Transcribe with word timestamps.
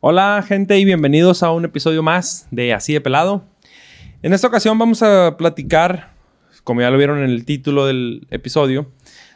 Hola 0.00 0.44
gente 0.46 0.78
y 0.78 0.84
bienvenidos 0.84 1.42
a 1.42 1.50
un 1.50 1.64
episodio 1.64 2.04
más 2.04 2.46
de 2.52 2.72
Así 2.72 2.92
de 2.92 3.00
Pelado. 3.00 3.44
En 4.22 4.32
esta 4.32 4.46
ocasión 4.46 4.78
vamos 4.78 5.02
a 5.02 5.36
platicar, 5.36 6.12
como 6.62 6.82
ya 6.82 6.90
lo 6.92 6.98
vieron 6.98 7.18
en 7.18 7.24
el 7.24 7.44
título 7.44 7.84
del 7.84 8.24
episodio, 8.30 8.92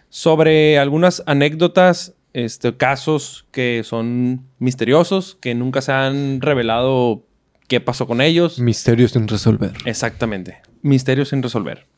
sobre 0.09 0.79
algunas 0.79 1.25
anécdotas, 1.27 2.15
este, 2.33 2.77
casos 2.77 3.45
que 3.51 3.83
son 3.83 4.47
misteriosos, 4.61 5.37
que 5.41 5.53
nunca 5.57 5.81
se 5.81 5.91
han 5.91 6.41
revelado 6.41 7.25
qué 7.67 7.81
pasó 7.81 8.07
con 8.07 8.21
ellos. 8.21 8.61
Misterios 8.61 9.11
sin 9.11 9.27
resolver. 9.27 9.73
Exactamente, 9.85 10.63
misterios 10.83 11.31
sin 11.31 11.43
resolver. 11.43 11.89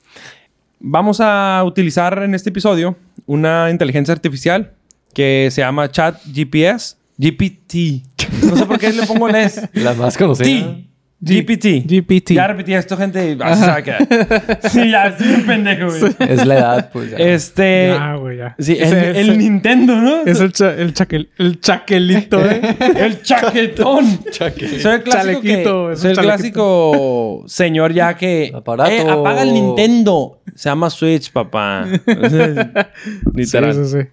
Vamos 0.80 1.20
a 1.20 1.62
utilizar 1.66 2.22
en 2.22 2.34
este 2.34 2.48
episodio 2.48 2.96
una 3.26 3.70
inteligencia 3.70 4.14
artificial 4.14 4.72
que 5.12 5.50
se 5.50 5.60
llama 5.60 5.90
Chat 5.90 6.18
GPS, 6.32 6.96
GPT. 7.18 8.02
No 8.44 8.56
sé 8.56 8.66
por 8.66 8.78
qué 8.78 8.92
le 8.92 9.06
pongo 9.06 9.28
el 9.28 9.36
S. 9.36 9.68
La 9.74 9.94
más 9.94 10.16
conocida. 10.16 10.74
T. 10.76 10.84
GPT. 11.26 11.86
GPT. 11.86 12.32
Ya 12.34 12.48
repetí 12.48 12.74
esto, 12.74 12.98
gente. 12.98 13.38
Así 13.40 13.60
se 13.62 13.66
va 13.66 13.76
a 13.76 13.82
quedar. 13.82 14.60
Sí, 14.70 14.90
ya, 14.90 15.06
estoy 15.06 15.28
un 15.28 15.46
pendejo, 15.46 15.86
güey. 15.86 16.14
Es 16.18 16.44
la 16.44 16.54
edad, 16.58 16.90
pues 16.92 17.12
ya. 17.12 17.16
Este. 17.16 17.94
Ya, 17.96 18.14
güey, 18.16 18.36
ya. 18.38 18.54
Sí, 18.58 18.76
el, 18.78 19.38
Nintendo, 19.38 19.96
¿no? 19.96 20.26
Es 20.26 20.40
el, 20.40 20.52
cha- 20.52 20.74
el, 20.74 20.92
chaquel- 20.92 21.30
el 21.38 21.60
chaquelito, 21.60 22.44
¿eh? 22.44 22.60
el 22.98 23.22
chaquetón. 23.22 24.20
Chaque. 24.32 24.80
Soy 24.80 24.96
el 24.96 25.02
clásico, 25.02 25.40
Chalequito, 25.40 25.86
que- 25.88 25.92
es 25.94 26.00
soy 26.00 26.10
el 26.10 26.16
chalequito. 26.16 26.22
clásico 26.36 27.44
señor 27.46 27.94
ya 27.94 28.14
que... 28.18 28.52
Aparato. 28.54 28.90
"Eh, 28.90 29.06
apaga 29.08 29.44
el 29.44 29.54
Nintendo. 29.54 30.42
Se 30.54 30.68
llama 30.68 30.90
Switch, 30.90 31.32
papá. 31.32 31.86
Literal. 33.34 33.74
Sí, 33.74 33.84
sí, 33.84 34.02
sí. 34.02 34.08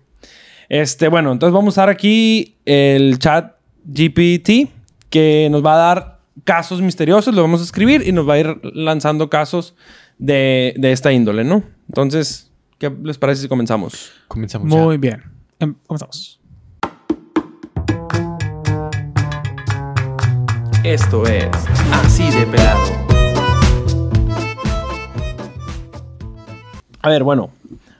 Este, 0.72 1.10
bueno, 1.10 1.34
entonces 1.34 1.54
vamos 1.54 1.74
a 1.78 1.82
usar 1.82 1.90
aquí 1.90 2.56
el 2.64 3.20
chat 3.20 3.56
GPT 3.84 4.72
que 5.10 5.50
nos 5.52 5.66
va 5.66 5.74
a 5.74 5.78
dar 5.78 6.20
casos 6.46 6.82
misteriosos, 6.82 7.36
lo 7.36 7.42
vamos 7.42 7.60
a 7.60 7.66
escribir 7.66 8.08
y 8.08 8.14
nos 8.14 8.26
va 8.28 8.36
a 8.36 8.40
ir 8.40 8.58
lanzando 8.64 9.30
casos 9.30 9.76
de, 10.18 10.74
de 10.78 10.94
esta 10.94 11.12
índole, 11.12 11.44
¿no? 11.44 11.62
Entonces, 11.90 12.54
¿qué 12.78 12.90
les 13.04 13.18
parece 13.18 13.42
si 13.42 13.48
comenzamos? 13.50 14.14
Comenzamos 14.30 14.70
Muy 14.70 14.96
bien. 14.96 15.22
Em, 15.60 15.76
comenzamos. 15.86 16.40
Esto 20.86 21.28
es 21.28 21.50
Así 21.92 22.32
de 22.32 22.46
Pelado. 22.46 22.80
A 27.02 27.10
ver, 27.10 27.26
bueno, 27.26 27.52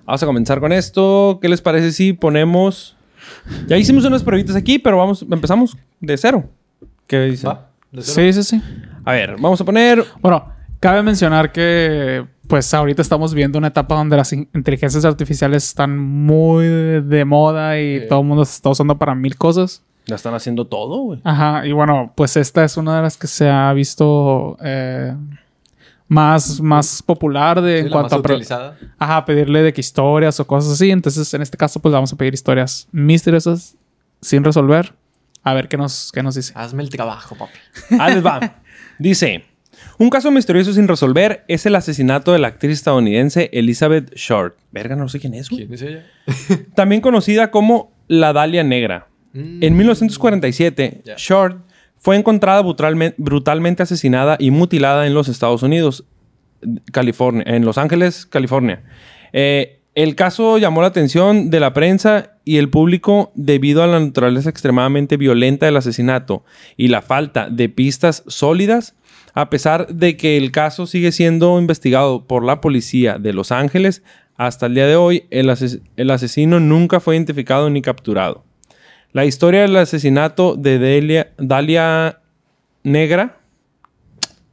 vamos 0.06 0.24
a 0.24 0.26
comenzar 0.26 0.60
con 0.60 0.72
esto. 0.72 1.40
¿Qué 1.42 1.50
les 1.50 1.62
parece 1.62 1.92
si 1.92 2.14
ponemos... 2.14 2.96
Ya 3.68 3.78
hicimos 3.78 4.04
unas 4.06 4.24
pruebitas 4.24 4.56
aquí, 4.56 4.80
pero 4.80 4.98
vamos, 4.98 5.26
empezamos 5.30 5.78
de 6.00 6.18
cero. 6.18 6.50
¿Qué? 7.08 7.36
¿Va? 7.46 7.70
¿De 7.92 8.02
cero? 8.02 8.32
Sí, 8.32 8.34
sí, 8.34 8.44
sí. 8.44 8.62
A 9.06 9.12
ver, 9.14 9.36
vamos 9.40 9.60
a 9.62 9.66
poner 9.66 10.04
Bueno, 10.22 10.46
cabe 10.80 11.02
mencionar 11.04 11.52
que, 11.52 12.26
pues, 12.48 12.74
ahorita 12.74 13.02
estamos 13.02 13.34
viendo 13.34 13.58
una 13.60 13.68
etapa 13.68 13.96
donde 13.96 14.18
las 14.18 14.34
in- 14.34 14.50
inteligencias 14.56 15.06
artificiales 15.06 15.64
están 15.66 15.98
muy 15.98 16.66
de, 16.66 17.26
moda 17.26 17.80
y 17.80 18.02
Sí. 18.02 18.06
todo 18.10 18.22
el 18.22 18.26
mundo 18.28 18.44
se 18.46 18.56
está 18.56 18.70
usando 18.70 18.98
para 18.98 19.14
mil 19.16 19.36
cosas. 19.38 19.84
Ya 20.08 20.16
están 20.16 20.34
haciendo 20.34 20.66
todo, 20.66 20.98
güey. 21.02 21.22
Ajá, 21.24 21.66
y 21.68 21.72
bueno, 21.74 22.12
pues 22.16 22.36
esta 22.36 22.64
es 22.64 22.76
una 22.76 22.96
de 22.98 23.02
las 23.04 23.18
que 23.18 23.28
se 23.28 23.48
ha 23.50 23.72
visto 23.74 24.58
eh, 24.64 25.14
más, 26.12 26.60
más 26.60 27.02
popular 27.02 27.62
de, 27.62 27.74
Sí, 27.74 27.80
en 27.80 27.86
la 27.86 27.92
cuanto 27.92 28.16
más 28.16 28.20
a 28.20 28.22
pro- 28.22 28.34
utilizada. 28.36 28.78
Ajá, 29.00 29.24
pedirle 29.26 29.64
de 29.64 29.72
que 29.72 29.80
historias 29.80 30.40
o 30.42 30.46
cosas 30.46 30.74
así. 30.74 30.92
Entonces, 30.92 31.34
en 31.34 31.42
este 31.42 31.58
caso, 31.58 31.80
pues 31.80 31.94
vamos 31.94 32.12
a 32.12 32.18
pedir 32.18 32.34
historias 32.34 32.90
misteriosas 32.92 33.78
sin 34.20 34.44
resolver. 34.44 34.94
A 35.44 35.54
ver 35.54 35.70
qué 35.70 35.78
nos, 35.78 36.12
qué 36.14 36.22
nos 36.22 36.36
dice. 36.36 36.52
Hazme 36.56 36.84
el 36.84 36.90
trabajo, 36.90 37.36
papi. 37.36 37.58
Ahí 37.98 38.14
les 38.16 38.26
va. 38.26 38.62
Dice: 39.00 39.46
Un 39.98 40.10
caso 40.10 40.30
misterioso 40.32 40.74
sin 40.74 40.88
resolver 40.88 41.46
es 41.48 41.66
el 41.66 41.76
asesinato 41.76 42.34
de 42.34 42.40
la 42.40 42.50
actriz 42.50 42.74
estadounidense 42.74 43.50
Elizabeth 43.54 44.14
Short. 44.16 44.58
Verga, 44.72 44.98
no 44.98 45.08
sé 45.08 45.20
quién 45.22 45.34
es, 45.34 45.50
güey. 45.50 45.66
¿Quién 45.66 45.74
es 45.74 45.82
ella? 45.82 46.06
También 46.76 47.00
conocida 47.02 47.52
como 47.52 47.94
la 48.10 48.34
Dalia 48.34 48.64
Negra. 48.66 49.08
Mm. 49.34 49.64
En 49.64 49.78
1947, 49.78 51.02
Ya. 51.06 51.16
Short 51.18 51.58
fue 52.02 52.18
encontrada 52.18 52.64
brutalme- 52.64 53.14
brutalmente 53.18 53.84
asesinada 53.84 54.36
y 54.40 54.50
mutilada 54.52 55.06
en 55.06 55.14
los 55.14 55.28
Estados 55.30 55.62
Unidos, 55.62 56.04
California, 56.92 57.44
en 57.46 57.64
Los 57.64 57.78
Ángeles, 57.78 58.26
California. 58.26 58.84
Eh, 59.34 59.82
el 59.94 60.16
caso 60.16 60.58
llamó 60.58 60.82
la 60.82 60.88
atención 60.88 61.50
de 61.52 61.60
la 61.60 61.74
prensa 61.74 62.32
y 62.44 62.58
el 62.58 62.70
público 62.70 63.32
debido 63.36 63.84
a 63.84 63.88
la 63.88 64.00
naturaleza 64.00 64.50
extremadamente 64.50 65.16
violenta 65.18 65.68
del 65.68 65.78
asesinato 65.78 66.44
y 66.76 66.88
la 66.88 67.02
falta 67.02 67.50
de 67.50 67.70
pistas 67.70 68.24
sólidas, 68.26 68.96
a 69.34 69.50
pesar 69.50 69.88
de 69.88 70.18
que 70.18 70.38
el 70.38 70.52
caso 70.52 70.88
sigue 70.88 71.12
siendo 71.12 71.60
investigado 71.60 72.26
por 72.26 72.44
la 72.44 72.62
policía 72.62 73.20
de 73.20 73.34
Los 73.34 73.52
Ángeles. 73.52 74.02
Hasta 74.38 74.66
el 74.66 74.74
día 74.74 74.88
de 74.88 74.96
hoy, 74.96 75.26
el 75.30 76.10
asesino 76.10 76.60
nunca 76.60 77.00
fue 77.00 77.16
identificado 77.16 77.70
ni 77.70 77.82
capturado. 77.82 78.44
La 79.14 79.26
historia 79.26 79.62
del 79.62 79.76
asesinato 79.76 80.56
de 80.56 80.80
Delia- 80.80 81.28
Dalia 81.38 82.20
Negra, 82.84 83.38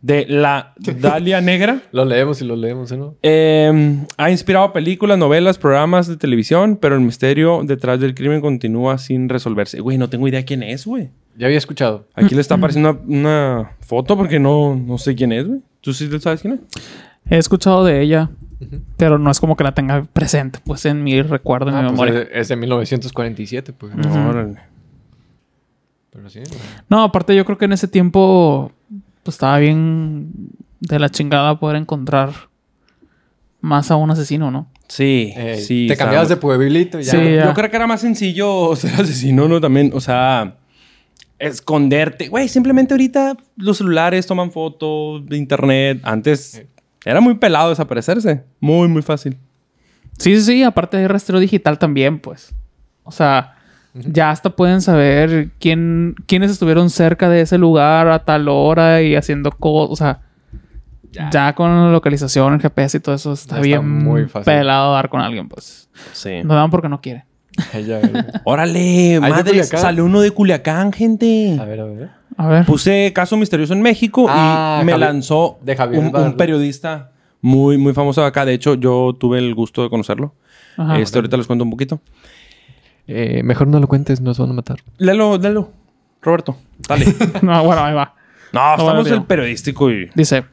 de 0.03 0.27
la 0.29 0.75
Dalia 1.01 1.41
Negra, 1.41 1.83
Lo 1.93 2.05
leemos 2.05 2.41
y 2.41 2.45
lo 2.45 2.57
leemos, 2.57 2.91
¿eh, 2.93 2.97
¿no? 2.97 3.15
eh, 3.23 3.99
ha 4.17 4.31
inspirado 4.31 4.73
películas, 4.73 5.19
novelas, 5.19 5.59
programas 5.59 6.07
de 6.07 6.17
televisión, 6.17 6.77
pero 6.81 6.95
el 6.95 7.01
misterio 7.01 7.63
detrás 7.65 8.01
del 8.01 8.15
crimen 8.15 8.41
continúa 8.41 8.99
sin 8.99 9.29
resolverse. 9.29 9.81
Güey, 9.81 9.99
no 9.99 10.09
tengo 10.09 10.27
idea 10.29 10.45
quién 10.45 10.63
es, 10.63 10.87
güey. 10.87 11.11
Ya 11.37 11.47
había 11.47 11.59
escuchado. 11.59 12.07
Aquí 12.15 12.35
le 12.35 12.41
está 12.41 12.55
apareciendo 12.57 13.01
una, 13.07 13.19
una 13.19 13.71
foto 13.81 14.17
porque 14.17 14.39
no, 14.41 14.75
no 14.77 14.99
sé 14.99 15.15
quién 15.15 15.33
es, 15.33 15.47
güey. 15.47 15.61
¿Tú 15.81 15.93
sí 15.93 16.09
sabes 16.21 16.41
quién 16.43 16.55
es? 16.55 16.61
He 17.31 17.37
escuchado 17.39 17.85
de 17.85 18.01
ella, 18.01 18.31
pero 18.97 19.19
no 19.19 19.31
es 19.31 19.39
como 19.41 19.57
que 19.57 19.65
la 19.65 19.73
tenga 19.73 20.03
presente, 20.05 20.59
pues 20.65 20.85
en 20.87 21.03
mi 21.05 21.23
recuerdo, 21.23 21.71
en 21.71 21.77
Ah, 21.77 21.83
mi 21.83 21.89
pues 21.97 22.11
memoria. 22.11 22.23
es, 22.33 22.41
es 22.43 22.49
de 22.49 22.57
1947, 22.57 23.73
pues. 23.73 23.93
Órale. 23.95 24.59
Pero 26.11 26.29
sí. 26.31 26.41
No, 26.89 27.03
aparte 27.05 27.37
yo 27.37 27.45
creo 27.45 27.59
que 27.59 27.67
en 27.67 27.73
ese 27.73 27.87
tiempo 27.89 28.73
pues 29.23 29.35
estaba 29.37 29.59
bien 29.59 30.31
de 30.81 30.99
la 30.99 31.09
chingada 31.11 31.59
poder 31.61 31.77
encontrar 31.77 32.31
más 33.61 33.91
a 33.91 33.97
un 33.97 34.11
asesino, 34.11 34.51
¿no? 34.51 34.69
Sí, 34.89 35.33
Eh, 35.37 35.57
sí. 35.59 35.87
te 35.89 35.97
cambiabas 35.97 36.29
de 36.31 36.37
pueblito 36.37 36.99
y 36.99 37.05
ya. 37.05 37.11
Sí, 37.13 37.17
ya. 37.35 37.45
Yo 37.47 37.55
creo 37.55 37.71
que 37.71 37.77
era 37.77 37.87
más 37.87 38.01
sencillo 38.01 38.75
ser 38.77 38.95
asesino, 39.01 39.47
¿no? 39.49 39.61
También, 39.61 39.91
o 39.95 40.01
sea, 40.01 40.57
esconderte. 41.39 42.29
Güey, 42.29 42.49
simplemente 42.49 42.95
ahorita 42.95 43.37
los 43.57 43.77
celulares 43.79 44.27
toman 44.27 44.51
fotos 44.51 45.27
de 45.27 45.37
internet. 45.37 46.01
Antes 46.05 46.65
era 47.09 47.23
muy 47.23 47.35
pelado 47.37 47.71
desaparecerse. 47.71 48.45
Muy, 48.61 48.87
muy 48.87 49.01
fácil. 49.01 49.39
Sí, 50.19 50.37
sí, 50.37 50.43
sí, 50.43 50.63
aparte 50.63 50.99
hay 50.99 51.07
rastreo 51.07 51.41
digital 51.41 51.79
también, 51.79 52.19
pues. 52.19 52.55
O 53.03 53.11
sea, 53.11 53.55
ya 53.95 54.31
hasta 54.31 54.51
pueden 54.51 54.83
saber 54.83 55.49
quién, 55.59 56.17
quiénes 56.27 56.51
estuvieron 56.51 56.91
cerca 56.91 57.31
de 57.31 57.41
ese 57.41 57.57
lugar 57.57 58.09
a 58.09 58.27
tal 58.27 58.49
hora 58.49 59.01
y 59.01 59.17
haciendo 59.17 59.51
cosas. 59.53 59.91
O 59.91 59.97
sea, 59.97 60.21
ya. 61.11 61.31
Ya. 61.31 61.55
con 61.55 61.75
la 61.75 61.91
localización, 61.91 62.53
el 62.53 62.61
GPS 62.61 62.99
y 62.99 63.01
todo 63.01 63.15
eso 63.15 63.33
está 63.33 63.59
bien 63.61 63.89
muy 63.89 64.27
fácil. 64.27 64.45
pelado 64.45 64.93
dar 64.93 65.09
con 65.09 65.23
alguien, 65.23 65.49
pues. 65.49 65.89
Sí. 66.13 66.43
No 66.45 66.57
dan 66.57 66.71
porque 66.71 66.91
no 66.91 67.01
quiere. 67.01 67.25
Órale, 68.45 68.79
de 68.79 69.21
madre, 69.21 69.65
salió 69.65 70.05
uno 70.05 70.21
de 70.21 70.31
Culiacán, 70.31 70.93
gente. 70.93 71.57
A 71.59 71.65
ver, 71.65 71.81
a 71.81 71.85
ver. 71.87 72.18
A 72.39 72.47
ver. 72.49 72.65
Puse 72.65 73.13
caso 73.15 73.37
misterioso 73.37 73.73
en 73.75 73.83
México 73.83 74.27
Ah, 74.29 74.79
y 74.81 74.85
me 74.87 74.93
Javi- 74.93 74.99
lanzó 75.01 75.59
de 75.61 75.77
un, 75.99 76.37
periodista 76.37 77.11
muy, 77.43 77.77
muy 77.79 77.93
famoso 77.93 78.21
de 78.23 78.29
acá. 78.29 78.45
De 78.47 78.55
hecho, 78.55 78.75
yo 78.75 79.15
tuve 79.19 79.39
el 79.39 79.55
gusto 79.55 79.83
de 79.83 79.91
conocerlo. 79.91 80.35
Ajá. 80.77 80.99
Este, 81.01 81.19
ahorita 81.19 81.37
les 81.37 81.47
cuento 81.47 81.65
un 81.65 81.71
poquito. 81.71 82.01
Eh, 83.09 83.43
mejor 83.43 83.67
no 83.67 83.81
lo 83.81 83.89
cuentes, 83.89 84.21
nos 84.21 84.39
van 84.39 84.51
a 84.51 84.53
matar. 84.53 84.79
Léelo, 84.99 85.37
léelo. 85.37 85.73
Roberto, 86.23 86.57
dale. 86.89 87.07
No, 87.43 87.65
bueno, 87.65 87.83
ahí 87.85 87.95
va. 87.95 88.15
No, 88.53 88.61
bueno, 88.61 88.83
estamos 88.85 89.07
en 89.09 89.15
el 89.15 89.23
periodístico 89.25 89.91
y... 89.91 90.09
Dice: 90.15 90.45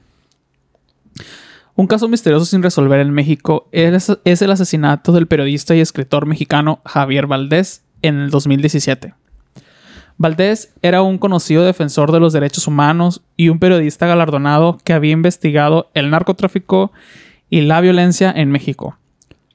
Un 1.76 1.88
caso 1.88 2.08
misterioso 2.08 2.46
sin 2.46 2.64
resolver 2.64 3.00
en 3.00 3.12
México 3.12 3.68
es, 3.72 4.12
es 4.24 4.42
el 4.42 4.52
asesinato 4.52 5.12
del 5.12 5.28
periodista 5.28 5.76
y 5.76 5.82
escritor 5.82 6.26
mexicano 6.26 6.80
Javier 6.86 7.28
Valdés 7.28 7.84
en 8.02 8.16
el 8.20 8.30
2017. 8.32 9.14
Valdés 10.18 10.74
era 10.82 11.02
un 11.02 11.18
conocido 11.18 11.66
defensor 11.66 12.12
de 12.12 12.20
los 12.20 12.32
derechos 12.32 12.68
humanos 12.68 13.22
y 13.36 13.50
un 13.50 13.60
periodista 13.60 14.08
galardonado 14.08 14.78
que 14.84 14.94
había 14.94 15.12
investigado 15.12 15.90
el 15.94 16.10
narcotráfico 16.10 16.92
y 17.50 17.62
la 17.62 17.82
violencia 17.82 18.32
en 18.36 18.50
México. 18.50 18.98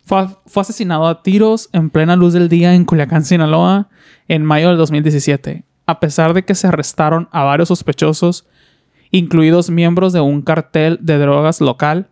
Fue, 0.05 0.27
fue 0.47 0.63
asesinado 0.63 1.07
a 1.07 1.23
tiros 1.23 1.71
en 1.73 1.89
plena 1.89 2.17
luz 2.17 2.35
del 2.35 2.49
día 2.49 2.75
en 2.75 2.85
Culiacán, 2.85 3.25
Sinaloa, 3.25 3.89
en 4.29 4.45
mayo 4.45 4.69
del 4.69 4.77
2017, 4.77 5.65
a 5.87 6.01
pesar 6.01 6.35
de 6.35 6.45
que 6.45 6.55
se 6.55 6.67
arrestaron 6.67 7.29
a 7.33 7.45
varios 7.45 7.69
sospechosos 7.69 8.47
incluidos 9.11 9.71
miembros 9.71 10.13
de 10.13 10.21
un 10.21 10.43
cartel 10.43 10.99
de 11.01 11.19
drogas 11.19 11.61
local. 11.61 12.09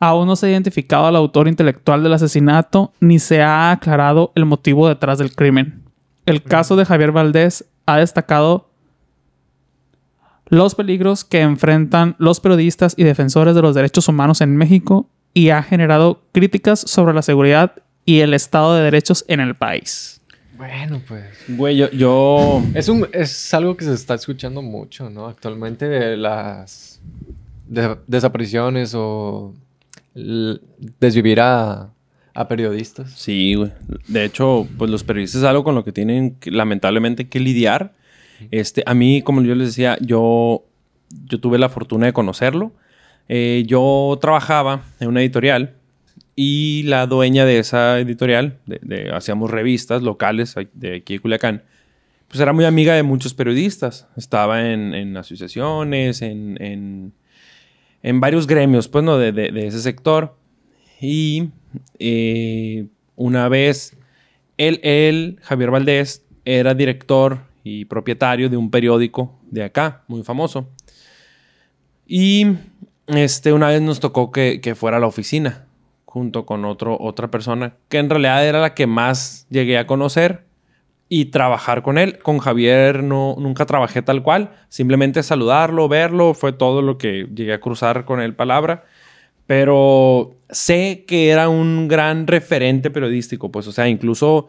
Aún 0.00 0.26
no 0.26 0.36
se 0.36 0.46
ha 0.46 0.50
identificado 0.50 1.06
al 1.06 1.16
autor 1.16 1.46
intelectual 1.46 2.02
del 2.02 2.14
asesinato 2.14 2.92
ni 3.00 3.18
se 3.18 3.42
ha 3.42 3.70
aclarado 3.70 4.32
el 4.34 4.44
motivo 4.44 4.88
detrás 4.88 5.18
del 5.18 5.34
crimen. 5.34 5.82
El 6.26 6.42
caso 6.42 6.76
de 6.76 6.84
Javier 6.84 7.12
Valdés 7.12 7.64
ha 7.86 7.98
destacado 7.98 8.68
los 10.48 10.74
peligros 10.74 11.24
que 11.24 11.40
enfrentan 11.40 12.14
los 12.18 12.40
periodistas 12.40 12.94
y 12.96 13.04
defensores 13.04 13.54
de 13.54 13.62
los 13.62 13.74
derechos 13.74 14.08
humanos 14.08 14.40
en 14.40 14.56
México 14.56 15.08
y 15.34 15.48
ha 15.50 15.62
generado 15.62 16.20
críticas 16.32 16.80
sobre 16.80 17.14
la 17.14 17.22
seguridad 17.22 17.72
y 18.04 18.20
el 18.20 18.34
estado 18.34 18.74
de 18.74 18.82
derechos 18.82 19.24
en 19.28 19.40
el 19.40 19.54
país. 19.54 20.20
Bueno, 20.58 21.00
pues. 21.08 21.24
Güey, 21.48 21.76
yo, 21.76 21.90
yo- 21.90 22.62
Es, 22.74 22.88
un, 22.88 23.08
es 23.12 23.52
algo 23.54 23.76
que 23.76 23.84
se 23.84 23.94
está 23.94 24.14
escuchando 24.14 24.60
mucho, 24.62 25.08
¿no? 25.08 25.26
Actualmente 25.26 25.88
de 25.88 26.16
las 26.16 27.00
de- 27.66 27.96
desapariciones 28.06 28.92
o 28.94 29.54
desvivir 30.14 31.40
a, 31.40 31.88
a 32.34 32.48
periodistas. 32.48 33.12
Sí, 33.12 33.54
güey. 33.54 33.70
De 34.08 34.24
hecho, 34.24 34.66
pues 34.78 34.90
los 34.90 35.04
periodistas 35.04 35.42
es 35.42 35.46
algo 35.46 35.64
con 35.64 35.74
lo 35.74 35.84
que 35.84 35.92
tienen 35.92 36.36
que, 36.36 36.50
lamentablemente 36.50 37.28
que 37.28 37.40
lidiar. 37.40 37.92
Este, 38.50 38.82
a 38.86 38.94
mí, 38.94 39.22
como 39.22 39.42
yo 39.42 39.54
les 39.54 39.68
decía, 39.68 39.96
yo, 40.00 40.64
yo 41.26 41.40
tuve 41.40 41.58
la 41.58 41.68
fortuna 41.68 42.06
de 42.06 42.12
conocerlo. 42.12 42.72
Eh, 43.28 43.64
yo 43.66 44.18
trabajaba 44.20 44.82
en 45.00 45.08
una 45.08 45.20
editorial 45.20 45.74
y 46.34 46.82
la 46.84 47.06
dueña 47.06 47.44
de 47.44 47.58
esa 47.58 48.00
editorial, 48.00 48.58
de, 48.66 48.80
de- 48.82 49.10
hacíamos 49.12 49.50
revistas 49.50 50.02
locales 50.02 50.54
de 50.72 50.96
aquí 50.96 51.14
de 51.14 51.20
Culiacán, 51.20 51.62
pues 52.28 52.40
era 52.40 52.52
muy 52.54 52.64
amiga 52.64 52.94
de 52.94 53.02
muchos 53.02 53.34
periodistas. 53.34 54.08
Estaba 54.16 54.70
en, 54.72 54.94
en 54.94 55.16
asociaciones, 55.16 56.22
en, 56.22 56.60
en, 56.62 57.12
en 58.02 58.20
varios 58.20 58.46
gremios, 58.46 58.88
pues, 58.88 59.04
¿no? 59.04 59.18
De- 59.18 59.32
de 59.32 59.66
ese 59.66 59.80
sector. 59.82 60.34
Y 61.00 61.50
eh, 61.98 62.86
una 63.16 63.48
vez, 63.48 63.96
él, 64.56 64.80
él, 64.82 65.38
Javier 65.42 65.70
Valdés, 65.70 66.24
era 66.44 66.74
director 66.74 67.40
y 67.64 67.84
propietario 67.84 68.48
de 68.48 68.56
un 68.56 68.70
periódico 68.70 69.38
de 69.50 69.64
acá, 69.64 70.02
muy 70.08 70.22
famoso. 70.22 70.68
Y 72.06 72.46
este, 73.06 73.52
una 73.52 73.68
vez 73.68 73.80
nos 73.80 74.00
tocó 74.00 74.32
que, 74.32 74.60
que 74.60 74.74
fuera 74.74 74.96
a 74.96 75.00
la 75.00 75.06
oficina, 75.06 75.66
junto 76.04 76.44
con 76.44 76.64
otro, 76.64 76.98
otra 77.00 77.30
persona, 77.30 77.76
que 77.88 77.98
en 77.98 78.10
realidad 78.10 78.46
era 78.46 78.60
la 78.60 78.74
que 78.74 78.86
más 78.86 79.46
llegué 79.50 79.78
a 79.78 79.86
conocer 79.86 80.44
y 81.08 81.26
trabajar 81.26 81.82
con 81.82 81.98
él. 81.98 82.18
Con 82.20 82.38
Javier 82.38 83.02
no, 83.02 83.36
nunca 83.38 83.66
trabajé 83.66 84.00
tal 84.02 84.22
cual, 84.22 84.52
simplemente 84.68 85.22
saludarlo, 85.22 85.88
verlo, 85.88 86.34
fue 86.34 86.52
todo 86.52 86.80
lo 86.80 86.96
que 86.96 87.28
llegué 87.34 87.52
a 87.52 87.60
cruzar 87.60 88.04
con 88.04 88.20
él 88.20 88.34
palabra. 88.34 88.84
Pero 89.46 90.36
sé 90.50 91.04
que 91.06 91.30
era 91.30 91.48
un 91.48 91.88
gran 91.88 92.26
referente 92.26 92.90
periodístico, 92.90 93.50
pues, 93.50 93.66
o 93.66 93.72
sea, 93.72 93.88
incluso 93.88 94.48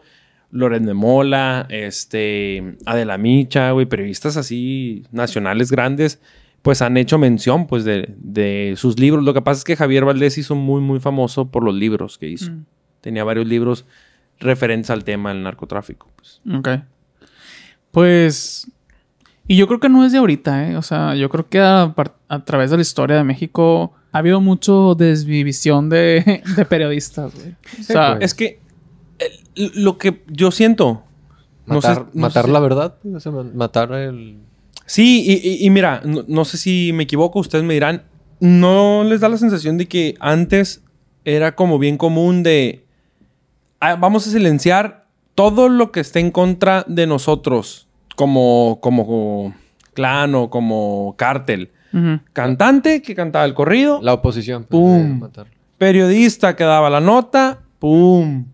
Loren 0.50 0.86
de 0.86 0.94
Mola, 0.94 1.66
este, 1.68 2.76
Adela 2.86 3.18
Micha, 3.18 3.72
güey, 3.72 3.86
periodistas 3.86 4.36
así 4.36 5.04
nacionales 5.10 5.70
grandes, 5.70 6.20
pues 6.62 6.80
han 6.80 6.96
hecho 6.96 7.18
mención, 7.18 7.66
pues, 7.66 7.84
de, 7.84 8.14
de 8.18 8.74
sus 8.76 8.98
libros. 8.98 9.24
Lo 9.24 9.34
que 9.34 9.42
pasa 9.42 9.58
es 9.58 9.64
que 9.64 9.76
Javier 9.76 10.04
Valdés 10.04 10.38
hizo 10.38 10.54
muy, 10.54 10.80
muy 10.80 11.00
famoso 11.00 11.50
por 11.50 11.64
los 11.64 11.74
libros 11.74 12.16
que 12.16 12.28
hizo. 12.28 12.50
Mm. 12.52 12.64
Tenía 13.00 13.24
varios 13.24 13.46
libros 13.46 13.84
referentes 14.38 14.90
al 14.90 15.04
tema 15.04 15.32
del 15.32 15.42
narcotráfico, 15.42 16.10
pues. 16.16 16.40
Ok. 16.56 16.68
Pues. 17.90 18.70
Y 19.46 19.56
yo 19.56 19.66
creo 19.66 19.78
que 19.80 19.88
no 19.88 20.04
es 20.04 20.12
de 20.12 20.18
ahorita, 20.18 20.70
¿eh? 20.70 20.76
O 20.76 20.82
sea, 20.82 21.14
yo 21.14 21.28
creo 21.28 21.48
que 21.48 21.60
a, 21.60 21.94
a 22.28 22.44
través 22.44 22.70
de 22.70 22.76
la 22.76 22.82
historia 22.82 23.16
de 23.16 23.24
México 23.24 23.92
ha 24.12 24.18
habido 24.18 24.40
mucho 24.40 24.94
desvivisión 24.94 25.90
de, 25.90 26.42
de 26.56 26.64
periodistas, 26.64 27.34
güey. 27.34 27.54
O 27.80 27.82
sea, 27.82 28.12
pues. 28.16 28.24
Es 28.24 28.34
que 28.34 28.60
lo 29.56 29.98
que 29.98 30.22
yo 30.28 30.50
siento... 30.50 31.02
no 31.66 31.80
sé- 31.80 31.88
Matar, 31.88 32.06
no 32.14 32.20
matar 32.20 32.44
sé- 32.46 32.52
la 32.52 32.60
verdad, 32.60 32.94
o 33.14 33.20
sea, 33.20 33.32
ma- 33.32 33.42
matar 33.54 33.92
el... 33.92 34.38
Sí, 34.86 35.24
y, 35.26 35.48
y- 35.48 35.66
y 35.66 35.70
mira, 35.70 36.00
no, 36.04 36.24
no 36.26 36.44
sé 36.44 36.56
si 36.58 36.92
me 36.94 37.04
equivoco, 37.04 37.38
ustedes 37.38 37.64
me 37.64 37.74
dirán, 37.74 38.02
¿no 38.40 39.02
les 39.04 39.20
da 39.20 39.28
la 39.28 39.38
sensación 39.38 39.78
de 39.78 39.88
que 39.88 40.14
antes 40.20 40.82
era 41.24 41.54
como 41.54 41.78
bien 41.78 41.96
común 41.96 42.42
de, 42.42 42.84
"Ah, 43.80 43.96
vamos 43.96 44.26
a 44.26 44.30
silenciar 44.30 45.06
todo 45.34 45.68
lo 45.70 45.90
que 45.90 46.00
esté 46.00 46.20
en 46.20 46.30
contra 46.30 46.84
de 46.86 47.06
nosotros, 47.06 47.88
como, 48.14 48.78
como 48.80 49.54
clan 49.94 50.34
o 50.34 50.50
como 50.50 51.14
cártel? 51.16 51.70
Cantante 52.32 53.02
que 53.02 53.14
cantaba 53.14 53.44
el 53.44 53.54
corrido, 53.54 54.00
La 54.02 54.14
oposición. 54.14 54.64
Pum. 54.64 55.20
periodista 55.78 56.56
que 56.56 56.64
daba 56.64 56.90
la 56.90 57.00
nota, 57.00 57.60
¡pum! 57.78 58.46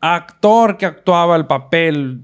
Actor 0.00 0.76
que 0.76 0.86
actuaba 0.86 1.34
el 1.36 1.46
papel 1.46 2.20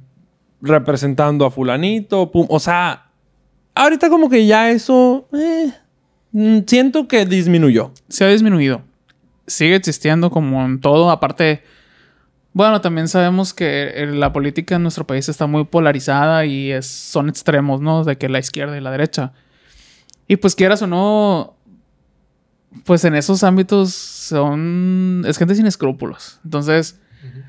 representando 0.61 1.45
a 1.45 1.51
fulanito, 1.51 2.31
¡pum! 2.31 2.47
O 2.51 2.61
sea, 2.61 3.07
ahorita 3.75 4.09
como 4.09 4.29
que 4.29 4.47
ya 4.47 4.71
eso, 4.71 5.29
eh, 5.33 5.73
mm, 6.31 6.59
siento 6.67 7.09
que 7.09 7.27
disminuyó. 7.27 7.93
se 8.09 8.25
ha 8.25 8.29
disminuido. 8.29 8.83
Sigue 9.47 9.75
existiendo 9.75 10.31
como 10.31 10.65
en 10.65 10.81
todo. 10.81 11.11
Aparte, 11.11 11.63
bueno, 12.53 12.81
también 12.81 13.09
sabemos 13.09 13.55
que 13.55 13.89
eh, 13.95 14.07
la 14.07 14.33
política 14.33 14.77
en 14.77 14.83
nuestro 14.83 15.07
país 15.07 15.29
está 15.29 15.47
muy 15.47 15.65
polarizada 15.65 16.45
y 16.45 16.73
es, 16.73 16.87
son 16.87 17.29
extremos, 17.29 17.81
¿no? 17.81 18.05
De 18.05 18.17
que 18.19 18.29
la 18.29 18.39
izquierda 18.39 18.77
y 18.77 18.81
la 18.81 18.91
derecha. 18.91 19.33
Y 20.27 20.37
pues 20.37 20.55
quieras 20.55 20.83
o 20.83 20.87
no, 20.87 21.57
pues 22.85 23.05
en 23.05 23.15
esos 23.15 23.45
ámbitos 23.45 23.93
son... 23.95 25.25
es 25.27 25.39
gente 25.39 25.55
sin 25.55 25.67
escrúpulos. 25.67 26.41
Entonces, 26.45 27.01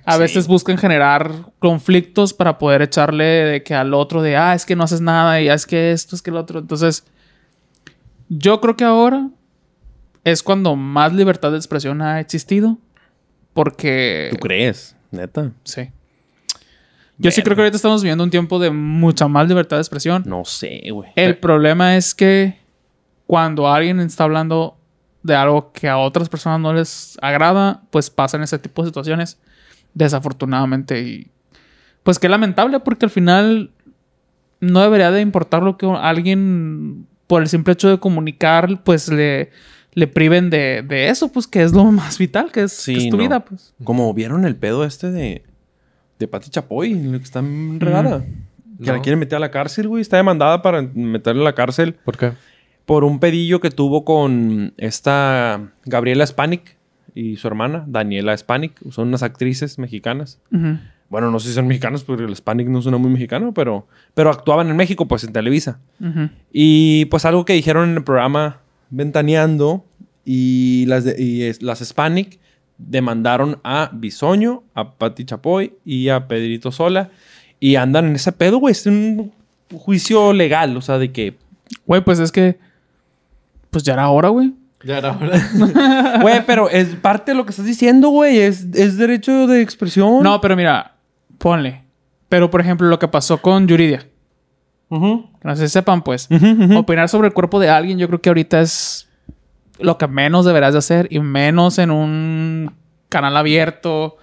a 0.05 0.13
Sí. 0.13 0.19
veces 0.19 0.47
buscan 0.47 0.77
generar 0.77 1.31
conflictos 1.59 2.33
para 2.33 2.57
poder 2.57 2.81
echarle 2.81 3.23
de 3.25 3.63
que 3.63 3.75
al 3.75 3.93
otro 3.93 4.21
de, 4.21 4.37
ah, 4.37 4.53
es 4.55 4.65
que 4.65 4.75
no 4.75 4.83
haces 4.83 5.01
nada 5.01 5.41
y 5.41 5.49
ah, 5.49 5.53
es 5.53 5.65
que 5.65 5.91
esto, 5.91 6.15
es 6.15 6.21
que 6.21 6.29
el 6.29 6.37
otro. 6.37 6.59
Entonces, 6.59 7.05
yo 8.29 8.61
creo 8.61 8.75
que 8.75 8.83
ahora 8.85 9.29
es 10.23 10.43
cuando 10.43 10.75
más 10.75 11.13
libertad 11.13 11.51
de 11.51 11.57
expresión 11.57 12.01
ha 12.01 12.19
existido. 12.19 12.77
Porque... 13.59 14.29
¿Tú 14.31 14.37
crees? 14.37 14.95
Neta. 15.11 15.51
Sí. 15.65 15.91
Yo 17.17 17.29
sí 17.29 17.41
creo 17.41 17.57
que 17.57 17.63
ahorita 17.63 17.75
estamos 17.75 18.01
viviendo 18.01 18.23
un 18.23 18.29
tiempo 18.29 18.57
de 18.57 18.71
mucha 18.71 19.27
más 19.27 19.49
libertad 19.49 19.75
de 19.75 19.81
expresión. 19.81 20.23
No 20.25 20.45
sé, 20.45 20.81
güey. 20.89 21.11
El 21.17 21.37
problema 21.39 21.97
es 21.97 22.15
que 22.15 22.57
cuando 23.27 23.67
alguien 23.67 23.99
está 23.99 24.23
hablando 24.23 24.77
de 25.23 25.35
algo 25.35 25.73
que 25.73 25.89
a 25.89 25.97
otras 25.97 26.29
personas 26.29 26.61
no 26.61 26.73
les 26.73 27.17
agrada, 27.21 27.81
pues 27.89 28.09
pasan 28.09 28.43
ese 28.43 28.59
tipo 28.59 28.81
de 28.81 28.87
situaciones. 28.91 29.37
Desafortunadamente. 29.93 31.01
Y 31.01 31.27
pues 32.03 32.17
qué 32.17 32.29
lamentable 32.29 32.79
porque 32.79 33.07
al 33.07 33.11
final 33.11 33.71
no 34.61 34.79
debería 34.79 35.11
de 35.11 35.19
importar 35.19 35.63
lo 35.63 35.77
que 35.77 35.85
alguien 35.85 37.07
por 37.27 37.41
el 37.41 37.49
simple 37.49 37.73
hecho 37.73 37.89
de 37.89 37.99
comunicar, 37.99 38.85
pues 38.85 39.09
le, 39.09 39.51
le 39.93 40.07
priven 40.07 40.49
de, 40.49 40.83
de 40.87 41.09
eso, 41.09 41.31
pues 41.31 41.47
que 41.47 41.63
es 41.63 41.73
lo 41.73 41.85
más 41.91 42.17
vital, 42.17 42.51
que 42.51 42.63
es, 42.63 42.71
Sí, 42.73 42.93
que 42.93 42.99
es 43.05 43.09
tu 43.09 43.17
no. 43.17 43.23
vida, 43.23 43.39
pues. 43.45 43.73
Como 43.83 44.13
vieron 44.13 44.45
el 44.45 44.55
pedo 44.55 44.85
este 44.85 45.11
de, 45.11 45.43
de 46.19 46.27
Pati 46.27 46.49
Chapoy, 46.49 46.93
lo 46.93 47.17
que 47.17 47.23
está 47.23 47.39
enredada. 47.39 48.23
Que 48.79 48.85
la 48.91 48.97
No. 48.97 49.01
quieren 49.01 49.19
meter 49.19 49.35
a 49.37 49.39
la 49.39 49.51
cárcel, 49.51 49.87
güey. 49.87 50.01
Está 50.01 50.17
demandada 50.17 50.61
para 50.61 50.81
meterla 50.81 51.41
a 51.41 51.45
la 51.45 51.55
cárcel. 51.55 51.95
¿Por 52.05 52.17
qué? 52.17 52.31
por 52.85 53.03
un 53.03 53.19
pedillo 53.19 53.59
que 53.59 53.69
tuvo 53.69 54.03
con 54.03 54.73
esta 54.77 55.61
Gabriela 55.85 56.25
Spanik 56.25 56.75
y 57.13 57.35
su 57.35 57.47
hermana, 57.47 57.83
Daniela 57.87 58.35
Spanik. 58.35 58.73
Son 58.89 59.09
unas 59.09 59.21
actrices 59.21 59.77
mexicanas. 59.77 60.39
Ujú. 60.51 60.79
Bueno, 61.07 61.29
no 61.29 61.39
sé 61.39 61.49
si 61.49 61.53
son 61.53 61.67
mexicanas 61.67 62.03
porque 62.03 62.23
el 62.23 62.35
Spanik 62.35 62.67
no 62.67 62.81
suena 62.81 62.97
muy 62.97 63.11
mexicano, 63.11 63.53
pero, 63.53 63.87
pero 64.15 64.31
actuaban 64.31 64.69
en 64.71 64.75
México, 64.75 65.07
pues 65.07 65.23
en 65.23 65.33
Televisa. 65.33 65.79
Ujú. 65.99 66.29
Y 66.51 67.05
pues 67.05 67.25
algo 67.25 67.45
que 67.45 67.53
dijeron 67.53 67.91
en 67.91 67.97
el 67.97 68.03
programa 68.03 68.61
Ventaneando 68.89 69.85
y 70.25 70.85
las, 70.87 71.03
de- 71.03 71.15
y 71.21 71.43
es- 71.43 71.61
las 71.61 71.79
Spanik 71.79 72.39
demandaron 72.77 73.59
a 73.63 73.89
Bisoño, 73.93 74.63
a 74.73 74.93
Pati 74.93 75.25
Chapoy 75.25 75.73
y 75.85 76.09
a 76.09 76.27
Pedrito 76.27 76.71
Sola. 76.71 77.09
Y 77.59 77.75
andan 77.75 78.05
en 78.05 78.15
ese 78.15 78.31
pedo, 78.31 78.57
güey. 78.57 78.71
Es 78.71 78.85
un 78.85 79.31
juicio 79.73 80.31
legal, 80.33 80.75
o 80.77 80.81
sea, 80.81 80.97
de 80.97 81.11
que 81.11 81.37
Güey, 81.85 82.03
pues 82.03 82.17
es 82.19 82.31
que. 82.31 82.57
Pues 83.69 83.83
ya 83.83 83.93
era 83.93 84.09
hora, 84.09 84.29
güey. 84.29 84.53
Ya 84.83 84.97
era 84.97 85.11
hora. 85.11 86.19
Güey, 86.21 86.43
pero 86.47 86.67
es 86.69 86.95
parte 86.95 87.31
de 87.31 87.37
lo 87.37 87.43
que 87.45 87.51
estás 87.51 87.65
diciendo, 87.65 88.09
güey. 88.09 88.39
Es, 88.39 88.65
es 88.73 88.97
derecho 88.97 89.45
de 89.45 89.61
expresión. 89.61 90.23
No, 90.23 90.41
pero 90.41 90.55
mira, 90.55 90.95
ponle. 91.37 91.83
Pero 92.27 92.49
por 92.49 92.61
ejemplo, 92.61 92.87
lo 92.87 92.97
que 92.97 93.07
pasó 93.07 93.39
con 93.39 93.67
Yuridia. 93.67 94.07
Ujú. 94.89 95.29
Que 95.41 95.47
No 95.47 95.55
sé 95.55 95.67
si 95.67 95.73
sepan, 95.73 96.03
pues. 96.03 96.27
Ujú, 96.31 96.45
ujú. 96.63 96.77
Opinar 96.79 97.09
sobre 97.09 97.27
el 97.27 97.33
cuerpo 97.33 97.59
de 97.59 97.69
alguien, 97.69 97.97
yo 97.99 98.07
creo 98.07 98.21
que 98.21 98.29
ahorita 98.29 98.61
es 98.61 99.07
lo 99.79 99.97
que 99.97 100.07
menos 100.07 100.45
deberás 100.45 100.73
de 100.73 100.79
hacer. 100.79 101.07
Y 101.09 101.19
menos 101.19 101.77
en 101.79 101.91
un 101.91 102.73
canal 103.09 103.37
abierto 103.37 104.17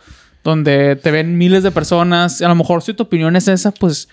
donde 0.44 0.96
te 0.96 1.10
ven 1.10 1.38
miles 1.38 1.62
de 1.62 1.70
personas. 1.70 2.40
A 2.42 2.48
lo 2.48 2.54
mejor 2.54 2.82
si 2.82 2.94
tu 2.94 3.04
opinión 3.04 3.36
es 3.36 3.48
esa, 3.48 3.72
pues. 3.72 4.08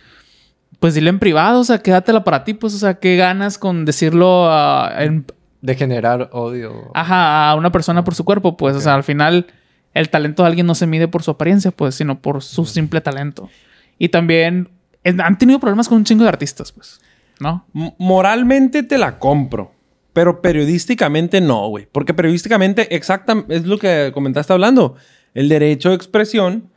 Pues 0.80 0.96
dile 0.96 1.10
en 1.12 1.20
privado, 1.20 1.62
o 1.62 1.64
sea, 1.64 1.78
quédatela 1.78 2.24
para 2.26 2.44
ti, 2.44 2.54
pues, 2.56 2.74
o 2.74 2.78
sea, 2.78 2.96
¿qué 2.96 3.16
ganas 3.16 3.58
con 3.58 3.86
decirlo 3.86 4.52
a- 4.52 4.92
en, 4.98 5.26
De 5.62 5.76
generar 5.76 6.30
odio. 6.34 6.92
Ajá, 6.94 7.50
a 7.52 7.56
una 7.56 7.72
persona 7.72 8.04
por 8.04 8.16
su 8.16 8.26
cuerpo, 8.26 8.58
pues, 8.58 8.76
o 8.76 8.82
sea, 8.82 8.94
al 8.96 9.04
final 9.04 9.48
el 9.94 10.10
talento 10.10 10.44
de 10.44 10.48
alguien 10.50 10.66
no 10.66 10.76
se 10.76 10.86
mide 10.88 11.08
por 11.08 11.24
su 11.24 11.32
apariencia, 11.32 11.72
pues, 11.72 11.96
sino 11.96 12.20
por 12.20 12.42
su 12.44 12.66
simple 12.66 13.00
talento. 13.00 13.50
Y 13.98 14.10
también 14.10 14.70
han 15.04 15.38
tenido 15.38 15.60
problemas 15.60 15.88
con 15.90 15.98
un 15.98 16.04
chingo 16.06 16.24
de 16.24 16.30
artistas, 16.30 16.72
pues. 16.72 17.02
¿no? 17.40 17.66
Moralmente 17.98 18.84
te 18.84 18.98
la 18.98 19.20
compro. 19.20 19.72
Pero 20.14 20.42
periodísticamente 20.42 21.42
no, 21.42 21.68
güey. 21.70 21.88
Porque 21.92 22.14
periodísticamente, 22.14 22.96
exactamente, 22.96 23.56
es 23.56 23.66
lo 23.66 23.80
que 23.80 24.12
comentaste 24.14 24.54
hablando. 24.54 24.96
El 25.34 25.50
derecho 25.50 25.90
de 25.90 25.96
expresión. 25.96 26.70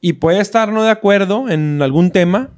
Y 0.00 0.14
puede 0.14 0.40
estar 0.40 0.72
no 0.72 0.82
de 0.82 0.90
acuerdo 0.90 1.48
en 1.48 1.80
algún 1.82 2.10
tema. 2.10 2.50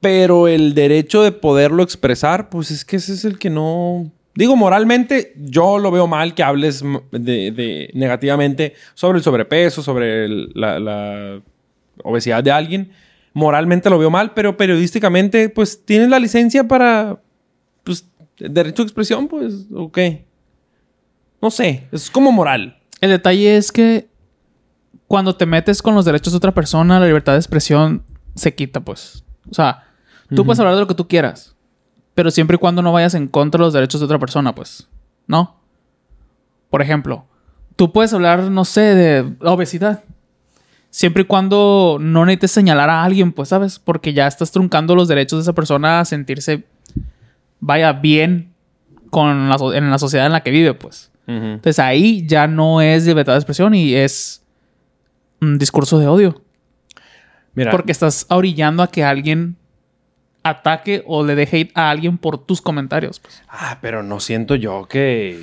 Pero 0.00 0.46
el 0.46 0.74
derecho 0.74 1.22
de 1.22 1.32
poderlo 1.32 1.82
expresar, 1.82 2.48
pues 2.50 2.70
es 2.70 2.84
que 2.84 2.96
ese 2.96 3.12
es 3.14 3.24
el 3.24 3.38
que 3.38 3.50
no. 3.50 4.10
Digo, 4.36 4.54
moralmente, 4.54 5.32
yo 5.36 5.78
lo 5.78 5.90
veo 5.90 6.06
mal 6.06 6.34
que 6.34 6.44
hables 6.44 6.84
de, 7.10 7.50
de- 7.50 7.90
negativamente 7.94 8.74
sobre 8.94 9.18
el 9.18 9.24
sobrepeso, 9.24 9.82
sobre 9.82 10.26
el- 10.26 10.52
la, 10.54 10.78
la 10.78 11.40
obesidad 12.04 12.44
de 12.44 12.52
alguien. 12.52 12.92
Moralmente 13.38 13.88
lo 13.88 14.00
veo 14.00 14.10
mal, 14.10 14.34
pero 14.34 14.56
periodísticamente, 14.56 15.48
pues 15.48 15.84
tienes 15.84 16.08
la 16.08 16.18
licencia 16.18 16.66
para. 16.66 17.22
Pues, 17.84 18.04
derecho 18.36 18.82
de 18.82 18.88
expresión, 18.88 19.28
pues, 19.28 19.66
ok. 19.72 19.98
No 21.40 21.48
sé, 21.52 21.86
es 21.92 22.10
como 22.10 22.32
moral. 22.32 22.80
El 23.00 23.10
detalle 23.10 23.56
es 23.56 23.70
que 23.70 24.08
cuando 25.06 25.36
te 25.36 25.46
metes 25.46 25.82
con 25.82 25.94
los 25.94 26.04
derechos 26.04 26.32
de 26.32 26.38
otra 26.38 26.52
persona, 26.52 26.98
la 26.98 27.06
libertad 27.06 27.34
de 27.34 27.38
expresión 27.38 28.02
se 28.34 28.56
quita, 28.56 28.80
pues. 28.80 29.24
O 29.48 29.54
sea, 29.54 29.84
tú 30.34 30.44
puedes 30.44 30.58
hablar 30.58 30.74
de 30.74 30.80
lo 30.80 30.88
que 30.88 30.96
tú 30.96 31.06
quieras, 31.06 31.54
pero 32.14 32.32
siempre 32.32 32.56
y 32.56 32.58
cuando 32.58 32.82
no 32.82 32.90
vayas 32.90 33.14
en 33.14 33.28
contra 33.28 33.60
de 33.60 33.66
los 33.66 33.72
derechos 33.72 34.00
de 34.00 34.06
otra 34.06 34.18
persona, 34.18 34.52
pues. 34.52 34.88
¿No? 35.28 35.60
Por 36.70 36.82
ejemplo, 36.82 37.24
tú 37.76 37.92
puedes 37.92 38.12
hablar, 38.12 38.50
no 38.50 38.64
sé, 38.64 38.80
de 38.80 39.36
la 39.38 39.52
obesidad. 39.52 40.02
Siempre 40.98 41.22
y 41.22 41.26
cuando 41.26 41.98
no 42.00 42.24
necesites 42.26 42.50
señalar 42.50 42.90
a 42.90 43.04
alguien, 43.04 43.30
pues, 43.30 43.50
¿sabes? 43.50 43.78
Porque 43.78 44.12
ya 44.14 44.26
estás 44.26 44.50
truncando 44.50 44.96
los 44.96 45.06
derechos 45.06 45.38
de 45.38 45.42
esa 45.42 45.52
persona 45.52 46.00
a 46.00 46.04
sentirse, 46.04 46.64
vaya, 47.60 47.92
bien 47.92 48.52
con 49.10 49.48
la 49.48 49.56
so- 49.58 49.72
en 49.72 49.92
la 49.92 49.98
sociedad 50.00 50.26
en 50.26 50.32
la 50.32 50.42
que 50.42 50.50
vive, 50.50 50.74
pues. 50.74 51.12
Entonces 51.28 51.78
ahí 51.78 52.26
ya 52.26 52.48
no 52.48 52.80
es 52.80 53.06
libertad 53.06 53.34
de 53.34 53.38
expresión 53.38 53.76
y 53.76 53.94
es 53.94 54.42
un 55.40 55.56
discurso 55.56 56.00
de 56.00 56.08
odio. 56.08 56.42
Mira, 57.54 57.70
Porque 57.70 57.92
estás 57.92 58.26
orillando 58.28 58.82
a 58.82 58.90
que 58.90 59.04
alguien 59.04 59.54
ataque 60.42 61.04
o 61.06 61.24
le 61.24 61.40
hate 61.42 61.70
a 61.76 61.90
alguien 61.90 62.18
por 62.18 62.38
tus 62.38 62.60
comentarios. 62.60 63.20
pues. 63.20 63.40
Ah, 63.48 63.78
pero 63.80 64.02
no 64.02 64.18
siento 64.18 64.56
yo 64.56 64.86
que, 64.88 65.40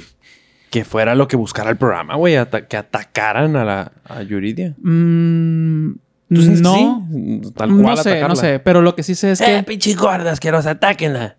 que 0.75 0.83
fuera 0.83 1.15
lo 1.15 1.29
que 1.29 1.37
buscara 1.37 1.69
el 1.69 1.77
programa, 1.77 2.15
güey, 2.15 2.35
ata- 2.35 2.67
que 2.67 2.75
atacaran 2.75 3.55
a 3.55 3.63
la 3.63 3.91
a 4.03 4.21
Yuridia. 4.23 4.73
Mm, 4.81 5.91
¿Tú 6.27 6.41
sientes 6.41 6.57
que 6.59 6.63
no, 6.63 7.07
sí? 7.09 7.41
Tal 7.55 7.69
cual 7.69 7.81
no 7.81 7.95
sé, 7.95 8.09
atacarla. 8.09 8.27
no 8.27 8.35
sé. 8.35 8.59
Pero 8.59 8.81
lo 8.81 8.93
que 8.93 9.01
sí 9.03 9.15
sé 9.15 9.31
es 9.31 9.39
que... 9.39 9.55
Eh, 9.59 9.63
pinches 9.63 9.95
gordas, 9.95 10.41
que 10.41 10.51
nos 10.51 10.65
atáquenla. 10.65 11.37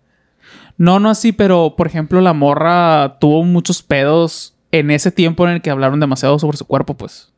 No, 0.79 0.99
no 0.99 1.11
así, 1.11 1.33
pero 1.33 1.75
por 1.77 1.85
ejemplo, 1.85 2.19
la 2.19 2.33
morra 2.33 3.17
tuvo 3.19 3.43
muchos 3.43 3.83
pedos 3.83 4.55
en 4.71 4.89
ese 4.89 5.11
tiempo 5.11 5.45
en 5.47 5.53
el 5.53 5.61
que 5.61 5.69
hablaron 5.69 5.99
demasiado 5.99 6.39
sobre 6.39 6.57
su 6.57 6.65
cuerpo, 6.65 6.95
pues. 6.97 7.31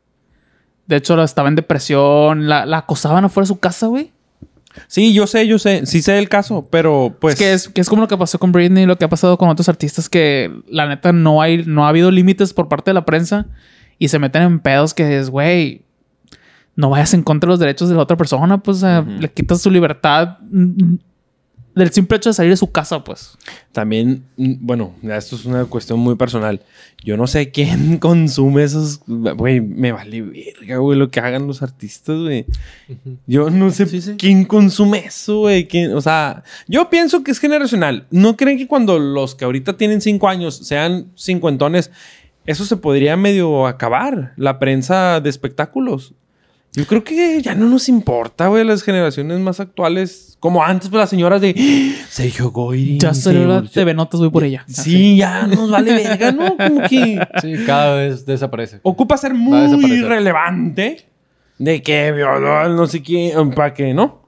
De 0.88 0.96
hecho, 0.96 1.22
estaba 1.22 1.50
en 1.50 1.56
depresión, 1.56 2.48
la, 2.48 2.66
la 2.66 2.78
acosaban 2.78 3.26
afuera 3.26 3.44
de 3.44 3.48
su 3.50 3.60
casa, 3.60 3.88
güey. 3.88 4.14
Sí, 4.88 5.14
yo 5.14 5.28
sé, 5.28 5.48
yo 5.48 5.60
sé. 5.60 5.86
Sí 5.86 6.02
sé 6.02 6.18
el 6.18 6.30
caso, 6.30 6.68
pero 6.70 7.16
pues... 7.20 7.34
Es 7.36 7.40
que 7.40 7.54
es, 7.54 7.70
que 7.70 7.82
es 7.82 7.90
como 7.90 8.02
lo 8.02 8.08
que 8.08 8.18
pasó 8.18 8.40
con 8.40 8.52
Britney, 8.52 8.86
lo 8.86 8.98
que 8.98 9.06
ha 9.06 9.10
pasado 9.10 9.38
con 9.38 9.50
otros 9.50 9.70
artistas 9.70 10.10
que 10.10 10.52
la 10.68 10.88
neta 10.88 11.12
no 11.12 11.42
hay, 11.42 11.64
no 11.66 11.86
ha 11.86 11.90
habido 11.90 12.12
límites 12.12 12.54
por 12.54 12.68
parte 12.68 12.92
de 12.92 12.96
la 12.96 13.06
prensa 13.06 13.48
y 13.98 14.08
se 14.08 14.20
meten 14.20 14.44
en 14.44 14.60
pedos 14.60 14.94
que 14.94 15.18
es, 15.18 15.30
güey, 15.30 15.84
no 16.76 16.90
vayas 16.90 17.14
en 17.14 17.24
contra 17.24 17.48
de 17.48 17.52
los 17.52 17.60
derechos 17.60 17.90
de 17.90 17.96
la 17.96 18.04
otra 18.04 18.16
persona, 18.18 18.58
pues 18.64 18.78
o 18.78 18.80
sea, 18.80 19.02
le 19.02 19.30
quitas 19.30 19.62
su 19.62 19.70
libertad 19.70 20.38
del 21.76 21.92
simple 21.92 22.18
hecho 22.18 22.30
de 22.30 22.34
salir 22.34 22.52
de 22.52 22.58
su 22.58 22.72
casa, 22.72 23.04
pues. 23.04 23.38
También, 23.72 24.24
mm, 24.38 24.54
bueno, 24.60 24.94
esto 25.04 25.36
es 25.36 25.46
una 25.46 25.66
cuestión 25.66 26.00
muy 26.00 26.16
personal. 26.16 26.62
Yo 27.04 27.16
no 27.16 27.28
sé 27.28 27.52
quién 27.52 27.98
consume 28.00 28.64
esos... 28.64 29.02
Güey, 29.08 29.62
me 29.62 29.92
vale 29.92 30.22
verga, 30.22 30.78
güey, 30.78 30.98
lo 30.98 31.10
que 31.12 31.20
hagan 31.20 31.48
los 31.48 31.62
artistas, 31.62 32.18
güey. 32.18 32.46
Yo 33.28 33.50
no 33.50 33.72
sé 33.72 33.86
Sí, 33.86 34.02
sí. 34.02 34.16
quién 34.18 34.44
consume 34.46 35.06
eso, 35.06 35.40
güey. 35.40 35.68
O 35.94 36.02
sea, 36.02 36.44
yo 36.68 36.90
pienso 36.90 37.24
que 37.24 37.32
es 37.32 37.40
generacional. 37.40 38.06
¿No 38.12 38.36
creen 38.36 38.58
que 38.58 38.68
cuando 38.68 39.00
los 39.00 39.36
que 39.36 39.46
ahorita 39.46 39.78
tienen 39.78 40.02
cinco 40.02 40.28
años 40.28 40.56
sean 40.58 41.08
cincuentones, 41.16 41.92
eso 42.46 42.66
se 42.66 42.78
podría 42.78 43.16
medio 43.16 43.68
acabar? 43.68 44.34
La 44.36 44.60
prensa 44.60 45.22
de 45.22 45.30
espectáculos. 45.30 46.14
Yo 46.74 46.86
creo 46.86 47.04
que 47.04 47.42
ya 47.42 47.56
no 47.56 47.68
nos 47.68 47.90
importa, 47.90 48.48
güey, 48.48 48.64
las 48.64 48.84
generaciones 48.84 49.40
más 49.40 49.60
actuales. 49.60 50.38
Como 50.40 50.64
antes, 50.64 50.90
pues 50.90 51.00
las 51.00 51.10
señoras 51.10 51.42
de 51.42 51.54
"¡Ah! 51.58 52.06
Sergio 52.10 52.52
Goyri. 52.52 53.00
Ya 53.00 53.14
salió 53.14 53.46
la 53.48 53.64
TV 53.64 53.94
Notas, 53.94 54.20
voy 54.22 54.30
por 54.30 54.44
ella. 54.44 54.64
Sí, 54.68 55.18
ya 55.18 55.48
nos 55.48 55.70
vale 55.72 55.94
verga, 55.94 56.32
¿no? 56.32 56.56
Como 56.58 56.82
que 56.88 57.20
Sí, 57.42 57.54
cada 57.66 57.96
vez 57.96 58.26
desaparece. 58.26 58.80
ocupa 58.84 59.18
ser 59.18 59.34
muy 59.34 60.02
relevante 60.02 61.06
de 61.58 61.82
que 61.82 62.12
violó 62.14 62.70
no 62.70 62.88
sé 62.88 63.02
quién, 63.02 63.52
para 63.52 63.74
que 63.74 63.94
no. 63.94 64.20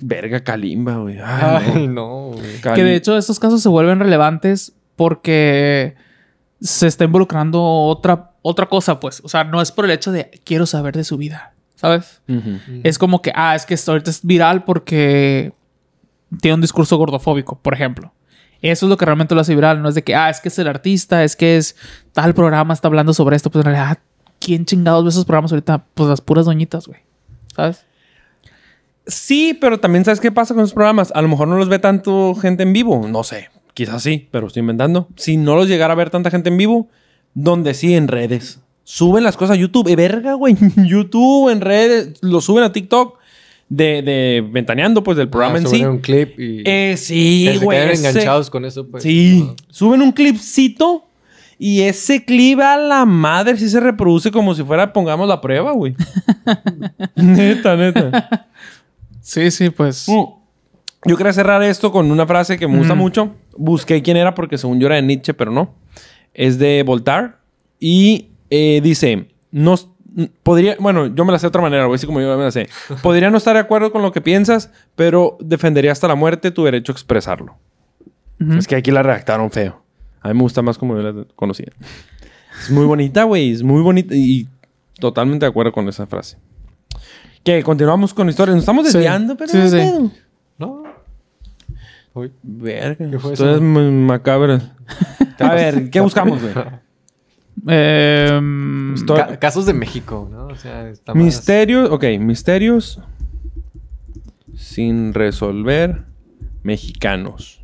Verga 0.00 0.42
Kalimba, 0.42 0.96
güey. 0.96 1.18
Ay, 1.22 1.62
no. 1.62 1.72
Ay, 1.74 1.86
no, 1.88 2.30
güey. 2.32 2.74
Que 2.74 2.82
de 2.82 2.96
hecho 2.96 3.16
estos 3.16 3.38
casos 3.38 3.62
se 3.62 3.68
vuelven 3.68 4.00
relevantes 4.00 4.72
porque 4.96 5.94
se 6.60 6.88
está 6.88 7.04
involucrando 7.04 7.62
otra, 7.62 8.32
otra 8.42 8.66
cosa, 8.66 8.98
pues. 8.98 9.20
O 9.22 9.28
sea, 9.28 9.44
no 9.44 9.62
es 9.62 9.70
por 9.70 9.84
el 9.84 9.92
hecho 9.92 10.10
de 10.10 10.30
quiero 10.44 10.66
saber 10.66 10.96
de 10.96 11.04
su 11.04 11.16
vida, 11.16 11.52
¿sabes? 11.78 12.20
Es 12.82 12.98
como 12.98 13.22
que, 13.22 13.30
ah, 13.36 13.54
es 13.54 13.64
que 13.64 13.74
esto 13.74 13.92
ahorita 13.92 14.10
es 14.10 14.26
viral 14.26 14.64
porque 14.64 15.52
tiene 16.40 16.56
un 16.56 16.60
discurso 16.60 16.96
gordofóbico, 16.96 17.60
por 17.60 17.72
ejemplo. 17.72 18.12
Eso 18.60 18.86
es 18.86 18.90
lo 18.90 18.96
que 18.96 19.04
realmente 19.04 19.36
lo 19.36 19.40
hace 19.40 19.54
viral. 19.54 19.80
No 19.80 19.88
es 19.88 19.94
de 19.94 20.02
que, 20.02 20.16
ah, 20.16 20.28
es 20.28 20.40
que 20.40 20.48
es 20.48 20.58
el 20.58 20.66
artista, 20.66 21.22
es 21.22 21.36
que 21.36 21.56
es 21.56 21.76
tal 22.12 22.34
programa 22.34 22.74
está 22.74 22.88
hablando 22.88 23.14
sobre 23.14 23.36
esto. 23.36 23.50
Pues 23.50 23.64
en 23.64 23.72
realidad, 23.72 23.98
¿quién 24.40 24.64
chingados 24.64 25.04
ve 25.04 25.10
esos 25.10 25.24
programas 25.24 25.52
ahorita? 25.52 25.84
Pues 25.94 26.10
las 26.10 26.20
puras 26.20 26.46
doñitas, 26.46 26.88
güey. 26.88 26.98
¿Sabes? 27.54 27.86
Sí, 29.06 29.56
pero 29.60 29.78
también 29.78 30.04
sabes 30.04 30.18
qué 30.18 30.32
pasa 30.32 30.54
con 30.54 30.64
esos 30.64 30.74
programas. 30.74 31.12
A 31.14 31.22
lo 31.22 31.28
mejor 31.28 31.46
no 31.46 31.56
los 31.56 31.68
ve 31.68 31.78
tanto 31.78 32.34
gente 32.34 32.64
en 32.64 32.72
vivo. 32.72 33.06
No 33.06 33.22
sé. 33.22 33.50
Quizás 33.72 34.02
sí, 34.02 34.28
pero 34.32 34.48
estoy 34.48 34.60
inventando. 34.60 35.06
Si 35.14 35.36
no 35.36 35.54
los 35.54 35.68
llegara 35.68 35.92
a 35.92 35.96
ver 35.96 36.10
tanta 36.10 36.32
gente 36.32 36.48
en 36.48 36.56
vivo, 36.56 36.88
donde 37.34 37.74
sí 37.74 37.94
en 37.94 38.08
redes. 38.08 38.60
Suben 38.90 39.22
las 39.22 39.36
cosas 39.36 39.56
a 39.58 39.60
YouTube. 39.60 39.86
Eh, 39.88 39.96
verga, 39.96 40.32
güey. 40.32 40.56
YouTube, 40.86 41.50
en 41.50 41.60
redes. 41.60 42.22
Lo 42.22 42.40
suben 42.40 42.64
a 42.64 42.72
TikTok. 42.72 43.18
De, 43.68 44.00
de 44.00 44.42
ventaneando, 44.50 45.04
pues, 45.04 45.18
del 45.18 45.28
programa 45.28 45.56
Ah, 45.56 45.58
en 45.58 45.64
suben 45.66 45.80
sí. 45.80 45.84
un 45.84 45.98
clip 45.98 46.40
y 46.40 46.62
Eh, 46.64 46.94
sí, 46.96 47.46
se 47.52 47.58
güey. 47.62 47.76
queden 47.78 47.90
ese- 47.92 48.08
enganchados 48.08 48.48
con 48.48 48.64
eso, 48.64 48.86
pues. 48.88 49.02
Sí. 49.02 49.46
Suben 49.68 50.00
un 50.00 50.12
clipcito. 50.12 51.04
Y 51.58 51.82
ese 51.82 52.24
clip 52.24 52.60
a 52.60 52.78
la 52.78 53.04
madre 53.04 53.58
sí 53.58 53.68
se 53.68 53.78
reproduce 53.80 54.30
como 54.30 54.54
si 54.54 54.62
fuera 54.64 54.90
pongamos 54.92 55.28
la 55.28 55.40
prueba, 55.42 55.72
güey. 55.72 55.94
neta, 57.16 57.76
neta. 57.76 58.48
Sí, 59.20 59.50
sí, 59.50 59.68
pues. 59.68 60.08
Mm. 60.08 60.24
Yo 61.04 61.16
quería 61.18 61.32
cerrar 61.34 61.62
esto 61.62 61.92
con 61.92 62.10
una 62.10 62.26
frase 62.26 62.58
que 62.58 62.66
me 62.66 62.78
gusta 62.78 62.94
Mm. 62.94 62.98
mucho. 62.98 63.34
Busqué 63.56 64.02
quién 64.02 64.16
era 64.16 64.34
porque 64.34 64.56
según 64.56 64.80
yo 64.80 64.86
era 64.86 64.96
de 64.96 65.02
Nietzsche, 65.02 65.34
pero 65.34 65.50
no. 65.50 65.74
Es 66.32 66.58
de 66.58 66.82
Voltaire. 66.86 67.32
Y 67.78 68.28
eh, 68.50 68.80
dice, 68.82 69.28
no, 69.50 69.74
podría, 70.42 70.76
bueno, 70.80 71.06
yo 71.06 71.24
me 71.24 71.32
la 71.32 71.38
sé 71.38 71.44
de 71.44 71.48
otra 71.48 71.62
manera, 71.62 71.84
güey, 71.86 71.96
así 71.96 72.06
como 72.06 72.20
yo 72.20 72.36
me 72.36 72.44
la 72.44 72.50
sé. 72.50 72.68
Podría 73.02 73.30
no 73.30 73.36
estar 73.38 73.54
de 73.54 73.60
acuerdo 73.60 73.92
con 73.92 74.02
lo 74.02 74.12
que 74.12 74.20
piensas, 74.20 74.70
pero 74.96 75.36
defendería 75.40 75.92
hasta 75.92 76.08
la 76.08 76.14
muerte 76.14 76.50
tu 76.50 76.64
derecho 76.64 76.92
a 76.92 76.94
expresarlo. 76.94 77.56
Es 78.56 78.68
que 78.68 78.76
aquí 78.76 78.90
la 78.92 79.02
redactaron 79.02 79.50
feo. 79.50 79.82
A 80.20 80.28
mí 80.28 80.34
me 80.34 80.42
gusta 80.42 80.62
más 80.62 80.78
como 80.78 80.96
yo 80.96 81.02
la 81.02 81.24
conocía. 81.34 81.72
Es 82.62 82.70
muy 82.70 82.84
bonita, 82.86 83.24
güey. 83.24 83.50
Es 83.52 83.62
muy 83.64 83.82
bonita 83.82 84.14
y 84.14 84.46
totalmente 85.00 85.44
de 85.44 85.50
acuerdo 85.50 85.72
con 85.72 85.88
esa 85.88 86.06
frase. 86.06 86.36
Que 87.42 87.62
continuamos 87.64 88.14
con 88.14 88.28
historias. 88.28 88.54
Nos 88.56 88.62
estamos 88.62 88.86
Sí. 88.86 88.92
desviando, 88.92 89.36
pero 89.36 89.50
Sí, 89.50 89.58
no 89.58 89.68
sí. 89.70 90.12
No. 90.58 90.82
Uy. 92.14 92.32
Verga. 92.42 93.10
¿Qué 93.10 93.18
fue 93.18 93.32
Esto 93.32 93.44
eso? 93.48 93.56
es 93.56 93.60
muy 93.60 93.90
macabro. 93.90 94.60
A 95.40 95.54
ver, 95.54 95.90
¿qué 95.90 96.00
buscamos, 96.00 96.40
güey? 96.40 96.54
Em, 97.66 98.94
Ca- 99.06 99.38
casos 99.38 99.66
de 99.66 99.72
México, 99.72 100.28
¿no? 100.30 100.46
O 100.48 100.56
sea, 100.56 100.88
está 100.88 101.14
más- 101.14 101.24
Misterios, 101.24 101.90
ok, 101.90 102.04
misterios 102.20 103.00
sin 104.56 105.14
resolver 105.14 106.04
mexicanos. 106.62 107.60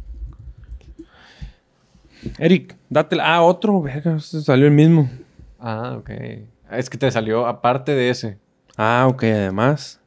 Eric, 2.38 2.76
date 2.88 3.16
Ah, 3.20 3.42
otro, 3.42 3.82
verga, 3.82 4.18
se 4.18 4.40
salió 4.42 4.66
el 4.66 4.72
mismo. 4.72 5.10
Ah, 5.60 5.96
ok. 5.98 6.10
Es 6.72 6.88
que 6.90 6.96
te 6.98 7.10
salió 7.10 7.46
aparte 7.46 7.92
de 7.92 8.10
ese. 8.10 8.38
Ah, 8.76 9.06
ok, 9.08 9.22
además. 9.24 10.00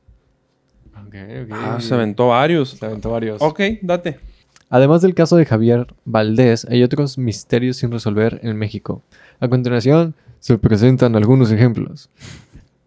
Ok, 1.05 1.15
ok. 1.43 1.49
Ah, 1.51 1.77
se 1.79 1.93
aventó 1.93 2.29
varios. 2.29 2.71
Se 2.71 2.85
aventó 2.85 3.11
varios. 3.11 3.41
Ok, 3.41 3.61
date. 3.81 4.19
Además 4.69 5.01
del 5.01 5.13
caso 5.13 5.37
de 5.37 5.45
Javier 5.45 5.87
Valdés, 6.05 6.65
hay 6.69 6.83
otros 6.83 7.17
misterios 7.17 7.77
sin 7.77 7.91
resolver 7.91 8.39
en 8.43 8.57
México. 8.57 9.01
A 9.39 9.47
continuación, 9.47 10.13
se 10.39 10.57
presentan 10.57 11.15
algunos 11.15 11.51
ejemplos. 11.51 12.09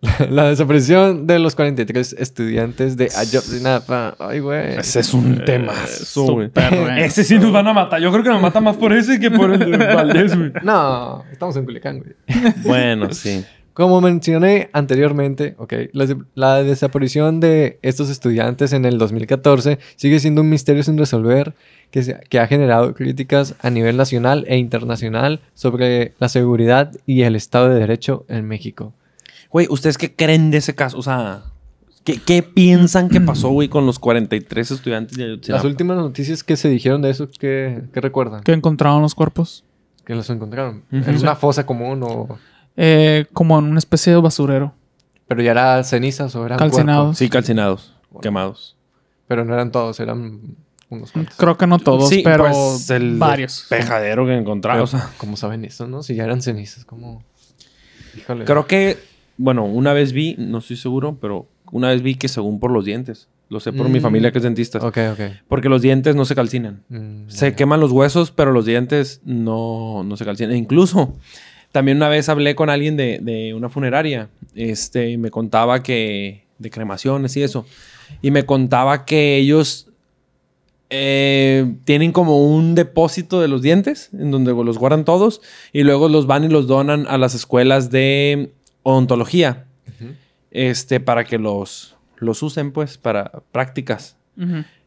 La 0.30 0.48
desaparición 0.48 1.26
de 1.26 1.38
los 1.38 1.54
43 1.54 2.16
estudiantes 2.18 2.96
de 2.96 3.10
Ayotzinapa. 3.14 4.14
Ay, 4.18 4.40
güey. 4.40 4.78
Ese 4.78 5.00
es 5.00 5.12
un 5.12 5.44
tema. 5.44 5.74
súper 5.86 6.50
bueno. 6.54 6.96
Ese 6.96 7.22
sí 7.22 7.38
nos 7.38 7.52
van 7.52 7.68
a 7.68 7.72
matar. 7.74 8.00
Yo 8.00 8.10
creo 8.10 8.24
que 8.24 8.30
nos 8.30 8.40
matan 8.40 8.64
más 8.64 8.76
por 8.76 8.92
ese 8.94 9.20
que 9.20 9.30
por 9.30 9.52
el 9.52 9.70
de 9.70 9.76
Valdés, 9.94 10.36
güey. 10.36 10.52
No, 10.62 11.24
estamos 11.30 11.54
en 11.56 11.64
Culiacán, 11.64 11.98
güey. 11.98 12.14
Bueno, 12.64 13.12
sí. 13.12 13.44
Como 13.80 14.02
mencioné 14.02 14.68
anteriormente, 14.74 15.54
ok, 15.56 15.72
la, 15.92 16.06
la 16.34 16.62
desaparición 16.62 17.40
de 17.40 17.78
estos 17.80 18.10
estudiantes 18.10 18.74
en 18.74 18.84
el 18.84 18.98
2014 18.98 19.78
sigue 19.96 20.20
siendo 20.20 20.42
un 20.42 20.50
misterio 20.50 20.82
sin 20.82 20.98
resolver 20.98 21.54
que, 21.90 22.02
se- 22.02 22.20
que 22.28 22.38
ha 22.40 22.46
generado 22.46 22.92
críticas 22.92 23.54
a 23.62 23.70
nivel 23.70 23.96
nacional 23.96 24.44
e 24.48 24.58
internacional 24.58 25.40
sobre 25.54 26.12
la 26.18 26.28
seguridad 26.28 26.92
y 27.06 27.22
el 27.22 27.36
Estado 27.36 27.70
de 27.70 27.80
Derecho 27.80 28.26
en 28.28 28.46
México. 28.46 28.92
Güey, 29.50 29.66
¿ustedes 29.70 29.96
qué 29.96 30.14
creen 30.14 30.50
de 30.50 30.58
ese 30.58 30.74
caso? 30.74 30.98
O 30.98 31.02
sea, 31.02 31.44
¿qué, 32.04 32.20
qué 32.24 32.42
piensan 32.42 33.08
que 33.08 33.22
pasó, 33.22 33.48
güey, 33.48 33.68
con 33.68 33.86
los 33.86 33.98
43 33.98 34.72
estudiantes 34.72 35.16
de 35.16 35.24
Ayotzinapa? 35.24 35.62
Las 35.64 35.70
últimas 35.70 35.96
noticias 35.96 36.44
que 36.44 36.56
se 36.58 36.68
dijeron 36.68 37.00
de 37.00 37.08
eso, 37.10 37.28
¿qué, 37.38 37.80
qué 37.94 38.00
recuerdan? 38.02 38.42
Que 38.42 38.52
encontraron 38.52 39.00
los 39.00 39.14
cuerpos. 39.14 39.64
Que 40.04 40.14
los 40.14 40.28
encontraron. 40.28 40.82
Ujú. 40.92 41.10
¿En 41.10 41.16
una 41.16 41.34
fosa 41.34 41.64
común 41.64 42.02
o...? 42.02 42.38
Eh, 42.82 43.26
como 43.34 43.58
en 43.58 43.66
una 43.66 43.78
especie 43.78 44.12
de 44.12 44.20
basurero. 44.20 44.72
Pero 45.28 45.42
ya 45.42 45.50
era 45.50 45.84
cenizas 45.84 46.34
o 46.34 46.46
eran 46.46 46.58
Calcinados. 46.58 47.02
cuerpos? 47.02 47.18
Sí, 47.18 47.28
calcinados, 47.28 47.94
quemados. 48.22 48.76
Pero 49.28 49.44
no 49.44 49.52
eran 49.54 49.70
todos, 49.70 50.00
eran 50.00 50.40
unos 50.88 51.12
cuantos. 51.12 51.36
Creo 51.36 51.56
que 51.58 51.66
no 51.66 51.78
todos, 51.78 52.08
Sí, 52.08 52.22
pero 52.24 52.44
pues, 52.48 52.88
el 52.90 53.18
varios. 53.18 53.66
Pejadero 53.68 54.24
que 54.26 54.34
encontraron. 54.36 54.82
O 54.82 54.86
sea, 54.86 55.10
¿Cómo 55.18 55.36
saben 55.36 55.64
eso, 55.64 55.86
no? 55.86 56.02
Si 56.02 56.14
ya 56.14 56.24
eran 56.24 56.40
cenizas, 56.42 56.84
¿cómo...? 56.84 57.22
Híjole. 58.16 58.44
creo 58.44 58.66
que, 58.66 58.98
bueno, 59.36 59.64
una 59.66 59.92
vez 59.92 60.12
vi, 60.12 60.34
no 60.38 60.58
estoy 60.58 60.76
seguro, 60.76 61.16
pero 61.20 61.46
una 61.70 61.88
vez 61.90 62.02
vi 62.02 62.16
que 62.16 62.26
según 62.28 62.58
por 62.58 62.70
los 62.72 62.84
dientes. 62.84 63.28
Lo 63.50 63.58
sé 63.60 63.72
por 63.72 63.88
mi 63.88 63.98
Mm. 63.98 64.02
familia 64.02 64.32
que 64.32 64.38
es 64.38 64.44
dentista. 64.44 64.78
Ok, 64.78 64.98
ok. 65.12 65.20
Porque 65.48 65.68
los 65.68 65.82
dientes 65.82 66.14
no 66.16 66.24
se 66.24 66.34
calcinan. 66.36 66.82
Mm, 66.88 67.28
Se 67.28 67.54
queman 67.54 67.78
los 67.80 67.90
huesos, 67.92 68.30
pero 68.30 68.52
los 68.52 68.64
dientes 68.64 69.20
no, 69.24 70.02
no 70.04 70.16
se 70.16 70.24
calcinan. 70.24 70.52
E 70.54 70.56
incluso, 70.56 71.16
también 71.72 71.96
una 71.96 72.08
vez 72.08 72.28
hablé 72.28 72.54
con 72.54 72.70
alguien 72.70 72.96
de, 72.96 73.18
de 73.20 73.54
una 73.54 73.68
funeraria. 73.68 74.28
Este, 74.54 75.10
y 75.10 75.16
me 75.16 75.30
contaba 75.30 75.82
que... 75.82 76.44
De 76.58 76.68
cremaciones 76.70 77.36
y 77.36 77.42
eso. 77.42 77.64
Y 78.20 78.30
me 78.30 78.44
contaba 78.44 79.04
que 79.06 79.36
ellos... 79.36 79.86
eh, 80.90 81.74
tienen 81.84 82.12
como 82.12 82.44
un 82.44 82.74
depósito 82.74 83.40
de 83.40 83.48
los 83.48 83.62
dientes, 83.62 84.10
en 84.12 84.30
donde 84.30 84.52
los 84.52 84.76
guardan 84.76 85.04
todos, 85.04 85.40
y 85.72 85.84
luego 85.84 86.08
los 86.08 86.26
van 86.26 86.44
y 86.44 86.48
los 86.48 86.66
donan 86.66 87.06
a 87.08 87.16
las 87.16 87.34
escuelas 87.34 87.90
de 87.90 88.52
odontología, 88.82 89.66
este, 90.50 90.98
para 91.00 91.24
que 91.24 91.38
los, 91.38 91.96
los 92.18 92.42
usen, 92.42 92.72
pues, 92.72 92.98
para 92.98 93.30
prácticas. 93.52 94.16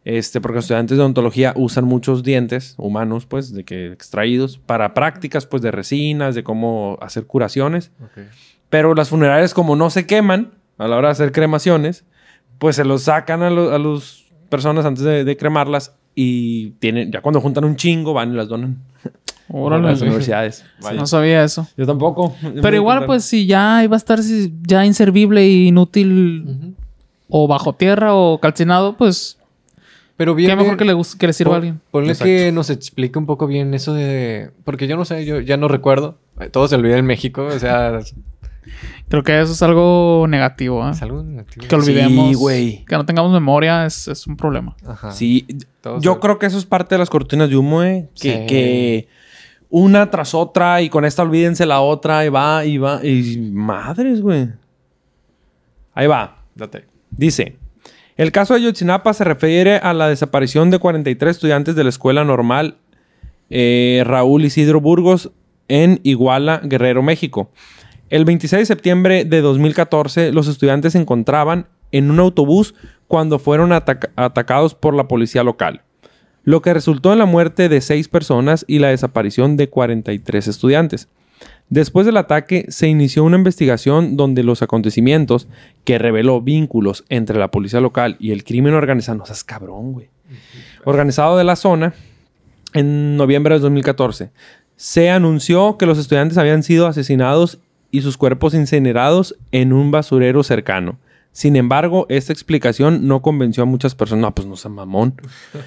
Este, 0.05 0.41
porque 0.41 0.55
los 0.55 0.65
estudiantes 0.65 0.97
de 0.97 1.01
odontología 1.03 1.53
usan 1.55 1.85
muchos 1.85 2.23
dientes 2.23 2.75
humanos, 2.77 3.25
pues, 3.25 3.53
de 3.53 3.63
que 3.63 3.87
extraídos 3.93 4.57
para 4.57 4.93
prácticas, 4.93 5.45
pues, 5.45 5.61
de 5.61 5.71
resinas, 5.71 6.35
de 6.35 6.43
cómo 6.43 6.97
hacer 7.01 7.25
curaciones. 7.25 7.91
Ok. 8.03 8.23
Pero 8.69 8.95
las 8.95 9.09
funerarias, 9.09 9.53
como 9.53 9.75
no 9.77 9.89
se 9.89 10.05
queman 10.05 10.51
a 10.77 10.87
la 10.87 10.97
hora 10.97 11.07
de 11.09 11.11
hacer 11.13 11.31
cremaciones, 11.31 12.03
pues 12.57 12.75
se 12.75 12.83
los 12.83 13.03
sacan 13.03 13.43
a, 13.43 13.49
lo- 13.49 13.71
a 13.73 13.79
las 13.79 14.25
personas 14.49 14.85
antes 14.85 15.03
de, 15.03 15.23
de 15.23 15.37
cremarlas 15.37 15.95
y 16.15 16.71
tienen, 16.79 17.11
ya 17.11 17.21
cuando 17.21 17.39
juntan 17.41 17.63
un 17.65 17.75
chingo, 17.75 18.13
van 18.13 18.33
y 18.33 18.35
las 18.35 18.47
donan 18.49 18.77
a 19.53 19.77
las 19.77 20.01
universidades. 20.01 20.65
Vaya. 20.81 20.99
No 20.99 21.05
sabía 21.07 21.43
eso. 21.43 21.65
Yo 21.77 21.85
tampoco. 21.85 22.35
Pero 22.61 22.75
igual, 22.75 23.05
pues, 23.05 23.23
si 23.23 23.45
ya 23.45 23.83
iba 23.83 23.95
a 23.95 23.97
estar 23.97 24.21
si- 24.21 24.53
ya 24.63 24.85
inservible 24.85 25.41
e 25.41 25.49
inútil 25.65 26.45
Ujú. 26.47 26.73
o 27.29 27.47
bajo 27.47 27.73
tierra 27.73 28.13
o 28.15 28.39
calcinado, 28.39 28.97
pues, 28.97 29.37
Pero 30.23 30.35
bien, 30.35 30.49
qué 30.51 30.55
mejor 30.55 30.71
bien, 30.71 30.77
que 30.77 30.85
le, 30.85 30.93
gus- 30.93 31.15
que 31.15 31.27
le 31.27 31.33
sirva 31.33 31.53
a 31.53 31.55
alguien. 31.57 31.81
Ponle 31.91 32.09
Exacto. 32.13 32.25
que 32.25 32.51
nos 32.51 32.69
explique 32.69 33.19
un 33.19 33.25
poco 33.25 33.45
bien 33.47 33.73
eso 33.73 33.93
de... 33.93 34.51
Porque 34.63 34.87
yo 34.87 34.95
no 34.97 35.03
sé, 35.05 35.25
yo 35.25 35.39
ya 35.41 35.57
no 35.57 35.67
recuerdo. 35.67 36.17
Todo 36.51 36.67
se 36.67 36.75
olvida 36.75 36.97
en 36.97 37.05
México, 37.05 37.43
o 37.45 37.59
sea... 37.59 37.99
Creo 39.09 39.23
que 39.23 39.39
eso 39.41 39.51
es 39.51 39.61
algo 39.61 40.25
negativo, 40.29 40.87
¿eh? 40.87 40.91
es 40.91 41.01
algo 41.01 41.21
negativo. 41.21 41.67
Que 41.67 41.75
olvidemos. 41.75 42.29
Sí, 42.29 42.33
güey. 42.35 42.85
Que 42.85 42.95
no 42.95 43.05
tengamos 43.05 43.31
memoria 43.33 43.85
es, 43.85 44.07
es 44.07 44.25
un 44.25 44.37
problema. 44.37 44.75
Ajá. 44.87 45.11
Sí, 45.11 45.45
Todo 45.81 45.99
yo 45.99 46.13
se- 46.13 46.19
creo 46.21 46.39
que 46.39 46.45
eso 46.45 46.57
es 46.57 46.65
parte 46.65 46.95
de 46.95 46.99
las 46.99 47.09
cortinas 47.09 47.49
de 47.49 47.57
humo, 47.57 47.83
eh. 47.83 48.09
Que, 48.19 48.31
Sí. 48.39 48.45
que 48.47 49.07
una 49.69 50.09
tras 50.09 50.33
otra 50.33 50.81
y 50.81 50.89
con 50.89 51.03
esta 51.03 51.21
olvídense 51.23 51.65
la 51.65 51.81
otra 51.81 52.25
y 52.25 52.29
va 52.29 52.63
y 52.65 52.77
va. 52.77 53.05
Y 53.05 53.37
madres, 53.53 54.21
güey. 54.21 54.47
Ahí 55.93 56.07
va. 56.07 56.37
Date. 56.55 56.85
Dice, 57.11 57.57
el 58.17 58.31
caso 58.31 58.53
de 58.53 58.61
Ayotzinapa 58.61 59.13
se 59.13 59.23
refiere 59.23 59.77
a 59.77 59.93
la 59.93 60.07
desaparición 60.07 60.69
de 60.69 60.79
43 60.79 61.31
estudiantes 61.35 61.75
de 61.75 61.83
la 61.83 61.89
escuela 61.89 62.23
normal 62.23 62.77
eh, 63.49 64.03
Raúl 64.05 64.45
Isidro 64.45 64.81
Burgos 64.81 65.31
en 65.67 65.99
Iguala, 66.03 66.61
Guerrero, 66.63 67.01
México. 67.03 67.51
El 68.09 68.25
26 68.25 68.61
de 68.61 68.65
septiembre 68.65 69.25
de 69.25 69.41
2014, 69.41 70.31
los 70.31 70.47
estudiantes 70.47 70.93
se 70.93 70.99
encontraban 70.99 71.67
en 71.91 72.11
un 72.11 72.19
autobús 72.19 72.75
cuando 73.07 73.39
fueron 73.39 73.71
ataca- 73.71 74.11
atacados 74.15 74.75
por 74.75 74.95
la 74.95 75.07
policía 75.07 75.43
local, 75.43 75.81
lo 76.43 76.61
que 76.61 76.73
resultó 76.73 77.13
en 77.13 77.19
la 77.19 77.25
muerte 77.25 77.69
de 77.69 77.81
seis 77.81 78.07
personas 78.07 78.65
y 78.67 78.79
la 78.79 78.89
desaparición 78.89 79.55
de 79.57 79.69
43 79.69 80.47
estudiantes. 80.47 81.07
Después 81.69 82.05
del 82.05 82.17
ataque 82.17 82.65
se 82.69 82.87
inició 82.87 83.23
una 83.23 83.37
investigación 83.37 84.15
donde 84.15 84.43
los 84.43 84.61
acontecimientos 84.61 85.47
que 85.85 85.97
reveló 85.97 86.41
vínculos 86.41 87.03
entre 87.09 87.39
la 87.39 87.49
policía 87.49 87.79
local 87.79 88.15
y 88.19 88.31
el 88.31 88.43
crimen 88.43 88.73
organizado, 88.73 89.17
no 89.17 89.25
seas 89.25 89.43
cabrón, 89.43 89.93
güey, 89.93 90.09
organizado 90.85 91.37
de 91.37 91.43
la 91.43 91.55
zona, 91.55 91.93
en 92.73 93.17
noviembre 93.17 93.55
de 93.55 93.61
2014, 93.61 94.31
se 94.75 95.09
anunció 95.09 95.77
que 95.77 95.85
los 95.85 95.97
estudiantes 95.97 96.37
habían 96.37 96.63
sido 96.63 96.87
asesinados 96.87 97.59
y 97.91 98.01
sus 98.01 98.17
cuerpos 98.17 98.53
incinerados 98.53 99.35
en 99.51 99.71
un 99.71 99.91
basurero 99.91 100.43
cercano. 100.43 100.97
Sin 101.31 101.55
embargo, 101.55 102.05
esta 102.09 102.33
explicación 102.33 103.07
no 103.07 103.21
convenció 103.21 103.63
a 103.63 103.65
muchas 103.67 103.95
personas. 103.95 104.21
No, 104.21 104.35
pues 104.35 104.47
no 104.47 104.55
seas 104.55 104.73
mamón. 104.73 105.15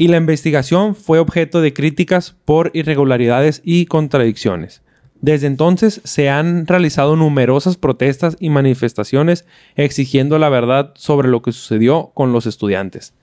Y 0.00 0.06
la 0.06 0.16
investigación 0.16 0.94
fue 0.94 1.18
objeto 1.18 1.60
de 1.60 1.72
críticas 1.74 2.36
por 2.44 2.70
irregularidades 2.72 3.60
y 3.64 3.86
contradicciones. 3.86 4.80
Desde 5.20 5.48
entonces 5.48 6.00
se 6.04 6.30
han 6.30 6.66
realizado 6.66 7.16
numerosas 7.16 7.76
protestas 7.76 8.36
y 8.38 8.50
manifestaciones 8.50 9.46
exigiendo 9.74 10.38
la 10.38 10.48
verdad 10.48 10.92
sobre 10.94 11.28
lo 11.28 11.42
que 11.42 11.52
sucedió 11.52 12.12
con 12.14 12.32
los 12.32 12.46
estudiantes. 12.46 13.14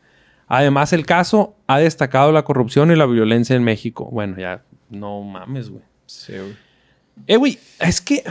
Además, 0.48 0.94
el 0.94 1.06
caso 1.06 1.56
ha 1.68 1.80
destacado 1.80 2.32
la 2.32 2.44
corrupción 2.44 2.92
y 2.92 2.96
la 2.96 3.06
violencia 3.06 3.56
en 3.56 3.64
México. 3.64 4.10
Bueno, 4.12 4.38
ya 4.38 4.64
no 4.90 5.22
mames, 5.22 5.70
güey. 5.70 5.84
Sí, 6.06 6.34
güey. 6.34 6.56
Eh, 7.28 7.38
güey, 7.38 7.60
es 7.80 8.02
que. 8.02 8.24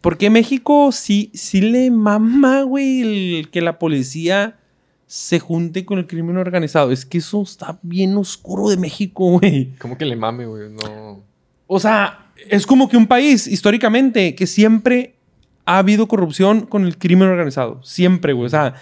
¿Por 0.00 0.18
qué 0.18 0.30
México 0.30 0.90
sí, 0.90 1.30
sí 1.32 1.60
le 1.60 1.90
mama, 1.92 2.62
güey, 2.62 3.38
el 3.38 3.50
que 3.50 3.60
la 3.60 3.78
policía 3.78 4.58
se 5.06 5.38
junte 5.38 5.84
con 5.84 6.00
el 6.00 6.08
crimen 6.08 6.36
organizado? 6.36 6.90
Es 6.90 7.06
que 7.06 7.18
eso 7.18 7.42
está 7.42 7.78
bien 7.82 8.16
oscuro 8.16 8.68
de 8.68 8.76
México, 8.76 9.38
güey. 9.38 9.74
¿Cómo 9.78 9.96
que 9.96 10.04
le 10.04 10.16
mame, 10.16 10.46
güey? 10.46 10.70
No... 10.70 11.22
O 11.68 11.78
sea, 11.78 12.31
es 12.48 12.66
como 12.66 12.88
que 12.88 12.96
un 12.96 13.06
país 13.06 13.46
históricamente 13.46 14.34
que 14.34 14.46
siempre 14.46 15.16
ha 15.64 15.78
habido 15.78 16.08
corrupción 16.08 16.66
con 16.66 16.84
el 16.84 16.98
crimen 16.98 17.28
organizado. 17.28 17.82
Siempre, 17.82 18.32
güey. 18.32 18.46
O 18.46 18.50
sea, 18.50 18.74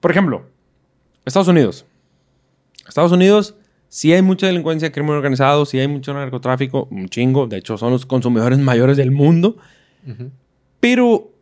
por 0.00 0.10
ejemplo, 0.10 0.46
Estados 1.24 1.48
Unidos. 1.48 1.86
Estados 2.86 3.12
Unidos 3.12 3.56
sí 3.88 4.12
hay 4.12 4.22
mucha 4.22 4.46
delincuencia, 4.46 4.92
crimen 4.92 5.12
organizado, 5.12 5.64
sí 5.66 5.78
hay 5.78 5.88
mucho 5.88 6.12
narcotráfico, 6.14 6.88
un 6.90 7.08
chingo. 7.08 7.46
De 7.46 7.58
hecho, 7.58 7.76
son 7.78 7.92
los 7.92 8.06
consumidores 8.06 8.58
mayores 8.58 8.96
del 8.96 9.10
mundo. 9.10 9.56
Pero 10.80 11.32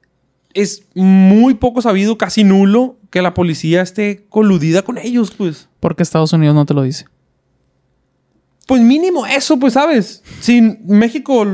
es 0.55 0.87
muy 0.95 1.55
poco 1.55 1.83
sabido, 1.83 2.17
casi 2.17 2.45
nulo, 2.45 2.97
que 3.11 3.21
la 3.21 3.35
policía 3.35 3.83
esté 3.83 4.25
coludida 4.29 4.83
con 4.83 4.99
ellos, 4.99 5.33
pues. 5.33 5.69
Porque 5.81 6.03
Estados 6.03 6.33
Unidos 6.33 6.55
no 6.55 6.65
te 6.65 6.75
lo 6.75 6.83
dice. 6.83 7.07
Pues 8.67 8.81
mínimo 8.81 9.27
eso, 9.27 9.59
pues, 9.59 9.75
¿sabes? 9.75 10.23
Si 10.41 10.61
México, 10.87 11.47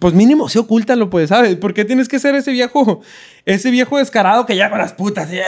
pues 0.00 0.12
mínimo 0.12 0.48
se 0.48 0.58
ocúltalo, 0.58 1.08
pues, 1.08 1.28
¿sabes? 1.28 1.54
¿Por 1.54 1.72
qué 1.72 1.84
tienes 1.84 2.08
que 2.08 2.18
ser 2.18 2.34
ese 2.34 2.50
viejo, 2.50 3.00
ese 3.44 3.70
viejo 3.70 3.96
descarado 3.98 4.44
que 4.44 4.56
ya 4.56 4.68
con 4.68 4.78
las 4.80 4.92
putas? 4.92 5.28
eh? 5.30 5.40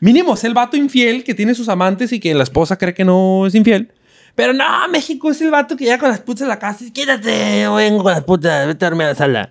Mínimo 0.00 0.34
es 0.34 0.44
el 0.44 0.52
vato 0.52 0.76
infiel 0.76 1.24
que 1.24 1.32
tiene 1.34 1.54
sus 1.54 1.70
amantes 1.70 2.12
y 2.12 2.20
que 2.20 2.34
la 2.34 2.42
esposa 2.42 2.76
cree 2.76 2.92
que 2.92 3.06
no 3.06 3.46
es 3.46 3.54
infiel. 3.54 3.90
Pero 4.34 4.52
no, 4.52 4.66
México 4.90 5.30
es 5.30 5.40
el 5.40 5.50
vato 5.50 5.76
que 5.76 5.86
ya 5.86 5.96
con 5.98 6.10
las 6.10 6.20
putas 6.20 6.42
en 6.42 6.48
la 6.48 6.58
casa. 6.58 6.84
y, 6.84 6.90
Quítate, 6.90 7.62
yo 7.62 7.74
vengo 7.76 8.02
con 8.02 8.12
las 8.12 8.24
putas, 8.24 8.66
vete 8.66 8.84
a 8.84 8.90
dormir 8.90 9.06
a 9.06 9.10
la 9.10 9.14
sala. 9.14 9.50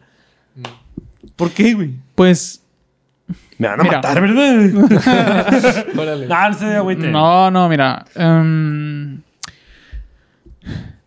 ¿Por 1.35 1.49
qué, 1.49 1.73
güey? 1.73 1.91
Pues 2.13 2.61
Me 3.57 3.67
van 3.67 3.79
a 3.79 3.83
Mira. 3.83 3.95
matar, 3.95 4.21
¿verdad? 4.21 5.87
No, 7.11 7.49
no, 7.49 7.67
mira. 7.67 8.05
em, 8.13 9.22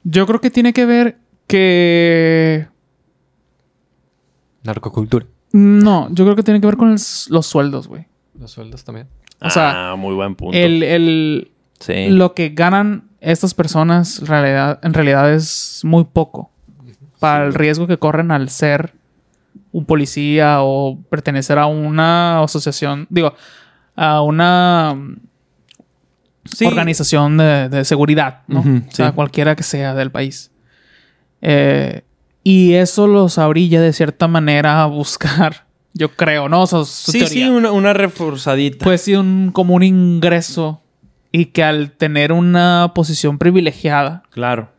yo 0.05 0.27
creo 0.27 0.41
que 0.41 0.51
tiene 0.51 0.73
que 0.73 0.87
ver 0.87 1.19
que. 1.47 2.69
Narcocultura. 4.65 5.27
No, 5.53 6.09
yo 6.11 6.25
creo 6.25 6.37
que 6.37 6.43
tiene 6.43 6.61
que 6.61 6.67
ver 6.67 6.77
con 6.77 6.91
el 6.91 6.99
los 7.29 7.47
sueldos, 7.47 7.89
güey. 7.89 8.07
Los 8.39 8.51
sueldos 8.51 8.85
también. 8.85 9.09
O 9.41 9.51
sea, 9.51 9.93
ah, 9.93 9.97
muy 9.97 10.15
buen 10.15 10.35
punto. 10.35 10.57
El, 10.57 10.83
el, 10.83 11.51
sí. 11.79 12.09
lo 12.09 12.35
que 12.35 12.51
ganan 12.51 13.05
estas 13.21 13.55
personas 13.55 14.21
en 14.21 14.27
realidad, 14.27 14.81
en 14.83 14.95
realidad 14.95 15.33
es 15.33 15.81
muy 15.85 16.05
poco 16.05 16.51
para 17.19 17.45
el 17.45 17.55
riesgo 17.55 17.87
que 17.87 17.99
corren 17.99 18.31
al 18.31 18.49
ser 18.51 18.93
un 19.73 19.85
policía 19.85 20.59
o 20.61 20.99
pertenecer 21.11 21.59
a 21.59 21.67
una 21.67 22.43
asociación, 22.43 23.07
digo, 23.11 23.35
a 23.95 24.23
una 24.23 24.97
Sí. 26.55 26.67
organización 26.67 27.37
de, 27.37 27.69
de 27.69 27.85
seguridad, 27.85 28.43
¿no? 28.49 28.61
O 28.61 28.93
sea, 28.93 29.09
sí. 29.09 29.15
cualquiera 29.15 29.55
que 29.57 29.63
sea 29.63 29.95
del 29.95 30.11
país. 30.11 30.51
Eh, 31.43 32.03
y 32.43 32.75
eso 32.75 33.07
los 33.07 33.39
abrilla 33.39 33.81
de 33.81 33.93
cierta 33.93 34.29
manera 34.29 34.83
a 34.83 34.87
buscar, 34.87 35.67
yo 35.95 36.11
creo, 36.13 36.49
¿no? 36.49 36.63
O 36.63 36.67
sea, 36.67 36.85
su 36.85 37.13
Sí, 37.13 37.19
teoría 37.21 37.47
sí, 37.47 37.51
una, 37.51 37.73
una 37.73 37.93
reforzadita. 37.93 38.85
pues 38.85 39.03
sí, 39.03 39.15
un, 39.15 39.51
como 39.53 39.75
un 39.75 39.83
ingreso 39.83 40.83
y 41.33 41.47
que 41.47 41.63
al 41.65 41.91
tener 41.93 42.33
una 42.33 42.93
posición 42.95 43.39
privilegiada, 43.39 44.23
claro. 44.31 44.71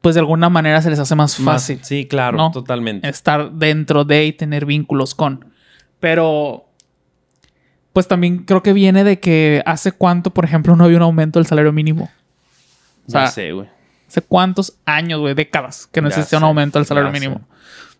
pues 0.00 0.14
de 0.14 0.20
alguna 0.20 0.48
manera 0.48 0.80
se 0.82 0.90
les 0.90 0.98
hace 0.98 1.14
más 1.14 1.38
Más- 1.40 1.54
fácil 1.62 1.78
sí, 1.82 2.06
claro, 2.06 2.36
¿no? 2.38 2.50
totalmente. 2.50 3.08
estar 3.08 3.52
dentro 3.52 4.04
de 4.04 4.24
y 4.26 4.32
tener 4.32 4.64
vínculos 4.66 5.14
con. 5.14 5.44
Pero, 6.00 6.67
pues 7.98 8.06
también 8.06 8.44
creo 8.44 8.62
que 8.62 8.72
viene 8.72 9.02
de 9.02 9.18
que 9.18 9.60
hace 9.66 9.90
cuánto, 9.90 10.30
por 10.30 10.44
ejemplo, 10.44 10.76
no 10.76 10.84
había 10.84 10.98
un 10.98 11.02
aumento 11.02 11.40
del 11.40 11.46
salario 11.46 11.72
mínimo. 11.72 12.08
O 13.08 13.10
sea, 13.10 13.24
ya 13.24 13.30
sé, 13.32 13.50
güey. 13.50 13.66
hace 14.06 14.22
cuántos 14.22 14.78
años, 14.84 15.18
güey, 15.18 15.34
décadas 15.34 15.88
que 15.90 16.00
no 16.00 16.06
existía 16.06 16.38
un 16.38 16.44
aumento 16.44 16.78
del 16.78 16.86
salario 16.86 17.10
sé. 17.10 17.18
mínimo. 17.18 17.40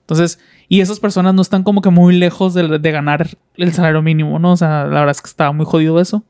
Entonces, 0.03 0.39
y 0.69 0.83
esas 0.83 1.01
personas 1.01 1.35
no 1.35 1.43
están 1.43 1.65
como 1.65 1.83
que 1.83 1.91
muy 1.91 2.15
lejos 2.15 2.55
de, 2.55 2.79
de 2.79 2.91
ganar 2.93 3.27
el 3.57 3.73
salario 3.73 4.01
mínimo, 4.01 4.39
¿no? 4.39 4.53
O 4.53 4.57
sea, 4.57 4.85
la 4.85 5.01
verdad 5.01 5.11
es 5.11 5.21
que 5.21 5.31
estaba 5.31 5.51
muy 5.51 5.67
jodido 5.67 6.01
eso. 6.01 6.23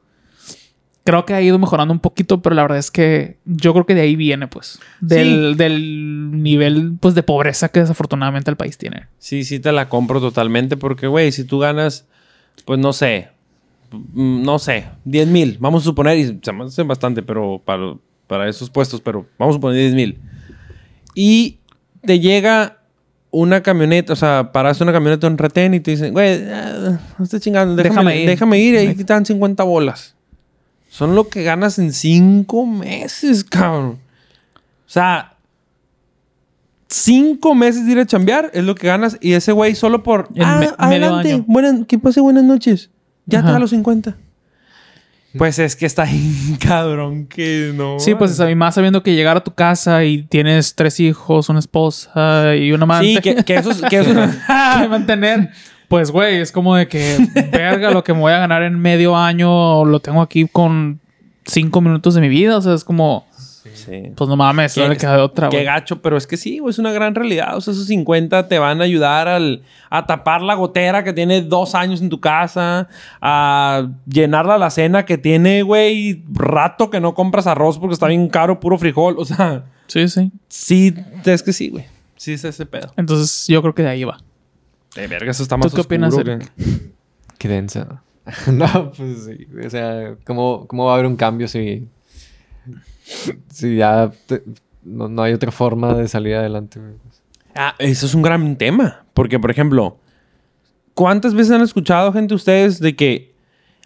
Creo 1.04 1.26
que 1.26 1.34
ha 1.34 1.42
ido 1.42 1.58
mejorando 1.58 1.92
un 1.92 2.00
poquito, 2.00 2.40
pero 2.40 2.54
la 2.54 2.62
verdad 2.62 2.78
es 2.78 2.90
que 2.90 3.36
yo 3.44 3.74
creo 3.74 3.84
que 3.84 3.94
de 3.94 4.00
ahí 4.00 4.16
viene, 4.16 4.48
pues, 4.48 4.80
del, 5.02 5.58
del 5.58 6.42
nivel, 6.42 6.94
pues, 6.98 7.14
de 7.14 7.22
pobreza 7.22 7.68
que 7.68 7.80
desafortunadamente 7.80 8.50
el 8.50 8.56
país 8.56 8.78
tiene. 8.78 9.08
Sí, 9.18 9.44
sí 9.44 9.60
te 9.60 9.72
la 9.72 9.90
compro 9.90 10.22
totalmente 10.22 10.78
porque, 10.78 11.06
güey, 11.06 11.32
si 11.32 11.44
tú 11.44 11.58
ganas, 11.58 12.06
pues 12.64 12.78
no 12.80 12.94
sé, 12.94 13.28
no 14.14 14.58
sé, 14.58 14.86
10 15.04 15.28
mil, 15.28 15.56
vamos 15.60 15.82
a 15.82 15.84
suponer, 15.84 16.18
y 16.18 16.38
se 16.42 16.52
me 16.52 16.64
hace 16.64 16.82
bastante, 16.82 17.22
pero 17.22 17.60
para, 17.64 17.94
para 18.26 18.48
esos 18.48 18.68
puestos, 18.70 19.00
pero 19.00 19.26
vamos 19.38 19.54
a 19.54 19.56
suponer 19.56 19.78
10 19.78 19.94
mil. 19.94 20.18
Y 21.14 21.58
te 22.02 22.20
llega 22.20 22.78
una 23.30 23.62
camioneta, 23.62 24.12
o 24.12 24.16
sea, 24.16 24.52
paraste 24.52 24.82
una 24.84 24.92
camioneta 24.92 25.26
en 25.26 25.36
retén 25.38 25.74
y 25.74 25.80
te 25.80 25.90
dicen, 25.92 26.12
güey, 26.12 26.42
ah, 26.50 26.98
no 27.18 27.24
estés 27.24 27.40
chingando, 27.42 27.74
déjame, 27.76 28.12
Déjame 28.12 28.22
ir. 28.22 28.28
déjame 28.28 28.58
ir, 28.60 28.76
ahí 28.78 28.94
te 28.94 29.04
dan 29.04 29.24
50 29.26 29.62
bolas. 29.64 30.14
Son 30.90 31.14
lo 31.14 31.28
que 31.28 31.42
ganas 31.42 31.78
en 31.78 31.92
5 31.92 32.66
meses, 32.66 33.44
cabrón. 33.44 33.98
O 34.86 34.90
sea, 34.90 35.34
cinco 36.88 37.54
meses 37.54 37.84
de 37.86 37.92
ir 37.92 37.98
a 37.98 38.06
chambear 38.06 38.50
es 38.54 38.64
lo 38.64 38.74
que 38.74 38.86
ganas. 38.86 39.18
Y 39.20 39.32
ese 39.34 39.52
güey 39.52 39.74
solo 39.74 40.02
por. 40.02 40.28
Ah, 40.40 40.56
me- 40.60 40.70
adelante. 40.78 41.44
Buenas, 41.46 41.86
que 41.86 41.98
pase 41.98 42.20
buenas 42.20 42.44
noches. 42.44 42.90
Ya 43.28 43.40
te 43.40 43.44
Ajá. 43.44 43.52
da 43.52 43.58
los 43.60 43.70
50. 43.70 44.16
Pues 45.36 45.58
es 45.58 45.76
que 45.76 45.86
está 45.86 46.02
ahí, 46.08 46.56
cabrón, 46.58 47.26
que 47.26 47.72
no. 47.74 48.00
Sí, 48.00 48.14
pues, 48.14 48.40
y 48.40 48.54
más 48.54 48.74
sabiendo 48.74 49.02
que 49.02 49.14
llegar 49.14 49.36
a 49.36 49.44
tu 49.44 49.52
casa 49.54 50.02
y 50.04 50.22
tienes 50.22 50.74
tres 50.74 50.98
hijos, 51.00 51.48
una 51.48 51.58
esposa 51.58 52.56
y 52.56 52.72
una 52.72 52.84
amante. 52.84 53.06
Sí, 53.14 53.20
que, 53.20 53.44
que 53.44 53.54
eso 53.56 53.70
es. 53.70 53.82
Que 53.82 53.98
eso 54.00 54.22
es- 54.22 54.36
que 54.80 54.88
mantener. 54.88 55.50
Pues, 55.88 56.10
güey, 56.10 56.36
es 56.36 56.50
como 56.52 56.74
de 56.76 56.86
que, 56.88 57.16
verga, 57.52 57.90
lo 57.90 58.04
que 58.04 58.12
me 58.12 58.20
voy 58.20 58.32
a 58.32 58.38
ganar 58.38 58.62
en 58.62 58.78
medio 58.78 59.16
año 59.16 59.84
lo 59.86 60.00
tengo 60.00 60.20
aquí 60.20 60.46
con 60.50 61.00
cinco 61.46 61.80
minutos 61.80 62.14
de 62.14 62.20
mi 62.20 62.28
vida. 62.28 62.56
O 62.58 62.60
sea, 62.62 62.74
es 62.74 62.84
como, 62.84 63.26
Sí. 63.88 64.12
pues 64.14 64.28
no 64.28 64.36
mames, 64.36 64.74
Qué- 64.74 64.82
no 64.82 64.88
le 64.88 64.96
queda 64.96 65.16
de 65.16 65.22
otra, 65.22 65.48
Qué 65.48 65.64
gacho, 65.64 66.02
pero 66.02 66.16
es 66.16 66.26
que 66.26 66.36
sí, 66.36 66.58
güey, 66.58 66.70
es 66.70 66.78
una 66.78 66.92
gran 66.92 67.14
realidad. 67.14 67.56
O 67.56 67.60
sea, 67.60 67.72
esos 67.72 67.86
50 67.86 68.46
te 68.48 68.58
van 68.58 68.80
a 68.80 68.84
ayudar 68.84 69.28
al, 69.28 69.62
a 69.88 70.04
tapar 70.06 70.42
la 70.42 70.54
gotera 70.54 71.02
que 71.04 71.12
tiene 71.12 71.40
dos 71.42 71.74
años 71.74 72.00
en 72.02 72.08
tu 72.10 72.20
casa, 72.20 72.88
a 73.22 73.88
llenar 74.06 74.46
la 74.46 74.56
alacena 74.56 75.04
que 75.06 75.16
tiene, 75.16 75.62
güey, 75.62 76.22
rato 76.32 76.90
que 76.90 77.00
no 77.00 77.14
compras 77.14 77.46
arroz 77.46 77.78
porque 77.78 77.94
está 77.94 78.08
bien 78.08 78.28
caro, 78.28 78.60
puro 78.60 78.76
frijol. 78.78 79.14
O 79.18 79.24
sea, 79.24 79.64
Sí, 79.86 80.06
sí. 80.08 80.30
sí, 80.48 80.94
es 81.24 81.42
que 81.42 81.52
sí, 81.54 81.70
güey. 81.70 81.86
Sí, 82.16 82.32
es 82.34 82.44
ese 82.44 82.66
pedo. 82.66 82.92
Entonces, 82.96 83.46
yo 83.48 83.62
creo 83.62 83.74
que 83.74 83.82
de 83.82 83.88
ahí 83.88 84.04
va. 84.04 84.18
De 84.94 85.06
verga, 85.06 85.30
eso 85.30 85.42
está 85.42 85.56
más 85.56 85.70
¿Tú 85.70 85.76
qué 85.76 85.80
opinas, 85.82 86.12
güey. 86.14 86.38
Qué 87.38 87.48
densa. 87.48 88.02
no, 88.52 88.92
pues 88.92 89.24
sí. 89.24 89.46
O 89.64 89.70
sea, 89.70 90.14
¿cómo, 90.26 90.66
cómo 90.66 90.84
va 90.84 90.90
a 90.90 90.94
haber 90.94 91.06
un 91.06 91.16
cambio 91.16 91.48
si. 91.48 91.86
Si 93.50 93.76
ya 93.76 94.10
te- 94.26 94.42
no, 94.84 95.08
no 95.08 95.22
hay 95.22 95.32
otra 95.32 95.50
forma 95.50 95.94
de 95.94 96.08
salir 96.08 96.34
adelante? 96.36 96.78
güey? 96.80 96.92
Ah, 97.54 97.74
eso 97.78 98.06
es 98.06 98.14
un 98.14 98.22
gran 98.22 98.56
tema. 98.56 99.04
Porque, 99.14 99.38
por 99.38 99.50
ejemplo, 99.50 99.98
¿cuántas 100.94 101.34
veces 101.34 101.52
han 101.52 101.62
escuchado 101.62 102.12
gente 102.12 102.34
ustedes 102.34 102.78
de 102.80 102.94
que 102.96 103.34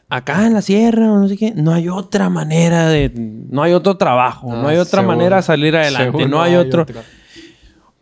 acá 0.09 0.47
en 0.47 0.53
la 0.55 0.63
sierra 0.63 1.11
o 1.13 1.19
no 1.19 1.29
sé 1.29 1.37
qué, 1.37 1.53
no 1.55 1.73
hay 1.73 1.89
otra 1.89 2.29
manera 2.29 2.89
de. 2.89 3.11
No 3.15 3.63
hay 3.63 3.73
otro 3.73 3.97
trabajo, 3.97 4.53
no 4.55 4.69
Ah, 4.69 4.71
hay 4.73 4.77
otra 4.77 5.01
seguro. 5.01 5.17
manera 5.17 5.37
de 5.37 5.43
salir 5.43 5.75
adelante, 5.77 6.27
no 6.29 6.43
hay 6.43 6.55
otro. 6.57 6.83
otra. 6.83 7.03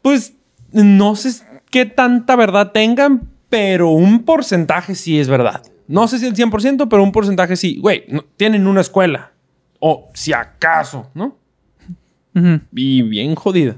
Pues 0.03 0.35
no 0.73 1.15
sé 1.17 1.45
qué 1.71 1.87
tanta 1.87 2.35
verdad 2.37 2.73
tengan, 2.73 3.29
pero 3.49 3.91
un 3.91 4.25
porcentaje 4.25 4.95
sí 4.95 5.21
es 5.21 5.29
verdad. 5.29 5.63
No 5.87 6.07
sé 6.09 6.19
si 6.19 6.27
el 6.27 6.35
100%, 6.35 6.89
pero 6.89 7.03
un 7.03 7.13
porcentaje 7.13 7.57
sí. 7.57 7.79
Güey, 7.81 8.05
no- 8.09 8.25
tienen 8.37 8.67
una 8.67 8.81
escuela. 8.81 9.30
O 9.81 10.09
si 10.15 10.33
acaso, 10.33 11.11
¿no? 11.15 11.37
Y 12.75 13.03
bien 13.03 13.35
jodida. 13.35 13.77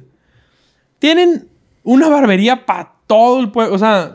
Tienen 0.99 1.49
una 1.85 2.09
barbería 2.09 2.67
para 2.67 2.93
todo 3.07 3.41
el 3.41 3.51
pueblo. 3.51 3.75
O 3.75 3.79
sea, 3.79 4.13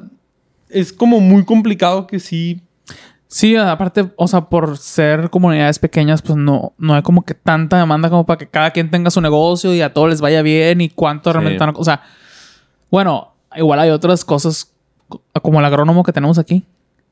es 0.70 0.94
como 0.94 1.20
muy 1.20 1.44
complicado 1.46 2.06
que 2.08 2.20
sí. 2.20 2.62
Sí, 3.30 3.56
aparte, 3.58 4.10
o 4.16 4.28
sea, 4.28 4.42
por 4.42 4.78
ser 4.78 5.30
comunidades 5.30 5.80
pequeñas, 5.80 6.22
pues 6.22 6.38
no, 6.38 6.74
no 6.78 6.94
hay 6.94 7.02
como 7.02 7.24
que 7.26 7.34
tanta 7.34 7.78
demanda 7.78 8.10
como 8.10 8.26
para 8.26 8.38
que 8.38 8.48
cada 8.48 8.72
quien 8.72 8.90
tenga 8.90 9.10
su 9.10 9.20
negocio 9.20 9.74
y 9.74 9.82
a 9.82 9.94
todos 9.94 10.10
les 10.10 10.22
vaya 10.22 10.42
bien 10.42 10.80
y 10.80 10.88
cuánto 10.90 11.34
realmente 11.34 11.62
O 11.76 11.84
sea, 11.84 12.04
bueno, 12.90 13.34
igual 13.56 13.80
hay 13.80 13.90
otras 13.90 14.24
cosas 14.24 14.72
co- 15.10 15.22
como 15.42 15.60
el 15.60 15.66
agrónomo 15.66 16.04
que 16.04 16.14
tenemos 16.14 16.38
aquí. 16.38 16.64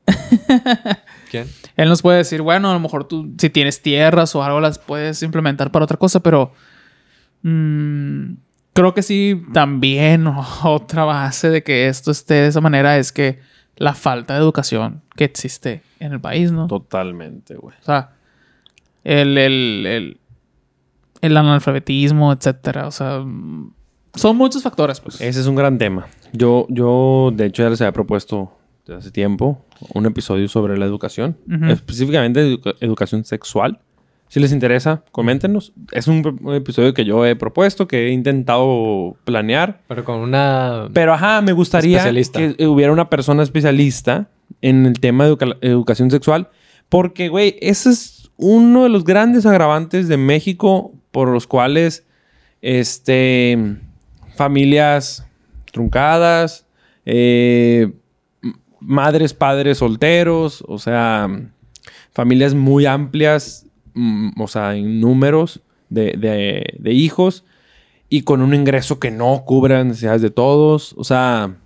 ¿Quién? 1.30 1.48
Él 1.76 1.88
nos 1.88 2.02
puede 2.02 2.18
decir, 2.18 2.42
bueno, 2.42 2.70
a 2.70 2.74
lo 2.74 2.80
mejor 2.80 3.04
tú, 3.04 3.34
si 3.38 3.50
tienes 3.50 3.82
tierras 3.82 4.34
o 4.34 4.42
algo, 4.42 4.60
las 4.60 4.78
puedes 4.78 5.22
implementar 5.22 5.70
para 5.70 5.84
otra 5.84 5.96
cosa, 5.96 6.20
pero 6.20 6.52
mm, 7.42 8.32
creo 8.72 8.94
que 8.94 9.02
sí, 9.02 9.42
también 9.52 10.26
otra 10.64 11.04
base 11.04 11.50
de 11.50 11.62
que 11.62 11.88
esto 11.88 12.10
esté 12.10 12.34
de 12.34 12.46
esa 12.48 12.60
manera 12.60 12.98
es 12.98 13.12
que 13.12 13.40
la 13.76 13.94
falta 13.94 14.34
de 14.34 14.40
educación 14.40 15.02
que 15.16 15.24
existe 15.24 15.82
en 16.00 16.12
el 16.12 16.20
país, 16.20 16.50
¿no? 16.50 16.66
Totalmente, 16.66 17.56
güey. 17.56 17.76
O 17.80 17.84
sea, 17.84 18.12
el, 19.04 19.36
el, 19.36 19.86
el, 19.86 20.20
el 21.20 21.36
analfabetismo, 21.36 22.32
etcétera. 22.32 22.86
O 22.86 22.90
sea, 22.90 23.22
son 24.14 24.36
muchos 24.36 24.62
factores, 24.62 25.00
pues. 25.00 25.20
Ese 25.20 25.40
es 25.40 25.46
un 25.46 25.56
gran 25.56 25.76
tema. 25.76 26.06
Yo, 26.32 26.66
yo, 26.70 27.30
de 27.34 27.46
hecho, 27.46 27.62
ya 27.62 27.70
les 27.70 27.80
había 27.82 27.92
propuesto 27.92 28.55
hace 28.94 29.10
tiempo 29.10 29.64
un 29.94 30.06
episodio 30.06 30.48
sobre 30.48 30.76
la 30.78 30.84
educación, 30.86 31.36
específicamente 31.70 32.40
educa- 32.40 32.74
educación 32.80 33.24
sexual. 33.24 33.80
Si 34.28 34.40
les 34.40 34.50
interesa, 34.52 35.04
coméntenos. 35.12 35.72
Es 35.92 36.08
un, 36.08 36.38
un 36.42 36.54
episodio 36.54 36.92
que 36.94 37.04
yo 37.04 37.24
he 37.24 37.36
propuesto, 37.36 37.86
que 37.86 38.08
he 38.08 38.10
intentado 38.10 39.16
planear. 39.24 39.82
Pero 39.86 40.04
con 40.04 40.16
una. 40.18 40.88
Pero 40.92 41.12
ajá, 41.14 41.42
me 41.42 41.52
gustaría 41.52 41.98
que 42.56 42.66
hubiera 42.66 42.92
una 42.92 43.08
persona 43.08 43.44
especialista 43.44 44.28
en 44.62 44.84
el 44.86 44.98
tema 44.98 45.24
de 45.26 45.30
educa- 45.32 45.56
educación 45.60 46.10
sexual. 46.10 46.48
Porque, 46.88 47.28
güey, 47.28 47.56
ese 47.60 47.90
es 47.90 48.30
uno 48.36 48.82
de 48.82 48.88
los 48.88 49.04
grandes 49.04 49.46
agravantes 49.46 50.08
de 50.08 50.16
México 50.16 50.92
por 51.12 51.28
los 51.28 51.46
cuales, 51.46 52.04
este, 52.62 53.76
familias 54.34 55.24
truncadas, 55.72 56.66
eh, 57.04 57.92
madres, 58.86 59.34
padres 59.34 59.78
solteros, 59.78 60.64
o 60.68 60.78
sea, 60.78 61.28
familias 62.12 62.54
muy 62.54 62.86
amplias, 62.86 63.66
mm, 63.94 64.40
o 64.40 64.46
sea, 64.48 64.74
en 64.76 65.00
números 65.00 65.60
de, 65.90 66.12
de- 66.16 66.76
de 66.78 66.92
hijos 66.92 67.44
y 68.08 68.22
con 68.22 68.40
un 68.42 68.54
ingreso 68.54 69.00
que 69.00 69.10
no 69.10 69.42
cubra 69.44 69.82
necesidades 69.82 70.22
de 70.22 70.30
todos. 70.30 70.94
O 70.96 71.02
sea, 71.04 71.56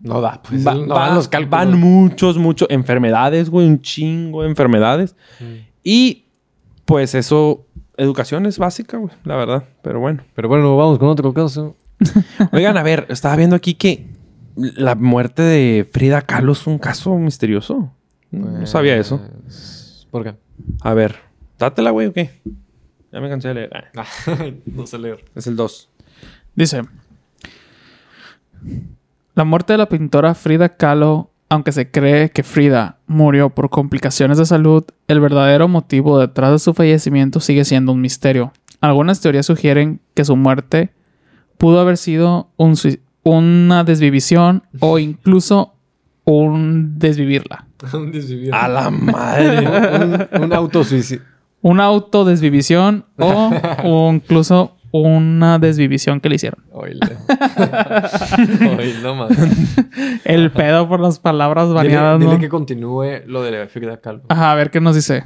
No 0.00 0.20
da, 0.20 0.40
pues. 0.42 0.66
va- 0.66 0.74
no 0.74 0.94
va- 0.94 1.06
dan 1.06 1.14
los 1.16 1.28
cálculos. 1.28 1.50
van 1.50 1.80
muchos, 1.80 2.38
muchos 2.38 2.68
enfermedades, 2.70 3.50
güey, 3.50 3.66
un 3.66 3.80
chingo 3.82 4.42
de 4.42 4.48
enfermedades. 4.48 5.16
Y 5.82 6.24
pues 6.84 7.14
eso, 7.14 7.66
educación 7.96 8.46
es 8.46 8.58
básica, 8.58 8.98
güey, 8.98 9.12
la 9.24 9.36
verdad. 9.36 9.64
Pero 9.82 9.98
bueno. 10.00 10.22
Pero 10.34 10.48
bueno, 10.48 10.76
vamos 10.76 10.98
con 10.98 11.08
otro 11.08 11.32
caso. 11.34 11.74
Oigan, 12.52 12.76
a 12.76 12.82
ver, 12.82 13.06
estaba 13.08 13.34
viendo 13.36 13.56
aquí 13.56 13.74
que 13.74 14.06
la 14.56 14.94
muerte 14.94 15.42
de 15.42 15.88
Frida 15.90 16.22
Kahlo 16.22 16.52
es 16.52 16.66
un 16.66 16.78
caso 16.78 17.16
misterioso. 17.18 17.92
no 18.30 18.66
sabía 18.66 18.96
eso. 18.96 19.20
Pues, 19.42 20.06
¿Por 20.10 20.24
qué? 20.24 20.34
A 20.80 20.94
ver, 20.94 21.16
dátela, 21.58 21.90
güey, 21.90 22.06
o 22.08 22.12
qué? 22.12 22.30
Ya 23.12 23.20
me 23.20 23.28
cansé 23.28 23.48
de 23.48 23.54
leer. 23.54 23.90
Ah, 23.96 24.04
no 24.66 24.86
sé 24.86 24.98
leer. 24.98 25.24
es 25.34 25.46
el 25.46 25.56
2. 25.56 25.88
Dice: 26.54 26.82
La 29.34 29.44
muerte 29.44 29.72
de 29.72 29.78
la 29.78 29.88
pintora 29.88 30.34
Frida 30.34 30.68
Kahlo, 30.76 31.30
aunque 31.48 31.72
se 31.72 31.90
cree 31.90 32.30
que 32.30 32.42
Frida 32.42 32.98
murió 33.06 33.50
por 33.50 33.70
complicaciones 33.70 34.38
de 34.38 34.46
salud, 34.46 34.84
el 35.08 35.20
verdadero 35.20 35.68
motivo 35.68 36.18
detrás 36.18 36.52
de 36.52 36.58
su 36.58 36.74
fallecimiento 36.74 37.40
sigue 37.40 37.64
siendo 37.64 37.92
un 37.92 38.00
misterio. 38.00 38.52
Algunas 38.80 39.20
teorías 39.20 39.46
sugieren 39.46 40.00
que 40.14 40.24
su 40.24 40.36
muerte 40.36 40.90
pudo 41.58 41.80
haber 41.80 41.96
sido 41.96 42.48
un 42.56 42.76
sui- 42.76 43.00
una 43.24 43.82
desvivisión 43.84 44.62
o 44.80 44.98
incluso 44.98 45.74
un 46.24 46.98
desvivirla. 46.98 47.66
un 47.92 48.12
desvivir. 48.12 48.54
A 48.54 48.68
la 48.68 48.90
madre. 48.90 50.28
un, 50.32 50.42
un 50.44 50.52
autosuicidio. 50.52 51.24
Una 51.62 51.84
autodesvivisión 51.84 53.06
o, 53.18 53.50
o 53.84 54.12
incluso 54.12 54.76
una 54.90 55.58
desvivisión 55.58 56.20
que 56.20 56.28
le 56.28 56.36
hicieron. 56.36 56.62
No 59.02 59.14
mames. 59.16 59.38
El 60.24 60.52
pedo 60.52 60.88
por 60.88 61.00
las 61.00 61.18
palabras 61.18 61.66
Dile, 61.66 61.74
baneadas, 61.76 62.20
dile 62.20 62.34
¿no? 62.34 62.38
que 62.38 62.48
continúe 62.48 63.22
lo 63.26 63.42
de 63.42 63.50
la 63.50 63.66
Frida 63.66 63.96
Kahlo. 63.96 64.22
Ajá, 64.28 64.52
a 64.52 64.54
ver 64.54 64.70
qué 64.70 64.80
nos 64.80 64.94
dice. 64.94 65.24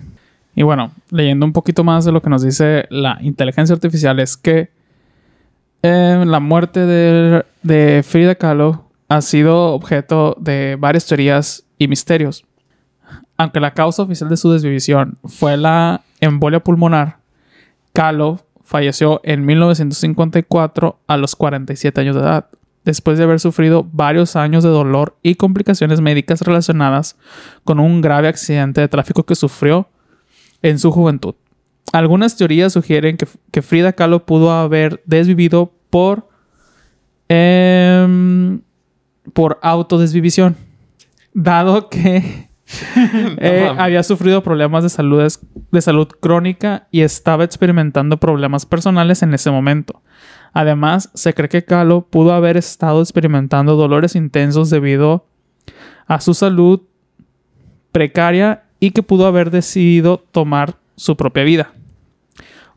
Y 0.54 0.62
bueno, 0.62 0.92
leyendo 1.10 1.44
un 1.44 1.52
poquito 1.52 1.84
más 1.84 2.06
de 2.06 2.12
lo 2.12 2.22
que 2.22 2.30
nos 2.30 2.42
dice 2.42 2.86
la 2.88 3.18
inteligencia 3.20 3.74
artificial 3.74 4.18
es 4.20 4.38
que 4.38 4.70
eh, 5.82 6.24
la 6.26 6.40
muerte 6.40 6.86
de, 6.86 8.02
Frida 8.02 8.34
Kahlo 8.34 8.84
ha 9.08 9.20
sido 9.22 9.72
objeto 9.74 10.36
de 10.40 10.76
varias 10.78 11.06
teorías 11.06 11.64
y 11.78 11.88
misterios. 11.88 12.44
Aunque 13.36 13.60
la 13.60 13.72
causa 13.72 14.02
oficial 14.02 14.28
de 14.28 14.36
su 14.36 14.50
desvivisión 14.50 15.18
fue 15.24 15.56
la 15.56 16.02
embolia 16.20 16.60
pulmonar, 16.60 17.18
Kahlo 17.92 18.40
falleció 18.62 19.20
en 19.22 19.46
1954 19.46 20.98
a 21.06 21.16
los 21.16 21.36
47 21.36 22.00
años 22.00 22.16
de 22.16 22.22
edad, 22.22 22.48
después 22.84 23.16
de 23.16 23.24
haber 23.24 23.40
sufrido 23.40 23.86
varios 23.90 24.36
años 24.36 24.64
de 24.64 24.70
dolor 24.70 25.16
y 25.22 25.36
complicaciones 25.36 26.00
médicas 26.00 26.42
relacionadas 26.42 27.16
con 27.64 27.80
un 27.80 28.00
grave 28.00 28.28
accidente 28.28 28.80
de 28.80 28.88
tráfico 28.88 29.22
que 29.22 29.36
sufrió 29.36 29.88
en 30.60 30.78
su 30.78 30.90
juventud. 30.90 31.34
Algunas 31.92 32.36
teorías 32.36 32.72
sugieren 32.72 33.16
que, 33.16 33.26
que 33.50 33.62
Frida 33.62 33.92
Kahlo 33.92 34.26
pudo 34.26 34.50
haber 34.50 35.02
desvivido 35.06 35.72
por, 35.90 36.28
em, 37.28 38.60
por 39.32 39.58
autodesvivisión, 39.62 40.56
dado 41.32 41.88
que 41.88 42.48
eh, 43.38 43.72
había 43.78 44.02
sufrido 44.02 44.42
problemas 44.42 44.82
de 44.82 44.90
salud, 44.90 45.26
de 45.70 45.80
salud 45.80 46.08
crónica 46.20 46.86
y 46.90 47.00
estaba 47.00 47.44
experimentando 47.44 48.18
problemas 48.18 48.66
personales 48.66 49.22
en 49.22 49.34
ese 49.34 49.50
momento. 49.50 50.02
Además, 50.52 51.10
se 51.14 51.34
cree 51.34 51.48
que 51.48 51.64
Kahlo 51.64 52.06
pudo 52.08 52.32
haber 52.32 52.56
estado 52.56 53.00
experimentando 53.00 53.76
dolores 53.76 54.16
intensos 54.16 54.70
debido 54.70 55.26
a 56.06 56.20
su 56.20 56.34
salud 56.34 56.82
precaria 57.92 58.64
y 58.80 58.90
que 58.90 59.02
pudo 59.02 59.26
haber 59.26 59.50
decidido 59.50 60.18
tomar 60.18 60.76
su 60.96 61.16
propia 61.16 61.44
vida. 61.44 61.72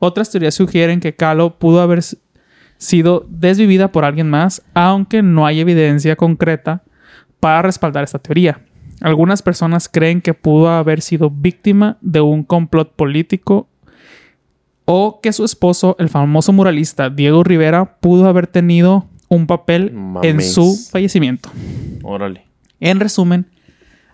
Otras 0.03 0.31
teorías 0.31 0.55
sugieren 0.55 0.99
que 0.99 1.13
Kahlo 1.13 1.59
pudo 1.59 1.79
haber 1.79 2.01
sido 2.77 3.23
desvivida 3.29 3.91
por 3.91 4.03
alguien 4.03 4.31
más, 4.31 4.63
aunque 4.73 5.21
no 5.21 5.45
hay 5.45 5.59
evidencia 5.59 6.15
concreta 6.15 6.81
para 7.39 7.61
respaldar 7.61 8.03
esta 8.03 8.17
teoría. 8.17 8.61
Algunas 8.99 9.43
personas 9.43 9.87
creen 9.87 10.19
que 10.19 10.33
pudo 10.33 10.69
haber 10.69 11.01
sido 11.01 11.29
víctima 11.29 11.99
de 12.01 12.19
un 12.19 12.41
complot 12.43 12.95
político 12.95 13.69
o 14.85 15.19
que 15.21 15.33
su 15.33 15.45
esposo, 15.45 15.95
el 15.99 16.09
famoso 16.09 16.51
muralista 16.51 17.11
Diego 17.11 17.43
Rivera, 17.43 17.99
pudo 17.99 18.27
haber 18.27 18.47
tenido 18.47 19.05
un 19.29 19.45
papel 19.45 19.95
en 20.23 20.41
su 20.41 20.75
fallecimiento. 20.89 21.51
Órale. 22.01 22.47
En 22.79 22.99
resumen, 22.99 23.50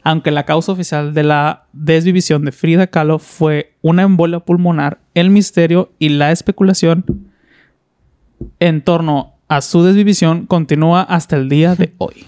aunque 0.07 0.31
la 0.31 0.45
causa 0.45 0.71
oficial 0.71 1.13
de 1.13 1.23
la 1.23 1.65
desvivisión 1.73 2.45
de 2.45 2.53
Frida 2.53 2.87
Kahlo 2.87 3.19
fue 3.19 3.73
una 3.81 4.03
embolia 4.03 4.39
pulmonar, 4.39 5.01
el 5.13 5.29
misterio 5.29 5.91
y 5.99 6.07
la 6.07 6.31
especulación 6.31 7.03
en 8.61 8.81
torno 8.81 9.33
a 9.49 9.59
su 9.59 9.83
desvivisión 9.83 10.45
continúa 10.45 11.01
hasta 11.01 11.35
el 11.35 11.49
día 11.49 11.75
de 11.75 11.93
hoy. 11.97 12.25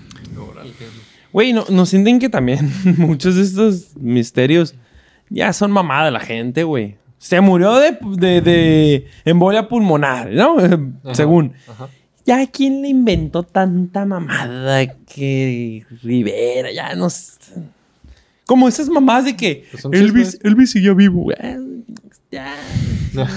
Güey, 1.31 1.53
¿no, 1.53 1.63
¿no 1.69 1.85
sienten 1.85 2.19
que 2.19 2.27
también 2.27 2.69
muchos 2.97 3.35
de 3.35 3.43
estos 3.43 3.95
misterios 3.95 4.75
ya 5.29 5.53
son 5.53 5.71
mamada 5.71 6.03
de 6.03 6.11
la 6.11 6.19
gente, 6.19 6.63
güey? 6.65 6.97
Se 7.17 7.39
murió 7.39 7.75
de, 7.75 7.97
de, 8.17 8.41
de 8.41 9.07
embolia 9.23 9.69
pulmonar, 9.69 10.29
¿no? 10.29 10.57
Según. 11.13 11.53
Ajá. 11.65 11.87
Ya, 12.29 12.45
¿quién 12.45 12.83
le 12.83 12.89
inventó 12.89 13.41
tanta 13.41 14.05
mamada 14.05 14.85
que 15.07 15.83
Rivera? 16.03 16.71
Ya 16.71 16.93
no 16.93 17.09
sé. 17.09 17.39
Como 18.45 18.67
esas 18.67 18.87
mamadas 18.87 19.25
de 19.25 19.35
que 19.35 19.65
Pues 19.71 19.85
Elvis, 19.85 20.33
chismes. 20.33 20.39
Elvis 20.43 20.69
siguió 20.69 20.93
vivo, 20.93 21.23
güey. 21.23 21.37
Ya. 22.29 22.53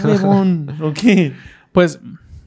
Bebón. 0.05 0.77
¿O 0.83 0.93
qué? 0.93 1.33
Pues, 1.73 2.01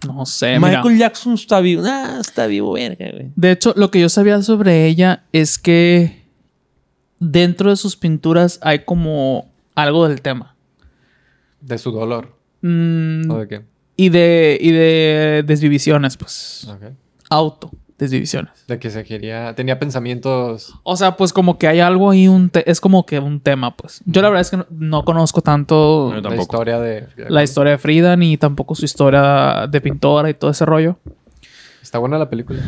no 0.05 0.23
sé, 0.27 0.60
mira. 0.60 0.84
Michael 0.84 0.99
Jackson 0.99 1.34
está 1.34 1.62
vivo. 1.62 1.81
Ah, 1.84 2.19
está 2.21 2.45
vivo, 2.45 2.73
verga, 2.73 3.10
güey. 3.12 3.31
De 3.36 3.49
hecho, 3.49 3.73
lo 3.75 3.89
que 3.89 3.99
yo 3.99 4.10
sabía 4.10 4.39
sobre 4.43 4.86
ella 4.86 5.23
es 5.31 5.58
que 5.58 6.25
dentro 7.19 7.71
de 7.71 7.75
sus 7.75 7.95
pinturas 7.95 8.60
hay 8.62 8.86
como 8.86 9.51
algo 9.73 10.08
del 10.08 10.21
tema. 10.21 10.55
De 11.60 11.79
su 11.79 11.89
dolor. 11.89 12.38
Mm, 12.62 13.31
¿O 13.31 13.39
de 13.39 13.47
qué? 13.47 13.75
Y 13.95 14.10
de 14.10 14.58
y 14.62 14.71
de 14.71 15.43
desvivisiones, 15.45 16.17
pues. 16.17 16.67
Ok. 16.69 16.93
Auto 17.29 17.71
desvivisiones. 17.97 18.51
De 18.67 18.77
que 18.77 18.89
se 18.89 19.03
quería... 19.03 19.55
Tenía 19.55 19.79
pensamientos... 19.79 20.73
O 20.84 20.97
sea, 20.97 21.15
pues 21.15 21.31
como 21.31 21.58
que 21.58 21.67
hay 21.67 21.79
algo 21.79 22.12
ahí, 22.12 22.27
un 22.27 22.49
te- 22.49 22.69
es 22.69 22.81
como 22.81 23.05
que 23.05 23.19
un 23.19 23.39
tema, 23.39 23.75
pues. 23.75 24.01
Yo 24.05 24.21
la 24.21 24.29
verdad 24.29 24.41
es 24.41 24.49
que 24.51 24.58
no, 24.58 24.65
no 24.69 25.05
conozco 25.05 25.41
tanto 25.41 26.12
No, 26.13 26.29
La 26.29 26.36
historia 26.36 26.79
de... 26.79 27.03
Frida 27.08 27.29
la 27.29 27.43
historia 27.43 27.71
de 27.71 27.77
Frida, 27.77 28.17
ni 28.17 28.38
tampoco 28.38 28.75
su 28.75 28.84
historia 28.86 29.67
de 29.69 29.81
pintora 29.81 30.29
y 30.29 30.34
todo 30.34 30.51
ese 30.51 30.65
rollo. 30.65 30.99
Está 31.81 31.99
buena 31.99 32.17
la 32.17 32.29
película. 32.29 32.60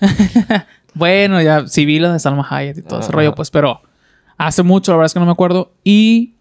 Bueno, 0.92 1.40
ya 1.40 1.68
sí 1.68 1.84
vi 1.86 2.00
la 2.00 2.12
de 2.12 2.18
Salma 2.18 2.44
Hayek 2.50 2.78
y 2.78 2.82
todo 2.82 2.98
ese 2.98 3.12
rollo, 3.12 3.32
pues, 3.34 3.50
pero 3.52 3.80
hace 4.36 4.64
mucho, 4.64 4.90
la 4.90 4.96
verdad 4.96 5.06
es 5.06 5.14
que 5.14 5.20
no 5.20 5.26
me 5.26 5.30
acuerdo. 5.32 5.72
Y 5.84 6.34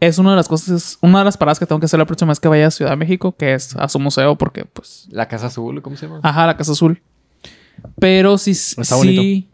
es 0.00 0.18
una 0.18 0.30
de 0.30 0.36
las 0.36 0.48
cosas, 0.48 0.98
una 1.02 1.18
de 1.20 1.24
las 1.26 1.36
paradas 1.36 1.58
que 1.58 1.66
tengo 1.66 1.78
que 1.78 1.84
hacer 1.86 1.98
la 1.98 2.06
próxima 2.06 2.30
vez 2.30 2.40
que 2.40 2.48
vaya 2.48 2.66
a 2.66 2.70
Ciudad 2.70 2.90
de 2.92 2.96
México, 2.96 3.32
que 3.36 3.54
es 3.54 3.76
a 3.76 3.88
su 3.88 3.98
museo, 3.98 4.36
porque, 4.36 4.64
pues, 4.64 5.06
La 5.10 5.28
Casa 5.28 5.46
Azul, 5.46 5.82
¿cómo 5.82 5.96
se 5.96 6.06
llama? 6.06 6.20
ajá, 6.22 6.46
la 6.46 6.56
Casa 6.56 6.72
Azul. 6.72 7.00
Pero 7.98 8.38
sí, 8.38 8.50
Está 8.52 8.84
sí. 8.84 8.94
bonito. 8.94 9.46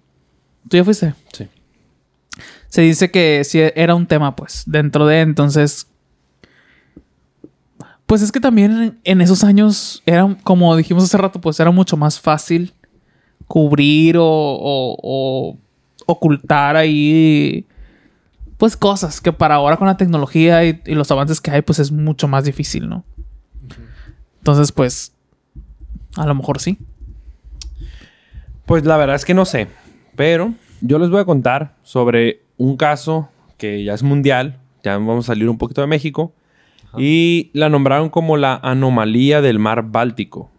¿Tú 0.69 0.77
ya 0.77 0.85
fuiste? 0.85 1.15
Sí. 1.33 1.49
Se 2.69 2.83
dice 2.83 3.11
que 3.11 3.43
sí 3.45 3.61
era 3.75 3.95
un 3.95 4.07
tema, 4.07 4.35
pues, 4.37 4.63
dentro 4.67 5.07
de 5.07 5.21
entonces. 5.21 5.87
Pues 8.07 8.23
es 8.23 8.31
que 8.31 8.39
también 8.41 8.71
en, 8.83 8.99
en 9.05 9.21
esos 9.21 9.43
años 9.43 10.03
era, 10.07 10.37
como 10.45 10.77
dijimos 10.77 11.03
hace 11.05 11.19
rato, 11.19 11.41
pues 11.41 11.59
era 11.59 11.71
mucho 11.73 11.97
más 11.97 12.21
fácil 12.21 12.73
cubrir 13.49 14.17
o, 14.19 14.25
o- 14.25 14.99
o 15.03 15.59
ocultar 16.07 16.77
ahí, 16.77 17.67
pues 18.59 18.77
cosas 18.77 19.21
que 19.21 19.33
para 19.33 19.57
ahora 19.57 19.77
con 19.77 19.87
la 19.87 19.97
tecnología 19.97 20.64
y, 20.64 20.81
y 20.87 20.95
los 20.95 21.11
avances 21.11 21.40
que 21.40 21.51
hay, 21.51 21.62
pues 21.62 21.79
es 21.79 21.92
mucho 21.92 22.29
más 22.29 22.45
difícil, 22.45 22.88
¿no? 22.88 23.05
Entonces, 24.38 24.71
pues, 24.71 25.12
a 26.16 26.27
lo 26.27 26.35
mejor 26.35 26.61
sí. 26.61 26.79
Pues 28.64 28.85
la 28.85 28.97
verdad 28.97 29.16
es 29.16 29.25
que 29.25 29.35
no 29.35 29.45
sé. 29.45 29.69
Pero 30.16 30.55
yo 30.81 30.99
les 30.99 31.11
voy 31.11 31.21
a 31.21 31.25
contar 31.25 31.75
sobre 31.83 32.42
un 32.57 32.77
caso 32.77 33.29
que 33.59 33.85
ya 33.85 33.95
es 33.95 34.03
mundial. 34.03 34.59
Ya 34.83 34.92
vamos 34.92 35.27
a 35.27 35.35
salir 35.35 35.49
un 35.49 35.59
poquito 35.59 35.81
de 35.81 35.87
México. 35.87 36.33
Y 36.97 37.51
la 37.53 37.69
nombraron 37.69 38.09
como 38.09 38.37
la 38.37 38.55
anomalía 38.62 39.42
del 39.42 39.59
mar 39.59 39.90
Báltico. 39.90 40.51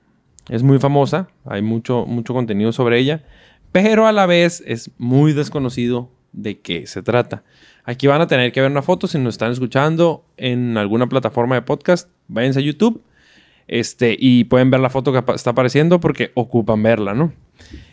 Es 0.49 0.63
muy 0.63 0.79
famosa. 0.79 1.29
Hay 1.45 1.61
mucho, 1.61 2.05
mucho 2.05 2.33
contenido 2.33 2.71
sobre 2.71 2.99
ella. 2.99 3.23
Pero 3.71 4.05
a 4.05 4.11
la 4.11 4.25
vez 4.25 4.63
es 4.65 4.91
muy 4.97 5.33
desconocido 5.33 6.09
de 6.31 6.59
qué 6.59 6.87
se 6.87 7.01
trata. 7.01 7.43
Aquí 7.87 8.05
van 8.05 8.19
a 8.21 8.27
tener 8.27 8.51
que 8.51 8.61
ver 8.61 8.69
una 8.69 8.81
foto 8.81 9.07
si 9.07 9.17
nos 9.17 9.35
están 9.35 9.51
escuchando 9.51 10.25
en 10.35 10.77
alguna 10.77 11.07
plataforma 11.07 11.55
de 11.55 11.61
podcast. 11.63 12.09
Váyanse 12.27 12.59
a 12.59 12.61
YouTube. 12.61 13.01
Este, 13.67 14.15
y 14.19 14.43
pueden 14.43 14.69
ver 14.69 14.79
la 14.81 14.89
foto 14.89 15.11
que 15.11 15.23
está 15.33 15.49
apareciendo 15.51 15.99
porque 15.99 16.31
ocupan 16.35 16.83
verla, 16.83 17.13
¿no? 17.13 17.31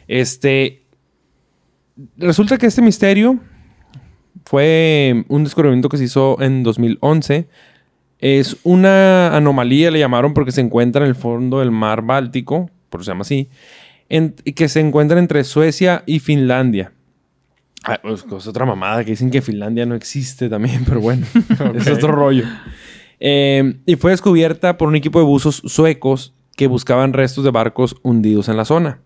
Este. 0.09 0.83
Resulta 2.19 2.59
que 2.59 2.67
este 2.67 2.83
misterio 2.83 3.39
fue 4.45 5.25
un 5.29 5.45
descubrimiento 5.45 5.89
que 5.89 5.97
se 5.97 6.05
hizo 6.05 6.37
en 6.41 6.63
2011. 6.65 7.49
Es 8.19 8.57
una 8.65 9.37
anomalía, 9.37 9.91
le 9.91 10.01
llamaron 10.01 10.35
porque 10.35 10.53
se 10.53 10.61
encuentra 10.61 11.05
en 11.05 11.09
el 11.11 11.15
fondo 11.15 11.61
del 11.61 11.71
mar 11.71 12.03
Báltico, 12.03 12.71
por 12.91 13.01
eso 13.01 13.05
se 13.07 13.11
llama 13.13 13.23
así. 13.23 13.49
en- 14.09 14.33
que 14.35 14.69
se 14.69 14.81
encuentra 14.81 15.19
entre 15.19 15.45
Suecia 15.45 16.03
y 16.07 16.19
Finlandia. 16.19 16.93
Ah, 17.85 18.01
pues, 18.03 18.25
es 18.25 18.47
otra 18.47 18.64
mamada 18.64 19.05
que 19.05 19.11
dicen 19.11 19.31
que 19.31 19.42
Finlandia 19.42 19.85
no 19.85 19.94
existe 19.94 20.49
también, 20.49 20.85
pero 20.87 21.01
bueno, 21.01 21.27
es 21.75 21.88
otro 21.88 22.12
rollo. 22.12 22.44
Eh, 23.20 23.81
y 23.87 23.97
fue 23.97 24.11
descubierta 24.11 24.79
por 24.79 24.88
un 24.88 24.97
equipo 24.97 25.18
de 25.18 25.27
buzos 25.27 25.62
suecos 25.66 26.35
que 26.57 26.66
buscaban 26.66 27.12
restos 27.12 27.44
de 27.44 27.51
barcos 27.51 27.97
hundidos 28.03 28.49
en 28.49 28.57
la 28.57 28.64
zona. 28.64 29.01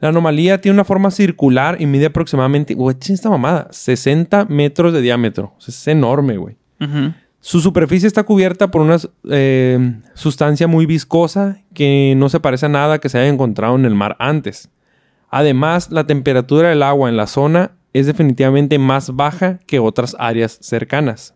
La 0.00 0.08
anomalía 0.10 0.60
tiene 0.60 0.74
una 0.74 0.84
forma 0.84 1.10
circular 1.10 1.80
y 1.80 1.86
mide 1.86 2.06
aproximadamente, 2.06 2.74
güey, 2.74 2.96
esta 3.00 3.30
mamada, 3.30 3.68
60 3.70 4.46
metros 4.46 4.92
de 4.92 5.00
diámetro. 5.00 5.54
O 5.56 5.60
sea, 5.60 5.72
es 5.72 5.88
enorme, 5.88 6.36
güey. 6.36 6.56
Su 7.40 7.60
superficie 7.60 8.06
está 8.06 8.24
cubierta 8.24 8.70
por 8.70 8.82
una 8.82 8.98
eh, 9.30 9.94
sustancia 10.12 10.66
muy 10.66 10.84
viscosa 10.84 11.62
que 11.72 12.14
no 12.16 12.28
se 12.28 12.40
parece 12.40 12.66
a 12.66 12.68
nada 12.68 12.98
que 12.98 13.08
se 13.08 13.18
haya 13.18 13.28
encontrado 13.28 13.76
en 13.76 13.86
el 13.86 13.94
mar 13.94 14.16
antes. 14.18 14.70
Además, 15.30 15.90
la 15.90 16.06
temperatura 16.06 16.68
del 16.68 16.82
agua 16.82 17.08
en 17.08 17.16
la 17.16 17.26
zona 17.26 17.72
es 17.94 18.06
definitivamente 18.06 18.78
más 18.78 19.14
baja 19.14 19.60
que 19.66 19.78
otras 19.78 20.14
áreas 20.18 20.58
cercanas. 20.60 21.34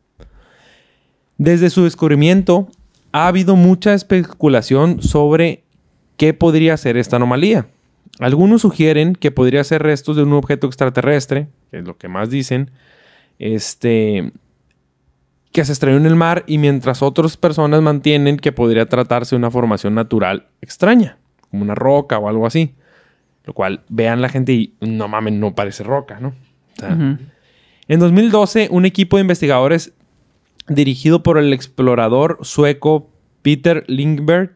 Desde 1.39 1.71
su 1.71 1.85
descubrimiento, 1.85 2.69
ha 3.13 3.29
habido 3.29 3.57
mucha 3.57 3.95
especulación 3.95 5.01
sobre 5.01 5.63
qué 6.17 6.35
podría 6.35 6.77
ser 6.77 6.97
esta 6.97 7.17
anomalía. 7.17 7.69
Algunos 8.19 8.63
sugieren 8.63 9.15
que 9.15 9.31
podría 9.31 9.63
ser 9.63 9.85
restos 9.85 10.17
de 10.17 10.25
un 10.25 10.33
objeto 10.33 10.67
extraterrestre, 10.67 11.49
que 11.71 11.79
es 11.79 11.85
lo 11.85 11.97
que 11.97 12.09
más 12.09 12.29
dicen, 12.29 12.73
este, 13.39 14.33
que 15.53 15.65
se 15.65 15.73
estrelló 15.73 15.97
en 15.97 16.07
el 16.07 16.17
mar 16.17 16.43
y 16.49 16.59
mientras 16.59 17.03
otras 17.03 17.37
personas 17.37 17.81
mantienen 17.83 18.37
que 18.37 18.51
podría 18.51 18.87
tratarse 18.87 19.37
de 19.37 19.39
una 19.39 19.53
formación 19.53 19.95
natural 19.95 20.49
extraña, 20.61 21.19
como 21.51 21.63
una 21.63 21.77
roca 21.77 22.19
o 22.19 22.29
algo 22.29 22.47
así. 22.47 22.75
Lo 23.45 23.55
cual 23.55 23.83
vean 23.89 24.21
la 24.21 24.29
gente 24.29 24.53
y 24.53 24.75
no 24.81 25.07
mames, 25.07 25.35
no 25.35 25.55
parece 25.55 25.85
roca, 25.85 26.19
¿no? 26.21 26.35
En 26.87 28.01
2012, 28.01 28.69
un 28.71 28.85
equipo 28.85 29.17
de 29.17 29.23
investigadores 29.23 29.93
dirigido 30.69 31.23
por 31.23 31.39
el 31.39 31.53
explorador 31.53 32.39
sueco 32.43 33.11
Peter 33.43 33.85
Lindberg 33.89 34.53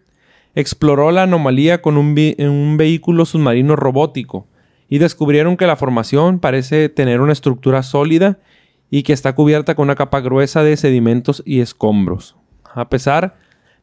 exploró 0.55 1.11
la 1.11 1.23
anomalía 1.23 1.81
con 1.81 1.97
un, 1.97 2.15
un 2.39 2.77
vehículo 2.77 3.25
submarino 3.25 3.77
robótico 3.77 4.47
y 4.89 4.99
descubrieron 4.99 5.57
que 5.57 5.67
la 5.67 5.77
formación 5.77 6.39
parece 6.39 6.91
tener 6.91 7.23
una 7.23 7.33
estructura 7.33 7.83
sólida 7.83 8.39
y 8.91 9.05
que 9.05 9.15
está 9.15 9.35
cubierta 9.35 9.75
con 9.75 9.85
una 9.85 9.95
capa 9.95 10.21
gruesa 10.21 10.63
de 10.63 10.77
sedimentos 10.77 11.43
y 11.47 11.61
escombros. 11.61 12.37
A 12.75 12.91
pesar 12.91 13.37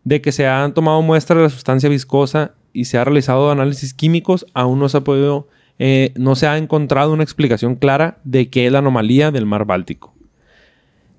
de 0.04 0.21
que 0.21 0.32
se 0.32 0.45
han 0.45 0.75
tomado 0.75 1.02
muestras 1.02 1.38
de 1.38 1.43
la 1.43 1.49
sustancia 1.49 1.89
viscosa 1.89 2.54
y 2.73 2.86
se 2.86 2.99
ha 2.99 3.04
realizado 3.04 3.49
análisis 3.49 3.95
químicos, 3.95 4.45
aún 4.54 4.78
no 4.78 4.88
se 4.88 4.97
ha 4.97 5.04
podido, 5.04 5.47
eh, 5.79 6.13
no 6.17 6.35
se 6.35 6.45
ha 6.45 6.57
encontrado 6.57 7.13
una 7.13 7.23
explicación 7.23 7.75
clara 7.75 8.19
de 8.25 8.49
qué 8.49 8.65
es 8.65 8.71
la 8.71 8.79
anomalía 8.79 9.31
del 9.31 9.45
mar 9.45 9.65
Báltico. 9.65 10.13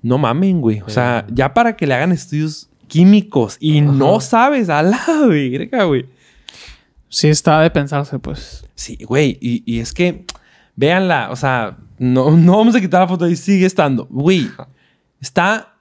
No 0.03 0.17
mamen, 0.17 0.61
güey. 0.61 0.81
O 0.81 0.89
sea, 0.89 1.25
ya 1.29 1.53
para 1.53 1.75
que 1.75 1.87
le 1.87 1.95
hagan 1.95 2.11
estudios 2.11 2.69
químicos 2.87 3.57
y 3.59 3.81
no 3.81 4.19
sabes 4.19 4.69
a 4.69 4.83
la 4.83 4.99
verga, 5.27 5.83
güey. 5.85 6.05
Sí, 7.09 7.27
está 7.27 7.59
de 7.61 7.71
pensarse, 7.71 8.19
pues. 8.19 8.65
Sí, 8.75 8.97
güey. 9.03 9.37
Y, 9.41 9.63
y 9.65 9.79
es 9.79 9.93
que, 9.93 10.25
véanla, 10.75 11.29
o 11.31 11.35
sea, 11.35 11.77
no, 11.97 12.31
no 12.37 12.57
vamos 12.57 12.75
a 12.75 12.81
quitar 12.81 13.01
la 13.01 13.07
foto 13.07 13.27
y 13.27 13.35
sigue 13.35 13.65
estando. 13.65 14.07
Güey, 14.09 14.49
está 15.19 15.75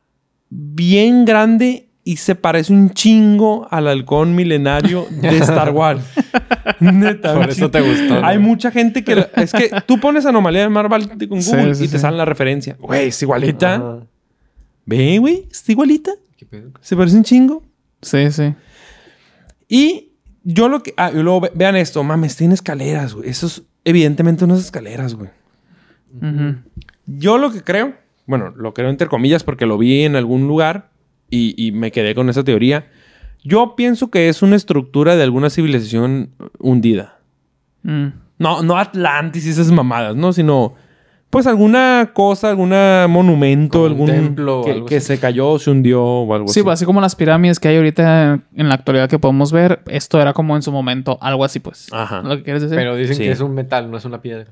bien 0.48 1.24
grande 1.24 1.89
y 2.02 2.16
se 2.16 2.34
parece 2.34 2.72
un 2.72 2.90
chingo 2.90 3.68
al 3.70 3.86
halcón 3.88 4.34
milenario 4.34 5.06
de 5.10 5.36
Star 5.38 5.70
Wars. 5.74 6.02
Neta. 6.80 7.34
Por 7.34 7.50
eso 7.50 7.70
te 7.70 7.80
gustó. 7.80 8.24
Hay 8.24 8.38
mucha 8.38 8.70
gente 8.70 9.04
que... 9.04 9.26
Es 9.36 9.52
que 9.52 9.70
tú 9.86 10.00
pones 10.00 10.24
anomalía 10.26 10.62
del 10.62 10.70
mar 10.70 10.88
Báltico 10.88 11.34
en 11.34 11.42
Google 11.42 11.74
sí, 11.74 11.84
y 11.84 11.88
te 11.88 11.96
sí. 11.96 12.02
sale 12.02 12.16
la 12.16 12.24
referencia. 12.24 12.76
Güey, 12.80 13.08
es 13.08 13.22
igualita. 13.22 14.00
Ve, 14.86 15.18
güey, 15.18 15.46
está 15.50 15.72
igualita. 15.72 16.12
¿Qué 16.36 16.46
pedo? 16.46 16.70
Se 16.80 16.96
parece 16.96 17.16
un 17.16 17.24
chingo. 17.24 17.62
Sí, 18.02 18.30
sí. 18.32 18.54
Y 19.68 20.12
yo 20.42 20.68
lo 20.70 20.82
que... 20.82 20.94
Ah, 20.96 21.10
y 21.14 21.18
luego 21.22 21.42
ve- 21.42 21.52
vean 21.54 21.76
esto. 21.76 22.02
Mames, 22.02 22.34
tiene 22.36 22.54
escaleras, 22.54 23.12
güey. 23.14 23.28
Eso 23.28 23.46
es 23.46 23.62
evidentemente 23.84 24.44
unas 24.44 24.58
escaleras, 24.60 25.14
güey. 25.14 25.30
Yo 27.06 27.38
lo 27.38 27.52
que 27.52 27.62
creo, 27.62 27.94
bueno, 28.26 28.52
lo 28.56 28.74
creo 28.74 28.88
entre 28.90 29.06
comillas 29.06 29.44
porque 29.44 29.66
lo 29.66 29.78
vi 29.78 30.02
en 30.02 30.16
algún 30.16 30.48
lugar 30.48 30.89
y, 31.30 31.54
y 31.56 31.72
me 31.72 31.90
quedé 31.92 32.14
con 32.14 32.28
esa 32.28 32.44
teoría. 32.44 32.86
Yo 33.42 33.74
pienso 33.76 34.10
que 34.10 34.28
es 34.28 34.42
una 34.42 34.56
estructura 34.56 35.16
de 35.16 35.22
alguna 35.22 35.48
civilización 35.50 36.30
hundida. 36.58 37.18
Mm. 37.82 38.08
No, 38.38 38.62
no 38.62 38.76
Atlantis 38.76 39.46
y 39.46 39.50
esas 39.50 39.70
mamadas, 39.70 40.16
¿no? 40.16 40.32
Sino, 40.32 40.74
pues 41.30 41.46
alguna 41.46 42.10
cosa, 42.12 42.50
algún 42.50 42.70
monumento, 43.08 43.78
Como 43.80 43.86
algún 43.86 44.06
templo 44.08 44.62
que, 44.64 44.72
algo 44.72 44.86
que 44.86 44.96
así. 44.96 45.06
se 45.06 45.18
cayó, 45.20 45.58
se 45.58 45.70
hundió 45.70 46.02
o 46.02 46.34
algo 46.34 46.48
Sí, 46.48 46.60
así. 46.60 46.62
pues, 46.64 46.74
así 46.74 46.84
como 46.84 47.00
las 47.00 47.14
pirámides 47.16 47.60
que 47.60 47.68
hay 47.68 47.76
ahorita 47.76 48.34
en, 48.34 48.44
en 48.56 48.68
la 48.68 48.74
actualidad 48.74 49.08
que 49.08 49.18
podemos 49.18 49.52
ver, 49.52 49.80
esto 49.88 50.20
era 50.20 50.32
como 50.32 50.56
en 50.56 50.62
su 50.62 50.72
momento 50.72 51.18
algo 51.20 51.44
así, 51.44 51.60
pues. 51.60 51.88
Ajá. 51.92 52.22
Lo 52.22 52.36
que 52.38 52.42
quieres 52.44 52.62
decir. 52.62 52.76
Pero 52.76 52.96
dicen 52.96 53.16
Sí. 53.16 53.22
que 53.24 53.30
es 53.30 53.40
un 53.40 53.54
metal, 53.54 53.90
no 53.90 53.96
es 53.96 54.04
una 54.04 54.20
piedra. 54.22 54.46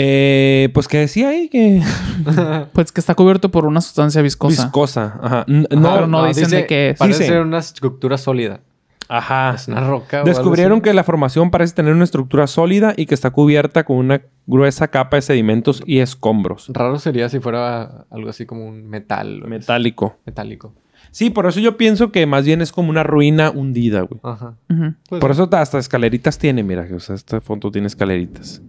Eh, 0.00 0.68
pues 0.74 0.86
que 0.86 0.98
decía 0.98 1.30
ahí 1.30 1.48
que 1.48 1.82
Pues 2.72 2.92
que 2.92 3.00
está 3.00 3.16
cubierto 3.16 3.50
por 3.50 3.66
una 3.66 3.80
sustancia 3.80 4.22
viscosa. 4.22 4.64
viscosa. 4.66 5.18
Ajá. 5.20 5.44
No, 5.48 5.66
No, 5.70 5.92
pero 5.94 6.06
no 6.06 6.24
dicen 6.26 6.48
de 6.50 6.66
qué 6.66 6.90
es. 6.90 6.98
Parece 6.98 7.24
Dice- 7.24 7.32
ser 7.32 7.42
una 7.42 7.58
estructura 7.58 8.16
sólida. 8.16 8.60
Ajá. 9.08 9.54
Es 9.54 9.66
una 9.68 9.80
roca. 9.88 10.22
Descubrieron 10.22 10.82
que 10.82 10.92
la 10.94 11.02
formación 11.02 11.50
parece 11.50 11.74
tener 11.74 11.94
una 11.94 12.04
estructura 12.04 12.46
sólida 12.46 12.94
y 12.96 13.06
que 13.06 13.14
está 13.14 13.30
cubierta 13.30 13.84
con 13.84 13.96
una 13.96 14.20
gruesa 14.46 14.86
capa 14.88 15.16
de 15.16 15.22
sedimentos 15.22 15.82
y 15.84 15.98
escombros. 15.98 16.66
Raro 16.68 16.98
sería 17.00 17.28
si 17.28 17.40
fuera 17.40 18.04
algo 18.10 18.28
así 18.30 18.46
como 18.46 18.66
un 18.68 18.86
metal. 18.88 19.42
Metálico. 19.48 20.18
Metálico. 20.26 20.74
Sí, 21.10 21.30
por 21.30 21.46
eso 21.46 21.58
yo 21.58 21.76
pienso 21.78 22.12
que 22.12 22.26
más 22.26 22.44
bien 22.44 22.60
es 22.60 22.70
como 22.70 22.90
una 22.90 23.02
ruina 23.02 23.50
hundida, 23.50 24.02
güey. 24.02 24.20
Ajá. 24.22 24.54
Pues, 25.08 25.20
Por 25.22 25.30
eso 25.30 25.48
hasta 25.52 25.78
escaleritas 25.78 26.36
tiene, 26.38 26.62
mira. 26.62 26.86
O 26.94 27.00
sea, 27.00 27.14
esta 27.16 27.40
foto 27.40 27.70
tiene 27.72 27.86
escaleritas. 27.86 28.60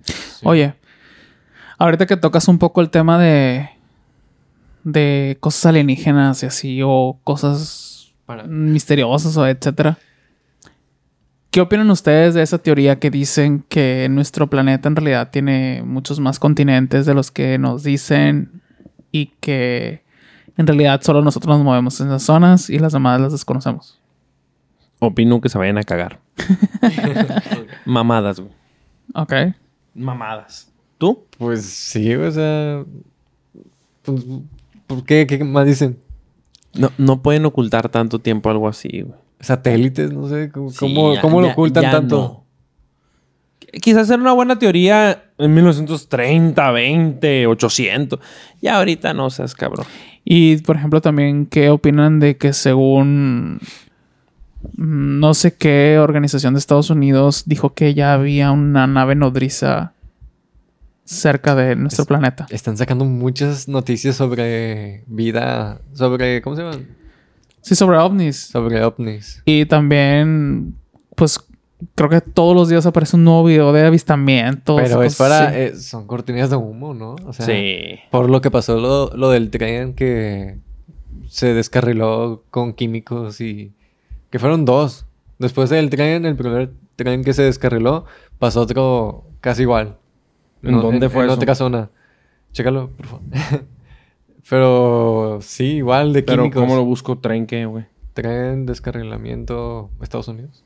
Oye, 0.44 0.74
ahorita 1.80 2.06
que 2.06 2.18
tocas 2.18 2.48
un 2.48 2.60
poco 2.60 2.82
el 2.82 2.90
tema 2.90 3.18
de. 3.18 3.70
de 4.84 5.38
cosas 5.40 5.66
alienígenas 5.68 6.44
y 6.44 6.46
así, 6.46 6.82
o 6.84 7.20
cosas 7.24 8.14
para- 8.26 8.44
misteriosas 8.44 9.36
o 9.38 9.48
etcétera. 9.48 9.98
¿Qué 11.52 11.62
opinan 11.62 11.90
ustedes 11.90 12.36
de 12.36 12.44
esa 12.44 12.60
teoría 12.60 13.00
que 13.00 13.10
dicen 13.10 13.66
que 13.70 14.08
nuestro 14.12 14.48
planeta 14.52 14.88
en 14.88 14.96
realidad 14.96 15.32
tiene 15.32 15.82
muchos 15.84 16.20
más 16.20 16.38
continentes 16.38 17.08
de 17.08 17.16
los 17.16 17.32
que 17.32 17.58
nos 17.58 17.82
dicen 17.84 18.62
y 19.12 19.28
que 19.40 20.04
en 20.58 20.68
realidad 20.68 21.02
solo 21.02 21.24
nosotros 21.24 21.58
nos 21.58 21.66
movemos 21.66 22.00
en 22.02 22.08
esas 22.08 22.22
zonas 22.22 22.70
y 22.70 22.78
las 22.78 22.94
demás 22.94 23.20
las 23.20 23.32
desconocemos? 23.32 24.00
Opino 25.00 25.42
que 25.42 25.50
se 25.50 25.58
vayan 25.58 25.80
a 25.80 25.84
cagar. 25.84 26.20
Mamadas, 27.86 28.40
güey. 28.40 28.54
Ok. 29.16 29.34
Mamadas. 29.96 30.72
¿Tú? 31.00 31.24
Pues 31.40 31.64
sí, 31.66 32.14
o 32.14 32.32
sea. 32.32 32.84
Pues, 34.04 34.24
¿Por 34.86 35.04
qué? 35.06 35.26
¿Qué 35.26 35.44
más 35.44 35.66
dicen? 35.66 35.98
No, 36.76 36.92
no 37.00 37.22
pueden 37.24 37.46
ocultar 37.46 37.90
tanto 37.90 38.20
tiempo 38.20 38.50
algo 38.52 38.68
así, 38.68 39.02
güey. 39.02 39.18
Satélites, 39.40 40.12
no 40.14 40.28
sé. 40.30 40.52
¿Cómo, 40.52 40.70
Sí, 40.70 40.78
cómo- 40.80 41.14
ya- 41.16 41.22
cómo 41.22 41.42
lo 41.42 41.48
ya- 41.48 41.54
ocultan 41.54 41.84
ya 41.84 41.92
tanto? 41.92 42.16
no. 42.18 42.40
Quizás 43.82 44.10
era 44.10 44.20
una 44.22 44.34
buena 44.34 44.58
teoría 44.60 45.24
en 45.38 45.54
1930, 45.54 46.72
20, 46.72 47.46
800. 47.48 48.20
Ya 48.62 48.78
ahorita 48.78 49.14
no 49.14 49.30
seas 49.30 49.54
cabrón. 49.56 49.86
Y, 50.26 50.58
por 50.58 50.76
ejemplo, 50.76 51.02
también, 51.02 51.46
¿qué 51.46 51.70
opinan 51.70 52.20
de 52.20 52.36
que 52.38 52.52
según 52.52 53.60
mm, 54.76 55.20
no 55.20 55.34
sé 55.36 55.56
qué 55.56 56.00
organización 56.00 56.56
de 56.56 56.60
Estados 56.60 56.90
Unidos 56.90 57.44
dijo 57.46 57.74
que 57.74 57.94
ya 57.94 58.14
había 58.14 58.52
una 58.52 58.88
nave 58.88 59.16
nodriza 59.16 59.94
cerca 61.10 61.56
de 61.56 61.76
nuestro 61.76 62.04
Es- 62.04 62.08
planeta? 62.08 62.46
Están 62.50 62.78
sacando 62.78 63.04
muchas 63.06 63.68
noticias 63.68 64.16
sobre 64.16 65.04
vida. 65.08 65.82
Sobre. 65.94 66.42
¿Cómo 66.42 66.56
se 66.56 66.62
llama? 66.64 66.78
Sí, 67.62 67.76
sobre 67.76 67.98
ovnis. 67.98 68.38
Sobre 68.38 68.84
ovnis. 68.84 69.42
Y 69.46 69.66
también, 69.66 70.76
pues, 71.16 71.40
creo 71.96 72.10
que 72.10 72.22
todos 72.22 72.56
los 72.56 72.70
días 72.70 72.86
aparece 72.86 73.16
un 73.18 73.24
nuevo 73.24 73.44
video 73.46 73.74
de 73.74 73.86
avistamientos. 73.86 74.80
Pero 74.82 75.02
es 75.04 75.16
para. 75.16 75.58
eh, 75.58 75.76
son 75.76 76.06
cortinas 76.08 76.50
de 76.52 76.56
humo, 76.56 76.94
¿no? 76.94 77.16
O 77.26 77.34
sea, 77.34 77.46
sí. 77.46 78.00
Por 78.12 78.30
lo 78.30 78.42
que 78.42 78.52
pasó 78.52 78.78
lo, 78.80 79.10
lo 79.18 79.30
del 79.32 79.50
tren 79.50 79.94
que 79.96 80.58
se 81.28 81.54
descarriló 81.54 82.44
con 82.52 82.74
químicos 82.74 83.42
y. 83.42 83.74
Que 84.30 84.38
fueron 84.40 84.64
dos. 84.64 85.06
Después 85.40 85.70
del 85.72 85.90
tren, 85.90 86.26
el 86.26 86.36
primer 86.36 86.72
tren 86.96 87.24
que 87.24 87.34
se 87.34 87.42
descarriló, 87.44 88.06
pasó 88.38 88.62
otro 88.62 89.24
casi 89.42 89.64
igual. 89.64 89.98
¿En 90.64 90.80
dónde 90.82 91.10
fue 91.10 91.24
En 91.24 91.30
eso? 91.30 91.36
otra 91.40 91.56
zona. 91.56 91.90
Chécalo, 92.52 92.90
por 92.92 93.06
favor. 93.06 93.24
Pero 94.50 95.40
sí, 95.42 95.76
igual 95.78 96.14
de 96.14 96.24
Pero 96.24 96.44
químicos. 96.44 96.62
¿cómo 96.62 96.76
lo 96.76 96.84
busco? 96.86 97.20
¿Tren 97.20 97.46
qué, 97.46 97.66
güey? 97.66 97.86
Tren 98.14 98.66
descarrilamiento 98.66 99.92
Estados 100.02 100.28
Unidos. 100.28 100.66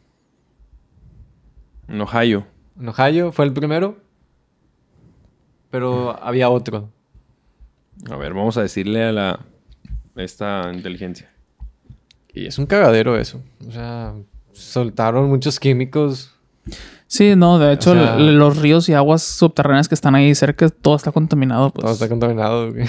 En 1.88 2.00
Ohio. 2.00 2.46
En 2.80 2.88
Ohio 2.90 3.32
fue 3.32 3.46
el 3.46 3.54
primero. 3.54 3.98
Pero 5.70 6.18
había 6.24 6.50
otro. 6.50 6.90
A 8.10 8.16
ver, 8.16 8.34
vamos 8.34 8.58
a 8.58 8.62
decirle 8.62 9.04
a 9.04 9.12
la... 9.12 9.40
Esta 10.16 10.72
inteligencia. 10.74 11.32
Y 12.34 12.46
es 12.46 12.58
un 12.60 12.68
cagadero 12.68 13.18
eso. 13.18 13.42
O 13.68 13.72
sea, 13.72 14.14
soltaron 14.52 15.28
muchos 15.28 15.60
químicos. 15.60 16.36
Sí, 17.14 17.36
no, 17.36 17.60
de 17.60 17.74
hecho, 17.74 17.94
sea- 17.94 18.18
los 18.18 18.58
ríos 18.58 18.90
y 18.90 18.96
aguas 18.96 19.22
subterráneas 19.22 19.88
que 19.88 19.94
están 19.94 20.16
ahí 20.16 20.34
cerca, 20.34 20.68
todo 20.70 20.96
está 20.96 21.12
contaminado. 21.12 21.70
Pues. 21.70 21.84
Todo 21.84 21.94
está 21.94 22.10
contaminado. 22.10 22.72
güey. 22.72 22.88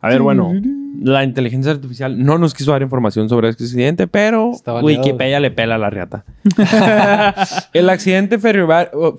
A 0.00 0.08
ver, 0.08 0.22
bueno, 0.22 0.52
la 1.00 1.24
inteligencia 1.24 1.72
artificial 1.72 2.22
no 2.22 2.38
nos 2.38 2.54
quiso 2.54 2.70
dar 2.70 2.82
información 2.82 3.28
sobre 3.28 3.48
este 3.48 3.64
accidente, 3.64 4.06
pero. 4.06 4.52
Wikipedia 4.82 5.40
le 5.40 5.50
pela 5.50 5.74
a 5.74 5.78
la 5.78 5.90
riata. 5.90 6.24
el 7.72 7.90
accidente 7.90 8.38
ferroviario, 8.38 9.18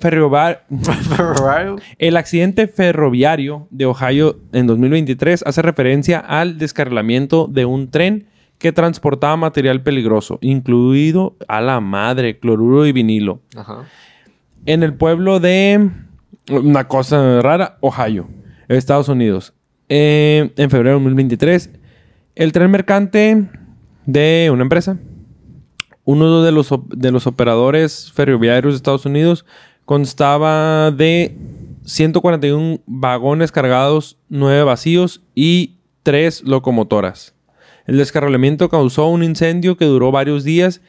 el 1.98 2.16
accidente 2.16 2.68
ferroviario 2.70 3.68
de 3.70 3.86
Ohio 3.86 4.38
en 4.54 4.66
2023 4.68 5.44
hace 5.46 5.62
referencia 5.62 6.20
al 6.20 6.58
descarrilamiento 6.58 7.48
de 7.48 7.66
un 7.66 7.90
tren 7.90 8.28
que 8.58 8.72
transportaba 8.72 9.36
material 9.36 9.82
peligroso, 9.84 10.40
incluido 10.42 11.36
a 11.48 11.62
la 11.62 11.80
madre, 11.82 12.40
cloruro 12.40 12.86
y 12.86 12.92
vinilo, 12.92 13.42
Ajá. 13.56 13.86
en 14.66 14.84
el 14.84 14.94
pueblo 14.94 15.40
de 15.40 15.90
una 16.50 16.88
cosa 16.88 17.42
rara, 17.42 17.78
Ohio, 17.82 18.28
Estados 18.68 19.10
Unidos. 19.10 19.54
Eh, 19.90 20.52
en 20.58 20.70
febrero 20.70 20.98
de 20.98 21.04
2023, 21.04 21.70
el 22.36 22.52
tren 22.52 22.72
mercante 22.72 23.50
de 24.06 24.50
una 24.52 24.64
empresa, 24.64 24.98
uno 26.06 26.42
de 26.44 26.52
los, 26.52 26.74
de 26.88 27.12
los 27.12 27.28
operadores 27.28 28.12
ferroviarios 28.12 28.74
de 28.74 28.78
Estados 28.78 29.06
Unidos, 29.06 29.46
constaba 29.86 30.92
de 30.92 31.38
141 31.84 32.82
vagones 32.88 33.52
cargados, 33.52 34.18
9 34.30 34.64
vacíos 34.64 35.22
y 35.36 35.78
3 36.04 36.44
locomotoras. 36.44 37.35
El 37.88 37.98
descarrilamiento 37.98 38.70
causó 38.70 39.08
un 39.08 39.24
incendio 39.24 39.78
que 39.78 39.86
duró 39.86 40.12
varios 40.12 40.44
días 40.44 40.82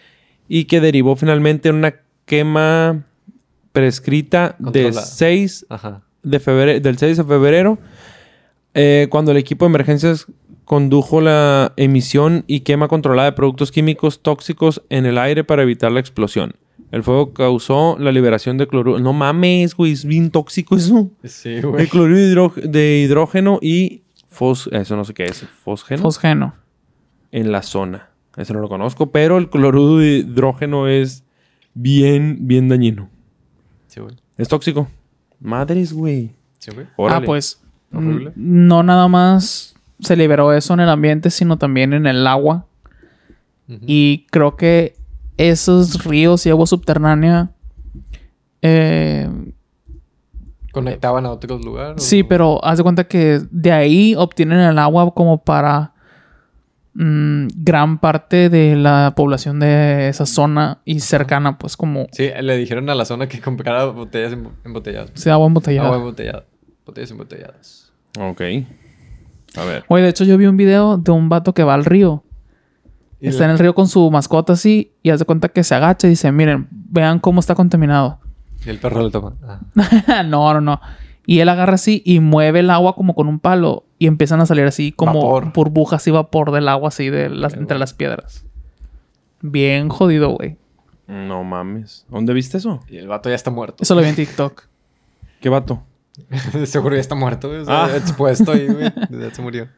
y 0.49 0.65
que 0.65 0.81
derivó 0.81 1.17
finalmente 1.17 1.69
en 1.69 1.77
una 1.77 1.95
quema 2.25 3.05
prescrita 3.73 4.57
de 4.59 4.65
Controlada. 4.85 5.03
6 5.03 5.67
Ajá. 5.69 6.03
de 6.23 6.41
febrero, 6.41 6.81
del 6.81 6.99
6 6.99 7.17
de 7.19 7.25
febrero, 7.25 7.79
eh, 8.75 9.09
cuando 9.11 9.33
el 9.33 9.37
equipo 9.37 9.65
de 9.65 9.71
emergencias 9.71 10.27
condujo 10.65 11.21
la 11.21 11.73
emisión 11.77 12.45
y 12.47 12.61
quema 12.61 12.89
controlada 12.89 13.31
de 13.31 13.37
productos 13.37 13.71
químicos 13.71 14.21
tóxicos 14.23 14.83
en 14.91 15.07
el 15.07 15.19
aire 15.19 15.45
para 15.45 15.63
evitar 15.63 15.93
la 15.93 16.01
explosión. 16.01 16.55
El 16.93 17.03
fuego 17.03 17.33
causó 17.33 17.97
la 17.99 18.13
liberación 18.13 18.59
de 18.59 18.67
cloruro. 18.67 18.99
No 18.99 19.13
mames, 19.13 19.75
güey, 19.75 19.93
es 19.93 20.05
bien 20.05 20.31
tóxico 20.31 20.77
eso. 20.77 21.11
Sí, 21.25 21.51
De 21.51 21.61
güey. 21.63 21.87
cloruro 21.89 22.17
de, 22.17 22.31
hidro- 22.33 22.55
de 22.55 22.99
hidrógeno 23.05 23.59
y 23.61 24.03
fos... 24.29 24.69
Eso 24.73 24.97
no 24.97 25.05
sé 25.05 25.13
qué 25.15 25.25
es. 25.25 25.45
Fosgeno. 25.65 26.03
Fosgeno. 26.03 26.55
En 27.37 27.53
la 27.53 27.63
zona. 27.63 28.09
Eso 28.37 28.53
no 28.55 28.61
lo 28.61 28.69
conozco, 28.69 29.11
pero 29.11 29.39
el 29.39 29.49
cloruro 29.51 29.99
de 29.99 30.19
hidrógeno 30.19 30.89
es 30.89 31.25
bien, 31.75 32.39
bien 32.49 32.69
dañino. 32.69 33.09
Sí, 33.89 34.01
güey. 34.01 34.15
Es 34.37 34.49
tóxico. 34.49 34.89
Madres, 35.41 35.93
güey. 35.93 36.35
Sí, 36.59 36.71
güey. 36.73 36.87
Ah, 37.09 37.21
pues. 37.25 37.61
Horrible. 37.93 38.31
mm, 38.35 38.67
No 38.67 38.83
nada 38.83 39.07
más 39.09 39.75
se 40.01 40.17
liberó 40.17 40.53
eso 40.53 40.75
en 40.75 40.81
el 40.81 40.89
ambiente, 40.89 41.31
sino 41.31 41.57
también 41.57 41.93
en 41.93 42.07
el 42.07 42.27
agua. 42.27 42.67
Y 43.87 44.27
creo 44.31 44.57
que 44.57 44.95
esos 45.37 46.05
ríos 46.05 46.47
y 46.47 46.51
agua 46.51 46.67
subterránea. 46.67 47.51
eh, 48.63 49.29
¿Conectaban 50.73 51.25
a 51.27 51.31
otros 51.31 51.65
lugares? 51.65 52.03
sí, 52.03 52.21
o- 52.23 52.29
pero 52.29 52.65
haz 52.65 52.77
de 52.79 52.83
cuenta 52.83 53.05
que 53.05 53.41
de 53.51 53.73
ahí 53.73 54.15
obtienen 54.15 54.61
el 54.61 54.79
agua 54.79 55.13
como 55.15 55.43
para 55.43 55.95
mm, 56.97 57.49
gran 57.57 57.99
parte 57.99 58.49
de 58.49 58.75
la 58.77 59.13
población 59.17 59.61
de 59.61 60.09
esa 60.09 60.27
zona 60.27 60.81
y 60.85 61.01
cercana, 61.01 61.59
pues 61.59 61.77
como 61.77 62.07
Sí, 62.13 62.29
le 62.41 62.57
dijeron 62.57 62.89
a 62.91 62.95
la 62.95 63.05
zona 63.05 63.29
que 63.29 63.41
comprara 63.43 63.85
botellas 63.87 64.33
embo- 64.33 64.53
embotelladas. 64.65 65.11
sea 65.15 65.35
agua 65.35 65.47
embotellada. 65.47 65.87
Agua 65.89 65.99
embotellada. 65.99 66.45
Botellas 66.85 67.11
embotelladas. 67.11 67.93
Ok. 68.19 68.41
A 69.57 69.65
ver. 69.65 69.85
Oye, 69.89 70.03
de 70.05 70.09
hecho 70.11 70.25
yo 70.25 70.37
vi 70.37 70.47
un 70.47 70.57
video 70.57 70.99
de 70.99 71.11
un 71.13 71.29
vato 71.29 71.55
que 71.55 71.65
va 71.65 71.75
al 71.75 71.85
río. 71.85 72.23
Y 73.21 73.29
Está 73.29 73.41
la- 73.41 73.47
en 73.47 73.51
el 73.53 73.59
río 73.59 73.75
con 73.75 73.89
su 73.89 74.11
mascota 74.11 74.53
así 74.53 74.93
y 75.03 75.11
hace 75.11 75.25
cuenta 75.25 75.49
que 75.49 75.65
se 75.65 75.75
agacha 75.75 76.07
y 76.07 76.11
dice, 76.11 76.31
miren, 76.33 76.69
vean 76.71 77.19
cómo 77.19 77.41
está 77.41 77.55
contaminado. 77.55 78.21
Y 78.65 78.69
el 78.71 78.79
perro 78.79 79.01
lo 79.01 79.11
toma. 79.11 79.35
Ah. 79.43 80.23
no, 80.27 80.53
no, 80.53 80.61
no. 80.61 80.81
Y 81.25 81.41
él 81.41 81.49
agarra 81.49 81.75
así 81.75 82.03
y 82.05 82.21
mueve 82.21 82.61
el 82.61 82.71
agua 82.71 82.95
como 82.95 83.15
con 83.15 83.27
un 83.27 83.41
palo 83.41 83.86
y 83.99 84.07
empiezan 84.07 84.41
a 84.41 84.47
salir 84.47 84.65
así 84.65 84.93
como 84.93 85.15
Vapor. 85.33 85.53
burbujas 85.53 86.07
y 86.07 86.11
vapor 86.11 86.53
del 86.53 86.69
agua 86.69 86.89
así 86.89 87.09
de 87.11 87.29
las, 87.31 87.55
Qué 87.55 87.61
entre 87.61 87.75
bueno. 87.75 87.81
las 87.81 87.95
piedras. 87.95 88.45
Bien 89.43 89.89
jodido, 89.89 90.31
güey. 90.31 90.57
No 91.07 91.45
mames. 91.45 92.05
¿Dónde 92.09 92.33
viste 92.35 92.59
eso? 92.59 92.81
Y 92.89 92.97
el 92.97 93.07
vato 93.09 93.29
ya 93.29 93.35
está 93.37 93.51
muerto. 93.51 93.83
Eso 93.83 93.95
lo 93.95 94.01
vi 94.03 94.09
en 94.09 94.17
TikTok. 94.17 94.65
¿Qué 95.41 95.49
vato? 95.49 95.83
Seguro 96.65 96.95
ya 96.95 97.01
está 97.01 97.15
muerto, 97.15 97.49
güey. 97.49 97.61
O 97.61 97.65
sea, 97.65 97.85
Ah. 97.85 97.97
expuesto 97.97 98.53
ahí, 98.53 98.67
güey. 98.67 98.91
Ya 99.11 99.33
se 99.35 99.43
murió. 99.43 99.69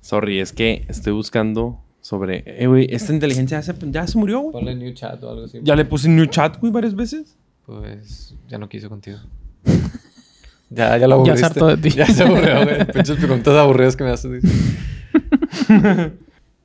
Sorry, 0.00 0.38
es 0.38 0.52
que 0.52 0.84
estoy 0.88 1.12
buscando 1.14 1.80
sobre... 2.00 2.44
Eh, 2.46 2.66
güey, 2.68 2.86
esta 2.90 3.12
inteligencia 3.12 3.58
ya 3.60 3.72
se, 3.74 3.90
ya 3.90 4.06
se 4.06 4.16
murió, 4.18 4.40
güey. 4.40 4.52
Ponle 4.52 4.74
new 4.76 4.92
chat 4.94 5.20
o 5.24 5.30
algo 5.30 5.44
así. 5.46 5.58
Ya 5.62 5.74
le 5.74 5.84
puse 5.84 6.08
new 6.08 6.26
chat, 6.26 6.58
güey, 6.60 6.72
varias 6.72 6.94
veces. 6.94 7.36
Pues 7.64 8.36
ya 8.48 8.58
no 8.58 8.68
quiso 8.68 8.88
contigo. 8.88 9.18
ya, 10.70 10.96
ya 10.98 11.06
lo 11.06 11.24
Ya 11.24 11.32
aburriste. 11.32 11.38
se 11.38 11.46
hartó 11.46 11.66
de 11.68 11.76
ti. 11.76 11.90
Ya 11.96 12.06
se 12.06 12.22
aburrió, 12.22 12.64
güey. 12.64 12.86
Pinches 12.86 13.16
preguntas 13.16 13.54
aburridas 13.54 13.96
que 13.96 14.04
me 14.04 14.10
haces. 14.10 14.42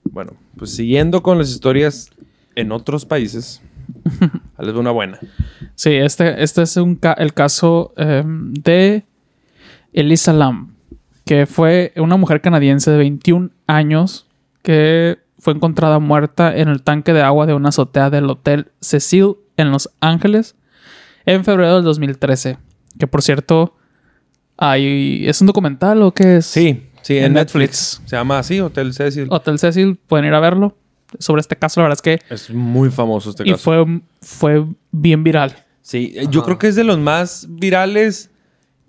Bueno, 0.03 0.33
pues 0.57 0.75
siguiendo 0.75 1.21
con 1.23 1.37
las 1.37 1.49
historias 1.49 2.09
en 2.55 2.71
otros 2.71 3.05
países. 3.05 3.61
Les 4.59 4.67
doy 4.73 4.79
una 4.79 4.91
buena. 4.91 5.19
Sí, 5.75 5.91
este, 5.91 6.43
este 6.43 6.63
es 6.63 6.75
un 6.77 6.95
ca- 6.95 7.13
el 7.13 7.33
caso 7.33 7.93
eh, 7.97 8.23
de 8.25 9.05
Elisa 9.93 10.33
Lam, 10.33 10.75
que 11.25 11.45
fue 11.45 11.93
una 11.95 12.17
mujer 12.17 12.41
canadiense 12.41 12.91
de 12.91 12.97
21 12.97 13.51
años 13.67 14.27
que 14.63 15.19
fue 15.39 15.53
encontrada 15.53 15.99
muerta 15.99 16.55
en 16.55 16.67
el 16.67 16.81
tanque 16.83 17.13
de 17.13 17.21
agua 17.21 17.45
de 17.45 17.53
una 17.53 17.69
azotea 17.69 18.09
del 18.09 18.29
Hotel 18.29 18.71
Cecil 18.81 19.35
en 19.57 19.71
Los 19.71 19.89
Ángeles 20.01 20.55
en 21.25 21.43
febrero 21.45 21.75
del 21.75 21.83
2013. 21.83 22.57
Que 22.99 23.07
por 23.07 23.21
cierto, 23.21 23.75
hay, 24.61 25.27
¿es 25.27 25.41
un 25.41 25.47
documental 25.47 26.01
o 26.03 26.13
qué 26.13 26.37
es? 26.37 26.45
Sí, 26.45 26.83
sí, 27.01 27.17
en, 27.17 27.25
En 27.25 27.33
Netflix. 27.33 27.95
Netflix. 27.97 28.09
Se 28.09 28.15
llama 28.15 28.37
así, 28.39 28.59
Hotel 28.59 28.93
Cecil. 28.93 29.27
Hotel 29.31 29.57
Cecil, 29.57 29.97
pueden 30.07 30.25
ir 30.27 30.33
a 30.35 30.39
verlo. 30.39 30.77
Sobre 31.19 31.41
este 31.41 31.55
caso, 31.57 31.81
la 31.81 31.87
verdad 31.87 31.97
es 31.97 32.01
que 32.19 32.33
Es 32.33 32.49
muy 32.51 32.89
famoso 32.89 33.31
este 33.31 33.43
y 33.45 33.51
caso. 33.51 33.63
fue, 33.63 34.01
fue 34.21 34.65
bien 34.91 35.23
viral. 35.23 35.55
Sí, 35.81 36.13
eh, 36.15 36.27
yo 36.29 36.43
creo 36.43 36.57
que 36.59 36.67
es 36.67 36.75
de 36.75 36.83
los 36.83 36.99
más 36.99 37.47
virales 37.49 38.29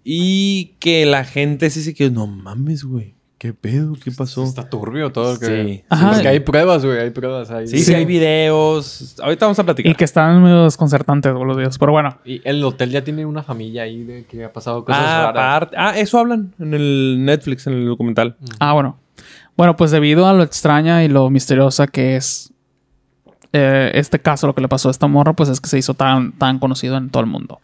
y 0.04 0.76
que 0.78 1.06
la 1.06 1.24
gente 1.24 1.70
sí 1.70 1.82
se 1.82 1.94
quedó, 1.94 2.10
no 2.12 2.26
mames, 2.26 2.84
güey. 2.84 3.14
¿Qué 3.42 3.52
pedo? 3.52 3.96
¿Qué 4.00 4.12
pasó? 4.12 4.44
Está 4.44 4.70
turbio 4.70 5.10
todo. 5.10 5.36
Que... 5.36 5.46
Sí. 5.46 5.84
Ajá. 5.88 6.12
Porque 6.12 6.28
hay 6.28 6.38
pruebas, 6.38 6.86
güey. 6.86 7.00
Hay 7.00 7.10
pruebas 7.10 7.50
ahí. 7.50 7.66
Sí, 7.66 7.80
sí, 7.80 7.92
hay 7.92 8.04
videos. 8.04 9.16
Ahorita 9.20 9.46
vamos 9.46 9.58
a 9.58 9.64
platicar. 9.64 9.90
Y 9.90 9.96
que 9.96 10.04
están 10.04 10.40
medio 10.40 10.62
desconcertantes, 10.62 11.34
boludo. 11.34 11.68
Pero 11.76 11.90
bueno, 11.90 12.18
Y 12.24 12.40
el 12.44 12.62
hotel 12.62 12.90
ya 12.90 13.02
tiene 13.02 13.26
una 13.26 13.42
familia 13.42 13.82
ahí 13.82 14.04
de 14.04 14.26
que 14.26 14.44
ha 14.44 14.52
pasado 14.52 14.84
cosas 14.84 15.02
ah, 15.04 15.32
raras. 15.32 15.56
aparte- 15.56 15.76
ah, 15.76 15.98
eso 15.98 16.20
hablan 16.20 16.54
en 16.60 16.72
el 16.72 17.24
Netflix, 17.24 17.66
en 17.66 17.72
el 17.72 17.86
documental. 17.86 18.36
Ah, 18.60 18.74
bueno. 18.74 18.96
Bueno, 19.56 19.76
pues 19.76 19.90
debido 19.90 20.28
a 20.28 20.32
lo 20.34 20.44
extraña 20.44 21.02
y 21.02 21.08
lo 21.08 21.28
misteriosa 21.28 21.88
que 21.88 22.14
es 22.14 22.52
eh, 23.52 23.90
este 23.94 24.20
caso, 24.20 24.46
lo 24.46 24.54
que 24.54 24.60
le 24.60 24.68
pasó 24.68 24.86
a 24.86 24.92
esta 24.92 25.08
morra, 25.08 25.32
pues 25.32 25.48
es 25.48 25.60
que 25.60 25.68
se 25.68 25.78
hizo 25.78 25.94
tan, 25.94 26.30
tan 26.30 26.60
conocido 26.60 26.96
en 26.96 27.10
todo 27.10 27.24
el 27.24 27.28
mundo. 27.28 27.58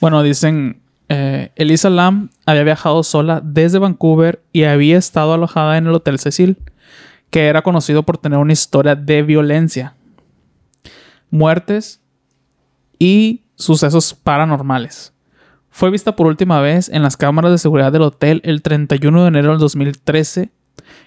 Bueno, 0.00 0.22
dicen, 0.22 0.80
eh, 1.08 1.52
Elisa 1.56 1.90
Lam 1.90 2.30
había 2.46 2.62
viajado 2.62 3.02
sola 3.02 3.40
desde 3.44 3.78
Vancouver 3.78 4.42
y 4.52 4.64
había 4.64 4.98
estado 4.98 5.34
alojada 5.34 5.76
en 5.78 5.86
el 5.86 5.94
Hotel 5.94 6.18
Cecil, 6.18 6.58
que 7.30 7.46
era 7.46 7.62
conocido 7.62 8.04
por 8.04 8.18
tener 8.18 8.38
una 8.38 8.52
historia 8.52 8.94
de 8.94 9.22
violencia, 9.22 9.94
muertes 11.30 12.00
y 12.98 13.42
sucesos 13.56 14.14
paranormales. 14.14 15.12
Fue 15.70 15.90
vista 15.90 16.14
por 16.14 16.28
última 16.28 16.60
vez 16.60 16.88
en 16.88 17.02
las 17.02 17.16
cámaras 17.16 17.50
de 17.50 17.58
seguridad 17.58 17.90
del 17.90 18.02
hotel 18.02 18.40
el 18.44 18.62
31 18.62 19.22
de 19.22 19.28
enero 19.28 19.50
del 19.50 19.58
2013 19.58 20.52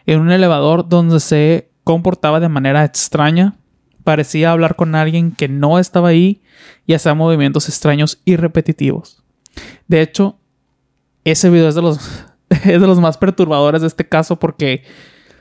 en 0.05 0.19
un 0.19 0.31
elevador 0.31 0.87
donde 0.87 1.19
se 1.19 1.69
comportaba 1.83 2.39
de 2.39 2.49
manera 2.49 2.83
extraña, 2.83 3.55
parecía 4.03 4.51
hablar 4.51 4.75
con 4.75 4.95
alguien 4.95 5.31
que 5.31 5.47
no 5.47 5.79
estaba 5.79 6.09
ahí 6.09 6.41
y 6.85 6.93
hacía 6.93 7.13
movimientos 7.13 7.69
extraños 7.69 8.19
y 8.25 8.35
repetitivos. 8.35 9.16
De 9.87 10.01
hecho, 10.01 10.37
ese 11.23 11.49
video 11.49 11.67
es 11.69 11.75
de 11.75 11.81
los, 11.81 11.99
es 12.49 12.63
de 12.81 12.87
los 12.87 12.99
más 12.99 13.17
perturbadores 13.17 13.81
de 13.81 13.87
este 13.87 14.07
caso 14.07 14.37
porque 14.37 14.83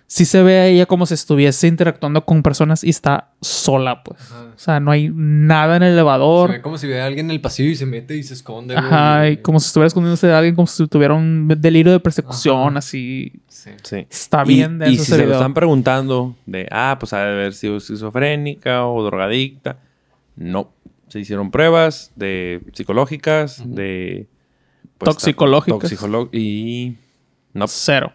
sí 0.08 0.24
se 0.24 0.40
ve 0.42 0.58
a 0.60 0.66
ella 0.66 0.86
como 0.86 1.04
si 1.04 1.14
estuviese 1.14 1.66
interactuando 1.66 2.24
con 2.24 2.42
personas 2.44 2.84
y 2.84 2.90
está 2.90 3.32
sola, 3.40 4.04
pues. 4.04 4.20
Ajá. 4.30 4.42
O 4.54 4.58
sea, 4.58 4.78
no 4.80 4.92
hay 4.92 5.10
nada 5.12 5.76
en 5.76 5.82
el 5.82 5.88
Se 5.90 5.92
elevador. 5.94 6.50
ve 6.52 6.62
como 6.62 6.78
si 6.78 6.86
ve 6.86 7.00
a 7.02 7.06
alguien 7.06 7.26
en 7.26 7.32
el 7.32 7.40
pasillo 7.40 7.70
y 7.70 7.74
se 7.76 7.86
mete 7.86 8.16
y 8.16 8.22
se 8.22 8.34
esconde. 8.34 8.74
güey. 8.74 8.86
Ajá, 8.86 9.28
y 9.30 9.36
como 9.38 9.58
si 9.58 9.66
estuviera 9.66 9.88
escondiéndose 9.88 10.28
de 10.28 10.34
alguien, 10.34 10.54
como 10.54 10.66
si 10.68 10.86
tuviera 10.86 11.12
un 11.14 11.48
delirio 11.58 11.90
de 11.92 11.98
persecución, 12.00 12.68
Ajá. 12.68 12.78
así. 12.78 13.32
Sí. 13.48 13.70
Sí. 13.82 14.06
Está 14.08 14.42
Y- 14.44 14.48
bien 14.48 14.78
de 14.78 14.90
y, 14.90 14.94
eso 14.94 15.04
si 15.06 15.12
se 15.12 15.26
lo 15.26 15.32
están 15.34 15.54
preguntando 15.54 16.36
de, 16.46 16.68
ah, 16.70 16.96
pues 17.00 17.12
ha 17.12 17.18
de 17.24 17.32
haber 17.32 17.52
sido 17.54 17.76
esquizofrénica 17.78 18.86
o 18.86 19.04
drogadicta. 19.04 19.78
No. 20.36 20.70
Se 21.08 21.20
hicieron 21.20 21.50
pruebas 21.50 22.12
de 22.16 22.62
psicológicas, 22.72 23.62
de... 23.64 24.28
Toxicológicas. 24.98 25.90
toxicolo- 25.92 26.28
y... 26.32 26.96
No. 27.52 27.66
Cero. 27.68 28.12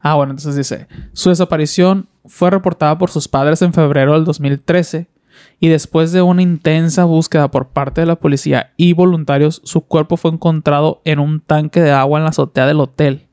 Ah, 0.00 0.14
bueno, 0.14 0.32
entonces 0.32 0.56
dice, 0.56 0.86
su 1.12 1.28
desaparición 1.28 2.08
fue 2.24 2.50
reportada 2.50 2.98
por 2.98 3.10
sus 3.10 3.28
padres 3.28 3.62
en 3.62 3.72
febrero 3.72 4.14
del 4.14 4.24
2013 4.24 5.06
y 5.60 5.68
después 5.68 6.12
de 6.12 6.22
una 6.22 6.42
intensa 6.42 7.04
búsqueda 7.04 7.50
por 7.50 7.68
parte 7.68 8.00
de 8.00 8.06
la 8.06 8.16
policía 8.16 8.72
y 8.76 8.94
voluntarios, 8.94 9.60
su 9.64 9.82
cuerpo 9.82 10.16
fue 10.16 10.32
encontrado 10.32 11.00
en 11.04 11.20
un 11.20 11.40
tanque 11.40 11.80
de 11.80 11.92
agua 11.92 12.18
en 12.18 12.24
la 12.24 12.30
azotea 12.30 12.66
del 12.66 12.80
hotel. 12.80 13.26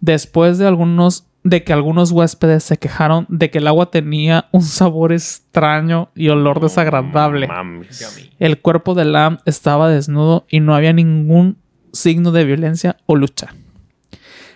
Después 0.00 0.58
de 0.58 0.66
algunos 0.66 1.26
de 1.44 1.64
que 1.64 1.72
algunos 1.72 2.12
huéspedes 2.12 2.62
se 2.62 2.76
quejaron 2.76 3.26
de 3.28 3.50
que 3.50 3.58
el 3.58 3.66
agua 3.66 3.90
tenía 3.90 4.46
un 4.52 4.62
sabor 4.62 5.12
extraño 5.12 6.10
y 6.14 6.28
olor 6.28 6.60
desagradable. 6.60 7.48
Mames. 7.48 8.34
El 8.38 8.60
cuerpo 8.60 8.94
de 8.94 9.04
Lam 9.04 9.38
estaba 9.44 9.88
desnudo 9.88 10.46
y 10.48 10.60
no 10.60 10.74
había 10.74 10.92
ningún 10.92 11.58
signo 11.92 12.30
de 12.30 12.44
violencia 12.44 12.96
o 13.06 13.16
lucha. 13.16 13.54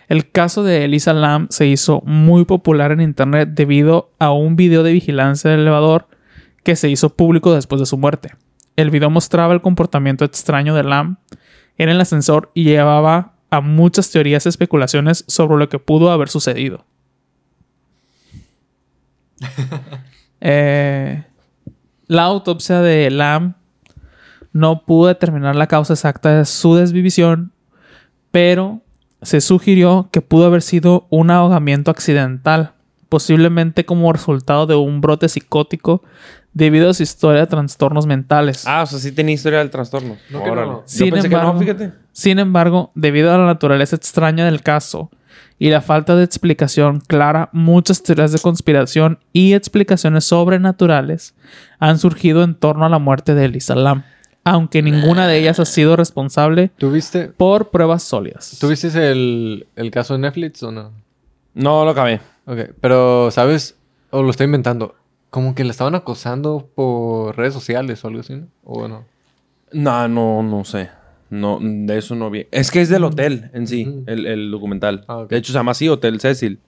El 0.09 0.31
caso 0.31 0.63
de 0.63 0.85
Elisa 0.85 1.13
Lam 1.13 1.49
se 1.51 1.67
hizo 1.67 2.01
muy 2.05 2.45
popular 2.45 2.93
en 2.93 3.01
internet 3.01 3.51
debido 3.53 4.13
a 4.21 4.31
un 4.31 4.55
video 4.55 4.85
de 4.85 4.93
vigilancia 4.93 5.51
del 5.51 5.61
elevador 5.61 6.07
que 6.63 6.77
se 6.77 6.89
hizo 6.89 7.11
público 7.11 7.55
después 7.55 7.81
de 7.81 7.87
su 7.87 7.99
muerte. 7.99 8.35
El 8.77 8.91
video 8.91 9.11
mostraba 9.11 9.55
el 9.55 9.61
comportamiento 9.61 10.25
extraño 10.25 10.75
de 10.75 10.85
Lam 10.85 11.19
en 11.79 11.89
el 11.89 12.01
ascensor 12.01 12.51
y 12.55 12.65
llevaba 12.65 13.36
a 13.51 13.61
muchas 13.61 14.11
teorías 14.11 14.47
y 14.47 14.49
especulaciones 14.49 15.25
sobre 15.29 15.57
lo 15.57 15.69
que 15.69 15.79
pudo 15.79 16.11
haber 16.11 16.29
sucedido. 16.29 16.85
Eh, 20.49 21.25
la 22.07 22.25
autopsia 22.25 22.83
de 22.83 23.11
Lam 23.11 23.55
no 24.53 24.85
pudo 24.85 25.09
determinar 25.09 25.57
la 25.57 25.67
causa 25.67 25.95
exacta 25.95 26.37
de 26.37 26.45
su 26.45 26.75
desvivisión, 26.75 27.53
pero 28.31 28.83
se 29.23 29.41
sugirió 29.41 30.09
que 30.13 30.21
pudo 30.21 30.47
haber 30.47 30.63
sido 30.63 31.07
un 31.11 31.31
ahogamiento 31.31 31.91
accidental, 31.91 32.75
posiblemente 33.09 33.87
como 33.87 34.13
resultado 34.13 34.67
de 34.67 34.77
un 34.77 35.01
brote 35.01 35.29
psicótico 35.29 36.03
debido 36.57 36.89
a 36.89 36.95
su 36.95 37.03
historia 37.03 37.43
de 37.43 37.47
trastornos 37.49 38.07
mentales. 38.07 38.67
Ah, 38.67 38.83
o 38.83 38.87
sea, 38.87 38.99
sí 38.99 39.13
tenía 39.13 39.35
historia 39.35 39.59
del 39.59 39.69
trastorno. 39.69 40.17
No 40.31 40.43
que 40.43 40.51
no. 40.51 40.57
Yo 40.65 40.83
Sin 40.87 41.11
pensé 41.11 41.29
que 41.29 41.35
embargo- 41.35 41.53
no, 41.53 41.59
fíjate. 41.61 41.93
Sin 42.13 42.39
embargo, 42.39 42.93
debido 42.95 43.31
a 43.31 43.37
la 43.37 43.45
naturaleza 43.45 43.95
extraña 43.95 44.47
del 44.47 44.63
caso 44.63 45.11
y 45.59 45.69
la 45.69 45.83
falta 45.83 46.17
de 46.17 46.25
explicación 46.25 47.01
clara, 47.07 47.51
muchas 47.53 48.03
teorías 48.03 48.33
de 48.33 48.39
conspiración 48.39 49.19
y 49.35 49.53
explicaciones 49.53 50.25
sobrenaturales 50.25 51.35
han 51.79 51.99
surgido 51.99 52.43
en 52.43 52.55
torno 52.55 52.87
a 52.87 52.89
la 52.89 52.99
muerte 52.99 53.35
de 53.35 53.45
Elisa 53.45 53.75
Lam, 53.75 54.05
aunque 54.43 54.81
ninguna 54.81 55.27
de 55.29 55.39
ellas 55.39 55.61
ha 55.61 55.67
sido 55.67 55.95
responsable 55.95 56.71
¿Tuviste, 56.79 57.29
por 57.29 57.69
pruebas 57.71 58.03
sólidas. 58.03 58.57
¿tuviste 58.59 58.89
el, 59.13 59.67
el 59.77 59.91
caso 59.91 60.15
de 60.15 60.21
Netflix 60.21 60.63
o 60.63 60.73
no? 60.73 60.91
No 61.53 61.85
lo 61.85 61.91
acabé. 61.91 62.21
Ok, 62.47 62.61
pero, 62.81 63.31
¿sabes? 63.31 63.77
O 64.09 64.23
lo 64.23 64.31
estoy 64.31 64.47
inventando. 64.47 64.95
Como 65.31 65.55
que 65.55 65.65
la 65.65 65.71
estaban 65.71 65.95
acosando 65.95 66.71
por 66.75 67.37
redes 67.37 67.55
sociales 67.55 68.05
o 68.05 68.09
algo 68.09 68.21
así, 68.21 68.35
¿no? 68.35 68.49
¿O 68.65 68.89
no? 68.89 69.05
No, 69.73 70.09
no, 70.09 70.43
no 70.43 70.65
sé. 70.65 70.91
No, 71.29 71.59
de 71.61 71.99
eso 71.99 72.15
no 72.15 72.31
vi. 72.31 72.47
Es 72.53 72.71
que 72.71 72.81
es 72.81 72.89
del 72.89 73.05
hotel 73.05 73.51
en 73.53 73.67
sí, 73.67 74.03
el, 74.07 74.27
el 74.27 74.51
documental. 74.51 75.05
Ah. 75.09 75.27
De 75.29 75.37
hecho, 75.37 75.53
se 75.53 75.59
llama 75.59 75.73
así 75.73 75.89
Hotel 75.89 76.21
Cecil. 76.21 76.61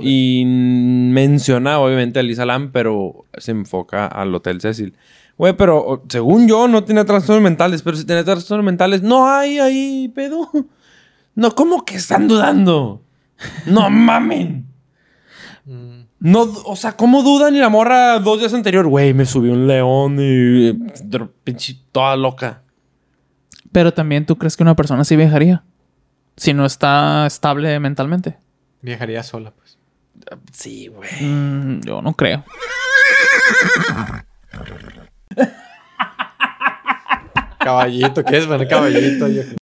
Y 0.00 0.44
mm, 0.46 1.10
menciona, 1.12 1.78
obviamente, 1.78 2.18
a 2.18 2.22
Lisa 2.22 2.46
Lam, 2.46 2.72
pero 2.72 3.26
se 3.36 3.50
enfoca 3.50 4.06
al 4.06 4.34
Hotel 4.34 4.60
Cecil. 4.60 4.94
Güey, 5.36 5.54
pero 5.56 6.02
según 6.08 6.48
yo, 6.48 6.68
no 6.68 6.84
tiene 6.84 7.04
trastornos 7.04 7.42
mentales. 7.42 7.82
Pero 7.82 7.96
si 7.96 8.04
tiene 8.04 8.24
trastornos 8.24 8.64
mentales, 8.64 9.02
no 9.02 9.28
hay 9.28 9.58
ahí, 9.58 10.12
pedo. 10.14 10.50
No, 11.34 11.54
¿cómo 11.54 11.84
que 11.86 11.96
están 11.96 12.28
dudando? 12.28 13.02
No 13.66 13.88
mamen. 13.88 14.66
Mm, 15.64 15.91
No, 16.24 16.42
o 16.42 16.76
sea, 16.76 16.92
¿cómo 16.96 17.24
dudan? 17.24 17.56
Y 17.56 17.58
la 17.58 17.68
morra 17.68 18.20
dos 18.20 18.38
días 18.38 18.54
anterior, 18.54 18.86
güey, 18.86 19.12
me 19.12 19.26
subió 19.26 19.54
un 19.54 19.66
león 19.66 20.18
y. 20.20 20.72
pinche 21.42 21.76
toda 21.90 22.14
loca. 22.16 22.62
Pero 23.72 23.92
también 23.92 24.24
tú 24.24 24.38
crees 24.38 24.56
que 24.56 24.62
una 24.62 24.76
persona 24.76 25.02
sí 25.02 25.16
viajaría 25.16 25.64
si 26.36 26.54
no 26.54 26.64
está 26.64 27.26
estable 27.26 27.76
mentalmente. 27.80 28.38
viajaría 28.82 29.24
sola, 29.24 29.50
pues. 29.50 29.78
Sí, 30.52 30.86
güey. 30.86 31.10
Mm, 31.20 31.80
yo 31.80 32.00
no 32.02 32.12
creo. 32.14 32.44
Caballito, 37.58 38.24
¿qué 38.24 38.38
es, 38.38 38.46
man? 38.46 38.64
Caballito. 38.68 39.26
viejo. 39.26 39.56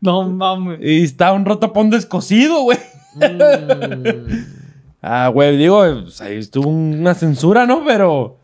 No 0.00 0.28
mames. 0.30 0.78
Y 0.82 1.02
está 1.04 1.32
un 1.32 1.44
rotopón 1.44 1.90
descosido, 1.90 2.62
güey. 2.62 2.78
Mm, 3.16 4.60
Ah, 5.02 5.28
güey, 5.28 5.56
digo, 5.56 5.82
pues, 6.02 6.20
ahí 6.20 6.36
estuvo 6.38 6.68
una 6.68 7.14
censura, 7.14 7.64
¿no? 7.66 7.82
Pero 7.86 8.38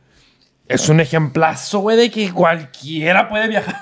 es 0.66 0.88
un 0.88 1.00
ejemplazo, 1.00 1.80
güey, 1.80 1.96
de 1.98 2.10
que 2.10 2.32
cualquiera 2.32 3.28
puede 3.28 3.48
viajar. 3.48 3.76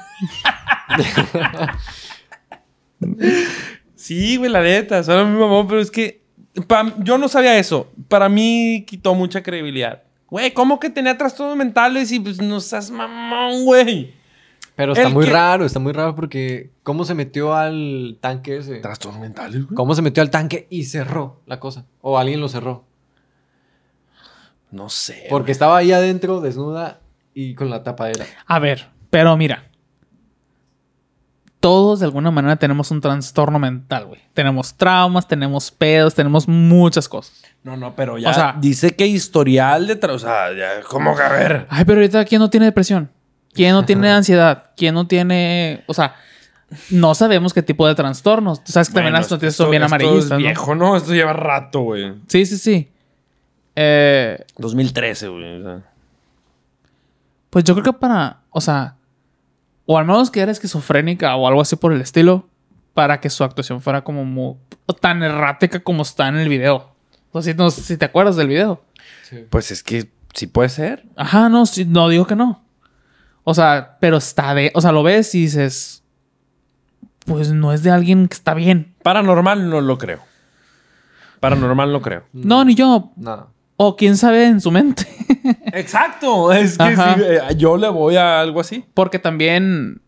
sí, 3.96 4.36
güey, 4.36 4.50
la 4.50 4.60
neta, 4.62 5.02
suena 5.02 5.24
mi 5.24 5.38
mamón, 5.38 5.66
pero 5.68 5.80
es 5.80 5.90
que 5.90 6.22
pa- 6.66 6.94
yo 6.98 7.18
no 7.18 7.28
sabía 7.28 7.58
eso. 7.58 7.90
Para 8.08 8.28
mí 8.28 8.84
quitó 8.86 9.14
mucha 9.14 9.42
credibilidad. 9.42 10.02
Güey, 10.28 10.52
¿cómo 10.52 10.80
que 10.80 10.90
tenía 10.90 11.16
trastornos 11.16 11.56
mentales 11.56 12.10
y 12.12 12.18
pues 12.20 12.40
no 12.40 12.60
seas 12.60 12.90
mamón, 12.90 13.64
güey? 13.64 14.12
Pero 14.76 14.92
está 14.92 15.06
El 15.08 15.14
muy 15.14 15.24
que- 15.26 15.30
raro, 15.32 15.64
está 15.64 15.78
muy 15.78 15.92
raro 15.92 16.14
porque 16.16 16.70
¿cómo 16.82 17.04
se 17.04 17.14
metió 17.14 17.54
al 17.54 18.18
tanque 18.20 18.56
ese? 18.56 18.76
¿Trastornos 18.80 19.20
mentales, 19.20 19.64
güey? 19.66 19.74
¿Cómo 19.76 19.94
se 19.94 20.02
metió 20.02 20.22
al 20.22 20.30
tanque 20.30 20.66
y 20.68 20.84
cerró 20.84 21.40
la 21.46 21.60
cosa? 21.60 21.84
O 22.00 22.18
alguien 22.18 22.40
lo 22.40 22.48
cerró. 22.48 22.84
No 24.72 24.88
sé. 24.88 25.26
Porque 25.30 25.52
estaba 25.52 25.76
ahí 25.76 25.92
adentro, 25.92 26.40
desnuda 26.40 26.98
y 27.34 27.54
con 27.54 27.70
la 27.70 27.84
tapadera. 27.84 28.26
A 28.46 28.58
ver, 28.58 28.88
pero 29.10 29.36
mira. 29.36 29.70
Todos 31.60 32.00
de 32.00 32.04
alguna 32.06 32.30
manera 32.30 32.56
tenemos 32.56 32.90
un 32.90 33.00
trastorno 33.00 33.58
mental, 33.58 34.04
güey. 34.06 34.20
Tenemos 34.34 34.74
traumas, 34.74 35.26
tenemos 35.26 35.70
pedos, 35.70 36.14
tenemos 36.14 36.46
muchas 36.46 37.08
cosas. 37.08 37.42
No, 37.62 37.76
no, 37.76 37.94
pero 37.96 38.18
ya 38.18 38.30
O 38.30 38.34
sea- 38.34 38.56
dice 38.60 38.94
que 38.94 39.06
historial 39.06 39.86
de... 39.86 39.94
O 40.08 40.18
sea, 40.18 40.52
ya, 40.52 40.82
¿cómo 40.86 41.16
que 41.16 41.22
a 41.22 41.28
ver? 41.30 41.66
Ay, 41.70 41.84
pero 41.86 42.00
ahorita, 42.00 42.24
¿quién 42.26 42.40
no 42.40 42.50
tiene 42.50 42.66
depresión? 42.66 43.10
¿Quién 43.54 43.72
no 43.72 43.84
tiene 43.84 44.10
ansiedad? 44.10 44.70
¿Quién 44.76 44.94
no 44.94 45.06
tiene...? 45.06 45.84
O 45.86 45.94
sea, 45.94 46.14
no 46.90 47.14
sabemos 47.14 47.54
qué 47.54 47.62
tipo 47.62 47.86
de 47.86 47.94
trastornos. 47.94 48.62
Tú 48.64 48.72
sabes 48.72 48.88
que 48.88 48.94
también 48.94 49.12
las 49.14 49.30
noticias 49.30 49.52
esto- 49.54 49.64
son 49.64 49.70
bien 49.70 49.82
esto 49.82 49.94
amarillistas, 49.94 50.24
es 50.24 50.30
¿no? 50.30 50.36
viejo, 50.38 50.74
¿no? 50.74 50.96
Esto 50.96 51.14
lleva 51.14 51.32
rato, 51.32 51.80
güey. 51.80 52.14
Sí, 52.26 52.44
sí, 52.46 52.58
sí. 52.58 52.90
Eh, 53.76 54.44
2013, 54.58 55.28
güey. 55.28 55.60
o 55.60 55.62
sea. 55.64 55.82
pues 57.50 57.64
yo 57.64 57.74
creo 57.74 57.84
que 57.84 57.92
para... 57.92 58.40
O 58.50 58.60
sea... 58.60 58.96
O 59.86 59.98
al 59.98 60.06
menos 60.06 60.30
que 60.30 60.40
era 60.40 60.50
esquizofrénica 60.50 61.36
o 61.36 61.46
algo 61.46 61.60
así 61.60 61.76
por 61.76 61.92
el 61.92 62.00
estilo. 62.00 62.48
Para 62.94 63.20
que 63.20 63.28
su 63.30 63.44
actuación 63.44 63.80
fuera 63.80 64.02
como 64.02 64.24
muy... 64.24 64.54
Tan 65.00 65.22
errática 65.22 65.80
como 65.80 66.02
está 66.02 66.28
en 66.28 66.36
el 66.36 66.48
video. 66.48 66.92
O 67.32 67.42
sea, 67.42 67.52
si, 67.52 67.58
no, 67.58 67.70
si 67.70 67.96
te 67.96 68.04
acuerdas 68.04 68.36
del 68.36 68.48
video. 68.48 68.82
Sí. 69.28 69.44
Pues 69.50 69.70
es 69.70 69.82
que 69.82 70.08
sí 70.32 70.46
puede 70.46 70.68
ser. 70.70 71.04
Ajá, 71.16 71.48
no, 71.48 71.66
sí, 71.66 71.84
no 71.84 72.08
digo 72.08 72.26
que 72.26 72.36
no. 72.36 72.63
O 73.44 73.54
sea, 73.54 73.98
pero 74.00 74.16
está 74.16 74.54
de. 74.54 74.72
O 74.74 74.80
sea, 74.80 74.92
lo 74.92 75.02
ves 75.02 75.34
y 75.34 75.42
dices. 75.42 76.02
Pues 77.26 77.52
no 77.52 77.72
es 77.72 77.82
de 77.82 77.90
alguien 77.90 78.28
que 78.28 78.34
está 78.34 78.52
bien. 78.54 78.94
Paranormal 79.02 79.70
no 79.70 79.80
lo 79.80 79.96
creo. 79.96 80.20
Paranormal 81.40 81.92
no 81.92 82.02
creo. 82.02 82.24
No, 82.32 82.64
ni 82.64 82.74
yo. 82.74 83.12
Nada. 83.16 83.48
O 83.76 83.96
quién 83.96 84.16
sabe 84.16 84.46
en 84.46 84.60
su 84.60 84.70
mente. 84.70 85.06
Exacto. 85.72 86.52
Es 86.52 86.76
que 86.76 86.84
Ajá. 86.84 87.14
sí, 87.14 87.22
eh, 87.22 87.40
yo 87.56 87.76
le 87.76 87.88
voy 87.88 88.16
a 88.16 88.40
algo 88.40 88.60
así. 88.60 88.84
Porque 88.94 89.18
también. 89.18 90.00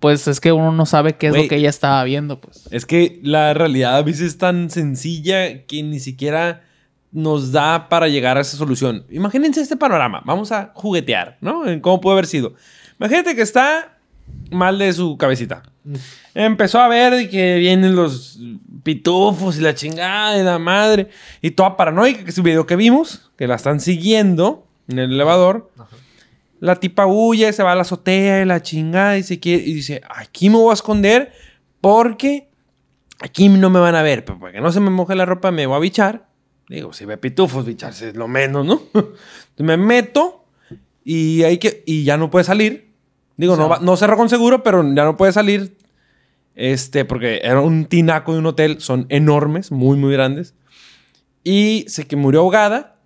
Pues 0.00 0.28
es 0.28 0.38
que 0.40 0.52
uno 0.52 0.70
no 0.70 0.84
sabe 0.84 1.16
qué 1.16 1.28
es 1.28 1.36
lo 1.36 1.48
que 1.48 1.56
ella 1.56 1.70
estaba 1.70 2.04
viendo, 2.04 2.40
pues. 2.40 2.68
Es 2.70 2.84
que 2.84 3.20
la 3.22 3.54
realidad 3.54 3.96
a 3.96 4.02
veces 4.02 4.22
es 4.22 4.38
tan 4.38 4.68
sencilla 4.70 5.64
que 5.66 5.82
ni 5.82 5.98
siquiera 5.98 6.62
nos 7.12 7.52
da 7.52 7.88
para 7.88 8.08
llegar 8.08 8.36
a 8.36 8.40
esa 8.40 8.56
solución. 8.56 9.04
Imagínense 9.10 9.60
este 9.60 9.76
panorama. 9.76 10.22
Vamos 10.24 10.52
a 10.52 10.72
juguetear, 10.74 11.38
¿no? 11.40 11.66
En 11.66 11.80
cómo 11.80 12.00
puede 12.00 12.14
haber 12.14 12.26
sido. 12.26 12.54
Imagínate 12.98 13.34
que 13.34 13.42
está 13.42 13.98
mal 14.50 14.78
de 14.78 14.92
su 14.92 15.16
cabecita. 15.16 15.62
Empezó 16.34 16.80
a 16.80 16.88
ver 16.88 17.30
que 17.30 17.56
vienen 17.56 17.96
los 17.96 18.38
pitufos 18.82 19.58
y 19.58 19.60
la 19.60 19.74
chingada 19.74 20.32
de 20.32 20.44
la 20.44 20.58
madre. 20.58 21.08
Y 21.40 21.52
toda 21.52 21.76
paranoica, 21.76 22.24
que 22.24 22.30
es 22.30 22.38
un 22.38 22.44
video 22.44 22.66
que 22.66 22.76
vimos, 22.76 23.30
que 23.36 23.46
la 23.46 23.54
están 23.54 23.80
siguiendo 23.80 24.66
en 24.88 24.98
el 24.98 25.12
elevador. 25.12 25.70
La 26.60 26.76
tipa 26.76 27.06
huye, 27.06 27.52
se 27.52 27.62
va 27.62 27.72
a 27.72 27.74
la 27.74 27.82
azotea 27.82 28.42
y 28.42 28.44
la 28.44 28.62
chingada 28.62 29.16
y, 29.16 29.22
se 29.22 29.38
quiere, 29.38 29.62
y 29.62 29.74
dice, 29.74 30.02
aquí 30.08 30.50
me 30.50 30.56
voy 30.56 30.70
a 30.70 30.74
esconder 30.74 31.32
porque 31.80 32.48
aquí 33.20 33.48
no 33.48 33.70
me 33.70 33.78
van 33.78 33.94
a 33.94 34.02
ver. 34.02 34.24
Pero 34.24 34.40
para 34.40 34.52
que 34.52 34.60
no 34.60 34.72
se 34.72 34.80
me 34.80 34.90
moje 34.90 35.14
la 35.14 35.24
ropa 35.24 35.50
me 35.50 35.66
voy 35.66 35.76
a 35.76 35.80
bichar. 35.80 36.27
Digo, 36.68 36.92
si 36.92 37.04
ve 37.04 37.16
pitufos, 37.16 37.64
bicharse 37.64 38.10
es 38.10 38.16
lo 38.16 38.28
menos, 38.28 38.66
¿no? 38.66 38.82
Entonces 38.92 39.14
me 39.56 39.76
meto 39.76 40.44
y, 41.04 41.42
hay 41.44 41.58
que, 41.58 41.82
y 41.86 42.04
ya 42.04 42.16
no 42.16 42.30
puede 42.30 42.44
salir. 42.44 42.92
Digo, 43.36 43.56
no, 43.56 43.68
va- 43.68 43.78
no 43.80 43.96
cerró 43.96 44.16
con 44.16 44.28
seguro, 44.28 44.62
pero 44.62 44.82
ya 44.94 45.04
no 45.04 45.16
puede 45.16 45.32
salir. 45.32 45.76
Este, 46.54 47.04
porque 47.04 47.40
era 47.42 47.60
un 47.60 47.86
tinaco 47.86 48.32
de 48.32 48.40
un 48.40 48.46
hotel. 48.46 48.80
Son 48.80 49.06
enormes, 49.08 49.70
muy, 49.70 49.96
muy 49.96 50.12
grandes. 50.12 50.54
Y 51.44 51.84
se 51.88 52.06
que 52.06 52.16
murió 52.16 52.40
ahogada. 52.40 52.96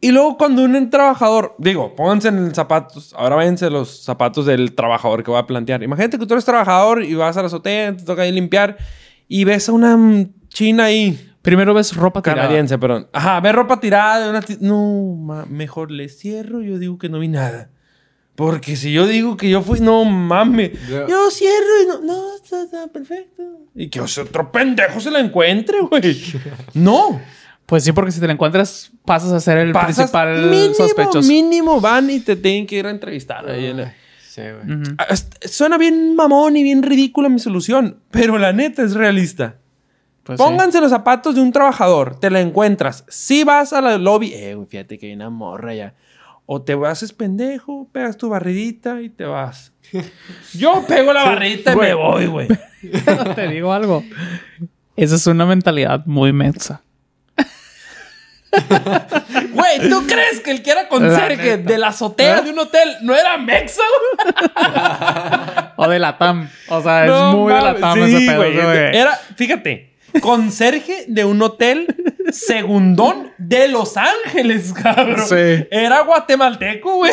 Y 0.00 0.12
luego 0.12 0.38
cuando 0.38 0.62
un 0.62 0.90
trabajador, 0.90 1.56
digo, 1.58 1.96
pónganse 1.96 2.28
en 2.28 2.54
zapatos, 2.54 3.12
ahora 3.18 3.34
váyanse 3.34 3.68
los 3.68 4.04
zapatos 4.04 4.46
del 4.46 4.74
trabajador 4.76 5.24
que 5.24 5.30
voy 5.32 5.40
a 5.40 5.46
plantear. 5.46 5.82
Imagínate 5.82 6.18
que 6.20 6.24
tú 6.24 6.34
eres 6.34 6.44
trabajador 6.44 7.02
y 7.02 7.14
vas 7.14 7.36
a 7.36 7.40
la 7.40 7.48
azotea, 7.48 7.96
te 7.96 8.04
toca 8.04 8.22
ahí 8.22 8.30
limpiar 8.30 8.78
y 9.26 9.42
ves 9.42 9.68
a 9.68 9.72
una 9.72 10.24
china 10.50 10.84
ahí, 10.84 11.27
Primero 11.42 11.72
ves 11.74 11.94
ropa 11.96 12.20
tirada. 12.22 12.42
canadiense, 12.42 12.78
perdón. 12.78 13.08
Ajá, 13.12 13.40
ves 13.40 13.54
ropa 13.54 13.80
tirada 13.80 14.24
de 14.24 14.30
una 14.30 14.40
No, 14.60 15.14
ma- 15.18 15.46
mejor 15.46 15.90
le 15.90 16.08
cierro, 16.08 16.60
yo 16.62 16.78
digo 16.78 16.98
que 16.98 17.08
no 17.08 17.18
vi 17.20 17.28
nada. 17.28 17.70
Porque 18.34 18.76
si 18.76 18.92
yo 18.92 19.06
digo 19.06 19.36
que 19.36 19.50
yo 19.50 19.62
fui, 19.62 19.80
no 19.80 20.04
mames. 20.04 20.70
Yo- 20.88 21.08
Yo 21.08 21.30
cierro 21.30 21.82
y 21.82 21.86
no, 21.88 22.00
no, 22.02 22.36
está, 22.36 22.62
está 22.62 22.86
perfecto. 22.88 23.42
Y 23.74 23.88
que 23.88 24.00
otro 24.00 24.52
pendejo 24.52 25.00
se 25.00 25.10
la 25.10 25.20
encuentre, 25.20 25.80
güey. 25.80 26.16
No. 26.74 27.20
Pues 27.66 27.84
sí, 27.84 27.92
porque 27.92 28.12
si 28.12 28.20
te 28.20 28.26
la 28.26 28.32
encuentras, 28.32 28.90
pasas 29.04 29.30
a 29.32 29.40
ser 29.40 29.58
el 29.58 29.72
Pasas- 29.72 29.96
principal 29.96 30.50
mínimo, 30.50 30.74
sospechoso. 30.74 31.28
Mínimo 31.28 31.80
van 31.80 32.08
y 32.10 32.20
te 32.20 32.34
tienen 32.36 32.66
que 32.66 32.76
ir 32.76 32.86
a 32.86 32.90
entrevistar. 32.90 33.48
ahí 33.48 33.66
en 33.66 33.76
la- 33.78 33.94
Sí, 34.26 34.40
güey. 34.42 34.82
Ah, 34.98 35.06
est- 35.10 35.44
Suena 35.46 35.76
bien 35.76 36.14
mamón 36.14 36.56
y 36.56 36.62
bien 36.62 36.82
ridícula 36.82 37.28
mi 37.28 37.38
solución, 37.40 38.00
pero 38.10 38.38
la 38.38 38.52
neta 38.52 38.82
es 38.82 38.94
realista. 38.94 39.56
Pues 40.28 40.38
sí. 40.38 40.44
Pónganse 40.44 40.82
los 40.82 40.90
zapatos 40.90 41.36
de 41.36 41.40
un 41.40 41.52
trabajador, 41.52 42.20
te 42.20 42.28
la 42.28 42.40
encuentras. 42.40 43.02
Si 43.08 43.44
vas 43.44 43.72
a 43.72 43.80
la 43.80 43.96
lobby, 43.96 44.34
eh, 44.34 44.58
fíjate 44.68 44.98
que 44.98 45.06
hay 45.06 45.14
una 45.14 45.30
morra 45.30 45.74
ya. 45.74 45.94
O 46.44 46.60
te 46.60 46.74
haces 46.84 47.14
pendejo, 47.14 47.88
pegas 47.92 48.18
tu 48.18 48.28
barridita 48.28 49.00
y 49.00 49.08
te 49.08 49.24
vas. 49.24 49.72
Yo 50.52 50.84
pego 50.86 51.14
la 51.14 51.24
barridita 51.24 51.72
y 51.72 51.76
me 51.76 51.94
voy, 51.94 52.26
güey. 52.26 52.48
te 53.34 53.48
digo 53.48 53.72
algo. 53.72 54.04
Esa 54.96 55.14
es 55.14 55.26
una 55.26 55.46
mentalidad 55.46 56.04
muy 56.04 56.34
mensa. 56.34 56.82
Güey, 59.52 59.90
¿tú 59.90 60.06
crees 60.06 60.40
que 60.40 60.50
el 60.50 60.62
que 60.62 60.70
era 60.70 60.88
conserje 60.88 61.58
neta. 61.58 61.70
de 61.70 61.78
la 61.78 61.88
azotea 61.88 62.40
de 62.40 62.50
un 62.50 62.58
hotel 62.58 62.96
no 63.02 63.14
era 63.14 63.36
mexa? 63.36 63.82
O 65.76 65.86
de 65.86 65.98
la 65.98 66.16
TAM. 66.16 66.48
O 66.68 66.80
sea, 66.80 67.04
es 67.04 67.34
muy 67.34 67.52
de 67.52 67.60
la. 67.60 67.74
TAM 67.76 67.94
Sí, 68.06 68.16
ese 68.16 68.26
pedo. 68.26 68.72
Era, 68.72 69.14
fíjate, 69.36 69.87
conserje 70.20 71.04
de 71.08 71.24
un 71.24 71.40
hotel 71.42 71.96
segundón 72.32 73.32
de 73.38 73.68
Los 73.68 73.96
Ángeles, 73.96 74.72
cabrón. 74.72 75.26
Sí. 75.28 75.66
Era 75.70 76.02
guatemalteco, 76.02 76.96
güey. 76.96 77.12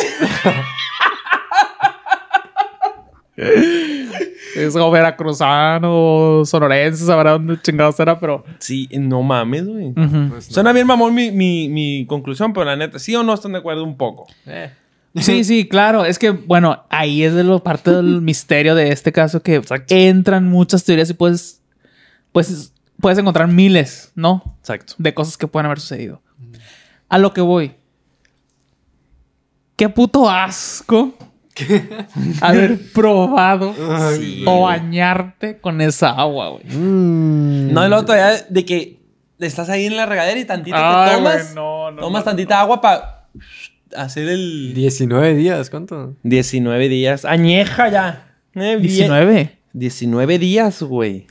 Es 3.36 4.72
como 4.72 4.90
veracruzano, 4.90 6.42
sonorense, 6.44 7.04
sabrá 7.04 7.32
dónde 7.32 7.60
chingados 7.60 8.00
era, 8.00 8.18
pero... 8.18 8.44
Sí, 8.58 8.88
no 8.92 9.22
mames, 9.22 9.66
güey. 9.66 9.88
Ujú. 9.88 10.28
Pues 10.30 10.48
no. 10.48 10.54
Suena 10.54 10.72
bien 10.72 10.86
mamón 10.86 11.14
mi, 11.14 11.30
mi, 11.30 11.68
mi 11.68 12.06
conclusión, 12.06 12.52
pero 12.54 12.64
la 12.64 12.76
neta, 12.76 12.98
¿sí 12.98 13.14
o 13.14 13.22
no 13.22 13.34
están 13.34 13.52
de 13.52 13.58
acuerdo 13.58 13.84
un 13.84 13.96
poco? 13.96 14.26
Eh. 14.46 14.70
Sí, 15.16 15.44
sí, 15.44 15.68
claro. 15.68 16.04
Es 16.04 16.18
que, 16.18 16.30
bueno, 16.30 16.84
ahí 16.88 17.22
es 17.22 17.34
de 17.34 17.44
lo 17.44 17.62
parte 17.62 17.90
del 17.90 18.20
misterio 18.22 18.74
de 18.74 18.92
este 18.92 19.12
caso 19.12 19.42
que 19.42 19.62
entran 19.88 20.48
muchas 20.48 20.84
teorías 20.84 21.10
y 21.10 21.14
puedes, 21.14 21.60
pues, 22.32 22.72
puedes 23.00 23.18
encontrar 23.18 23.48
miles, 23.48 24.12
¿no? 24.14 24.56
Exacto. 24.60 24.94
De 24.98 25.14
cosas 25.14 25.36
que 25.36 25.46
pueden 25.46 25.66
haber 25.66 25.80
sucedido. 25.80 26.22
A 27.08 27.18
lo 27.18 27.32
que 27.32 27.40
voy. 27.40 27.74
Qué 29.76 29.88
puto 29.88 30.28
asco 30.28 31.14
haber 32.40 32.78
probado 32.92 33.74
Ay, 33.90 34.44
o 34.46 34.62
bañarte 34.62 35.58
con 35.58 35.80
esa 35.80 36.10
agua, 36.10 36.50
güey. 36.50 36.64
Mm. 36.64 37.72
No, 37.72 37.84
y 37.84 37.88
luego 37.88 38.04
todavía 38.04 38.46
de 38.48 38.64
que 38.64 39.00
estás 39.38 39.68
ahí 39.68 39.86
en 39.86 39.96
la 39.96 40.06
regadera 40.06 40.38
y 40.38 40.44
tantito 40.44 40.76
Ay, 40.78 41.10
te 41.10 41.16
tomas, 41.16 41.42
güey, 41.42 41.54
no, 41.54 41.90
no, 41.90 42.00
tomas 42.00 42.20
no, 42.20 42.24
tantita 42.24 42.60
agua 42.60 42.80
para 42.80 43.28
hacer 43.96 44.28
el... 44.28 44.72
19 44.74 45.34
días, 45.34 45.70
¿cuánto? 45.70 46.14
19 46.22 46.88
días. 46.88 47.24
Añeja 47.24 47.88
ya. 47.88 48.34
Eh, 48.54 48.76
bien. 48.76 48.82
19. 48.82 49.58
19 49.72 50.38
días, 50.38 50.82
güey. 50.82 51.26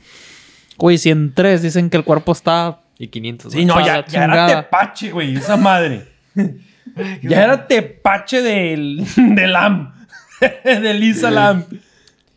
Güey, 0.78 0.98
si 0.98 1.10
en 1.10 1.32
tres 1.34 1.62
dicen 1.62 1.90
que 1.90 1.96
el 1.96 2.04
cuerpo 2.04 2.32
está... 2.32 2.80
Y 2.98 3.08
500. 3.08 3.52
Sí, 3.52 3.64
no, 3.64 3.84
ya, 3.84 4.06
ya 4.06 4.24
era 4.24 4.46
tepache, 4.46 5.10
güey, 5.10 5.36
esa 5.36 5.56
madre. 5.56 6.08
ya 7.22 7.44
era 7.44 7.66
tepache 7.66 8.42
del, 8.42 9.06
del 9.16 9.52
Lam. 9.52 9.92
de 10.64 10.94
Lisa 10.94 11.30
Lam. 11.30 11.64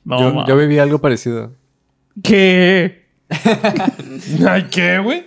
No, 0.03 0.19
yo, 0.19 0.45
yo 0.47 0.57
viví 0.57 0.79
algo 0.79 0.99
parecido. 0.99 1.53
¿Qué? 2.23 3.07
Ay, 4.47 4.67
¿qué, 4.71 4.99
güey? 4.99 5.25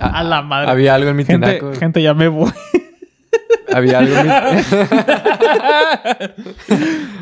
A 0.00 0.22
la 0.22 0.42
madre. 0.42 0.70
Había 0.70 0.94
algo 0.94 1.10
en 1.10 1.16
mi 1.16 1.24
gente, 1.24 1.58
tinaco. 1.58 1.74
gente, 1.78 2.02
ya 2.02 2.14
me 2.14 2.28
voy. 2.28 2.52
Había 3.72 3.98
algo 3.98 4.14
en 4.16 4.26
mi... 4.26 4.32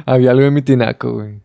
Había 0.07 0.31
algo 0.31 0.43
en 0.43 0.55
mi 0.55 0.63
tinaco, 0.63 1.13
güey. 1.13 1.41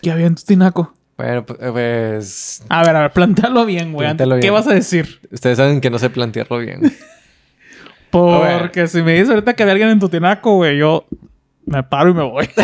¿Qué 0.00 0.10
había 0.10 0.26
en 0.26 0.34
tu 0.36 0.44
tinaco? 0.44 0.94
Bueno, 1.16 1.46
pu- 1.46 1.72
pues... 1.72 2.62
A 2.68 2.84
ver, 2.84 2.94
a 2.96 3.00
ver, 3.02 3.12
plantealo 3.12 3.64
bien, 3.64 3.92
güey. 3.92 4.06
Plantéalo 4.06 4.34
¿Qué 4.36 4.40
bien. 4.42 4.52
vas 4.54 4.66
a 4.66 4.74
decir? 4.74 5.20
Ustedes 5.32 5.56
saben 5.56 5.80
que 5.80 5.88
no 5.90 5.98
sé 5.98 6.10
plantearlo 6.10 6.58
bien. 6.58 6.80
Porque 8.10 8.86
si 8.86 9.02
me 9.02 9.12
dices 9.14 9.30
ahorita 9.30 9.54
que 9.54 9.62
había 9.62 9.72
alguien 9.72 9.90
en 9.90 9.98
tu 10.00 10.08
tinaco, 10.08 10.54
güey, 10.56 10.78
yo 10.78 11.06
me 11.66 11.82
paro 11.82 12.10
y 12.10 12.14
me 12.14 12.22
voy. 12.22 12.48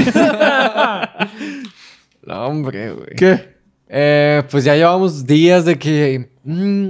No, 2.24 2.46
hombre, 2.46 2.92
güey. 2.92 3.16
¿Qué? 3.16 3.56
Eh, 3.88 4.42
pues 4.50 4.62
ya 4.64 4.76
llevamos 4.76 5.26
días 5.26 5.64
de 5.64 5.76
que... 5.76 6.30
mm, 6.44 6.88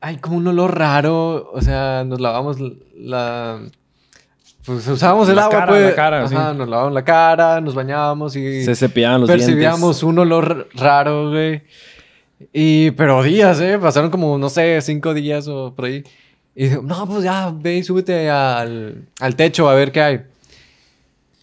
hay 0.00 0.16
como 0.18 0.36
un 0.36 0.46
olor 0.46 0.76
raro. 0.78 1.50
O 1.52 1.60
sea, 1.62 2.04
nos 2.04 2.20
lavamos 2.20 2.58
la... 2.94 3.60
Pues 4.68 4.86
usábamos 4.86 5.28
el 5.30 5.36
La 5.36 5.44
agua, 5.44 5.58
cara, 5.60 5.66
pues. 5.72 5.82
la 5.90 5.94
cara, 5.94 6.18
Ajá, 6.24 6.52
sí. 6.52 6.58
nos 6.58 6.68
lavamos 6.68 6.92
la 6.92 7.02
cara, 7.04 7.60
nos 7.62 7.74
bañábamos 7.74 8.36
y... 8.36 8.62
Se 8.64 8.74
cepillaban 8.76 9.22
los 9.22 9.30
percibíamos 9.30 10.02
un 10.02 10.18
olor 10.18 10.68
raro, 10.74 11.30
güey. 11.30 11.62
Y, 12.52 12.90
pero 12.90 13.22
días, 13.22 13.58
¿eh? 13.62 13.78
Pasaron 13.80 14.10
como, 14.10 14.36
no 14.36 14.50
sé, 14.50 14.78
cinco 14.82 15.14
días 15.14 15.48
o 15.48 15.72
por 15.74 15.86
ahí. 15.86 16.04
Y 16.54 16.64
dije, 16.64 16.80
no, 16.82 17.06
pues 17.06 17.22
ya, 17.24 17.50
ve 17.54 17.76
y 17.78 17.82
súbete 17.82 18.28
al, 18.28 19.06
al 19.20 19.36
techo 19.36 19.70
a 19.70 19.74
ver 19.74 19.90
qué 19.90 20.02
hay. 20.02 20.20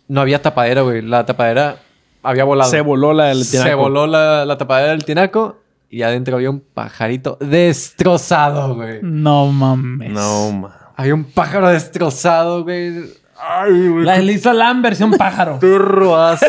No 0.08 0.22
había 0.22 0.40
tapadera, 0.42 0.82
güey. 0.84 1.02
La 1.02 1.26
tapadera 1.26 1.78
había 2.22 2.44
volado. 2.44 2.70
Se 2.70 2.82
voló 2.82 3.12
la 3.14 3.26
del 3.30 3.44
Se 3.44 3.58
tinaco. 3.58 3.78
voló 3.82 4.06
la, 4.06 4.46
la 4.46 4.58
tapadera 4.58 4.92
del 4.92 5.04
tinaco 5.04 5.58
y 5.90 6.04
adentro 6.04 6.36
había 6.36 6.52
un 6.52 6.60
pajarito 6.60 7.38
destrozado, 7.42 8.76
güey. 8.76 9.00
No 9.02 9.48
mames. 9.48 10.12
No, 10.12 10.52
ma. 10.52 10.85
Había 10.96 11.14
un 11.14 11.24
pájaro 11.26 11.68
destrozado, 11.70 12.64
güey. 12.64 12.94
Ay, 13.38 13.90
güey. 13.90 14.06
La 14.06 14.14
de 14.18 14.24
Lisa 14.24 14.54
Lam 14.54 14.82
versión 14.82 15.12
pájaro. 15.12 15.60
Perro 15.62 16.16
asco, 16.16 16.46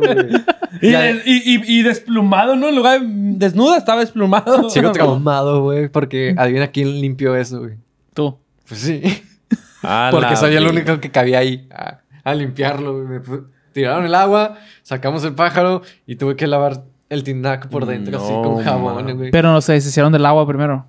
güey. 0.00 0.28
y, 0.82 0.90
Ya- 0.90 1.00
des- 1.02 1.22
y, 1.26 1.54
y- 1.54 1.78
y 1.78 1.82
desplumado, 1.82 2.56
¿no? 2.56 2.68
En 2.68 2.74
lugar 2.76 3.00
de 3.00 3.06
desnuda, 3.08 3.76
estaba 3.78 4.00
desplumado. 4.00 4.68
Sigo 4.70 4.90
traumado, 4.92 5.62
güey, 5.62 5.88
porque 5.88 6.34
adivina 6.36 6.68
quién 6.68 7.00
limpió 7.00 7.36
eso, 7.36 7.60
güey. 7.60 7.74
Tú. 8.14 8.36
Pues 8.68 8.80
sí. 8.80 9.02
A 9.82 10.08
Porque 10.10 10.34
soy 10.36 10.56
el 10.56 10.66
único 10.66 10.98
que 10.98 11.10
cabía 11.10 11.38
ahí 11.40 11.68
a, 11.70 11.98
a 12.24 12.34
limpiarlo. 12.34 13.04
güey. 13.04 13.20
Tiraron 13.72 14.04
el 14.06 14.14
agua, 14.14 14.56
sacamos 14.82 15.22
el 15.24 15.34
pájaro 15.34 15.82
y 16.06 16.16
tuve 16.16 16.36
que 16.36 16.46
lavar 16.46 16.84
el 17.10 17.22
tinaco 17.22 17.68
por 17.68 17.84
dentro 17.86 18.16
así 18.18 18.32
No, 18.32 18.42
con 18.42 18.64
jabón, 18.64 19.16
güey. 19.16 19.30
Pero 19.30 19.52
no 19.52 19.60
se 19.60 19.74
deshicieron 19.74 20.10
del 20.12 20.24
agua 20.26 20.46
primero. 20.46 20.86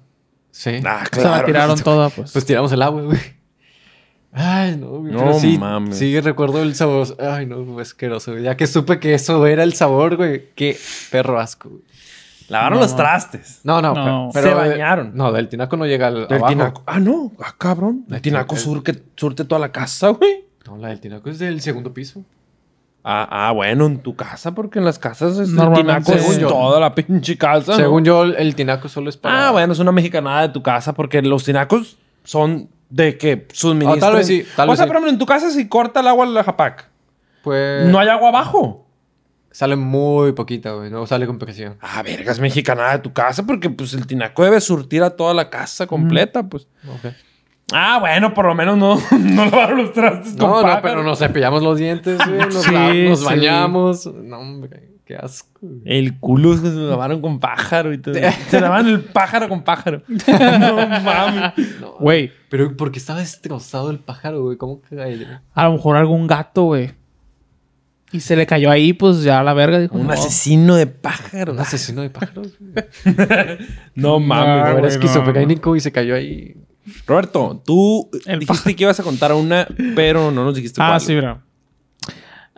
Sí. 0.58 0.80
Ah, 0.86 1.04
Se 1.12 1.18
la 1.22 1.30
claro. 1.30 1.46
tiraron 1.48 1.80
toda, 1.84 2.10
pues. 2.10 2.32
Pues 2.32 2.46
tiramos 2.46 2.72
el 2.72 2.82
agua, 2.82 3.02
güey. 3.02 3.20
Ay, 4.32 4.78
no, 4.78 5.00
güey. 5.00 5.12
No 5.12 5.20
pero 5.20 5.34
sí, 5.40 5.58
mames. 5.58 5.98
sí 5.98 6.18
recuerdo 6.22 6.62
el 6.62 6.76
sabor. 6.76 7.08
Ay, 7.20 7.46
no, 7.46 7.64
fue 7.66 7.82
asqueroso, 7.82 8.32
güey. 8.32 8.44
Ya 8.44 8.56
que 8.56 8.66
supe 8.68 9.00
que 9.00 9.14
eso 9.14 9.46
era 9.48 9.64
el 9.64 9.74
sabor, 9.74 10.16
güey. 10.16 10.50
Qué 10.56 10.78
perro 11.12 11.40
asco, 11.40 11.70
güey. 11.70 11.82
Lavaron 12.48 12.78
No. 12.80 12.86
los 12.86 12.96
trastes. 12.96 13.60
No, 13.64 13.82
no, 13.82 13.94
No. 13.94 14.30
pero... 14.34 14.48
Se 14.50 14.54
bañaron. 14.54 15.12
No, 15.16 15.32
del 15.34 15.50
tinaco 15.50 15.76
no 15.78 15.86
llega 15.86 16.08
al 16.08 16.28
Del 16.28 16.38
abajo. 16.38 16.48
tinaco. 16.50 16.84
Ah, 16.86 17.00
no. 17.00 17.32
Ah, 17.40 17.54
cabrón. 17.58 18.06
El 18.10 18.16
El 18.16 18.22
tinaco 18.22 18.56
surque, 18.56 18.96
surte 19.18 19.44
toda 19.46 19.60
la 19.60 19.72
casa, 19.74 20.10
güey. 20.10 20.46
No, 20.66 20.78
la 20.78 20.88
del 20.90 21.00
tinaco 21.02 21.30
es 21.30 21.38
del 21.40 21.60
segundo 21.62 21.94
piso. 21.94 22.24
Ah, 23.08 23.28
ah, 23.50 23.52
bueno, 23.52 23.86
en 23.86 24.00
tu 24.00 24.16
casa, 24.16 24.56
porque 24.56 24.80
en 24.80 24.86
las 24.86 24.98
casas 24.98 25.34
es 25.38 25.50
el 25.50 25.56
Normalmente- 25.56 26.12
tinaco 26.12 26.32
es 26.32 26.40
yo. 26.40 26.48
toda 26.48 26.80
la 26.80 26.96
pinche 26.96 27.38
casa. 27.38 27.74
¿no? 27.74 27.78
Según 27.78 28.04
yo, 28.04 28.24
el 28.24 28.56
tinaco 28.56 28.90
solo 28.90 29.10
es 29.12 29.18
para... 29.18 29.48
Ah, 29.48 29.52
bueno, 29.52 29.74
es 29.74 29.80
una 29.80 29.92
mexicanada 29.92 30.42
de 30.42 30.50
tu 30.50 30.64
casa, 30.64 30.94
porque 30.94 31.22
los 31.22 31.44
tinacos 31.44 31.98
son 32.24 32.68
de 32.90 33.16
que 33.18 33.48
suministran. 33.54 33.98
Ah, 33.98 34.08
tal 34.08 34.16
vez 34.16 34.26
sí, 34.26 34.44
tal 34.56 34.70
o 34.70 34.72
vez 34.72 34.80
sea, 34.80 34.88
sí. 34.88 34.92
ejemplo, 34.92 35.10
en 35.12 35.20
tu 35.20 35.26
casa 35.28 35.52
si 35.52 35.68
corta 35.68 36.00
el 36.00 36.08
agua 36.08 36.26
al 36.26 36.44
Japac, 36.44 36.90
Pues... 37.44 37.88
no 37.88 38.00
hay 38.00 38.08
agua 38.10 38.30
abajo. 38.30 38.88
Sale 39.52 39.76
muy 39.76 40.32
poquita, 40.34 40.72
güey. 40.72 40.90
No 40.90 41.06
sale 41.06 41.28
con 41.28 41.38
presión. 41.38 41.78
Ah, 41.82 42.02
verga, 42.04 42.32
es 42.32 42.40
mexicanada 42.40 42.94
de 42.94 43.00
tu 43.00 43.14
casa, 43.14 43.46
porque 43.46 43.70
pues 43.70 43.94
el 43.94 44.08
tinaco 44.08 44.44
debe 44.44 44.60
surtir 44.60 45.04
a 45.04 45.12
toda 45.12 45.34
la 45.36 45.50
casa 45.52 45.86
completa, 45.86 46.42
pues. 46.44 46.68
Ok. 46.90 47.14
Ah, 47.74 47.98
bueno, 48.00 48.34
por 48.34 48.46
lo 48.46 48.54
menos 48.56 48.78
no, 48.78 48.98
no 49.20 49.46
lavaron 49.46 49.78
los 49.80 49.94
trastes 49.94 50.36
con 50.36 50.50
No, 50.50 50.62
no, 50.62 50.82
pero 50.82 51.04
nos 51.04 51.20
cepillamos 51.20 51.64
los 51.64 51.78
dientes, 51.80 52.18
güey. 52.26 52.38
Nos, 52.40 52.64
Sí, 52.64 52.72
la- 52.72 52.94
nos 52.94 53.20
sí. 53.20 53.26
bañamos. 53.26 54.06
No, 54.14 54.40
hombre. 54.40 54.92
Qué 55.06 55.16
asco. 55.16 55.60
güey. 55.62 55.82
El 55.86 56.20
culo 56.20 56.58
se 56.58 56.68
lavaron 56.70 57.22
con 57.22 57.40
pájaro 57.40 57.94
y 57.94 58.00
todo. 58.00 58.16
Se 58.50 58.60
lavaron 58.60 58.88
el 58.88 59.02
pájaro 59.02 59.48
con 59.50 59.64
pájaro. 59.64 60.02
no 60.08 60.88
mames. 61.02 61.54
No, 61.80 61.94
Güey, 62.00 62.32
Pero 62.50 62.76
¿por 62.76 62.92
qué 62.92 62.98
estaba 63.00 63.20
destrozado 63.20 63.92
el 63.92 64.00
pájaro, 64.00 64.42
güey? 64.44 64.58
¿Cómo 64.58 64.82
que 64.82 64.96
güey? 64.96 65.26
a 65.54 65.64
lo 65.66 65.74
mejor 65.74 65.96
algún 65.98 66.26
gato, 66.28 66.64
güey. 66.64 66.92
Y 68.12 68.20
se 68.22 68.36
le 68.36 68.46
cayó 68.46 68.72
ahí, 68.72 68.94
pues 68.94 69.24
ya 69.24 69.40
a 69.40 69.44
la 69.44 69.54
verga. 69.54 69.78
Dijo, 69.80 69.96
Un 69.98 70.08
no. 70.08 70.14
asesino 70.14 70.76
de 70.76 70.88
pájaro. 70.88 71.54
Un 71.54 71.60
asesino 71.60 72.02
de 72.02 72.10
pájaros. 72.10 72.54
güey. 72.60 72.86
No 73.96 74.20
mames. 74.20 74.78
Era 74.78 74.88
esquizofrénico 74.88 75.76
y 75.76 75.80
se 75.82 75.92
cayó 75.92 76.16
ahí. 76.16 76.56
Roberto, 77.08 77.62
tú 77.66 78.10
El 78.26 78.40
dijiste 78.40 78.76
que 78.76 78.84
ibas 78.84 79.00
a 79.00 79.04
contar 79.04 79.32
una, 79.34 79.68
pero 79.96 80.30
no 80.32 80.44
nos 80.46 80.56
dijiste 80.56 80.82
Ah, 80.82 80.90
cuál. 80.90 81.02
sí, 81.02 81.14
mira. 81.16 81.42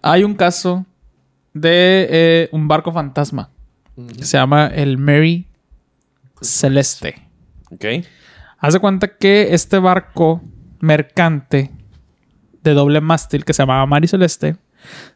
Hay 0.01 0.23
un 0.23 0.33
caso 0.35 0.85
de 1.53 2.07
eh, 2.09 2.49
un 2.51 2.67
barco 2.67 2.91
fantasma 2.91 3.49
que 4.17 4.25
se 4.25 4.37
llama 4.37 4.67
el 4.67 4.97
Mary 4.97 5.47
Celeste. 6.41 7.21
Ok. 7.71 7.85
Haz 8.59 8.73
de 8.73 8.79
cuenta 8.79 9.17
que 9.17 9.53
este 9.53 9.77
barco 9.79 10.41
mercante 10.79 11.71
de 12.63 12.73
doble 12.73 13.01
mástil 13.01 13.43
que 13.45 13.53
se 13.53 13.61
llamaba 13.63 13.85
Mary 13.87 14.07
Celeste 14.07 14.57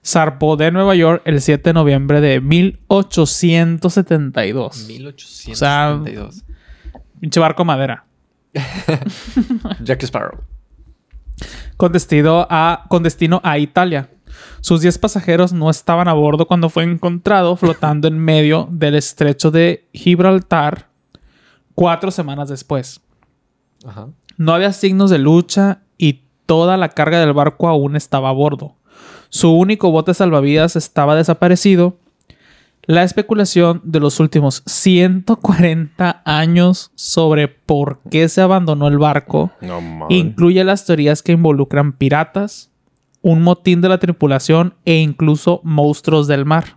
zarpó 0.06 0.58
de 0.58 0.72
Nueva 0.72 0.96
York 0.96 1.22
el 1.26 1.42
7 1.42 1.70
de 1.70 1.74
noviembre 1.74 2.20
de 2.22 2.40
1872. 2.42 4.88
1872. 4.88 6.44
Pinche 7.20 7.40
barco 7.40 7.64
madera. 7.66 8.06
Jack 9.84 10.04
Sparrow. 10.04 10.40
con 11.78 11.92
destino 11.92 12.46
a, 12.50 12.86
con 12.90 13.04
destino 13.04 13.42
a 13.44 13.58
Italia. 13.58 14.10
Sus 14.62 14.82
10 14.82 14.98
pasajeros 15.00 15.54
no 15.54 15.70
estaban 15.70 16.08
a 16.08 16.14
bordo 16.14 16.46
cuando 16.46 16.70
fue 16.70 16.84
encontrado 16.84 17.56
flotando 17.58 18.08
en 18.08 18.18
medio 18.18 18.68
del 18.72 18.96
estrecho 18.96 19.52
de 19.52 19.88
Gibraltar 19.94 20.88
cuatro 21.76 22.12
semanas 22.12 22.50
después. 22.50 23.02
Ajá. 23.86 24.10
No 24.38 24.54
había 24.54 24.74
signos 24.74 25.10
de 25.10 25.18
lucha 25.18 25.82
y 25.98 26.24
toda 26.46 26.78
la 26.78 26.90
carga 26.90 27.20
del 27.20 27.34
barco 27.34 27.68
aún 27.68 27.96
estaba 27.96 28.30
a 28.30 28.34
bordo. 28.34 28.76
Su 29.30 29.52
único 29.52 29.92
bote 29.92 30.14
salvavidas 30.14 30.76
estaba 30.76 31.16
desaparecido. 31.16 31.98
La 32.88 33.04
especulación 33.04 33.82
de 33.84 34.00
los 34.00 34.20
últimos 34.20 34.64
140 34.66 36.22
años 36.26 36.92
sobre 36.96 37.48
por 37.48 38.00
qué 38.10 38.28
se 38.28 38.42
abandonó 38.42 38.88
el 38.88 38.98
barco 38.98 39.52
No. 39.62 40.08
Incluye 40.10 40.64
las 40.64 40.86
teorías 40.86 41.22
que 41.22 41.32
involucran 41.34 41.94
piratas, 41.94 42.70
un 43.22 43.44
motín 43.44 43.82
de 43.82 43.90
la 43.90 44.00
tripulación 44.00 44.74
e 44.86 44.96
incluso 44.96 45.62
monstruos 45.64 46.28
del 46.28 46.44
mar. 46.46 46.76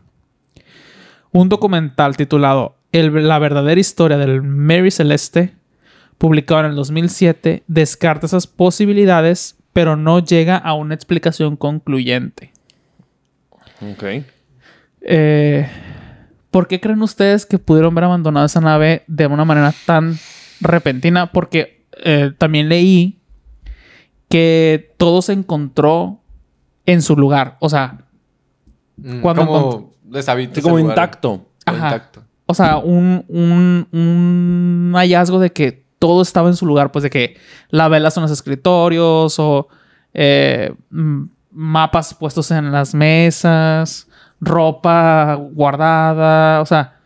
Un 1.32 1.48
documental 1.48 2.16
titulado 2.16 2.76
El- 2.92 3.26
La 3.26 3.38
verdadera 3.38 3.80
historia 3.80 4.18
del 4.18 4.42
Mary 4.42 4.90
Celeste, 4.90 5.54
publicado 6.18 6.60
en 6.60 6.66
el 6.66 6.76
2007, 6.76 7.64
descarta 7.66 8.26
esas 8.26 8.46
posibilidades, 8.46 9.56
pero 9.72 9.96
no 9.96 10.20
llega 10.20 10.56
a 10.58 10.74
una 10.74 10.94
explicación 10.94 11.56
concluyente. 11.56 12.52
Ok. 13.80 14.04
Eh, 15.06 15.68
¿Por 16.54 16.68
qué 16.68 16.80
creen 16.80 17.02
ustedes 17.02 17.44
que 17.46 17.58
pudieron 17.58 17.94
ver 17.94 18.04
abandonada 18.04 18.46
esa 18.46 18.60
nave 18.60 19.02
de 19.08 19.26
una 19.26 19.44
manera 19.44 19.74
tan 19.86 20.16
repentina? 20.60 21.32
Porque 21.32 21.84
eh, 22.04 22.30
también 22.38 22.68
leí 22.68 23.18
que 24.28 24.94
todo 24.96 25.20
se 25.20 25.32
encontró 25.32 26.20
en 26.86 27.02
su 27.02 27.16
lugar. 27.16 27.56
O 27.60 27.68
sea, 27.68 28.04
Mm, 28.96 29.20
Cuando 29.20 29.46
como 29.46 29.92
ese 30.14 30.62
como 30.62 30.78
intacto. 30.78 31.46
Como 31.66 31.78
Ajá. 31.78 31.86
intacto. 31.86 32.22
o 32.46 32.54
sea, 32.54 32.76
un, 32.78 33.24
un, 33.28 33.88
un 33.92 34.92
hallazgo 34.94 35.40
de 35.40 35.52
que 35.52 35.84
todo 35.98 36.22
estaba 36.22 36.48
en 36.48 36.56
su 36.56 36.66
lugar. 36.66 36.92
Pues 36.92 37.02
de 37.02 37.10
que 37.10 37.36
la 37.70 37.88
vela 37.88 38.10
son 38.10 38.22
los 38.22 38.30
escritorios 38.30 39.38
o 39.38 39.68
eh, 40.12 40.72
mapas 41.50 42.14
puestos 42.14 42.50
en 42.50 42.70
las 42.70 42.94
mesas, 42.94 44.08
ropa 44.40 45.34
guardada. 45.34 46.60
O 46.60 46.66
sea, 46.66 46.98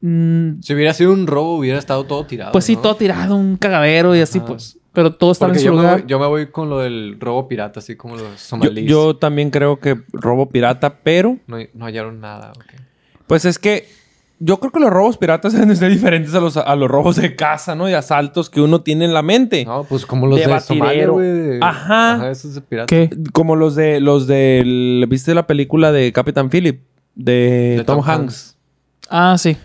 mm, 0.00 0.60
Si 0.62 0.74
hubiera 0.74 0.92
sido 0.94 1.12
un 1.12 1.26
robo, 1.26 1.56
hubiera 1.58 1.78
estado 1.78 2.04
todo 2.04 2.24
tirado. 2.26 2.52
Pues 2.52 2.64
sí, 2.64 2.76
¿no? 2.76 2.82
todo 2.82 2.96
tirado, 2.96 3.36
un 3.36 3.56
cagadero 3.56 4.14
y 4.14 4.20
así, 4.20 4.38
Ajá. 4.38 4.46
pues. 4.48 4.78
Pero 4.92 5.12
todo 5.14 5.32
estaba 5.32 5.50
Porque 5.52 5.58
en 5.58 5.62
su 5.62 5.66
yo 5.66 5.76
me, 5.76 5.82
lugar. 5.82 6.00
voy, 6.00 6.08
yo 6.08 6.18
me 6.18 6.26
voy 6.26 6.46
con 6.46 6.70
lo 6.70 6.78
del 6.78 7.18
robo 7.20 7.46
pirata, 7.48 7.80
así 7.80 7.96
como 7.96 8.16
los 8.16 8.30
Yo, 8.30 8.38
somalíes. 8.38 8.90
yo 8.90 9.14
también 9.16 9.50
creo 9.50 9.78
que 9.78 10.00
robo 10.12 10.48
pirata, 10.48 11.00
pero 11.02 11.36
No, 11.46 11.58
no 11.74 11.84
hallaron 11.84 12.18
nada. 12.20 12.52
ok. 12.56 12.64
pues 13.26 13.44
es 13.44 13.58
que 13.58 13.86
yo 14.38 14.60
creo 14.60 14.70
que 14.72 14.80
los 14.80 14.90
robos 14.90 15.16
piratas 15.16 15.52
deben 15.54 15.68
de 15.70 15.76
ser 15.76 15.90
diferentes 15.90 16.34
a 16.34 16.40
los, 16.40 16.56
a 16.56 16.76
los 16.76 16.90
robos 16.90 17.16
de 17.16 17.34
casa, 17.36 17.74
¿no? 17.74 17.88
Y 17.88 17.94
asaltos 17.94 18.50
que 18.50 18.60
uno 18.60 18.82
tiene 18.82 19.04
en 19.04 19.14
la 19.14 19.22
mente. 19.22 19.64
No, 19.64 19.84
pues 19.84 20.04
como 20.06 20.26
los 20.26 20.38
De 20.38 20.46
de, 20.46 20.60
Somalia, 20.60 21.08
güey. 21.08 21.26
de- 21.26 21.58
Ajá. 21.62 22.30
esos 22.30 22.54
de 22.54 22.60
pirata. 22.60 22.86
¿Qué? 22.86 23.10
Como 23.32 23.56
los 23.56 23.74
de 23.74 24.00
los 24.00 24.26
de 24.26 25.04
¿viste 25.08 25.34
la 25.34 25.46
película 25.46 25.92
de 25.92 26.12
Capitán 26.12 26.50
Phillip? 26.50 26.82
De, 27.14 27.76
De 27.78 27.84
Tom, 27.84 28.00
Tom 28.02 28.08
Hanks. 28.10 28.56
Ah, 29.08 29.36
sí. 29.38 29.56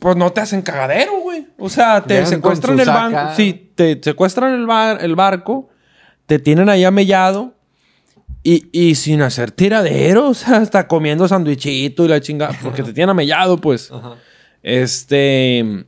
Pues 0.00 0.16
no 0.16 0.30
te 0.30 0.40
hacen 0.40 0.62
cagadero, 0.62 1.20
güey. 1.20 1.46
O 1.58 1.68
sea, 1.68 2.00
te 2.02 2.14
Llegan 2.14 2.28
secuestran 2.28 2.78
el 2.80 2.86
banco. 2.88 3.18
Sí, 3.36 3.72
te 3.74 4.00
secuestran 4.02 4.54
el, 4.54 4.66
bar- 4.66 4.98
el 5.04 5.14
barco, 5.16 5.68
te 6.26 6.38
tienen 6.38 6.68
ahí 6.68 6.84
amellado 6.84 7.54
y, 8.44 8.68
y 8.72 8.94
sin 8.96 9.22
hacer 9.22 9.50
tiradero, 9.50 10.28
o 10.30 10.34
sea, 10.34 10.56
hasta 10.58 10.86
comiendo 10.88 11.26
sandwichito 11.28 12.04
y 12.04 12.08
la 12.08 12.20
chingada, 12.20 12.54
porque 12.62 12.82
te 12.82 12.92
tienen 12.92 13.10
amellado, 13.10 13.56
pues. 13.58 13.90
Ajá. 13.92 14.14
Este. 14.62 15.84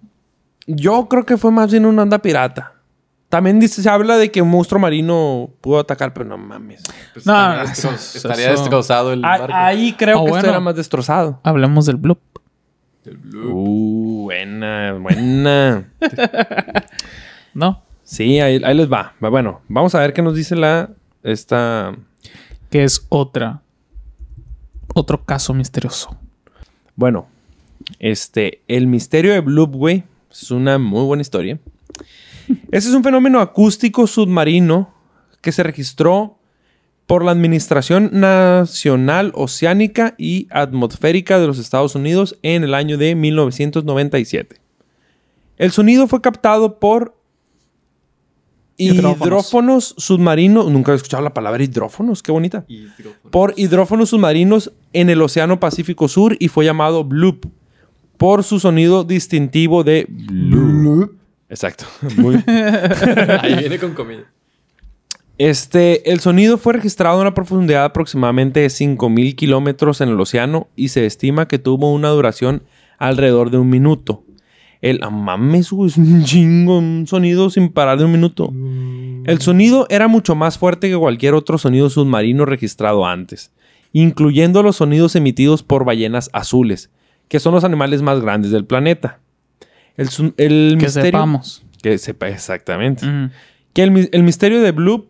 Yo 0.67 1.09
creo 1.09 1.25
que 1.27 1.37
fue 1.37 1.51
más 1.51 1.71
bien 1.71 1.85
una 1.87 2.03
anda 2.03 2.19
pirata. 2.21 2.73
También 3.29 3.59
dice, 3.59 3.83
se 3.83 3.91
habla 3.91 4.17
de 4.17 4.31
que 4.31 4.41
un 4.41 4.49
monstruo 4.49 4.81
marino 4.81 5.51
pudo 5.61 5.81
atacar, 5.81 6.13
pero 6.15 6.25
no 6.27 6.39
mames. 6.39 6.83
Pues 7.13 7.27
No, 7.27 7.33
estaría, 7.35 7.65
no, 7.65 7.69
destro- 7.71 7.95
eso- 7.95 8.17
estaría 8.19 8.51
eso- 8.53 8.61
destrozado 8.63 9.13
el 9.13 9.25
Ah, 9.25 9.39
barco. 9.39 9.55
ahí 9.57 9.93
creo 9.95 10.19
Ah, 10.21 10.25
que 10.25 10.31
bueno. 10.31 10.37
esto 10.39 10.51
era 10.51 10.61
más 10.61 10.77
destrozado. 10.77 11.41
Hablemos 11.43 11.85
del 11.87 11.97
bloop. 11.97 12.19
Uh, 13.35 14.23
buena, 14.25 14.93
buena. 14.95 15.93
¿No? 17.55 17.83
Sí, 18.03 18.41
ahí, 18.41 18.61
ahí 18.65 18.75
les 18.75 18.91
va. 18.91 19.15
Va, 19.23 19.29
Bueno, 19.31 19.61
vamos 19.69 19.95
a 19.95 20.01
ver 20.01 20.13
qué 20.13 20.23
nos 20.23 20.35
dice 20.35 20.57
la. 20.57 20.91
Esta. 21.23 21.95
Que 22.75 22.83
es 22.83 23.07
otra. 23.09 23.63
Otro 24.97 25.25
caso 25.25 25.55
misterioso. 25.55 26.19
Bueno, 26.97 27.29
este. 28.01 28.63
El 28.67 28.89
misterio 28.89 29.33
de 29.33 29.39
Bloop, 29.39 29.77
güey. 29.77 30.03
Es 30.29 30.51
una 30.51 30.77
muy 30.81 31.05
buena 31.05 31.21
historia. 31.21 31.61
Ese 32.73 32.89
es 32.89 32.95
un 32.97 33.05
fenómeno 33.05 33.39
acústico 33.39 34.09
submarino 34.09 34.93
que 35.41 35.53
se 35.53 35.63
registró 35.63 36.37
por 37.07 37.25
la 37.25 37.31
Administración 37.31 38.11
Nacional 38.13 39.31
Oceánica 39.37 40.17
y 40.19 40.49
Atmosférica 40.51 41.39
de 41.39 41.47
los 41.47 41.61
Estados 41.61 41.95
Unidos 41.95 42.41
en 42.43 42.65
el 42.65 42.75
año 42.75 42.99
de 42.99 43.15
1997. 43.15 44.61
El 45.59 45.71
sonido 45.71 46.09
fue 46.09 46.21
captado 46.21 46.81
por 46.81 47.14
Hidrófonos. 48.77 49.27
hidrófonos 49.27 49.95
submarinos. 49.99 50.71
Nunca 50.71 50.93
he 50.93 50.97
escuchado 50.97 51.23
la 51.23 51.33
palabra 51.35 51.63
hidrófonos, 51.63 52.23
qué 52.23 52.33
bonita. 52.33 52.65
Por 53.31 53.55
hidrófonos 53.57 54.11
submarinos 54.11 54.73
en 54.93 55.11
el 55.11 55.23
Océano 55.23 55.61
Pacífico 55.61 56.09
Sur 56.09 56.37
y 56.39 56.49
fue 56.49 56.65
llamado 56.65 57.05
bloop 57.05 57.47
por 58.17 58.43
su 58.45 58.59
sonido 58.61 59.05
distintivo 59.05 59.85
de 59.85 60.07
bloop. 60.09 61.13
Exacto. 61.49 61.85
Muy- 62.17 62.37
Ahí 62.47 63.57
viene 63.57 63.79
con 63.79 63.93
comida. 63.95 64.25
Este, 65.37 66.13
el 66.13 66.21
sonido 66.21 66.59
fue 66.59 66.75
registrado 66.75 67.19
a 67.19 67.21
una 67.23 67.35
profundidad 67.35 67.81
de 67.81 67.87
aproximadamente 67.87 68.61
de 68.61 68.69
5.000 68.69 69.35
kilómetros 69.35 70.01
en 70.01 70.09
el 70.11 70.21
océano 70.21 70.69
y 70.77 70.89
se 70.89 71.07
estima 71.07 71.49
que 71.49 71.59
tuvo 71.59 71.93
una 71.93 72.09
duración 72.11 72.63
alrededor 72.99 73.51
de 73.51 73.59
un 73.59 73.69
minuto. 73.69 74.23
El 74.85 75.01
ah, 75.03 75.09
mames, 75.09 75.71
güey, 75.71 75.89
es 75.89 75.97
un 75.97 76.25
chingo, 76.25 76.77
un 76.77 77.07
sonido 77.07 77.49
sin 77.49 77.71
parar 77.71 77.97
de 77.97 78.05
un 78.05 78.13
minuto. 78.13 78.53
El 79.25 79.41
sonido 79.41 79.87
era 79.89 80.09
mucho 80.09 80.35
más 80.35 80.59
fuerte 80.59 80.91
que 80.91 80.97
cualquier 80.99 81.33
otro 81.33 81.57
sonido 81.57 81.89
submarino 81.89 82.45
registrado 82.45 83.07
antes. 83.07 83.51
incluyendo 83.95 84.63
los 84.63 84.77
sonidos 84.77 85.17
emitidos 85.17 85.63
por 85.63 85.87
ballenas 85.87 86.29
azules, 86.35 86.91
que 87.29 87.41
son 87.41 87.55
los 87.55 87.65
animales 87.65 88.03
más 88.03 88.21
grandes 88.21 88.51
del 88.51 88.67
planeta. 88.67 89.21
El, 89.97 90.09
Que 90.37 90.85
misterio... 90.85 90.91
sepamos. 90.91 91.65
Que 91.81 91.97
sepa 91.97 92.29
exactamente. 92.29 93.07
Mm. 93.07 93.31
Que 93.73 93.85
el, 93.85 94.11
el 94.13 94.23
misterio 94.23 94.61
de 94.61 94.73
Bloop 94.73 95.07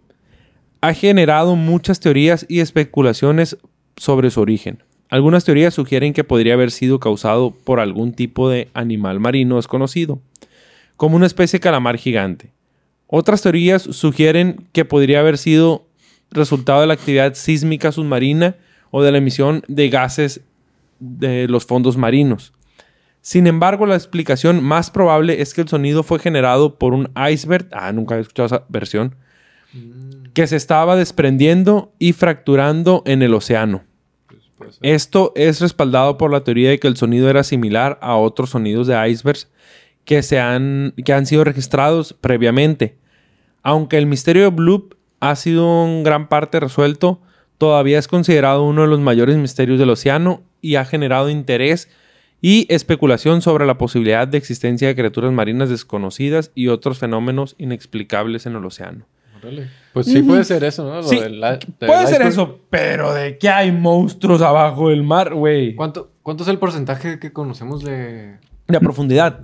ha 0.83 0.95
generado 0.95 1.57
muchas 1.57 1.99
teorías 1.99 2.47
y 2.49 2.61
especulaciones 2.61 3.57
sobre 3.97 4.31
su 4.31 4.41
origen. 4.41 4.84
Algunas 5.11 5.45
teorías 5.45 5.75
sugieren 5.75 6.13
que 6.13 6.25
podría 6.25 6.55
haber 6.55 6.71
sido 6.71 6.99
causado 6.99 7.53
por 7.53 7.81
algún 7.81 8.13
tipo 8.13 8.49
de 8.49 8.69
animal 8.75 9.21
marino 9.21 9.57
desconocido, 9.57 10.21
como 10.97 11.17
una 11.17 11.27
especie 11.27 11.59
de 11.59 11.63
calamar 11.63 11.99
gigante. 11.99 12.53
Otras 13.07 13.43
teorías 13.43 13.83
sugieren 13.83 14.67
que 14.73 14.85
podría 14.85 15.21
haber 15.21 15.39
sido 15.39 15.87
resultado 16.31 16.81
de 16.81 16.87
la 16.87 16.95
actividad 16.95 17.35
sísmica 17.35 17.93
submarina 17.93 18.57
o 18.91 19.03
de 19.03 19.13
la 19.13 19.19
emisión 19.19 19.63
de 19.69 19.89
gases 19.89 20.41
de 21.01 21.49
los 21.49 21.67
fondos 21.67 21.97
marinos. 21.97 22.53
Sin 23.21 23.47
embargo, 23.47 23.87
la 23.87 23.95
explicación 23.95 24.63
más 24.63 24.91
probable 24.91 25.41
es 25.41 25.55
que 25.55 25.63
el 25.63 25.69
sonido 25.69 26.03
fue 26.03 26.19
generado 26.19 26.79
por 26.79 26.93
un 26.93 27.11
iceberg, 27.31 27.69
ah, 27.73 27.91
nunca 27.93 28.15
había 28.15 28.23
escuchado 28.23 28.47
esa 28.47 28.65
versión, 28.69 29.17
que 30.35 30.47
se 30.47 30.57
estaba 30.57 30.95
desprendiendo 30.95 31.93
y 31.99 32.13
fracturando 32.13 33.03
en 33.07 33.23
el 33.23 33.33
océano. 33.35 33.83
Esto 34.83 35.33
es 35.35 35.61
respaldado 35.61 36.17
por 36.19 36.31
la 36.31 36.45
teoría 36.45 36.71
de 36.71 36.79
que 36.79 36.89
el 36.89 36.97
sonido 36.97 37.29
era 37.29 37.43
similar 37.43 37.99
a 38.01 38.17
otros 38.17 38.51
sonidos 38.51 38.87
de 38.87 39.09
icebergs 39.09 39.49
que, 40.05 40.23
se 40.23 40.41
han, 40.41 40.95
que 41.05 41.13
han 41.13 41.27
sido 41.27 41.45
registrados 41.45 42.15
previamente. 42.21 42.97
Aunque 43.63 43.99
el 43.99 44.07
misterio 44.07 44.43
de 44.43 44.51
Bloop 44.51 44.95
ha 45.21 45.37
sido 45.37 45.87
en 45.87 46.03
gran 46.03 46.29
parte 46.29 46.61
resuelto, 46.61 47.21
todavía 47.59 47.99
es 47.99 48.09
considerado 48.09 48.65
uno 48.65 48.83
de 48.83 48.89
los 48.89 49.01
mayores 49.01 49.37
misterios 49.37 49.79
del 49.79 49.91
océano 49.91 50.43
y 50.61 50.77
ha 50.77 50.85
generado 50.85 51.31
interés 51.31 51.89
y 52.41 52.67
especulación 52.69 53.41
sobre 53.41 53.65
la 53.65 53.79
posibilidad 53.79 54.29
de 54.29 54.37
existencia 54.37 54.89
de 54.89 54.95
criaturas 54.95 55.33
marinas 55.33 55.71
desconocidas 55.71 56.53
y 56.55 56.69
otros 56.69 56.99
fenómenos 56.99 57.55
inexplicables 57.59 58.45
en 58.45 58.57
el 58.57 58.65
océano. 58.67 59.07
Órale. 59.47 59.69
Pues 59.93 60.07
sí 60.07 60.23
puede 60.23 60.43
ser 60.45 60.65
eso, 60.65 60.85
¿no? 60.85 60.97
Lo 60.97 61.03
Sí, 61.05 61.21
del- 61.21 61.41
del 61.41 61.59
puede 61.79 62.07
ser 62.07 62.15
iceberg. 62.23 62.29
eso, 62.29 62.59
pero 62.71 63.13
de 63.15 63.39
que 63.39 63.49
hay 63.49 63.71
monstruos 63.73 64.41
abajo 64.43 64.89
del 64.89 65.03
mar, 65.03 65.35
güey. 65.35 65.75
¿Cuánto, 65.75 66.11
¿Cuánto 66.23 66.43
es 66.43 66.49
el 66.49 66.59
porcentaje 66.59 67.19
que 67.19 67.33
conocemos 67.33 67.85
de...? 67.85 68.39
De 68.67 68.81
profundidad. 68.81 69.41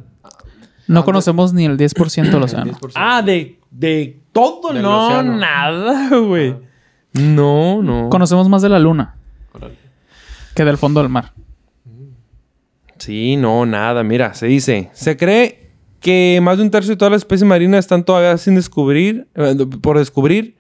No 0.89 1.05
conocemos 1.05 1.53
ni 1.53 1.67
el 1.67 1.77
10% 1.77 2.31
del 2.31 2.43
océano. 2.43 2.73
10%? 2.81 2.93
Ah, 2.97 3.23
de, 3.23 3.59
de 3.71 4.19
todo, 4.33 4.73
Del 4.73 4.83
no, 4.83 5.07
océano. 5.09 5.37
nada, 5.37 6.17
güey. 6.19 6.57
No, 7.13 7.83
no. 7.83 8.09
Conocemos 8.09 8.49
más 8.49 8.63
de 8.63 8.69
la 8.71 8.79
luna 8.79 9.15
que 10.55 10.65
del 10.65 10.79
fondo 10.79 11.01
del 11.01 11.09
mar. 11.11 11.33
Sí, 12.99 13.37
no, 13.37 13.65
nada. 13.67 14.03
Mira, 14.03 14.35
se 14.35 14.47
dice, 14.47 14.91
se 14.93 15.17
cree 15.17 15.60
que 16.01 16.41
más 16.43 16.59
de 16.59 16.65
un 16.65 16.71
tercio 16.71 16.91
de 16.91 16.97
todas 16.97 17.13
las 17.13 17.21
especies 17.23 17.47
marinas 17.47 17.81
están 17.81 18.05
todavía 18.05 18.37
sin 18.39 18.55
descubrir, 18.55 19.29
eh, 19.35 19.55
por 19.83 19.99
descubrir. 19.99 20.57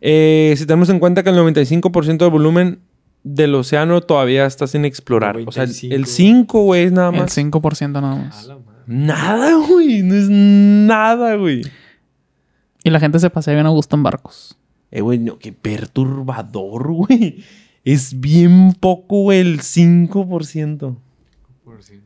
Eh, 0.00 0.54
si 0.56 0.64
tenemos 0.66 0.88
en 0.88 0.98
cuenta 0.98 1.22
que 1.22 1.30
el 1.30 1.36
95% 1.36 2.18
del 2.18 2.30
volumen 2.30 2.80
del 3.22 3.54
océano 3.54 4.00
todavía 4.00 4.46
está 4.46 4.66
sin 4.66 4.84
explorar. 4.84 5.36
O 5.46 5.52
sea, 5.52 5.64
el 5.64 6.06
5, 6.06 6.62
güey, 6.62 6.84
es 6.84 6.92
nada 6.92 7.10
más. 7.10 7.36
El 7.36 7.50
5% 7.50 7.92
nada 7.92 8.14
más. 8.16 8.50
Nada, 8.86 9.54
güey. 9.68 10.02
No 10.02 10.14
es 10.14 10.28
nada, 10.30 11.36
güey. 11.36 11.62
Y 12.82 12.90
la 12.90 12.98
gente 12.98 13.18
se 13.18 13.28
pasea 13.28 13.54
bien 13.54 13.66
a 13.66 13.70
gusto 13.70 13.96
en 13.96 14.02
barcos. 14.02 14.56
Eh, 14.90 15.02
güey, 15.02 15.18
no, 15.18 15.38
qué 15.38 15.52
perturbador, 15.52 16.92
güey. 16.92 17.44
Es 17.84 18.18
bien 18.20 18.74
poco 18.78 19.32
el 19.32 19.60
5%. 19.60 20.96
5%. 21.64 21.99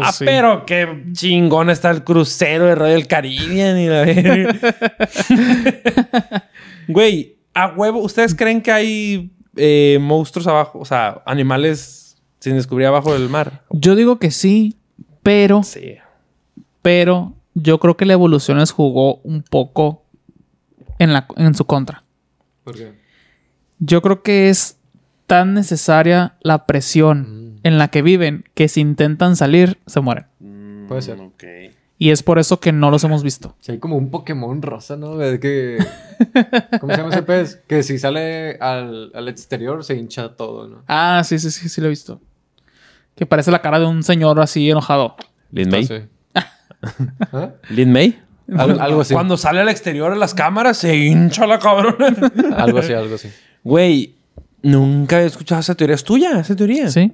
Ah, 0.00 0.12
pues 0.16 0.22
pero 0.24 0.64
qué 0.66 1.04
chingón 1.12 1.70
está 1.70 1.90
el 1.90 2.04
crucero 2.04 2.66
de 2.66 2.74
Royal 2.74 3.06
Caribbean 3.06 3.78
y 3.78 3.88
Güey, 6.88 7.36
a 7.54 7.68
huevo, 7.68 8.00
¿ustedes 8.00 8.34
creen 8.34 8.62
que 8.62 8.72
hay 8.72 9.32
eh, 9.56 9.98
monstruos 10.00 10.46
abajo? 10.46 10.78
O 10.78 10.84
sea, 10.84 11.22
animales 11.26 12.16
sin 12.40 12.54
descubrir 12.54 12.88
abajo 12.88 13.12
del 13.12 13.28
mar. 13.28 13.62
Yo 13.70 13.94
digo 13.94 14.18
que 14.18 14.30
sí, 14.30 14.76
pero. 15.22 15.62
Sí. 15.62 15.96
Pero 16.82 17.34
yo 17.54 17.78
creo 17.78 17.96
que 17.96 18.06
la 18.06 18.14
evolución 18.14 18.58
les 18.58 18.72
jugó 18.72 19.16
un 19.18 19.42
poco 19.42 20.04
en, 20.98 21.12
la, 21.12 21.26
en 21.36 21.54
su 21.54 21.64
contra. 21.64 22.02
¿Por 22.64 22.76
qué? 22.76 22.92
Yo 23.78 24.02
creo 24.02 24.22
que 24.22 24.48
es 24.48 24.78
tan 25.26 25.54
necesaria 25.54 26.36
la 26.40 26.66
presión 26.66 27.41
en 27.62 27.78
la 27.78 27.88
que 27.88 28.02
viven 28.02 28.44
que 28.54 28.68
si 28.68 28.80
intentan 28.80 29.36
salir, 29.36 29.78
se 29.86 30.00
mueren. 30.00 30.26
Puede 30.88 31.02
ser. 31.02 31.20
Ok. 31.20 31.44
Y 31.98 32.10
es 32.10 32.22
por 32.24 32.38
eso 32.40 32.58
que 32.58 32.72
no 32.72 32.90
los 32.90 33.04
hemos 33.04 33.22
visto. 33.22 33.54
Si 33.60 33.70
hay 33.72 33.78
como 33.78 33.96
un 33.96 34.10
Pokémon 34.10 34.60
rosa, 34.60 34.96
¿no? 34.96 35.22
Es 35.22 35.38
que... 35.38 35.78
¿Cómo 36.80 36.92
se 36.92 36.98
llama 37.00 37.10
ese 37.12 37.22
pez? 37.22 37.62
Que 37.68 37.82
si 37.84 37.98
sale 37.98 38.56
al, 38.58 39.12
al 39.14 39.28
exterior 39.28 39.84
se 39.84 39.94
hincha 39.96 40.30
todo, 40.34 40.66
¿no? 40.66 40.82
Ah, 40.88 41.22
sí, 41.24 41.38
sí, 41.38 41.50
sí, 41.52 41.68
sí 41.68 41.80
lo 41.80 41.86
he 41.86 41.90
visto. 41.90 42.20
Que 43.14 43.24
parece 43.26 43.52
la 43.52 43.62
cara 43.62 43.78
de 43.78 43.86
un 43.86 44.02
señor 44.02 44.40
así 44.40 44.68
enojado. 44.68 45.14
¿Lin 45.52 45.68
May? 45.68 45.82
Entonces- 45.90 46.08
¿Ah? 47.32 47.50
¿Lin 47.70 47.92
May? 47.92 48.18
Al- 48.56 48.80
algo 48.80 49.02
así. 49.02 49.14
Cuando 49.14 49.36
sale 49.36 49.60
al 49.60 49.68
exterior 49.68 50.10
a 50.12 50.16
las 50.16 50.34
cámaras, 50.34 50.78
se 50.78 50.96
hincha 50.96 51.46
la 51.46 51.60
cabrona. 51.60 52.16
Algo 52.56 52.78
así, 52.78 52.92
algo 52.94 53.14
así. 53.14 53.28
Güey, 53.62 54.16
nunca 54.62 55.22
he 55.22 55.26
escuchado 55.26 55.60
esa 55.60 55.76
teoría. 55.76 55.94
¿Es 55.94 56.02
tuya 56.02 56.40
esa 56.40 56.56
teoría? 56.56 56.90
Sí. 56.90 57.12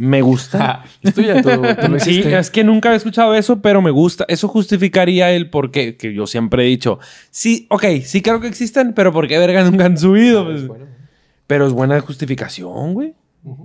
Me 0.00 0.22
gusta. 0.22 0.58
Ah, 0.62 0.84
es 1.02 1.12
tuya, 1.12 1.42
tú, 1.42 1.50
tú 1.50 1.88
lo 1.88 1.98
Sí, 1.98 2.22
es 2.24 2.50
que 2.50 2.62
nunca 2.64 2.88
había 2.88 2.96
escuchado 2.98 3.34
eso, 3.34 3.60
pero 3.60 3.82
me 3.82 3.90
gusta. 3.90 4.24
Eso 4.28 4.46
justificaría 4.48 5.32
el 5.32 5.50
por 5.50 5.70
qué, 5.72 5.96
que 5.96 6.14
yo 6.14 6.26
siempre 6.28 6.62
he 6.64 6.66
dicho. 6.68 7.00
Sí, 7.30 7.66
ok, 7.68 7.84
sí 8.04 8.22
creo 8.22 8.40
que 8.40 8.46
existen, 8.46 8.92
pero 8.94 9.12
¿por 9.12 9.26
qué 9.26 9.38
verga 9.38 9.64
nunca 9.64 9.86
han 9.86 9.98
subido? 9.98 10.44
Pues, 10.44 10.66
Bueno, 10.68 10.86
Pero 11.48 11.66
es 11.66 11.72
buena 11.72 11.98
justificación, 12.00 12.94
güey. 12.94 13.14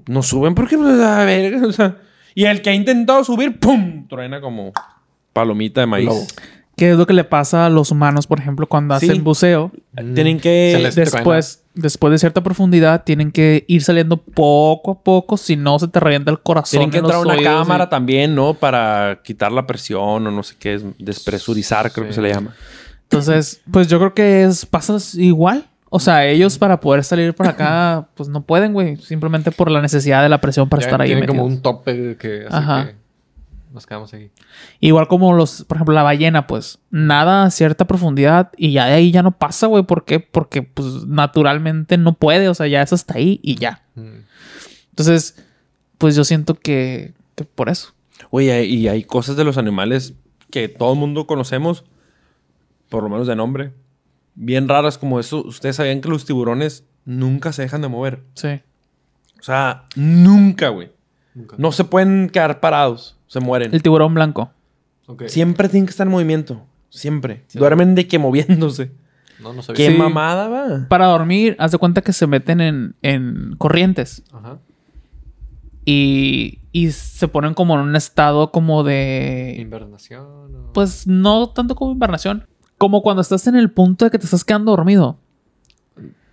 No 0.07 0.23
suben 0.23 0.55
porque, 0.55 0.77
pues, 0.77 0.99
a 0.99 1.23
verga, 1.23 1.65
o 1.67 1.71
sea. 1.71 1.97
Y 2.35 2.45
el 2.45 2.63
que 2.63 2.71
ha 2.71 2.73
intentado 2.73 3.23
subir, 3.23 3.59
¡pum! 3.59 4.07
Truena 4.07 4.41
como 4.41 4.73
palomita 5.33 5.81
de 5.81 5.87
maíz. 5.87 6.05
Lobo. 6.07 6.25
¿Qué 6.75 6.89
es 6.91 6.97
lo 6.97 7.05
que 7.05 7.13
le 7.13 7.23
pasa 7.23 7.67
a 7.67 7.69
los 7.69 7.91
humanos, 7.91 8.25
por 8.25 8.39
ejemplo, 8.39 8.65
cuando 8.67 8.99
Sí. 8.99 9.07
hacen 9.07 9.23
buceo? 9.23 9.71
Tienen 10.15 10.39
que... 10.39 10.71
Se 10.75 10.79
les- 10.81 10.95
Después, 10.95 11.62
después 11.73 12.11
de 12.11 12.19
cierta 12.19 12.41
profundidad, 12.43 13.03
tienen 13.03 13.31
que 13.31 13.65
ir 13.67 13.83
saliendo 13.83 14.17
poco 14.17 14.91
a 14.91 14.99
poco, 15.03 15.37
si 15.37 15.55
no 15.55 15.79
se 15.79 15.87
te 15.87 15.99
revienta 15.99 16.31
el 16.31 16.39
corazón. 16.39 16.71
Tienen 16.71 16.91
que 16.91 16.97
en 16.97 17.03
los 17.03 17.11
entrar 17.13 17.25
una 17.25 17.41
y- 17.41 17.43
cámara 17.43 17.89
también, 17.89 18.35
¿no? 18.35 18.53
Para 18.53 19.19
quitar 19.23 19.51
la 19.51 19.65
presión 19.67 20.27
o 20.27 20.31
no 20.31 20.43
sé 20.43 20.55
qué 20.59 20.75
es. 20.75 20.83
Despresurizar, 20.99 21.91
creo 21.91 22.07
que 22.07 22.13
se 22.13 22.21
le 22.21 22.33
llama. 22.33 22.53
Entonces, 23.03 23.61
pues 23.71 23.87
yo 23.87 23.99
creo 23.99 24.13
que 24.13 24.43
es, 24.43 24.65
pasa 24.65 24.97
igual. 25.15 25.65
O 25.89 25.99
sea, 25.99 26.25
ellos 26.25 26.57
para 26.57 26.79
poder 26.79 27.03
salir 27.03 27.35
para 27.35 27.51
acá, 27.51 28.07
pues 28.15 28.27
no 28.29 28.41
pueden, 28.41 28.73
güey. 28.73 28.97
Simplemente 28.97 29.51
por 29.51 29.69
la 29.69 29.81
necesidad 29.81 30.23
de 30.23 30.29
la 30.29 30.41
presión 30.41 30.67
para 30.69 30.81
Ya 30.81 30.87
estar 30.87 31.01
ahí. 31.01 31.09
Tiene 31.09 31.27
como 31.27 31.45
un 31.45 31.61
tope 31.61 32.17
que 32.17 32.45
Ajá. 32.49 32.87
que 32.87 32.95
nos 33.73 33.87
quedamos 33.87 34.13
ahí. 34.13 34.31
Igual 34.79 35.07
como 35.07 35.33
los, 35.33 35.65
por 35.65 35.77
ejemplo, 35.77 35.95
la 35.95 36.03
ballena, 36.03 36.47
pues 36.47 36.79
nada 36.91 37.45
a 37.45 37.51
cierta 37.51 37.85
profundidad 37.85 38.51
y 38.55 38.71
ya 38.71 38.85
de 38.85 38.93
ahí 38.93 39.11
ya 39.11 39.23
no 39.23 39.37
pasa, 39.37 39.67
güey. 39.67 39.83
¿Por 39.83 40.05
qué? 40.05 40.19
Porque 40.19 40.61
pues 40.61 41.05
naturalmente 41.07 41.97
no 41.97 42.13
puede, 42.13 42.47
o 42.49 42.53
sea, 42.53 42.67
ya 42.67 42.81
es 42.81 42.93
hasta 42.93 43.15
ahí 43.15 43.39
y 43.41 43.55
ya. 43.55 43.83
Mm. 43.95 44.19
Entonces, 44.91 45.43
pues 45.97 46.15
yo 46.15 46.23
siento 46.23 46.55
que, 46.55 47.13
que 47.35 47.45
por 47.45 47.69
eso. 47.69 47.93
Oye, 48.29 48.65
y 48.65 48.87
hay 48.87 49.03
cosas 49.03 49.35
de 49.35 49.43
los 49.43 49.57
animales 49.57 50.13
que 50.51 50.69
todo 50.69 50.93
el 50.93 50.99
mundo 50.99 51.25
conocemos, 51.25 51.83
por 52.89 53.01
lo 53.01 53.09
menos 53.09 53.25
de 53.25 53.35
nombre, 53.35 53.73
bien 54.35 54.69
raras 54.69 54.99
como 54.99 55.19
eso. 55.19 55.43
Ustedes 55.43 55.77
sabían 55.77 56.01
que 56.01 56.09
los 56.09 56.25
tiburones 56.25 56.85
nunca 57.05 57.51
se 57.53 57.63
dejan 57.63 57.81
de 57.81 57.87
mover. 57.87 58.21
Sí. 58.35 58.61
O 59.39 59.43
sea, 59.43 59.85
nunca, 59.95 60.69
güey. 60.69 60.91
Nunca. 61.33 61.55
No 61.57 61.71
se 61.71 61.83
pueden 61.83 62.29
quedar 62.29 62.59
parados. 62.59 63.17
Se 63.33 63.39
mueren. 63.39 63.73
El 63.73 63.81
tiburón 63.83 64.13
blanco. 64.13 64.51
Siempre 65.27 65.67
tienen 65.69 65.85
que 65.87 65.91
estar 65.91 66.07
en 66.07 66.11
movimiento. 66.11 66.63
Siempre. 66.89 67.43
Sí. 67.47 67.59
Duermen 67.59 67.95
de 67.95 68.07
que 68.07 68.19
moviéndose. 68.19 68.91
No, 69.41 69.51
no 69.53 69.61
sabía. 69.63 69.87
¿Qué 69.87 69.91
Sí. 69.91 69.97
mamada 69.97 70.47
va? 70.47 70.87
Para 70.87 71.07
dormir, 71.07 71.55
haz 71.59 71.71
de 71.71 71.77
cuenta 71.79 72.01
que 72.01 72.13
se 72.13 72.27
meten 72.27 72.61
en, 72.61 72.95
en 73.01 73.55
corrientes 73.57 74.23
Ajá. 74.31 74.59
y, 75.85 76.59
y 76.71 76.91
se 76.91 77.27
ponen 77.27 77.53
como 77.53 77.73
en 77.75 77.81
un 77.81 77.95
estado 77.95 78.51
como 78.51 78.83
de... 78.83 79.55
Invernación. 79.59 80.21
o- 80.23 80.71
Pues 80.73 81.07
no 81.07 81.49
tanto 81.49 81.75
como 81.75 81.91
invernación, 81.91 82.47
como 82.77 83.01
cuando 83.01 83.21
estás 83.21 83.47
en 83.47 83.55
el 83.55 83.71
punto 83.71 84.05
de 84.05 84.11
que 84.11 84.19
te 84.19 84.25
estás 84.25 84.45
quedando 84.45 84.71
dormido. 84.71 85.17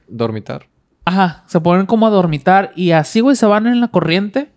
Dormitar. 0.09 0.67
Ajá, 1.05 1.45
se 1.47 1.61
ponen 1.61 1.87
como 1.87 2.07
a 2.07 2.11
dormitar 2.11 2.73
y 2.77 2.91
así, 2.93 3.21
güey, 3.21 3.35
se 3.35 3.47
van 3.47 3.67
en 3.67 3.81
la 3.81 3.89
corriente 3.89 4.53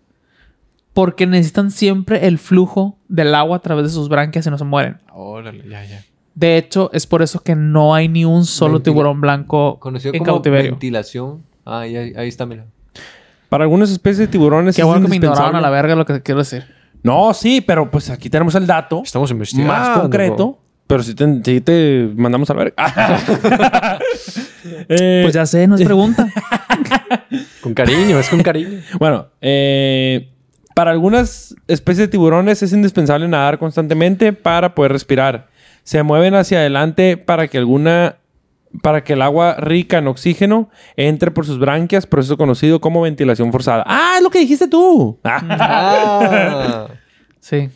porque 0.93 1.25
necesitan 1.27 1.71
siempre 1.71 2.27
el 2.27 2.37
flujo 2.37 2.97
del 3.07 3.33
agua 3.35 3.57
a 3.57 3.59
través 3.59 3.85
de 3.85 3.89
sus 3.91 4.09
branquias 4.09 4.45
y 4.45 4.49
no 4.49 4.57
se 4.57 4.63
mueren. 4.63 4.97
Órale, 5.11 5.63
ya, 5.69 5.83
ya. 5.85 6.03
De 6.35 6.57
hecho, 6.57 6.89
es 6.93 7.05
por 7.07 7.21
eso 7.21 7.41
que 7.43 7.55
no 7.55 7.93
hay 7.93 8.07
ni 8.09 8.25
un 8.25 8.45
solo 8.45 8.75
Ventila- 8.79 8.83
tiburón 8.83 9.21
blanco 9.21 9.77
Conocido 9.79 10.13
en 10.13 10.19
como 10.19 10.31
cautiverio. 10.33 10.71
ventilación 10.71 11.43
Ah, 11.65 11.79
ahí, 11.81 11.95
ahí, 11.95 12.27
está, 12.27 12.45
mira. 12.45 12.65
Para 13.49 13.63
algunas 13.63 13.89
especies 13.91 14.17
de 14.17 14.27
tiburones 14.27 14.75
Qué 14.75 14.81
es 14.81 14.85
bueno 14.87 15.01
que 15.03 15.09
me 15.09 15.15
ignoraron 15.15 15.53
indispensable- 15.53 15.57
a 15.57 15.61
la 15.61 15.69
verga 15.69 15.95
lo 15.95 16.05
que 16.05 16.21
quiero 16.21 16.39
decir. 16.39 16.65
No, 17.03 17.33
sí, 17.33 17.61
pero 17.61 17.89
pues 17.91 18.09
aquí 18.09 18.29
tenemos 18.29 18.55
el 18.55 18.65
dato 18.67 19.01
Estamos 19.03 19.29
investigando. 19.31 19.71
más 19.73 19.99
concreto. 19.99 20.59
Pero 20.87 21.01
si 21.03 21.15
te, 21.15 21.41
sí 21.43 21.61
te 21.61 22.09
mandamos 22.15 22.49
a 22.49 22.53
la 22.55 22.63
verga. 22.65 22.75
Eh, 24.89 25.21
Pues 25.23 25.33
ya 25.33 25.45
sé, 25.45 25.67
no 25.67 25.75
es 25.75 25.83
pregunta. 25.83 26.27
Con 27.61 27.73
cariño, 27.73 28.19
es 28.19 28.29
con 28.29 28.41
cariño. 28.41 28.79
Bueno, 28.99 29.27
eh, 29.41 30.32
para 30.73 30.91
algunas 30.91 31.55
especies 31.67 32.07
de 32.07 32.07
tiburones 32.09 32.63
es 32.63 32.73
indispensable 32.73 33.27
nadar 33.27 33.59
constantemente 33.59 34.33
para 34.33 34.75
poder 34.75 34.91
respirar. 34.91 35.47
Se 35.83 36.01
mueven 36.03 36.35
hacia 36.35 36.59
adelante 36.59 37.17
para 37.17 37.47
que 37.47 37.57
alguna 37.57 38.17
para 38.81 39.03
que 39.03 39.13
el 39.13 39.21
agua 39.21 39.55
rica 39.59 39.99
en 39.99 40.07
oxígeno 40.07 40.69
entre 40.95 41.29
por 41.29 41.45
sus 41.45 41.59
branquias, 41.59 42.07
proceso 42.07 42.37
conocido 42.37 42.81
como 42.81 43.01
ventilación 43.01 43.51
forzada. 43.51 43.83
Ah, 43.85 44.15
es 44.17 44.23
lo 44.23 44.29
que 44.29 44.39
dijiste 44.39 44.67
tú. 44.67 45.19
Ah, 45.23 46.87
Sí. 47.39 47.69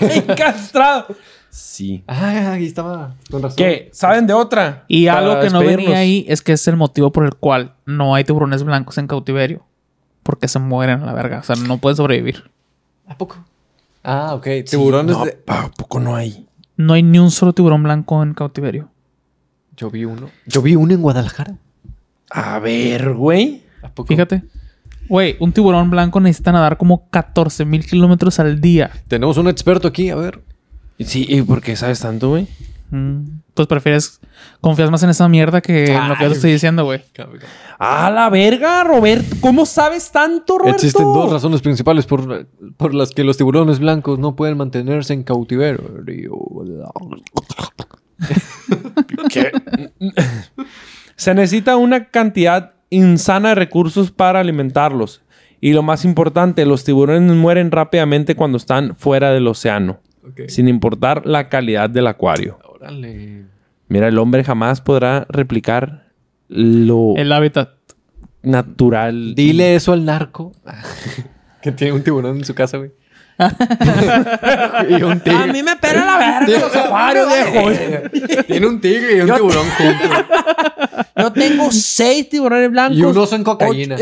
Encastrado. 0.00 1.08
Sí. 1.50 2.04
ah 2.06 2.52
ahí 2.52 2.66
estaba. 2.66 3.14
Con 3.30 3.42
razón. 3.42 3.56
¿Qué? 3.56 3.90
¿Saben 3.92 4.26
de 4.26 4.32
otra? 4.32 4.84
Y 4.88 5.08
algo 5.08 5.40
que 5.40 5.50
no 5.50 5.60
venía 5.60 5.98
ahí 5.98 6.24
es 6.28 6.40
que 6.40 6.52
es 6.52 6.66
el 6.68 6.76
motivo 6.76 7.12
por 7.12 7.24
el 7.24 7.34
cual 7.34 7.74
no 7.84 8.14
hay 8.14 8.24
tiburones 8.24 8.62
blancos 8.62 8.96
en 8.98 9.06
cautiverio. 9.06 9.66
Porque 10.22 10.48
se 10.48 10.58
mueren 10.58 11.02
a 11.02 11.06
la 11.06 11.12
verga. 11.12 11.40
O 11.40 11.42
sea, 11.42 11.56
no 11.56 11.78
pueden 11.78 11.96
sobrevivir. 11.96 12.50
¿A 13.06 13.16
poco? 13.18 13.44
Ah, 14.04 14.34
ok. 14.34 14.46
Tiburones 14.68 15.16
No, 15.16 15.24
de... 15.24 15.42
¿a 15.46 15.70
poco 15.70 16.00
no 16.00 16.14
hay? 16.16 16.46
No 16.76 16.94
hay 16.94 17.02
ni 17.02 17.18
un 17.18 17.30
solo 17.30 17.52
tiburón 17.52 17.82
blanco 17.82 18.22
en 18.22 18.34
cautiverio. 18.34 18.88
Yo 19.76 19.90
vi 19.90 20.04
uno. 20.04 20.30
Yo 20.46 20.62
vi 20.62 20.76
uno 20.76 20.92
en 20.94 21.02
Guadalajara. 21.02 21.56
A 22.30 22.58
ver, 22.58 23.12
güey. 23.14 23.62
¿A 23.82 23.88
poco? 23.88 24.08
Fíjate. 24.08 24.42
Güey, 25.08 25.36
un 25.40 25.52
tiburón 25.52 25.90
blanco 25.90 26.20
necesita 26.20 26.52
nadar 26.52 26.76
como 26.78 27.08
14 27.10 27.64
mil 27.64 27.84
kilómetros 27.84 28.38
al 28.38 28.60
día. 28.60 28.90
Tenemos 29.08 29.36
un 29.36 29.48
experto 29.48 29.88
aquí, 29.88 30.10
a 30.10 30.14
ver. 30.16 30.40
Sí, 31.00 31.26
¿y 31.28 31.42
por 31.42 31.60
qué 31.60 31.74
sabes 31.76 32.00
tanto, 32.00 32.30
güey? 32.30 32.46
Mm, 32.92 33.40
Pues 33.54 33.66
prefieres... 33.68 34.20
Confías 34.60 34.90
más 34.90 35.02
en 35.02 35.10
esa 35.10 35.28
mierda 35.28 35.60
que 35.60 35.92
en 35.92 36.08
lo 36.08 36.14
que 36.16 36.24
yo 36.24 36.28
te 36.30 36.36
estoy 36.36 36.52
diciendo, 36.52 36.84
güey. 36.84 37.02
¡A 37.78 38.10
la 38.10 38.28
verga, 38.28 38.84
Roberto! 38.84 39.36
¿Cómo 39.40 39.66
sabes 39.66 40.12
tanto, 40.12 40.58
Roberto? 40.58 40.76
Existen 40.76 41.04
dos 41.04 41.32
razones 41.32 41.62
principales 41.62 42.06
por, 42.06 42.46
por 42.76 42.94
las 42.94 43.10
que 43.10 43.24
los 43.24 43.36
tiburones 43.36 43.78
blancos 43.78 44.18
no 44.18 44.36
pueden 44.36 44.56
mantenerse 44.58 45.14
en 45.14 45.22
cautiverio. 45.22 45.82
Se 51.16 51.34
necesita 51.34 51.76
una 51.76 52.06
cantidad 52.10 52.72
insana 52.90 53.50
de 53.50 53.54
recursos 53.56 54.10
para 54.10 54.40
alimentarlos. 54.40 55.22
Y 55.60 55.72
lo 55.72 55.82
más 55.82 56.04
importante, 56.04 56.66
los 56.66 56.84
tiburones 56.84 57.36
mueren 57.36 57.70
rápidamente 57.70 58.34
cuando 58.34 58.58
están 58.58 58.96
fuera 58.96 59.30
del 59.30 59.46
océano, 59.46 60.00
sin 60.48 60.68
importar 60.68 61.24
la 61.24 61.48
calidad 61.48 61.88
del 61.88 62.08
acuario. 62.08 62.58
Órale. 62.82 63.44
Mira, 63.88 64.08
el 64.08 64.18
hombre 64.18 64.42
jamás 64.42 64.80
podrá 64.80 65.24
replicar 65.28 66.08
lo 66.48 67.14
El 67.16 67.30
hábitat. 67.30 67.70
natural. 68.42 69.34
Dile 69.36 69.76
eso 69.76 69.92
al 69.92 70.04
narco. 70.04 70.52
que 71.62 71.70
tiene 71.70 71.92
un 71.92 72.02
tiburón 72.02 72.38
en 72.38 72.44
su 72.44 72.54
casa, 72.54 72.78
güey. 72.78 72.90
y 74.88 75.02
un 75.02 75.20
tigre. 75.20 75.62
me 75.62 75.76
pela 75.76 76.04
la 76.04 76.18
verga 76.18 76.58
los 76.60 76.76
acuarios, 76.76 77.28
viejo. 77.28 78.42
Tiene 78.46 78.66
un 78.66 78.80
tigre 78.80 79.16
y 79.16 79.20
un 79.20 79.32
tiburón 79.32 79.66
juntos. 79.78 80.24
Yo 81.16 81.32
tengo 81.32 81.70
seis 81.70 82.28
tiburones 82.28 82.70
blancos. 82.70 82.98
Y 82.98 83.02
un 83.04 83.16
oso 83.16 83.36
en 83.36 83.44
cocaína. 83.44 83.96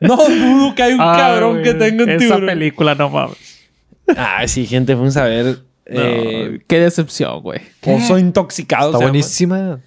No 0.00 0.16
dudo 0.16 0.74
que 0.76 0.82
hay 0.84 0.92
un 0.92 0.98
cabrón 0.98 1.52
güey, 1.54 1.64
que 1.64 1.74
tenga 1.74 2.04
un 2.04 2.10
Esa 2.10 2.18
tiburón. 2.18 2.46
película, 2.46 2.94
no 2.94 3.10
mames. 3.10 3.68
Ah, 4.16 4.46
sí, 4.46 4.66
gente, 4.66 4.94
vamos 4.94 5.16
a 5.16 5.24
ver. 5.24 5.58
No, 5.88 6.00
eh, 6.02 6.60
qué 6.66 6.80
decepción, 6.80 7.40
güey. 7.42 7.60
oso 7.86 8.18
intoxicado. 8.18 8.92
Está 8.92 9.04
buenísima. 9.04 9.80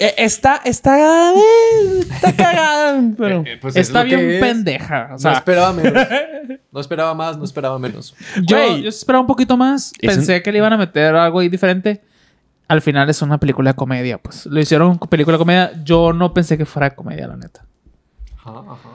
Eh, 0.00 0.14
está, 0.18 0.60
está, 0.64 1.32
eh, 1.32 2.00
está 2.10 2.36
cagada, 2.36 3.02
pero. 3.18 3.42
Pues 3.60 3.74
es 3.74 3.88
Está 3.88 4.04
bien 4.04 4.30
es. 4.30 4.40
pendeja. 4.40 5.06
O 5.08 5.12
No 5.12 5.18
sea, 5.18 5.32
esperaba 5.32 5.72
menos. 5.72 6.06
No 6.70 6.80
esperaba 6.80 7.14
más, 7.14 7.36
no 7.36 7.44
esperaba 7.44 7.78
menos. 7.78 8.14
yo, 8.44 8.76
yo 8.76 8.88
esperaba 8.90 9.22
un 9.22 9.26
poquito 9.26 9.56
más. 9.56 9.92
Pensé 10.00 10.42
que 10.42 10.52
le 10.52 10.58
iban 10.58 10.72
a 10.72 10.76
meter 10.76 11.14
algo 11.16 11.40
ahí 11.40 11.48
diferente. 11.48 12.02
Al 12.68 12.82
final 12.82 13.08
es 13.08 13.22
una 13.22 13.38
película 13.38 13.70
de 13.70 13.74
comedia, 13.76 14.18
pues. 14.18 14.44
Lo 14.46 14.60
hicieron 14.60 14.98
película 14.98 15.36
de 15.36 15.38
comedia. 15.38 15.72
Yo 15.82 16.12
no 16.12 16.32
pensé 16.34 16.56
que 16.58 16.66
fuera 16.66 16.90
de 16.90 16.94
comedia, 16.94 17.26
la 17.26 17.36
neta. 17.36 17.64
Ajá, 18.38 18.50
ajá. 18.60 18.88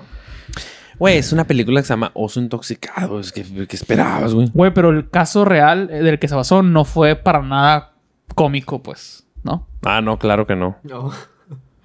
Güey, 0.99 1.17
es 1.17 1.33
una 1.33 1.45
película 1.45 1.81
que 1.81 1.87
se 1.87 1.93
llama 1.93 2.11
Oso 2.13 2.39
Intoxicado. 2.39 3.19
Es 3.19 3.31
que, 3.31 3.43
¿qué 3.43 3.75
esperabas, 3.75 4.33
güey? 4.33 4.49
Güey, 4.53 4.73
pero 4.73 4.89
el 4.89 5.09
caso 5.09 5.45
real 5.45 5.89
eh, 5.91 6.03
del 6.03 6.19
que 6.19 6.27
se 6.27 6.35
basó 6.35 6.63
no 6.63 6.85
fue 6.85 7.15
para 7.15 7.41
nada 7.41 7.93
cómico, 8.35 8.81
pues. 8.81 9.25
¿No? 9.43 9.67
Ah, 9.83 10.01
no, 10.01 10.17
claro 10.17 10.45
que 10.45 10.55
no. 10.55 10.77
No. 10.83 11.11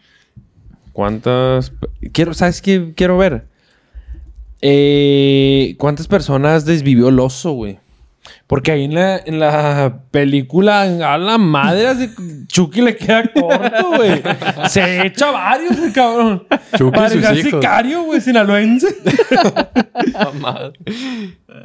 ¿Cuántas? 0.92 1.72
Quiero, 2.12 2.34
¿sabes 2.34 2.62
qué 2.62 2.92
quiero 2.94 3.18
ver? 3.18 3.46
Eh, 4.60 5.76
¿Cuántas 5.78 6.08
personas 6.08 6.64
desvivió 6.64 7.08
el 7.08 7.20
oso, 7.20 7.52
güey? 7.52 7.78
Porque 8.46 8.72
ahí 8.72 8.84
en 8.84 8.94
la, 8.94 9.18
en 9.18 9.40
la 9.40 10.02
película, 10.10 10.82
a 10.82 11.18
la 11.18 11.38
madre, 11.38 11.88
así, 11.88 12.10
Chucky 12.46 12.80
le 12.80 12.96
queda 12.96 13.30
corto, 13.32 13.90
güey. 13.96 14.22
Se 14.68 15.06
echa 15.06 15.30
varios, 15.30 15.78
el 15.78 15.92
cabrón. 15.92 16.46
Chucky 16.76 16.98
y 16.98 17.08
sus 17.10 17.22
hijos. 17.22 17.60
sicario, 17.60 18.02
güey, 18.04 18.20
sinaloense. 18.20 18.88
Mamá. 20.12 20.72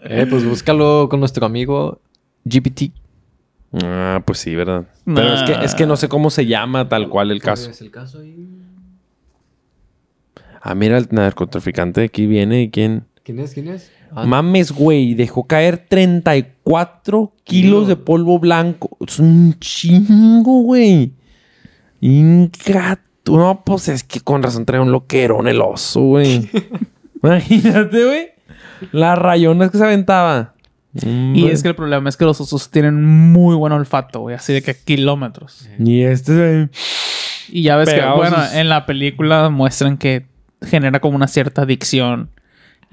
Eh, 0.04 0.28
pues 0.30 0.46
búscalo 0.46 1.08
con 1.10 1.20
nuestro 1.20 1.46
amigo 1.46 2.02
GPT. 2.46 2.92
Ah, 3.84 4.22
pues 4.26 4.40
sí, 4.40 4.54
¿verdad? 4.56 4.86
Pero 5.06 5.34
es, 5.34 5.44
que, 5.44 5.66
es 5.66 5.76
que 5.76 5.86
no 5.86 5.96
sé 5.96 6.08
cómo 6.08 6.30
se 6.30 6.46
llama 6.46 6.88
tal 6.90 7.10
cual 7.10 7.32
el 7.32 7.42
caso. 7.42 7.70
es 7.70 7.82
el 7.82 7.92
caso 7.92 8.20
ahí? 8.20 8.48
Ah, 10.62 10.76
mira, 10.76 10.98
el 10.98 11.08
narcotraficante 11.12 12.02
de 12.02 12.06
aquí 12.06 12.26
viene 12.26 12.62
y 12.62 12.70
quién... 12.70 13.06
¿Quién 13.24 13.40
es? 13.40 13.54
¿Quién 13.54 13.68
es? 13.68 13.92
Ah, 14.16 14.26
Mames, 14.26 14.72
güey, 14.72 15.14
dejó 15.16 15.46
caer 15.46 15.86
34 15.90 17.34
kilos 17.44 17.88
de 17.88 17.96
polvo 17.96 18.40
blanco. 18.40 18.98
Es 19.06 19.20
un 19.20 19.56
chingo, 19.60 20.62
güey. 20.62 21.14
Inca. 22.02 23.00
No, 23.26 23.64
pues 23.66 23.88
es 23.88 24.04
que 24.04 24.20
con 24.20 24.44
razón 24.44 24.66
trae 24.66 24.80
un 24.80 24.92
loquerón 24.92 25.48
el 25.48 25.62
oso, 25.62 26.02
güey. 26.02 26.50
Imagínate, 27.24 28.06
güey. 28.06 28.30
Las 28.92 29.18
rayonas 29.18 29.72
que 29.72 29.78
se 29.78 29.86
aventaba. 29.86 30.54
Y 30.94 31.48
es 31.48 31.64
que 31.64 31.70
el 31.70 31.76
problema 31.76 32.08
es 32.08 32.18
que 32.18 32.26
los 32.26 32.40
osos 32.40 32.70
tienen 32.70 33.04
muy 33.04 33.56
buen 33.56 33.74
olfato, 33.74 34.20
güey. 34.20 34.36
Así 34.36 34.54
de 34.54 34.62
que 34.62 34.76
kilómetros. 34.76 35.68
Y 35.80 36.02
este, 36.04 36.36
güey. 36.36 36.70
Y 37.50 37.64
ya 37.64 37.78
ves 37.78 37.90
Pegados 37.90 38.22
que, 38.22 38.30
bueno, 38.30 38.46
en 38.54 38.70
la 38.70 38.86
película 38.86 39.50
muestran 39.50 39.98
que 39.98 40.28
genera 40.62 41.00
como 41.00 41.16
una 41.16 41.28
cierta 41.28 41.64
adicción 41.64 42.30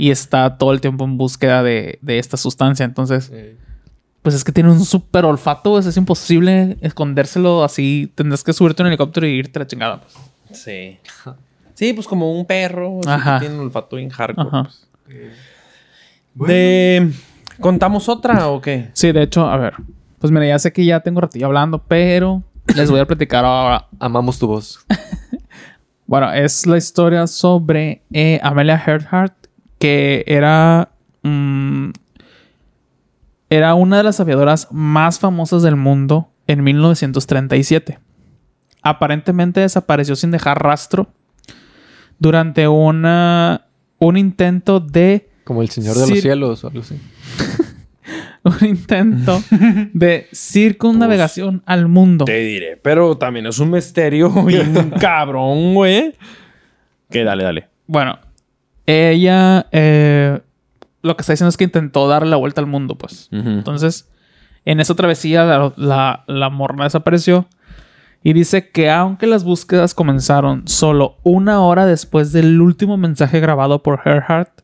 y 0.01 0.11
está 0.11 0.57
todo 0.57 0.72
el 0.72 0.80
tiempo 0.80 1.05
en 1.05 1.18
búsqueda 1.18 1.62
de, 1.62 1.98
de 2.01 2.18
esta 2.18 2.38
sustancia. 2.38 2.84
Entonces, 2.86 3.30
eh, 3.34 3.59
pues 4.22 4.34
es 4.34 4.44
que 4.44 4.51
tiene 4.51 4.70
un 4.70 4.82
súper 4.82 5.26
olfato, 5.26 5.72
pues, 5.72 5.84
es 5.84 5.96
imposible 5.98 6.78
escondérselo 6.80 7.62
así. 7.62 8.11
Tendrás 8.14 8.42
que 8.42 8.55
subirte 8.55 8.82
a 8.82 8.84
un 8.84 8.88
helicóptero 8.88 9.26
y 9.26 9.32
irte 9.32 9.59
a 9.59 9.61
la 9.61 9.66
chingada. 9.66 10.01
pues. 10.01 10.59
Sí. 10.59 10.98
Sí, 11.74 11.94
pues 11.94 12.07
como 12.07 12.30
un 12.38 12.44
perro. 12.44 13.01
que 13.03 13.09
Ajá. 13.09 13.40
Tiene 13.40 13.55
un 13.55 13.62
olfato 13.62 13.96
bien 13.96 14.11
hardcore. 14.11 14.48
Ajá. 14.48 14.68
pues. 16.36 16.48
De... 16.48 17.11
¿Contamos 17.59 18.07
otra 18.11 18.48
o 18.48 18.61
qué? 18.61 18.90
Sí, 18.92 19.12
de 19.12 19.22
hecho, 19.22 19.48
a 19.48 19.57
ver. 19.57 19.74
Pues 20.18 20.30
mira, 20.30 20.46
ya 20.46 20.59
sé 20.59 20.74
que 20.74 20.84
ya 20.84 21.01
tengo 21.01 21.22
ratillo 21.22 21.46
hablando, 21.46 21.78
pero 21.78 22.42
les 22.76 22.90
voy 22.90 23.01
a 23.01 23.07
platicar 23.07 23.46
ahora. 23.46 23.86
amamos 23.98 24.38
tu 24.38 24.46
voz. 24.46 24.84
Bueno, 26.05 26.30
es 26.34 26.66
la 26.66 26.76
historia 26.76 27.26
sobre 27.26 28.03
eh, 28.12 28.38
Amelia 28.42 28.82
Earhart, 28.86 29.39
que 29.80 30.22
era. 30.28 30.92
mm, 31.22 31.90
era 33.50 33.74
una 33.74 33.96
de 33.96 34.04
las 34.04 34.20
aviadoras 34.20 34.68
más 34.70 35.18
famosas 35.18 35.62
del 35.64 35.74
mundo 35.74 36.30
en 36.46 36.62
1937. 36.62 37.98
Aparentemente 38.82 39.60
desapareció 39.60 40.14
sin 40.14 40.30
dejar 40.30 40.62
rastro 40.62 41.08
durante 42.20 42.68
una, 42.68 43.66
un 43.98 44.16
intento 44.16 44.78
de 44.78 45.30
Como 45.42 45.62
el 45.62 45.68
Señor 45.68 45.96
de 45.96 46.08
los 46.08 46.20
Cielos 46.20 46.62
o 46.62 46.68
algo 46.68 46.80
así. 46.80 46.96
un 48.44 48.68
intento 48.68 49.42
de 49.92 50.28
circunnavegación 50.32 51.62
al 51.66 51.88
mundo. 51.88 52.26
Te 52.26 52.38
diré, 52.40 52.76
pero 52.76 53.18
también 53.18 53.46
es 53.46 53.58
un 53.58 53.70
misterio 53.70 54.30
bien 54.44 54.90
cabrón, 55.00 55.74
güey. 55.74 56.14
Que 57.10 57.24
dale, 57.24 57.42
dale. 57.42 57.68
Bueno, 57.86 58.18
ella 58.86 59.66
eh, 59.72 60.40
lo 61.02 61.16
que 61.16 61.22
está 61.22 61.32
diciendo 61.32 61.48
es 61.50 61.56
que 61.56 61.64
intentó 61.64 62.08
darle 62.08 62.30
la 62.30 62.36
vuelta 62.36 62.60
al 62.60 62.66
mundo, 62.66 62.96
pues. 62.96 63.28
Entonces, 63.30 64.08
en 64.64 64.80
esa 64.80 64.94
travesía 64.94 65.44
la, 65.44 65.72
la, 65.76 66.24
la 66.26 66.50
morna 66.50 66.84
desapareció 66.84 67.46
Y 68.22 68.34
dice 68.34 68.70
que 68.70 68.90
aunque 68.90 69.26
las 69.26 69.44
búsquedas 69.44 69.94
comenzaron 69.94 70.68
solo 70.68 71.16
una 71.22 71.62
hora 71.62 71.86
después 71.86 72.32
del 72.32 72.60
último 72.60 72.98
mensaje 72.98 73.40
grabado 73.40 73.82
por 73.82 74.02
Earhart, 74.04 74.60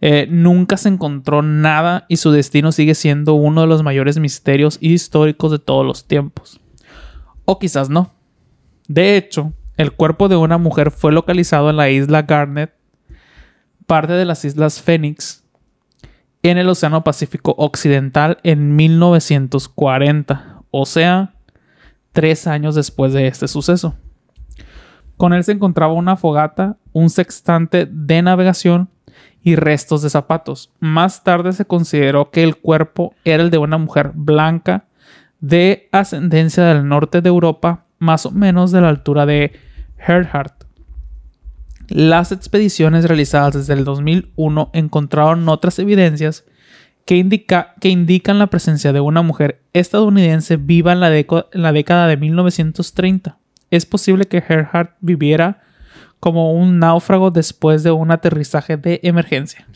eh, 0.00 0.26
nunca 0.30 0.76
se 0.76 0.88
encontró 0.88 1.42
nada 1.42 2.06
y 2.08 2.16
su 2.16 2.30
destino 2.30 2.72
sigue 2.72 2.94
siendo 2.94 3.34
uno 3.34 3.62
de 3.62 3.66
los 3.66 3.82
mayores 3.82 4.18
misterios 4.18 4.78
históricos 4.80 5.50
de 5.50 5.58
todos 5.58 5.84
los 5.84 6.06
tiempos. 6.06 6.60
O 7.44 7.58
quizás 7.58 7.90
no. 7.90 8.12
De 8.86 9.16
hecho, 9.16 9.52
el 9.76 9.92
cuerpo 9.92 10.28
de 10.28 10.36
una 10.36 10.56
mujer 10.56 10.90
fue 10.90 11.12
localizado 11.12 11.68
en 11.68 11.76
la 11.76 11.90
isla 11.90 12.22
Garnet, 12.22 12.72
parte 13.88 14.12
de 14.12 14.26
las 14.26 14.44
islas 14.44 14.82
Phoenix, 14.82 15.42
en 16.42 16.58
el 16.58 16.68
Océano 16.68 17.02
Pacífico 17.02 17.54
Occidental 17.56 18.36
en 18.42 18.76
1940. 18.76 20.62
O 20.70 20.84
sea, 20.84 21.34
tres 22.12 22.46
años 22.46 22.74
después 22.74 23.14
de 23.14 23.26
este 23.26 23.48
suceso. 23.48 23.96
Con 25.16 25.32
él 25.32 25.42
se 25.42 25.52
encontraba 25.52 25.94
una 25.94 26.16
fogata, 26.16 26.76
un 26.92 27.08
sextante 27.08 27.88
de 27.90 28.20
navegación 28.20 28.90
y 29.42 29.56
restos 29.56 30.02
de 30.02 30.10
zapatos. 30.10 30.70
Más 30.80 31.24
tarde 31.24 31.54
se 31.54 31.64
consideró 31.64 32.30
que 32.30 32.42
el 32.42 32.56
cuerpo 32.56 33.14
era 33.24 33.42
el 33.42 33.50
de 33.50 33.56
una 33.56 33.78
mujer 33.78 34.12
blanca 34.14 34.84
de 35.40 35.88
ascendencia 35.92 36.62
del 36.66 36.86
norte 36.86 37.22
de 37.22 37.30
Europa, 37.30 37.86
más 37.98 38.26
o 38.26 38.32
menos 38.32 38.70
de 38.70 38.82
la 38.82 38.90
altura 38.90 39.24
de 39.24 39.58
Earhart. 40.06 40.67
Las 41.88 42.32
expediciones 42.32 43.04
realizadas 43.06 43.54
desde 43.54 43.74
el 43.74 43.84
2001 43.84 44.70
encontraron 44.74 45.48
otras 45.48 45.78
evidencias 45.78 46.44
que, 47.06 47.16
indica, 47.16 47.74
que 47.80 47.88
indican 47.88 48.38
la 48.38 48.48
presencia 48.48 48.92
de 48.92 49.00
una 49.00 49.22
mujer 49.22 49.62
estadounidense 49.72 50.56
viva 50.56 50.92
en 50.92 51.00
la, 51.00 51.16
en 51.16 51.26
la 51.52 51.72
década 51.72 52.06
de 52.06 52.18
1930. 52.18 53.38
Es 53.70 53.86
posible 53.86 54.26
que 54.26 54.44
Earhart 54.46 54.96
viviera 55.00 55.62
como 56.20 56.52
un 56.52 56.78
náufrago 56.78 57.30
después 57.30 57.82
de 57.82 57.90
un 57.92 58.10
aterrizaje 58.10 58.76
de 58.76 59.00
emergencia. 59.02 59.66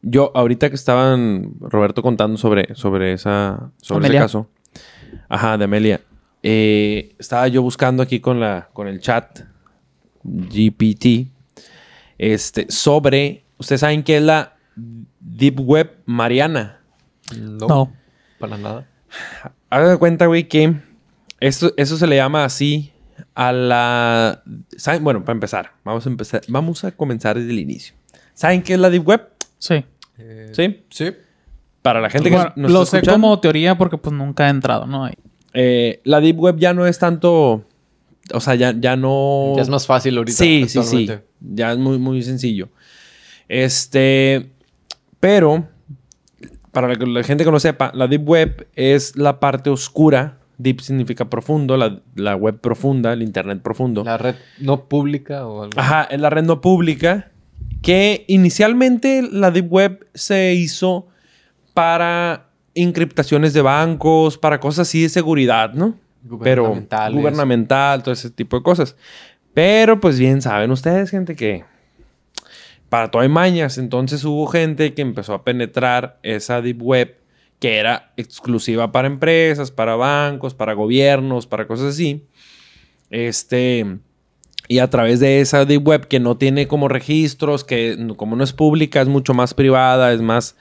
Yo, 0.00 0.32
ahorita 0.34 0.70
que 0.70 0.76
estaban 0.76 1.52
Roberto 1.60 2.02
contando 2.02 2.38
sobre, 2.38 2.74
sobre, 2.74 3.12
esa, 3.12 3.70
sobre 3.76 4.06
ese 4.06 4.16
caso, 4.16 4.50
ajá, 5.28 5.58
de 5.58 5.64
Amelia, 5.64 6.00
eh, 6.42 7.14
estaba 7.18 7.46
yo 7.48 7.62
buscando 7.62 8.02
aquí 8.02 8.20
con, 8.20 8.40
la, 8.40 8.70
con 8.72 8.88
el 8.88 9.00
chat 9.00 9.40
GPT 10.24 11.28
este, 12.18 12.66
sobre, 12.70 13.44
ustedes 13.58 13.80
saben 13.80 14.02
qué 14.02 14.18
es 14.18 14.22
la 14.22 14.56
Deep 15.20 15.60
Web 15.60 16.02
Mariana. 16.06 16.80
No, 17.36 17.92
para 18.38 18.56
nada. 18.56 18.86
Hagan 19.70 19.98
cuenta, 19.98 20.26
güey, 20.26 20.48
que 20.48 20.74
eso, 21.40 21.72
eso 21.76 21.96
se 21.96 22.06
le 22.06 22.16
llama 22.16 22.44
así 22.44 22.92
a 23.34 23.52
la... 23.52 24.42
¿saben? 24.76 25.02
Bueno, 25.02 25.24
para 25.24 25.34
empezar, 25.34 25.72
vamos 25.84 26.06
a 26.06 26.10
empezar, 26.10 26.42
vamos 26.48 26.84
a 26.84 26.92
comenzar 26.92 27.36
desde 27.36 27.50
el 27.50 27.58
inicio. 27.58 27.94
¿Saben 28.34 28.62
qué 28.62 28.74
es 28.74 28.78
la 28.78 28.90
Deep 28.90 29.06
Web? 29.06 29.28
Sí. 29.58 29.84
Eh, 30.18 30.52
¿Sí? 30.52 30.84
Sí. 30.90 31.12
Para 31.82 32.00
la 32.00 32.10
gente 32.10 32.30
que 32.30 32.36
Bueno, 32.36 32.52
nos 32.56 32.70
lo 32.70 32.82
está 32.82 32.90
sé 32.90 32.96
escuchando, 32.98 33.26
como 33.26 33.40
teoría 33.40 33.76
porque 33.76 33.98
pues 33.98 34.14
nunca 34.14 34.46
he 34.46 34.50
entrado, 34.50 34.86
¿no? 34.86 35.04
Ahí. 35.04 35.14
eh, 35.54 36.00
la 36.04 36.20
Deep 36.20 36.38
Web 36.38 36.58
ya 36.58 36.72
no 36.72 36.86
es 36.86 36.98
tanto... 36.98 37.64
O 38.32 38.40
sea, 38.40 38.54
ya, 38.54 38.74
ya 38.78 38.96
no... 38.96 39.54
Ya 39.56 39.62
es 39.62 39.68
más 39.68 39.86
fácil 39.86 40.16
ahorita. 40.16 40.38
Sí, 40.38 40.66
sí, 40.68 40.82
sí. 40.82 41.08
Ya 41.40 41.72
es 41.72 41.78
muy, 41.78 41.98
muy 41.98 42.22
sencillo. 42.22 42.68
Este... 43.48 44.50
Pero... 45.20 45.68
Para 46.70 46.88
la, 46.88 46.94
la 46.94 47.22
gente 47.22 47.44
que 47.44 47.50
no 47.50 47.60
sepa, 47.60 47.92
la 47.94 48.06
Deep 48.06 48.26
Web 48.26 48.68
es 48.74 49.14
la 49.16 49.40
parte 49.40 49.68
oscura. 49.68 50.38
Deep 50.56 50.80
significa 50.80 51.28
profundo, 51.28 51.76
la, 51.76 52.00
la 52.14 52.34
web 52.34 52.60
profunda, 52.60 53.12
el 53.12 53.22
Internet 53.22 53.60
profundo. 53.62 54.04
La 54.04 54.16
red 54.16 54.36
no 54.58 54.84
pública 54.84 55.46
o 55.46 55.64
algo. 55.64 55.78
Ajá, 55.78 56.04
es 56.04 56.18
la 56.18 56.30
red 56.30 56.44
no 56.44 56.62
pública. 56.62 57.30
Que 57.82 58.24
inicialmente 58.28 59.22
la 59.30 59.50
Deep 59.50 59.70
Web 59.70 60.06
se 60.14 60.54
hizo 60.54 61.08
para 61.74 62.48
encriptaciones 62.74 63.52
de 63.52 63.60
bancos, 63.60 64.38
para 64.38 64.60
cosas 64.60 64.88
así 64.88 65.02
de 65.02 65.08
seguridad, 65.10 65.74
¿no? 65.74 65.96
Pero 66.42 66.62
gubernamental, 67.20 68.02
todo 68.02 68.12
ese 68.12 68.30
tipo 68.30 68.56
de 68.56 68.62
cosas. 68.62 68.96
Pero 69.54 70.00
pues 70.00 70.18
bien 70.18 70.40
saben 70.42 70.70
ustedes, 70.70 71.10
gente, 71.10 71.36
que 71.36 71.64
para 72.88 73.10
todo 73.10 73.22
hay 73.22 73.28
mañas. 73.28 73.78
Entonces 73.78 74.24
hubo 74.24 74.46
gente 74.46 74.94
que 74.94 75.02
empezó 75.02 75.34
a 75.34 75.44
penetrar 75.44 76.18
esa 76.22 76.60
Deep 76.62 76.82
Web 76.82 77.16
que 77.58 77.76
era 77.78 78.12
exclusiva 78.16 78.90
para 78.92 79.06
empresas, 79.06 79.70
para 79.70 79.94
bancos, 79.94 80.52
para 80.54 80.72
gobiernos, 80.72 81.46
para 81.46 81.66
cosas 81.66 81.94
así. 81.94 82.26
Este... 83.10 83.98
Y 84.68 84.78
a 84.78 84.88
través 84.88 85.18
de 85.20 85.40
esa 85.40 85.64
Deep 85.64 85.86
Web 85.86 86.06
que 86.06 86.20
no 86.20 86.38
tiene 86.38 86.66
como 86.68 86.88
registros, 86.88 87.64
que 87.64 87.96
no- 87.98 88.16
como 88.16 88.36
no 88.36 88.44
es 88.44 88.52
pública, 88.52 89.00
es 89.02 89.08
mucho 89.08 89.34
más 89.34 89.54
privada, 89.54 90.12
es 90.12 90.22
más 90.22 90.56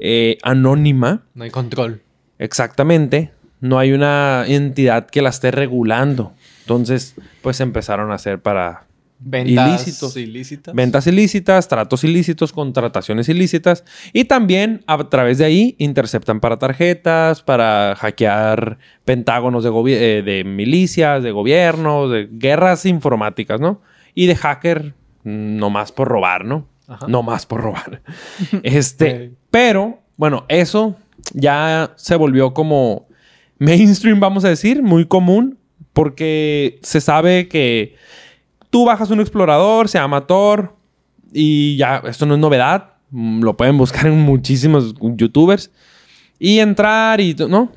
eh, 0.00 0.38
anónima. 0.42 1.22
No 1.34 1.44
hay 1.44 1.50
control. 1.50 2.02
Exactamente. 2.38 3.30
No 3.64 3.78
hay 3.78 3.92
una 3.92 4.44
entidad 4.46 5.06
que 5.06 5.22
la 5.22 5.30
esté 5.30 5.50
regulando. 5.50 6.34
Entonces, 6.60 7.14
pues 7.40 7.60
empezaron 7.60 8.12
a 8.12 8.16
hacer 8.16 8.38
para 8.42 8.84
Ventas 9.18 9.80
Ilícitos. 9.80 10.16
ilícitas. 10.18 10.74
ventas 10.74 11.06
ilícitas, 11.06 11.66
tratos 11.66 12.04
ilícitos, 12.04 12.52
contrataciones 12.52 13.26
ilícitas. 13.30 13.84
Y 14.12 14.24
también 14.24 14.84
a 14.86 15.02
través 15.08 15.38
de 15.38 15.46
ahí 15.46 15.76
interceptan 15.78 16.40
para 16.40 16.58
tarjetas, 16.58 17.42
para 17.42 17.96
hackear 17.96 18.76
pentágonos 19.06 19.64
de, 19.64 19.70
eh, 19.94 20.22
de 20.22 20.44
milicias, 20.44 21.22
de 21.22 21.30
gobiernos, 21.30 22.10
de 22.10 22.28
guerras 22.30 22.84
informáticas, 22.84 23.62
¿no? 23.62 23.80
Y 24.14 24.26
de 24.26 24.36
hacker, 24.36 24.92
nomás 25.22 25.90
por 25.90 26.08
robar, 26.08 26.44
¿no? 26.44 26.68
Ajá. 26.86 27.06
No 27.08 27.22
más 27.22 27.46
por 27.46 27.62
robar. 27.62 28.02
este, 28.62 29.32
pero, 29.50 30.00
bueno, 30.18 30.44
eso 30.48 30.96
ya 31.32 31.92
se 31.96 32.16
volvió 32.16 32.52
como 32.52 33.06
mainstream, 33.58 34.20
vamos 34.20 34.44
a 34.44 34.48
decir, 34.48 34.82
muy 34.82 35.06
común, 35.06 35.58
porque 35.92 36.78
se 36.82 37.00
sabe 37.00 37.48
que 37.48 37.96
tú 38.70 38.84
bajas 38.84 39.10
un 39.10 39.20
explorador, 39.20 39.88
se 39.88 39.98
llama 39.98 40.26
Tor, 40.26 40.74
y 41.32 41.76
ya, 41.76 42.02
esto 42.06 42.26
no 42.26 42.34
es 42.34 42.40
novedad, 42.40 42.94
mm, 43.10 43.42
lo 43.42 43.56
pueden 43.56 43.78
buscar 43.78 44.06
en 44.08 44.20
muchísimos 44.20 44.94
youtubers, 45.00 45.70
y 46.38 46.58
entrar 46.58 47.20
y, 47.20 47.34
¿no? 47.34 47.72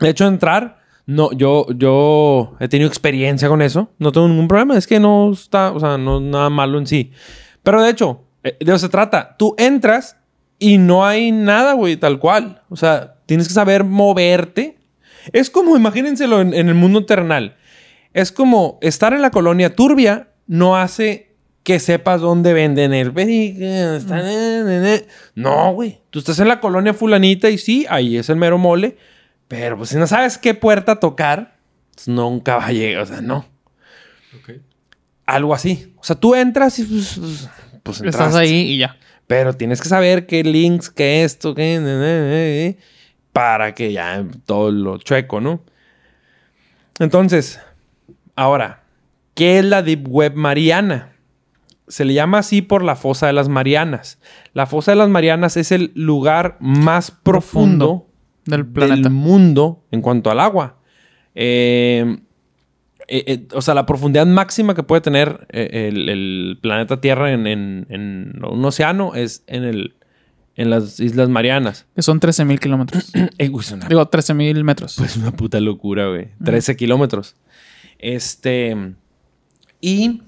De 0.00 0.08
hecho, 0.08 0.26
entrar, 0.26 0.80
no, 1.06 1.32
yo, 1.32 1.66
yo 1.76 2.56
he 2.60 2.68
tenido 2.68 2.88
experiencia 2.88 3.48
con 3.48 3.62
eso, 3.62 3.90
no 3.98 4.12
tengo 4.12 4.28
ningún 4.28 4.48
problema, 4.48 4.76
es 4.76 4.86
que 4.86 4.98
no 4.98 5.32
está, 5.32 5.72
o 5.72 5.80
sea, 5.80 5.98
no 5.98 6.16
es 6.18 6.22
nada 6.22 6.50
malo 6.50 6.78
en 6.78 6.86
sí. 6.86 7.12
Pero 7.62 7.82
de 7.82 7.90
hecho, 7.90 8.24
eh, 8.42 8.56
de 8.58 8.72
eso 8.72 8.78
se 8.78 8.88
trata, 8.88 9.36
tú 9.38 9.54
entras 9.58 10.16
y 10.62 10.78
no 10.78 11.04
hay 11.04 11.32
nada, 11.32 11.72
güey, 11.72 11.96
tal 11.96 12.20
cual. 12.20 12.62
O 12.68 12.76
sea, 12.76 13.16
tienes 13.26 13.48
que 13.48 13.54
saber 13.54 13.82
moverte. 13.82 14.78
Es 15.32 15.50
como, 15.50 15.76
imagínenselo 15.76 16.40
en, 16.40 16.54
en 16.54 16.68
el 16.68 16.74
mundo 16.74 17.04
terrenal. 17.06 17.56
Es 18.12 18.32
como 18.32 18.78
estar 18.82 19.12
en 19.12 19.22
la 19.22 19.30
colonia 19.30 19.74
turbia 19.74 20.28
no 20.46 20.76
hace 20.76 21.32
que 21.62 21.78
sepas 21.78 22.20
dónde 22.20 22.52
venden 22.52 22.92
el. 22.92 23.12
No, 25.34 25.72
güey. 25.72 26.00
Tú 26.10 26.18
estás 26.18 26.38
en 26.40 26.48
la 26.48 26.60
colonia 26.60 26.94
fulanita 26.94 27.50
y 27.50 27.58
sí, 27.58 27.86
ahí 27.88 28.16
es 28.16 28.28
el 28.28 28.36
mero 28.36 28.58
mole. 28.58 28.96
Pero 29.48 29.76
pues 29.76 29.90
si 29.90 29.96
no 29.96 30.06
sabes 30.06 30.38
qué 30.38 30.54
puerta 30.54 30.98
tocar, 30.98 31.56
pues, 31.94 32.08
nunca 32.08 32.56
va 32.56 32.66
a 32.66 32.72
llegar. 32.72 33.02
O 33.02 33.06
sea, 33.06 33.20
no. 33.20 33.46
Algo 35.26 35.54
así. 35.54 35.94
O 35.98 36.04
sea, 36.04 36.16
tú 36.16 36.34
entras 36.34 36.78
y 36.78 36.84
pues, 36.84 37.18
pues, 37.18 37.48
pues 37.82 38.00
Estás 38.02 38.34
ahí 38.34 38.72
y 38.72 38.78
ya. 38.78 38.96
Pero 39.26 39.54
tienes 39.54 39.80
que 39.80 39.88
saber 39.88 40.26
qué 40.26 40.42
links, 40.42 40.90
qué 40.90 41.24
esto, 41.24 41.54
qué... 41.54 42.76
para 43.32 43.74
que 43.74 43.92
ya 43.92 44.24
todo 44.46 44.70
lo 44.70 44.98
chueco, 44.98 45.40
¿no? 45.40 45.62
Entonces, 46.98 47.60
ahora, 48.36 48.82
¿qué 49.34 49.58
es 49.58 49.64
la 49.64 49.82
Deep 49.82 50.06
Web 50.08 50.34
Mariana? 50.34 51.12
Se 51.88 52.04
le 52.04 52.14
llama 52.14 52.38
así 52.38 52.62
por 52.62 52.82
la 52.84 52.96
fosa 52.96 53.26
de 53.26 53.32
las 53.32 53.48
Marianas. 53.48 54.18
La 54.54 54.66
fosa 54.66 54.92
de 54.92 54.96
las 54.96 55.08
Marianas 55.08 55.56
es 55.56 55.72
el 55.72 55.92
lugar 55.94 56.56
más 56.60 57.10
profundo, 57.10 58.06
Del 58.44 58.66
planeta. 58.66 59.08
mundo 59.10 59.84
en 59.90 60.00
cuanto 60.02 60.30
al 60.30 60.40
agua. 60.40 60.76
Eh, 61.34 62.18
eh, 63.08 63.24
eh, 63.26 63.48
o 63.52 63.60
sea, 63.62 63.74
la 63.74 63.84
profundidad 63.86 64.26
máxima 64.26 64.74
que 64.74 64.82
puede 64.82 65.00
tener 65.02 65.46
el, 65.50 66.08
el 66.08 66.58
planeta 66.62 67.00
Tierra 67.00 67.32
en, 67.32 67.46
en- 67.46 67.86
en 67.90 68.42
un 68.44 68.64
océano 68.64 69.14
es 69.14 69.42
en, 69.46 69.64
el, 69.64 69.94
en 70.56 70.70
las 70.70 71.00
Islas 71.00 71.28
Marianas. 71.28 71.86
Que 71.94 72.02
son 72.02 72.20
13.000 72.20 72.58
kilómetros. 72.58 73.12
Eh, 73.38 73.48
güey, 73.48 73.64
es 73.64 73.72
una, 73.72 73.88
Digo, 73.88 74.08
13.000 74.08 74.62
metros. 74.64 74.96
pues 74.96 75.16
una 75.16 75.32
puta 75.32 75.60
locura, 75.60 76.08
güey. 76.08 76.28
13 76.44 76.76
kilómetros. 76.76 77.36
Este. 77.98 78.94
Y 79.80 80.22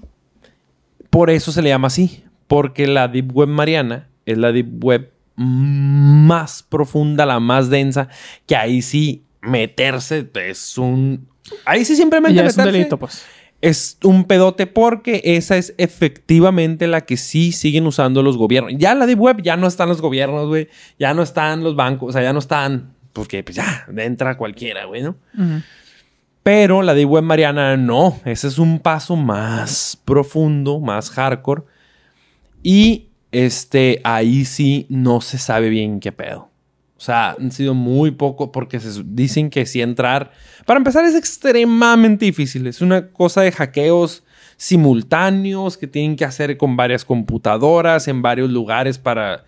por 1.09 1.29
eso 1.29 1.51
se 1.51 1.61
le 1.61 1.69
llama 1.69 1.87
así. 1.87 2.23
Porque 2.47 2.87
la 2.87 3.07
Deep 3.07 3.35
Web 3.35 3.49
Mariana 3.49 4.07
es 4.25 4.37
la 4.37 4.51
Deep 4.51 4.83
Web 4.83 5.11
más 5.35 6.63
profunda, 6.63 7.25
la 7.25 7.39
más 7.39 7.69
densa, 7.69 8.09
que 8.45 8.55
ahí 8.55 8.81
sí 8.81 9.23
meterse 9.41 10.29
es 10.33 10.77
un... 10.77 11.27
Ahí 11.65 11.85
sí 11.85 11.95
simplemente 11.95 12.35
Ya 12.35 12.45
es 12.45 12.57
un 12.57 12.63
meterse 12.63 12.77
delito, 12.77 12.97
pues. 12.97 13.25
Es 13.65 13.97
un 14.03 14.25
pedote 14.25 14.67
porque 14.67 15.21
esa 15.25 15.57
es 15.57 15.73
efectivamente 15.79 16.85
la 16.85 17.01
que 17.01 17.17
sí 17.17 17.51
siguen 17.51 17.87
usando 17.87 18.21
los 18.21 18.37
gobiernos. 18.37 18.73
Ya 18.77 18.93
la 18.93 19.07
Deep 19.07 19.19
Web 19.19 19.41
ya 19.41 19.57
no 19.57 19.65
están 19.65 19.89
los 19.89 20.01
gobiernos, 20.01 20.47
güey. 20.47 20.69
Ya 20.99 21.15
no 21.15 21.23
están 21.23 21.63
los 21.63 21.75
bancos, 21.75 22.09
o 22.09 22.11
sea, 22.11 22.21
ya 22.21 22.31
no 22.31 22.37
están... 22.37 22.93
Porque 23.11 23.43
pues 23.43 23.55
ya, 23.55 23.87
entra 23.97 24.37
cualquiera, 24.37 24.85
güey, 24.85 25.01
¿no? 25.01 25.15
Pero 26.43 26.83
la 26.83 26.93
Deep 26.93 27.09
Web 27.09 27.23
Mariana 27.23 27.75
no. 27.75 28.19
Ese 28.23 28.49
es 28.49 28.59
un 28.59 28.77
paso 28.77 29.15
más 29.15 29.99
profundo, 30.05 30.79
más 30.79 31.09
hardcore. 31.09 31.63
Y 32.61 33.07
este, 33.31 33.99
ahí 34.03 34.45
sí 34.45 34.85
no 34.89 35.21
se 35.21 35.39
sabe 35.39 35.69
bien 35.69 35.99
qué 35.99 36.11
pedo. 36.11 36.51
O 36.97 37.01
sea, 37.01 37.31
han 37.31 37.51
sido 37.51 37.73
muy 37.73 38.11
poco 38.11 38.51
porque 38.51 38.79
se 38.79 39.03
dicen 39.05 39.49
que 39.49 39.65
si 39.65 39.81
entrar. 39.81 40.31
Para 40.65 40.77
empezar, 40.77 41.03
es 41.03 41.15
extremadamente 41.15 42.25
difícil. 42.25 42.67
Es 42.67 42.81
una 42.81 43.09
cosa 43.09 43.41
de 43.41 43.51
hackeos 43.51 44.23
simultáneos 44.55 45.77
que 45.77 45.87
tienen 45.87 46.15
que 46.15 46.23
hacer 46.23 46.55
con 46.55 46.77
varias 46.77 47.03
computadoras 47.03 48.07
en 48.07 48.21
varios 48.21 48.49
lugares 48.49 48.97
para, 48.97 49.43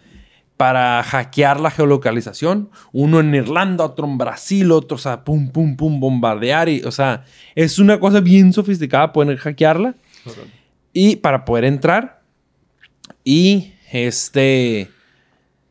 para 0.57 1.01
hackear 1.03 1.61
la 1.61 1.71
geolocalización. 1.71 2.69
Uno 2.91 3.21
en 3.21 3.33
Irlanda, 3.33 3.85
otro 3.85 4.05
en 4.05 4.17
Brasil, 4.17 4.69
otro, 4.73 4.95
o 4.95 4.99
sea, 4.99 5.23
pum, 5.23 5.49
pum, 5.49 5.77
pum, 5.77 6.01
bombardear. 6.01 6.67
Y, 6.67 6.81
o 6.83 6.91
sea, 6.91 7.23
es 7.55 7.79
una 7.79 7.97
cosa 7.97 8.19
bien 8.19 8.51
sofisticada 8.51 9.13
poder 9.13 9.37
hackearla. 9.37 9.95
Y 10.91 11.15
para 11.15 11.45
poder 11.45 11.63
entrar. 11.63 12.21
Y 13.23 13.71
este. 13.93 14.89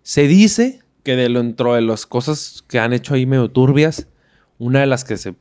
Se 0.03 0.29
dice 0.29 0.86
que 1.07 1.17
de 1.17 1.29
lo 1.29 1.43
dentro 1.43 1.75
de 1.75 1.83
las 1.83 2.05
cosas 2.05 2.65
que 2.69 2.79
han 2.81 2.93
hecho 2.93 3.15
ahí 3.15 3.25
medio 3.27 3.49
turbias, 3.49 4.09
una 4.59 4.81
de 4.81 4.87
las 4.87 5.05
que 5.05 5.17
se, 5.17 5.37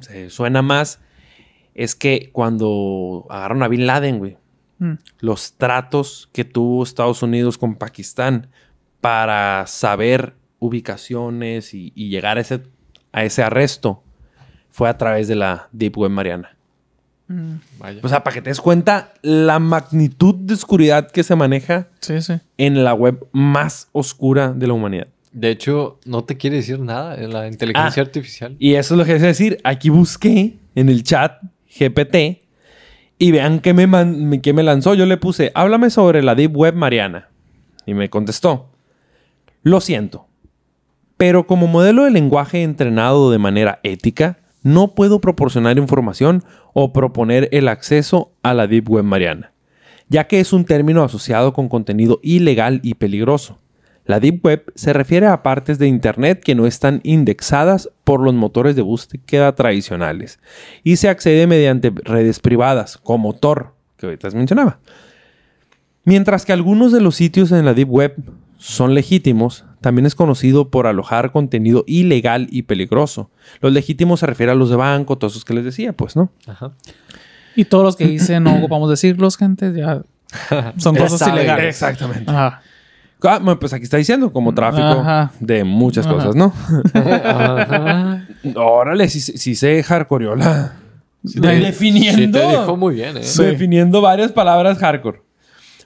se 0.00 0.28
suena 0.28 0.60
más 0.60 1.00
es 1.74 1.94
que 1.94 2.30
cuando 2.32 3.24
agarraron 3.30 3.62
a 3.62 3.68
Bin 3.68 3.86
Laden, 3.86 4.18
güey, 4.18 4.36
Mm. 4.80 4.92
los 5.20 5.54
tratos 5.54 6.28
que 6.32 6.44
tuvo 6.44 6.84
Estados 6.84 7.22
Unidos 7.24 7.58
con 7.58 7.74
Pakistán 7.74 8.48
para 9.00 9.66
saber 9.66 10.36
ubicaciones 10.60 11.74
y, 11.74 11.92
y 11.96 12.10
llegar 12.10 12.38
a 12.38 12.42
ese, 12.42 12.62
a 13.10 13.24
ese 13.24 13.42
arresto 13.42 14.04
fue 14.70 14.88
a 14.88 14.96
través 14.96 15.26
de 15.26 15.34
la 15.34 15.68
Deep 15.72 15.98
Web 15.98 16.12
Mariana. 16.12 16.56
Mm. 17.28 17.56
Vaya. 17.78 18.00
O 18.02 18.08
sea, 18.08 18.24
para 18.24 18.34
que 18.34 18.42
te 18.42 18.50
des 18.50 18.60
cuenta 18.60 19.12
la 19.22 19.58
magnitud 19.58 20.34
de 20.34 20.54
oscuridad 20.54 21.10
que 21.10 21.22
se 21.22 21.36
maneja 21.36 21.88
Sí, 22.00 22.20
sí. 22.22 22.34
en 22.56 22.84
la 22.84 22.94
web 22.94 23.26
más 23.32 23.88
oscura 23.92 24.52
de 24.52 24.66
la 24.66 24.72
humanidad. 24.72 25.08
De 25.32 25.50
hecho, 25.50 26.00
no 26.06 26.24
te 26.24 26.36
quiere 26.38 26.56
decir 26.56 26.80
nada 26.80 27.14
en 27.16 27.32
la 27.32 27.46
inteligencia 27.46 28.02
Ah. 28.02 28.06
artificial. 28.06 28.56
Y 28.58 28.74
eso 28.74 28.94
es 28.94 28.98
lo 28.98 29.04
que 29.04 29.14
es 29.14 29.22
decir. 29.22 29.58
Aquí 29.62 29.90
busqué 29.90 30.56
en 30.74 30.88
el 30.88 31.02
chat 31.02 31.42
GPT 31.78 32.40
y 33.18 33.30
vean 33.30 33.60
qué 33.60 33.74
me, 33.74 33.86
man- 33.86 34.40
qué 34.42 34.52
me 34.54 34.62
lanzó. 34.62 34.94
Yo 34.94 35.04
le 35.04 35.18
puse, 35.18 35.52
háblame 35.54 35.90
sobre 35.90 36.22
la 36.22 36.34
Deep 36.34 36.56
Web 36.56 36.74
Mariana. 36.74 37.28
Y 37.84 37.92
me 37.94 38.08
contestó, 38.10 38.70
lo 39.62 39.80
siento, 39.82 40.26
pero 41.18 41.46
como 41.46 41.66
modelo 41.66 42.04
de 42.04 42.10
lenguaje 42.10 42.62
entrenado 42.62 43.30
de 43.30 43.38
manera 43.38 43.80
ética, 43.82 44.38
no 44.68 44.94
puedo 44.94 45.20
proporcionar 45.20 45.78
información 45.78 46.44
o 46.74 46.92
proponer 46.92 47.48
el 47.52 47.68
acceso 47.68 48.32
a 48.42 48.52
la 48.52 48.66
Deep 48.66 48.90
Web 48.90 49.04
Mariana, 49.04 49.52
ya 50.08 50.26
que 50.26 50.40
es 50.40 50.52
un 50.52 50.66
término 50.66 51.02
asociado 51.02 51.54
con 51.54 51.68
contenido 51.68 52.20
ilegal 52.22 52.80
y 52.82 52.94
peligroso. 52.94 53.58
La 54.04 54.20
Deep 54.20 54.44
Web 54.44 54.72
se 54.74 54.92
refiere 54.92 55.26
a 55.26 55.42
partes 55.42 55.78
de 55.78 55.86
Internet 55.86 56.42
que 56.42 56.54
no 56.54 56.66
están 56.66 57.00
indexadas 57.02 57.90
por 58.04 58.20
los 58.20 58.34
motores 58.34 58.76
de 58.76 58.82
búsqueda 58.82 59.54
tradicionales 59.54 60.38
y 60.84 60.96
se 60.96 61.08
accede 61.08 61.46
mediante 61.46 61.90
redes 62.04 62.38
privadas, 62.38 62.98
como 62.98 63.34
Tor, 63.34 63.74
que 63.96 64.06
ahorita 64.06 64.30
mencionaba. 64.30 64.80
Mientras 66.04 66.44
que 66.44 66.52
algunos 66.52 66.92
de 66.92 67.00
los 67.00 67.16
sitios 67.16 67.52
en 67.52 67.64
la 67.64 67.74
Deep 67.74 67.90
Web 67.90 68.16
son 68.58 68.94
legítimos, 68.94 69.64
también 69.80 70.06
es 70.06 70.14
conocido 70.14 70.70
por 70.70 70.86
alojar 70.86 71.30
contenido 71.32 71.84
ilegal 71.86 72.48
y 72.50 72.62
peligroso. 72.62 73.30
Los 73.60 73.72
legítimos 73.72 74.20
se 74.20 74.26
refiere 74.26 74.52
a 74.52 74.54
los 74.54 74.70
de 74.70 74.76
banco, 74.76 75.18
todos 75.18 75.34
esos 75.34 75.44
que 75.44 75.54
les 75.54 75.64
decía, 75.64 75.92
pues, 75.92 76.16
¿no? 76.16 76.30
Ajá. 76.46 76.72
Y 77.56 77.64
todos 77.64 77.84
los 77.84 77.96
que 77.96 78.06
dicen 78.06 78.44
no 78.44 78.56
ocupamos 78.56 78.88
decirlos, 78.90 79.36
gente, 79.36 79.72
ya 79.74 80.02
son 80.78 80.94
cosas 80.96 81.26
ilegales. 81.28 81.66
Exactamente. 81.66 82.30
Ajá. 82.30 82.62
Ah, 83.24 83.40
pues 83.58 83.72
aquí 83.72 83.82
está 83.82 83.96
diciendo, 83.96 84.30
como 84.32 84.54
tráfico 84.54 84.84
Ajá. 84.86 85.32
de 85.40 85.64
muchas 85.64 86.06
Ajá. 86.06 86.14
cosas, 86.14 86.36
¿no? 86.36 86.52
Ajá. 86.94 88.26
Órale, 88.54 89.08
si 89.08 89.20
si 89.20 89.54
se 89.54 89.82
hardcoreó 89.82 90.36
la... 90.36 90.74
Sí, 91.24 91.40
De- 91.40 91.48
te- 91.48 91.56
definiendo. 91.56 92.38
Sí, 92.38 92.46
te 92.46 92.48
dijo 92.58 92.76
muy 92.76 92.94
bien, 92.94 93.16
¿eh? 93.16 93.22
definiendo 93.38 94.00
varias 94.00 94.30
palabras 94.30 94.78
hardcore. 94.78 95.20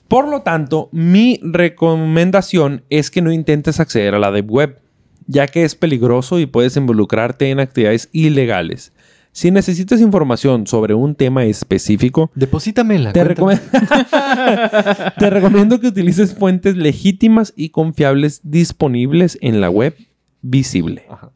Por 0.07 0.27
lo 0.27 0.41
tanto, 0.41 0.89
mi 0.91 1.39
recomendación 1.43 2.83
es 2.89 3.09
que 3.09 3.21
no 3.21 3.31
intentes 3.31 3.79
acceder 3.79 4.13
a 4.15 4.19
la 4.19 4.31
Deep 4.31 4.49
Web, 4.51 4.79
ya 5.27 5.47
que 5.47 5.63
es 5.63 5.75
peligroso 5.75 6.39
y 6.39 6.45
puedes 6.45 6.75
involucrarte 6.77 7.49
en 7.49 7.59
actividades 7.59 8.09
ilegales. 8.11 8.91
Si 9.31 9.49
necesitas 9.49 9.99
información 9.99 10.67
sobre 10.67 10.93
un 10.93 11.15
tema 11.15 11.45
específico, 11.45 12.29
Deposítame 12.35 12.95
en 12.97 13.03
la 13.05 13.13
te, 13.13 13.23
recome- 13.25 13.59
te 15.17 15.29
recomiendo 15.31 15.79
que 15.79 15.87
utilices 15.87 16.35
fuentes 16.35 16.75
legítimas 16.77 17.51
y 17.55 17.69
confiables 17.69 18.41
disponibles 18.43 19.39
en 19.41 19.59
la 19.59 19.71
web 19.71 19.95
visible. 20.43 21.05
Ajá. 21.09 21.31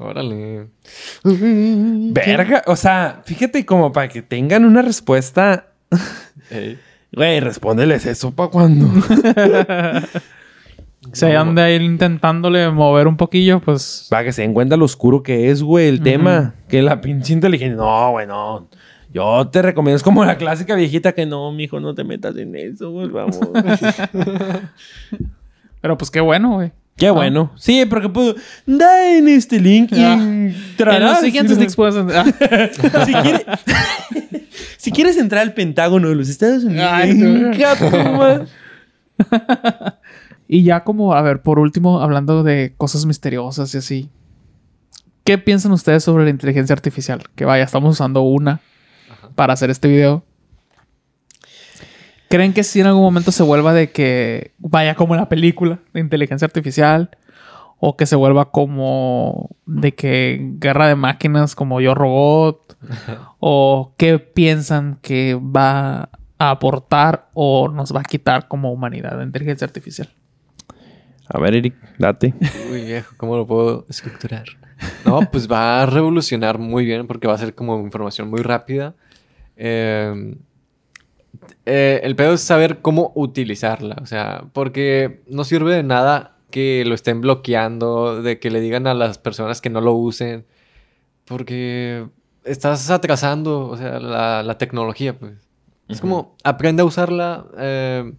Órale. 0.00 0.68
Verga, 1.24 2.62
o 2.66 2.76
sea, 2.76 3.22
fíjate 3.24 3.64
como 3.64 3.90
para 3.90 4.08
que 4.08 4.20
tengan 4.22 4.64
una 4.66 4.82
respuesta. 4.82 5.72
Güey, 7.12 7.40
respóndeles 7.40 8.06
eso 8.06 8.32
para 8.32 8.50
cuando. 8.50 8.86
Si 11.12 11.24
hay 11.26 11.34
anda 11.34 11.70
ir 11.70 11.82
intentándole 11.82 12.70
mover 12.70 13.06
un 13.06 13.16
poquillo, 13.16 13.60
pues. 13.60 14.06
Para 14.10 14.24
que 14.24 14.32
se 14.32 14.42
den 14.42 14.52
cuenta 14.52 14.76
lo 14.76 14.84
oscuro 14.84 15.22
que 15.22 15.50
es, 15.50 15.62
güey, 15.62 15.88
el 15.88 16.02
tema. 16.02 16.54
Que 16.68 16.82
la 16.82 17.00
pinche 17.00 17.32
inteligencia. 17.32 17.76
No, 17.76 18.10
güey, 18.12 18.26
no. 18.26 18.68
Yo 19.12 19.48
te 19.48 19.62
recomiendo, 19.62 19.96
es 19.96 20.02
como 20.02 20.24
la 20.24 20.36
clásica 20.36 20.74
viejita 20.74 21.12
que 21.12 21.24
no, 21.24 21.50
mijo, 21.50 21.80
no 21.80 21.94
te 21.94 22.04
metas 22.04 22.36
en 22.36 22.54
eso, 22.54 22.90
güey, 22.90 23.08
vamos. 23.08 23.40
Pero 25.80 25.96
pues 25.96 26.10
qué 26.10 26.20
bueno, 26.20 26.54
güey. 26.54 26.72
Qué 26.98 27.10
bueno. 27.10 27.52
Sí, 27.56 27.84
porque 27.88 28.08
puedo. 28.08 28.34
Da 28.66 29.16
en 29.16 29.28
este 29.28 29.60
link 29.60 29.92
y 29.92 30.02
Ah. 30.02 30.14
En 30.14 30.54
los 31.00 31.18
siguientes 31.20 31.56
links 31.58 31.76
puedes. 31.76 31.94
ah. 31.96 32.24
si, 33.06 33.12
quiere- 33.14 33.46
si 34.76 34.90
quieres 34.92 35.16
entrar 35.16 35.42
al 35.42 35.54
Pentágono 35.54 36.08
de 36.08 36.16
los 36.16 36.28
Estados 36.28 36.64
Unidos. 36.64 36.88
Ay, 36.92 37.14
no. 37.14 37.50
Y 40.50 40.62
ya 40.62 40.82
como, 40.82 41.12
a 41.12 41.20
ver, 41.20 41.42
por 41.42 41.58
último, 41.58 42.00
hablando 42.00 42.42
de 42.42 42.72
cosas 42.78 43.04
misteriosas 43.04 43.74
y 43.74 43.78
así. 43.78 44.08
¿Qué 45.24 45.36
piensan 45.36 45.72
ustedes 45.72 46.02
sobre 46.04 46.24
la 46.24 46.30
inteligencia 46.30 46.72
artificial? 46.72 47.22
Que 47.34 47.44
vaya, 47.44 47.64
estamos 47.64 47.92
usando 47.92 48.22
una 48.22 48.60
para 49.34 49.52
hacer 49.52 49.68
este 49.68 49.88
video. 49.88 50.24
¿Creen 52.28 52.52
que 52.52 52.62
si 52.62 52.80
en 52.80 52.86
algún 52.86 53.02
momento 53.02 53.32
se 53.32 53.42
vuelva 53.42 53.72
de 53.72 53.90
que 53.90 54.52
vaya 54.58 54.94
como 54.94 55.16
la 55.16 55.28
película 55.28 55.78
de 55.94 56.00
inteligencia 56.00 56.46
artificial? 56.46 57.10
O 57.80 57.96
que 57.96 58.06
se 58.06 58.16
vuelva 58.16 58.50
como 58.50 59.50
de 59.64 59.94
que 59.94 60.38
guerra 60.58 60.88
de 60.88 60.94
máquinas 60.94 61.54
como 61.54 61.80
Yo 61.80 61.94
Robot? 61.94 62.76
¿O 63.38 63.94
qué 63.96 64.18
piensan 64.18 64.98
que 65.00 65.36
va 65.36 66.10
a 66.38 66.50
aportar 66.50 67.28
o 67.34 67.68
nos 67.68 67.94
va 67.94 68.00
a 68.00 68.04
quitar 68.04 68.46
como 68.48 68.72
humanidad 68.72 69.16
la 69.16 69.24
inteligencia 69.24 69.66
artificial? 69.66 70.10
A 71.30 71.38
ver, 71.38 71.54
Eric, 71.54 71.74
date. 71.98 72.34
Uy, 72.70 72.84
viejo, 72.84 73.14
¿cómo 73.16 73.36
lo 73.36 73.46
puedo 73.46 73.86
estructurar? 73.88 74.44
No, 75.04 75.20
pues 75.30 75.50
va 75.50 75.82
a 75.82 75.86
revolucionar 75.86 76.58
muy 76.58 76.84
bien 76.84 77.06
porque 77.06 77.26
va 77.26 77.34
a 77.34 77.38
ser 77.38 77.54
como 77.54 77.80
información 77.80 78.28
muy 78.28 78.42
rápida. 78.42 78.94
Eh, 79.56 80.36
eh, 81.70 82.00
el 82.02 82.16
pedo 82.16 82.32
es 82.32 82.40
saber 82.40 82.80
cómo 82.80 83.12
utilizarla, 83.14 83.98
o 84.00 84.06
sea, 84.06 84.44
porque 84.54 85.20
no 85.26 85.44
sirve 85.44 85.74
de 85.74 85.82
nada 85.82 86.38
que 86.50 86.82
lo 86.86 86.94
estén 86.94 87.20
bloqueando, 87.20 88.22
de 88.22 88.40
que 88.40 88.50
le 88.50 88.62
digan 88.62 88.86
a 88.86 88.94
las 88.94 89.18
personas 89.18 89.60
que 89.60 89.68
no 89.68 89.82
lo 89.82 89.92
usen, 89.92 90.46
porque 91.26 92.08
estás 92.44 92.88
atrasando, 92.88 93.68
o 93.68 93.76
sea, 93.76 94.00
la, 94.00 94.42
la 94.42 94.56
tecnología, 94.56 95.18
pues. 95.18 95.34
Es 95.88 96.00
como, 96.00 96.36
aprende 96.42 96.80
a 96.80 96.86
usarla, 96.86 97.44
eh, 97.58 98.14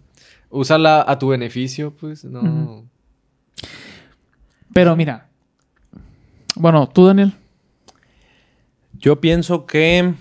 úsala 0.48 1.04
a 1.06 1.18
tu 1.18 1.28
beneficio, 1.28 1.92
pues, 1.92 2.24
no... 2.24 2.84
Pero 4.72 4.94
mira. 4.94 5.28
Bueno, 6.54 6.88
tú, 6.88 7.06
Daniel. 7.06 7.32
Yo 8.92 9.20
pienso 9.20 9.66
que 9.66 10.14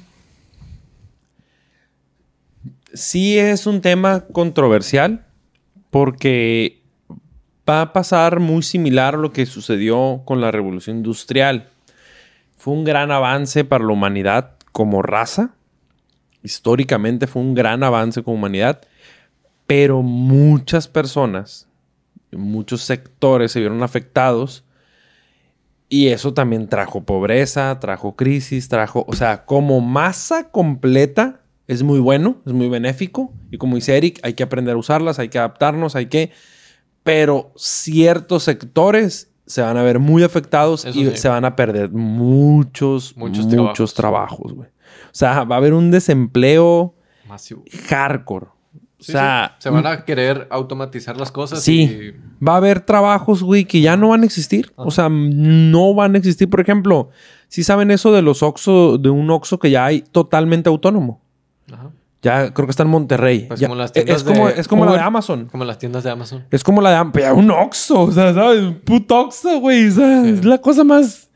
sí 3.00 3.40
es 3.40 3.66
un 3.66 3.82
tema 3.82 4.26
controversial 4.28 5.26
porque 5.90 6.84
va 7.68 7.82
a 7.82 7.94
pasar 7.94 8.40
muy 8.40 8.62
similar 8.62 9.16
a 9.16 9.18
lo 9.18 9.32
que 9.32 9.46
sucedió 9.46 10.22
con 10.26 10.42
la 10.42 10.52
revolución 10.52 10.98
industrial. 10.98 11.70
Fue 12.58 12.74
un 12.74 12.84
gran 12.84 13.12
avance 13.12 13.64
para 13.64 13.86
la 13.86 13.94
humanidad 13.94 14.56
como 14.72 15.02
raza. 15.02 15.56
Históricamente 16.44 17.26
fue 17.26 17.42
un 17.42 17.56
gran 17.56 17.84
avance 17.84 18.22
como 18.22 18.38
humanidad. 18.38 18.82
Pero 19.66 20.02
muchas 20.02 20.88
personas, 20.88 21.68
muchos 22.32 22.82
sectores 22.82 23.52
se 23.52 23.60
vieron 23.60 23.82
afectados. 23.82 24.66
Y 25.88 26.10
eso 26.10 26.34
también 26.34 26.68
trajo 26.68 27.04
pobreza, 27.04 27.80
trajo 27.80 28.16
crisis, 28.16 28.68
trajo, 28.68 29.06
o 29.08 29.14
sea, 29.14 29.46
como 29.46 29.80
masa 29.82 30.52
completa 30.52 31.42
es 31.70 31.84
muy 31.84 32.00
bueno, 32.00 32.38
es 32.46 32.52
muy 32.52 32.68
benéfico. 32.68 33.32
Y 33.52 33.58
como 33.58 33.76
dice 33.76 33.96
Eric, 33.96 34.20
hay 34.24 34.34
que 34.34 34.44
aprender 34.44 34.74
a 34.76 34.78
usarlas, 34.78 35.20
hay 35.20 35.30
que 35.30 35.38
adaptarnos, 35.40 35.96
hay 35.96 36.08
que... 36.08 36.32
Pero 37.04 37.54
ciertos 37.56 38.44
sectores 38.44 39.32
se 39.46 39.62
van 39.62 39.78
a 39.78 39.84
ver 39.84 40.00
muy 40.00 40.24
afectados 40.24 40.84
Eso 40.86 41.00
y 41.00 41.06
sí. 41.12 41.18
se 41.18 41.30
van 41.30 41.46
a 41.46 41.56
perder 41.56 41.92
muchos, 41.92 43.16
Muchos 43.16 43.46
muchos, 43.46 43.94
trabajos. 43.94 44.54
güey. 44.54 44.68
O 44.70 45.14
sea, 45.14 45.44
va 45.44 45.56
a 45.56 45.58
haber 45.60 45.74
un 45.74 45.92
desempleo 45.92 46.96
Masivo. 47.28 47.64
hardcore. 47.88 48.48
O 49.00 49.04
sea, 49.04 49.52
sí. 49.60 49.64
se 49.64 49.70
van 49.70 49.88
a 49.88 50.04
querer 50.04 50.48
automatizar 50.52 51.16
las 51.18 51.32
cosas. 51.32 51.64
Sí. 51.64 51.84
y- 51.84 52.44
va 52.46 52.54
a 52.54 52.58
haber 52.58 52.82
trabajos, 52.82 53.44
güey, 53.44 53.66
que 53.66 53.80
ya 53.82 53.96
no 53.96 54.10
van 54.10 54.24
a 54.24 54.26
existir. 54.26 54.72
O 54.76 54.92
sea, 54.92 55.08
no 55.10 55.94
van 55.94 56.16
a 56.16 56.18
existir. 56.18 56.50
Por 56.50 56.60
ejemplo, 56.62 57.10
si 57.48 57.64
saben 57.64 57.92
eso 57.92 58.12
de 58.12 58.22
los 58.22 58.44
Oxxo, 58.44 58.98
de 58.98 59.10
un 59.10 59.30
Oxxo 59.30 59.58
que 59.60 59.72
ya 59.72 59.86
hay 59.86 60.02
totalmente 60.02 60.68
autónomo. 60.70 61.22
Ya 62.22 62.54
creo 62.54 62.68
que 62.68 62.72
está 62.72 62.84
en 62.84 62.90
Monterrey. 62.90 63.46
Pues 63.48 63.60
Ya- 63.60 63.68
como 63.68 63.78
las 63.80 63.92
es, 63.92 63.94
tiendas 63.94 64.24
como, 64.24 64.48
de 64.50 64.60
es 64.60 64.68
como 64.68 64.86
la 64.86 64.92
de. 64.94 65.00
Amazon. 65.00 65.46
Como 65.52 65.64
las 65.64 65.78
tiendas 65.78 66.04
de 66.04 66.10
Amazon. 66.12 66.46
Es 66.52 66.64
como 66.64 66.82
la 66.82 66.90
de 66.90 66.96
Am- 66.98 67.14
ya 67.14 67.34
un 67.34 67.50
Oxxo, 67.50 68.02
o 68.02 68.12
sea, 68.12 68.34
¿sabes? 68.34 68.62
Un 68.62 68.76
puto 68.82 69.20
Oxxo, 69.22 69.60
güey. 69.62 69.88
O 69.88 69.92
sea, 69.92 70.24
Sí. 70.24 70.30
es 70.32 70.46
la 70.46 70.58
cosa 70.60 70.84
más... 70.84 71.30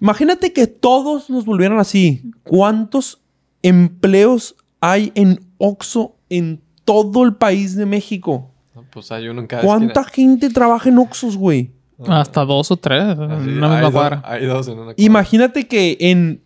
Imagínate 0.00 0.52
que 0.52 0.66
todos 0.66 1.30
nos 1.30 1.44
volvieran 1.44 1.78
así. 1.78 2.32
¿Cuántos 2.42 3.20
empleos 3.62 4.56
hay 4.80 5.12
en 5.14 5.40
Oxxo 5.58 6.16
en 6.28 6.60
todo 6.84 7.22
el 7.24 7.34
país 7.36 7.76
de 7.76 7.86
México? 7.86 8.50
¿no? 8.74 8.84
Pues 8.90 9.12
hay 9.12 9.28
uno 9.28 9.40
en 9.42 9.46
cada 9.46 9.62
¿Cuánta 9.62 10.00
esquina. 10.00 10.30
gente 10.32 10.50
trabaja 10.50 10.88
en 10.88 10.98
Oxxos, 10.98 11.36
güey? 11.36 11.70
Hasta 12.08 12.44
dos 12.44 12.72
o 12.72 12.76
tres. 12.76 13.00
Así, 13.04 13.20
en 13.20 13.58
una 13.58 13.78
hay, 13.78 13.84
misma 13.84 14.10
dos, 14.10 14.20
hay 14.24 14.46
dos 14.46 14.66
en 14.66 14.72
una 14.74 14.82
cuadra. 14.86 14.94
Imagínate 15.04 15.68
que 15.68 15.96
en 16.00 16.42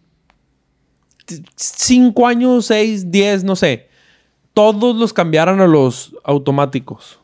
t- 1.27 1.43
cinco 1.57 2.27
años, 2.27 2.65
seis, 2.67 3.11
diez, 3.11 3.45
no 3.45 3.55
sé, 3.57 3.89
todos 4.55 4.97
los 4.97 5.13
cambiaran 5.13 5.61
a 5.61 5.67
los 5.67 6.15
automáticos. 6.25 7.21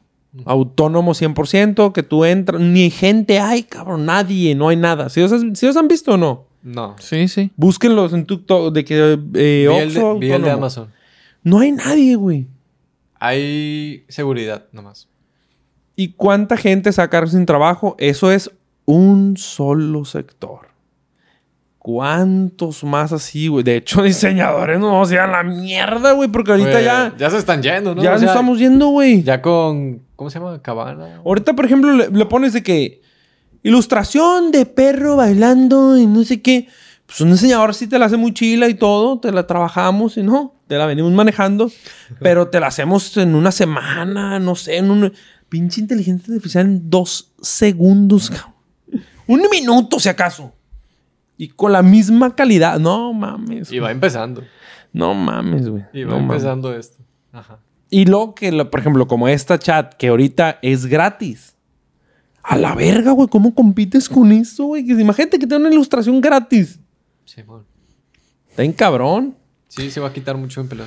Autónomo 0.46 1.12
100%, 1.12 1.92
que 1.92 2.02
tú 2.02 2.24
entras, 2.24 2.60
ni 2.60 2.90
gente 2.90 3.38
hay, 3.38 3.62
cabrón, 3.64 4.06
nadie, 4.06 4.54
no 4.54 4.68
hay 4.68 4.76
nada. 4.76 5.08
¿Sí 5.10 5.20
los, 5.20 5.30
has, 5.32 5.42
sí 5.54 5.66
los 5.66 5.76
han 5.76 5.88
visto 5.88 6.12
o 6.12 6.16
no? 6.16 6.46
No. 6.62 6.96
Sí, 6.98 7.28
sí. 7.28 7.50
Búsquenlos 7.56 8.12
en 8.14 8.24
TikTok 8.24 8.72
de 8.72 8.84
que 8.84 8.94
eh, 9.12 9.16
Vi 9.68 9.76
el, 9.76 9.92
de, 9.92 10.00
Oxxo 10.00 10.18
vi 10.18 10.26
el 10.26 10.30
de 10.30 10.34
autónomo. 10.50 10.56
Amazon. 10.58 10.88
No 11.42 11.58
hay 11.58 11.72
nadie, 11.72 12.16
güey. 12.16 12.46
Hay 13.18 14.04
seguridad 14.08 14.64
nomás. 14.72 15.08
¿Y 15.96 16.12
cuánta 16.12 16.56
gente 16.56 16.90
sacar 16.92 17.28
sin 17.28 17.44
trabajo? 17.46 17.94
Eso 17.98 18.32
es 18.32 18.50
un 18.86 19.36
solo 19.36 20.04
sector. 20.06 20.68
¿Cuántos 21.82 22.84
más 22.84 23.12
así, 23.12 23.48
güey? 23.48 23.64
De 23.64 23.78
hecho, 23.78 24.02
diseñadores 24.04 24.78
no 24.78 24.92
vamos 24.92 25.10
a 25.10 25.14
ir 25.14 25.18
a 25.18 25.26
la 25.26 25.42
mierda, 25.42 26.12
güey, 26.12 26.28
porque 26.28 26.52
ahorita 26.52 26.70
Pues, 26.70 26.84
ya, 26.84 27.12
Ya 27.18 27.28
se 27.28 27.38
están 27.38 27.60
yendo, 27.60 27.92
¿no? 27.92 28.00
ya 28.00 28.10
O 28.10 28.12
nos 28.12 28.20
sea, 28.20 28.28
estamos 28.28 28.60
yendo, 28.60 28.86
güey. 28.86 29.24
Ya 29.24 29.42
con. 29.42 30.00
¿Cómo 30.14 30.30
se 30.30 30.38
llama? 30.38 30.62
Cabana. 30.62 31.20
Ahorita, 31.24 31.54
por 31.54 31.64
ejemplo, 31.64 31.92
le, 31.92 32.08
le 32.08 32.26
pones 32.26 32.52
de 32.52 32.62
que 32.62 33.02
ilustración 33.64 34.52
de 34.52 34.64
perro 34.64 35.16
bailando 35.16 35.98
y 35.98 36.06
no 36.06 36.22
sé 36.22 36.40
qué. 36.40 36.68
Pues 37.04 37.20
un 37.20 37.32
diseñador 37.32 37.74
sí 37.74 37.88
te 37.88 37.98
la 37.98 38.06
hace 38.06 38.16
muy 38.16 38.32
chila 38.32 38.68
y 38.68 38.74
todo, 38.74 39.18
te 39.18 39.32
la 39.32 39.48
trabajamos 39.48 40.16
y 40.16 40.22
no, 40.22 40.54
te 40.68 40.78
la 40.78 40.86
venimos 40.86 41.10
manejando, 41.10 41.68
pero 42.20 42.46
te 42.46 42.60
la 42.60 42.68
hacemos 42.68 43.16
en 43.16 43.34
una 43.34 43.50
semana, 43.50 44.38
no 44.38 44.54
sé, 44.54 44.76
en 44.76 44.88
un 44.88 45.12
pinche 45.48 45.80
inteligencia 45.80 46.32
artificial 46.32 46.64
en 46.64 46.88
dos 46.88 47.32
segundos, 47.42 48.30
cabrón. 48.30 48.52
Un 49.26 49.42
minuto, 49.50 49.98
si 49.98 50.08
acaso. 50.08 50.52
Y 51.36 51.48
con 51.48 51.72
la 51.72 51.82
misma 51.82 52.34
calidad. 52.36 52.78
No 52.78 53.12
mames. 53.12 53.72
Y 53.72 53.78
va 53.78 53.90
empezando. 53.90 54.42
No 54.92 55.14
mames, 55.14 55.68
güey. 55.68 55.84
Y 55.92 56.04
va 56.04 56.10
No 56.12 56.20
mames. 56.20 56.36
empezando 56.36 56.74
esto. 56.74 57.02
Ajá. 57.32 57.58
Y 57.90 58.04
luego 58.06 58.34
que, 58.34 58.52
lo- 58.52 58.70
por 58.70 58.80
ejemplo, 58.80 59.06
como 59.06 59.28
esta 59.28 59.58
chat, 59.58 59.94
que 59.94 60.08
ahorita 60.08 60.58
es 60.62 60.86
gratis. 60.86 61.56
A 62.42 62.56
la 62.56 62.74
verga, 62.74 63.12
güey. 63.12 63.28
¿Cómo 63.28 63.54
compites 63.54 64.08
con 64.08 64.32
eso, 64.32 64.64
güey? 64.64 64.88
Imagínate 64.90 65.38
que 65.38 65.46
te 65.46 65.56
una 65.56 65.70
ilustración 65.70 66.20
gratis. 66.20 66.78
Simón. 67.24 67.64
Está 68.48 68.62
en 68.64 68.72
cabrón. 68.72 69.36
Sí, 69.68 69.90
se 69.90 70.00
va 70.00 70.08
a 70.08 70.12
quitar 70.12 70.36
mucho 70.36 70.60
empleo. 70.60 70.86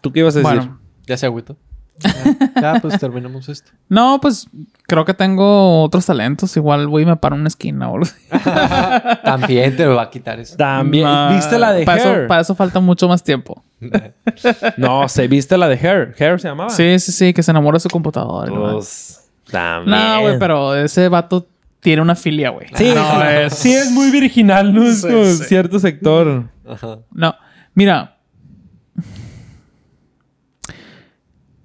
¿Tú 0.00 0.12
qué 0.12 0.20
ibas 0.20 0.36
a 0.36 0.38
decir? 0.38 0.56
Bueno, 0.58 0.80
Ya 1.06 1.16
se 1.16 1.26
agüitó. 1.26 1.56
Ya, 2.00 2.50
ya, 2.74 2.80
pues 2.80 2.98
terminamos 2.98 3.48
esto. 3.48 3.70
no, 3.88 4.18
pues 4.20 4.46
creo 4.86 5.04
que 5.04 5.14
tengo 5.14 5.82
otros 5.82 6.06
talentos. 6.06 6.56
Igual 6.56 6.86
voy 6.86 7.02
y 7.02 7.06
me 7.06 7.16
paro 7.16 7.34
en 7.34 7.40
una 7.42 7.48
esquina. 7.48 7.90
También 9.24 9.76
te 9.76 9.84
lo 9.86 9.96
va 9.96 10.02
a 10.02 10.10
quitar 10.10 10.38
eso. 10.40 10.56
También. 10.56 11.06
¿Viste 11.34 11.58
la 11.58 11.72
de 11.72 11.84
para 11.84 12.02
Hair? 12.02 12.18
Eso, 12.20 12.28
para 12.28 12.40
eso 12.42 12.54
falta 12.54 12.80
mucho 12.80 13.08
más 13.08 13.22
tiempo. 13.22 13.62
No, 14.76 15.08
se 15.08 15.28
viste 15.28 15.56
la 15.56 15.68
de 15.68 15.76
Hair. 15.76 16.14
Hair 16.18 16.40
se 16.40 16.48
llamaba. 16.48 16.70
Sí, 16.70 16.98
sí, 16.98 17.12
sí, 17.12 17.32
que 17.32 17.42
se 17.42 17.50
enamora 17.50 17.76
de 17.76 17.80
su 17.80 17.88
computadora. 17.88 18.50
¿no? 18.50 18.72
Pues, 18.72 19.28
también. 19.50 19.96
No, 19.98 20.20
güey, 20.22 20.38
pero 20.38 20.74
ese 20.74 21.08
vato 21.08 21.46
tiene 21.80 22.02
una 22.02 22.14
filia, 22.14 22.50
güey. 22.50 22.66
Sí, 22.74 22.92
no, 22.94 23.22
es... 23.24 23.54
sí 23.54 23.72
es 23.72 23.90
muy 23.90 24.10
virginal, 24.10 24.74
¿no? 24.74 24.84
Es 24.84 25.00
Sí, 25.02 25.08
como 25.08 25.24
sí. 25.24 25.44
cierto 25.44 25.78
sector. 25.78 26.44
Ajá. 26.68 26.98
No, 27.12 27.34
mira. 27.74 28.17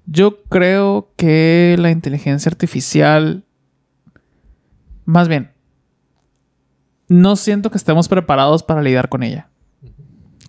Yo 0.06 0.44
creo 0.44 1.12
que 1.16 1.76
la 1.80 1.92
inteligencia 1.92 2.50
artificial. 2.50 3.44
Más 5.06 5.28
bien. 5.28 5.52
No 7.08 7.36
siento 7.36 7.70
que 7.70 7.78
estemos 7.78 8.08
preparados 8.08 8.64
para 8.64 8.82
lidiar 8.82 9.10
con 9.10 9.24
ella. 9.24 9.50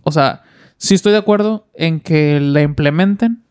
O 0.02 0.12
sea, 0.12 0.43
sí 0.76 0.94
estoy 0.94 1.12
de 1.12 1.18
acuerdo 1.18 1.66
en 1.74 2.01
que 2.01 2.40
la 2.40 2.62
implementen. 2.62 3.43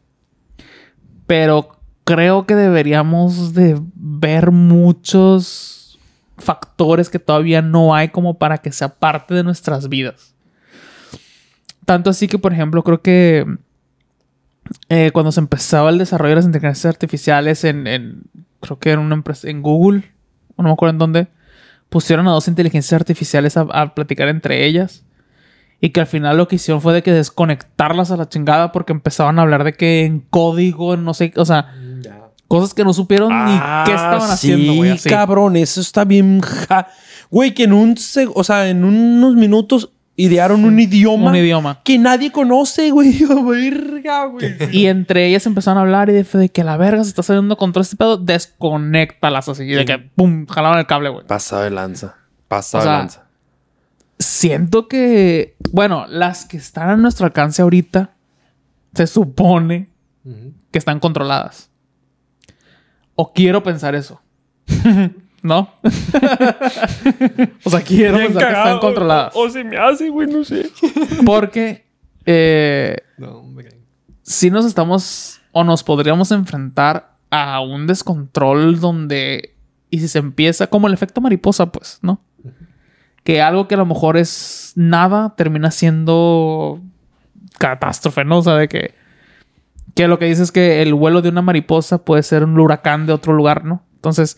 Pero 1.28 1.80
creo 2.04 2.46
que 2.46 2.56
deberíamos 2.56 3.54
de 3.54 3.80
ver 3.96 4.52
muchos 4.52 6.00
factores 6.38 7.10
que 7.10 7.20
todavía 7.20 7.62
no 7.62 7.96
hay 7.96 8.10
como 8.10 8.38
para 8.38 8.58
que 8.58 8.72
sea 8.72 8.90
parte 8.90 9.34
de 9.34 9.44
nuestras 9.44 9.88
vidas. 9.88 10.36
Tanto 11.86 12.10
así 12.10 12.28
que, 12.28 12.40
por 12.40 12.54
ejemplo, 12.54 12.84
creo 12.84 13.02
que 13.02 13.46
eh, 14.90 15.12
cuando 15.14 15.32
se 15.32 15.40
empezaba 15.40 15.90
el 15.90 15.98
desarrollo 15.98 16.32
de 16.32 16.36
las 16.38 16.46
inteligencias 16.46 16.86
artificiales 16.94 17.64
en, 17.64 17.88
en- 17.88 18.24
creo 18.60 18.80
que 18.80 18.92
en 18.92 19.00
una 19.00 19.16
empresa, 19.16 19.50
en 19.50 19.62
Google, 19.62 20.12
no 20.58 20.64
me 20.66 20.72
acuerdo 20.72 20.92
en 20.92 20.98
dónde, 21.00 21.28
pusieron 21.90 22.28
a 22.28 22.32
dos 22.32 22.48
inteligencias 22.48 22.94
artificiales 23.00 23.58
a, 23.58 23.62
a 23.62 23.94
platicar 23.96 24.28
entre 24.30 24.66
ellas. 24.66 25.04
Y 25.82 25.90
que 25.90 26.00
al 26.00 26.08
final 26.08 26.38
lo 26.38 26.48
que 26.48 26.56
hicieron 26.56 26.82
fue 26.82 26.94
de 26.94 27.04
que 27.04 27.12
desconectarlas 27.12 28.10
a 28.12 28.16
la 28.18 28.30
chingada 28.30 28.72
porque 28.72 28.94
empezaban 28.94 29.38
a 29.38 29.42
hablar 29.42 29.66
de 29.66 29.74
que 29.74 30.06
en 30.06 30.20
código, 30.22 30.96
no 30.96 31.14
sé, 31.14 31.34
o 31.36 31.44
sea, 31.44 31.74
Ya. 32.02 32.22
cosas 32.48 32.74
que 32.74 32.86
no 32.86 32.94
supieron 32.94 33.30
ni 33.46 33.52
qué 33.86 33.92
estaban 33.94 34.22
Ah, 34.30 34.34
haciendo, 34.34 34.76
güey. 34.76 34.92
así. 34.92 35.10
cabrón, 35.10 35.58
eso 35.58 35.82
está 35.82 36.06
bien. 36.06 36.40
ja- 36.42 36.88
Güey, 37.30 37.54
que 37.54 37.64
en 37.64 37.74
un. 37.74 37.96
O 38.36 38.44
sea, 38.46 38.70
en 38.70 38.86
unos 38.86 39.36
minutos 39.36 39.92
idearon 40.16 40.64
un 40.66 40.80
idioma. 40.80 41.30
Un 41.30 41.36
idioma. 41.36 41.82
Que 41.84 41.98
nadie 41.98 42.32
conoce, 42.32 42.92
güey. 42.92 43.24
Verga, 43.46 44.26
güey. 44.26 44.56
Y 44.72 44.88
entre 44.88 45.28
ellas 45.28 45.46
empezaron 45.46 45.78
a 45.78 45.82
hablar 45.82 46.10
y 46.10 46.14
de, 46.14 46.24
de 46.24 46.50
que 46.50 46.64
la 46.64 46.78
verga 46.78 47.04
se 47.04 47.10
está 47.10 47.24
saliendo 47.24 47.58
contra 47.58 47.82
este 47.82 47.96
pedo, 47.96 48.18
desconéctalas 48.18 49.50
así. 49.50 49.66
De 49.66 49.86
que 49.86 49.98
pum, 49.98 50.46
jalaban 50.48 50.80
el 50.80 50.86
cable, 50.86 51.10
güey. 51.10 51.26
Pasado 51.26 51.64
de 51.64 51.72
lanza. 51.72 52.16
Pasado 52.48 52.82
O 52.82 52.86
sea, 52.86 52.92
de 52.94 52.98
lanza. 53.00 53.24
Siento 54.20 54.88
que, 54.88 55.58
bueno, 55.72 56.06
las 56.08 56.46
que 56.46 56.58
están 56.58 56.90
a 56.90 56.96
nuestro 56.96 57.26
alcance 57.26 57.62
ahorita, 57.62 58.12
se 58.94 59.08
supone 59.08 59.90
que 60.72 60.78
están 60.78 61.00
controladas. 61.00 61.70
O 63.16 63.34
quiero 63.34 63.64
pensar 63.64 63.96
eso. 63.96 64.22
¿No? 65.44 65.74
o 67.64 67.70
sea, 67.70 67.82
quiero 67.82 68.18
Bien 68.18 68.34
pensar 68.34 68.48
que 68.48 68.58
están 68.58 68.80
controladas. 68.80 69.36
O, 69.36 69.42
o 69.42 69.50
se 69.50 69.64
me 69.64 69.78
hace, 69.78 70.10
güey, 70.10 70.28
no 70.28 70.44
sé. 70.44 70.72
Porque 71.26 71.86
eh, 72.26 72.98
No, 73.18 73.44
si 74.22 74.50
nos 74.50 74.66
estamos 74.66 75.42
o 75.52 75.64
nos 75.64 75.84
podríamos 75.84 76.32
enfrentar 76.32 77.12
a 77.30 77.60
un 77.60 77.88
descontrol 77.88 78.80
donde 78.80 79.54
y 79.90 80.00
si 80.00 80.08
se 80.08 80.20
empieza 80.20 80.68
como 80.68 80.88
el 80.88 80.94
efecto 80.94 81.22
mariposa, 81.22 81.72
pues, 81.72 82.00
¿no? 82.02 82.22
Que 83.24 83.42
algo 83.42 83.68
que 83.68 83.76
a 83.76 83.78
lo 83.78 83.86
mejor 83.86 84.18
es 84.18 84.74
nada 84.76 85.36
termina 85.36 85.70
siendo 85.72 86.82
catástrofe, 87.58 88.26
¿no? 88.26 88.40
O 88.40 88.42
sea, 88.42 88.56
de 88.56 88.68
que 88.68 88.96
Que 89.94 90.08
lo 90.08 90.18
que 90.18 90.26
dice 90.26 90.42
es 90.42 90.52
que 90.52 90.82
el 90.82 90.94
vuelo 90.94 91.22
de 91.22 91.30
una 91.30 91.42
mariposa 91.42 92.04
puede 92.04 92.24
ser 92.24 92.44
un 92.44 92.58
huracán 92.60 93.06
de 93.06 93.14
otro 93.14 93.34
lugar, 93.34 93.66
¿no? 93.66 93.84
Entonces, 93.96 94.38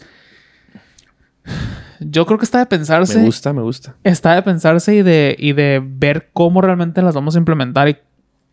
yo 2.00 2.26
creo 2.26 2.38
que 2.38 2.46
está 2.46 2.60
de 2.60 2.66
pensarse. 2.66 3.20
Me 3.20 3.26
gusta, 3.26 3.54
me 3.54 3.62
gusta. 3.62 3.96
Está 4.04 4.36
de 4.36 4.42
pensarse 4.42 4.96
y 4.96 5.02
de, 5.02 5.36
y 5.38 5.54
de 5.54 5.82
ver 5.84 6.30
cómo 6.34 6.62
realmente 6.62 7.02
las 7.02 7.16
vamos 7.16 7.36
a 7.36 7.40
implementar 7.40 7.90
y 7.90 7.98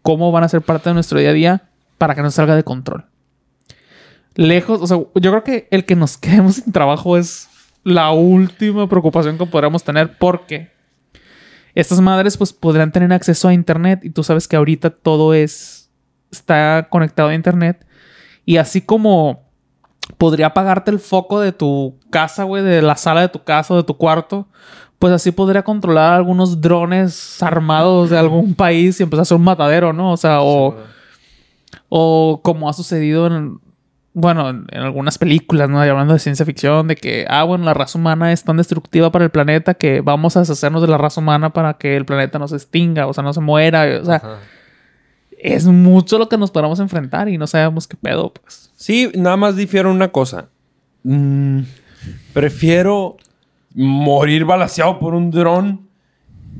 cómo 0.02 0.32
van 0.32 0.44
a 0.44 0.48
ser 0.48 0.62
parte 0.62 0.90
de 0.90 0.94
nuestro 0.94 1.18
día 1.18 1.30
a 1.30 1.34
día 1.34 1.62
para 1.98 2.14
que 2.14 2.22
no 2.22 2.30
salga 2.30 2.56
de 2.56 2.64
control. 2.64 3.06
Lejos, 4.34 4.80
o 4.80 4.86
sea, 4.86 4.96
yo 4.96 5.30
creo 5.30 5.44
que 5.44 5.68
el 5.70 5.84
que 5.84 5.96
nos 5.96 6.16
quedemos 6.18 6.56
sin 6.56 6.72
trabajo 6.72 7.16
es 7.16 7.48
la 7.84 8.12
última 8.12 8.88
preocupación 8.88 9.38
que 9.38 9.46
podríamos 9.46 9.82
tener 9.82 10.16
porque 10.18 10.70
estas 11.74 12.00
madres 12.00 12.36
pues 12.36 12.52
podrían 12.52 12.92
tener 12.92 13.12
acceso 13.12 13.48
a 13.48 13.54
internet 13.54 14.00
y 14.04 14.10
tú 14.10 14.22
sabes 14.22 14.46
que 14.46 14.56
ahorita 14.56 14.90
todo 14.90 15.34
es 15.34 15.90
está 16.30 16.86
conectado 16.90 17.30
a 17.30 17.34
internet 17.34 17.84
y 18.44 18.56
así 18.56 18.80
como 18.80 19.51
podría 20.18 20.46
apagarte 20.46 20.90
el 20.90 20.98
foco 20.98 21.40
de 21.40 21.52
tu 21.52 21.98
casa, 22.10 22.44
güey, 22.44 22.62
de 22.62 22.82
la 22.82 22.96
sala 22.96 23.20
de 23.22 23.28
tu 23.28 23.42
casa 23.44 23.74
o 23.74 23.76
de 23.76 23.82
tu 23.84 23.96
cuarto, 23.96 24.46
pues 24.98 25.12
así 25.12 25.32
podría 25.32 25.62
controlar 25.62 26.14
algunos 26.14 26.60
drones 26.60 27.42
armados 27.42 28.10
de 28.10 28.18
algún 28.18 28.54
país 28.56 29.00
y 29.00 29.02
empezar 29.02 29.20
a 29.20 29.22
hacer 29.22 29.36
un 29.36 29.44
matadero, 29.44 29.92
¿no? 29.92 30.12
O 30.12 30.16
sea, 30.16 30.42
o, 30.42 30.76
o 31.88 32.40
como 32.42 32.68
ha 32.68 32.72
sucedido 32.72 33.26
en, 33.26 33.58
bueno, 34.14 34.50
en, 34.50 34.66
algunas 34.72 35.18
películas, 35.18 35.68
¿no? 35.68 35.84
Y 35.84 35.88
hablando 35.88 36.14
de 36.14 36.20
ciencia 36.20 36.46
ficción, 36.46 36.86
de 36.88 36.96
que, 36.96 37.24
ah, 37.28 37.44
bueno, 37.44 37.64
la 37.64 37.74
raza 37.74 37.98
humana 37.98 38.32
es 38.32 38.44
tan 38.44 38.58
destructiva 38.58 39.10
para 39.10 39.24
el 39.24 39.30
planeta 39.30 39.74
que 39.74 40.02
vamos 40.02 40.36
a 40.36 40.40
deshacernos 40.40 40.82
de 40.82 40.88
la 40.88 40.98
raza 40.98 41.20
humana 41.20 41.52
para 41.52 41.74
que 41.74 41.96
el 41.96 42.04
planeta 42.04 42.38
no 42.38 42.46
se 42.46 42.56
extinga, 42.56 43.06
o 43.06 43.12
sea, 43.12 43.24
no 43.24 43.32
se 43.32 43.40
muera, 43.40 43.86
o 44.00 44.04
sea, 44.04 44.16
Ajá. 44.16 44.38
Es 45.42 45.66
mucho 45.66 46.18
lo 46.18 46.28
que 46.28 46.38
nos 46.38 46.50
podemos 46.52 46.78
enfrentar 46.78 47.28
y 47.28 47.36
no 47.36 47.46
sabemos 47.48 47.88
qué 47.88 47.96
pedo, 47.96 48.32
pues. 48.32 48.70
Sí, 48.76 49.10
nada 49.16 49.36
más 49.36 49.56
difiero 49.56 49.90
una 49.90 50.08
cosa. 50.12 50.48
Mm, 51.02 51.60
prefiero 52.32 53.16
morir 53.74 54.44
balaseado 54.44 54.98
por 55.00 55.14
un 55.14 55.30
dron 55.32 55.88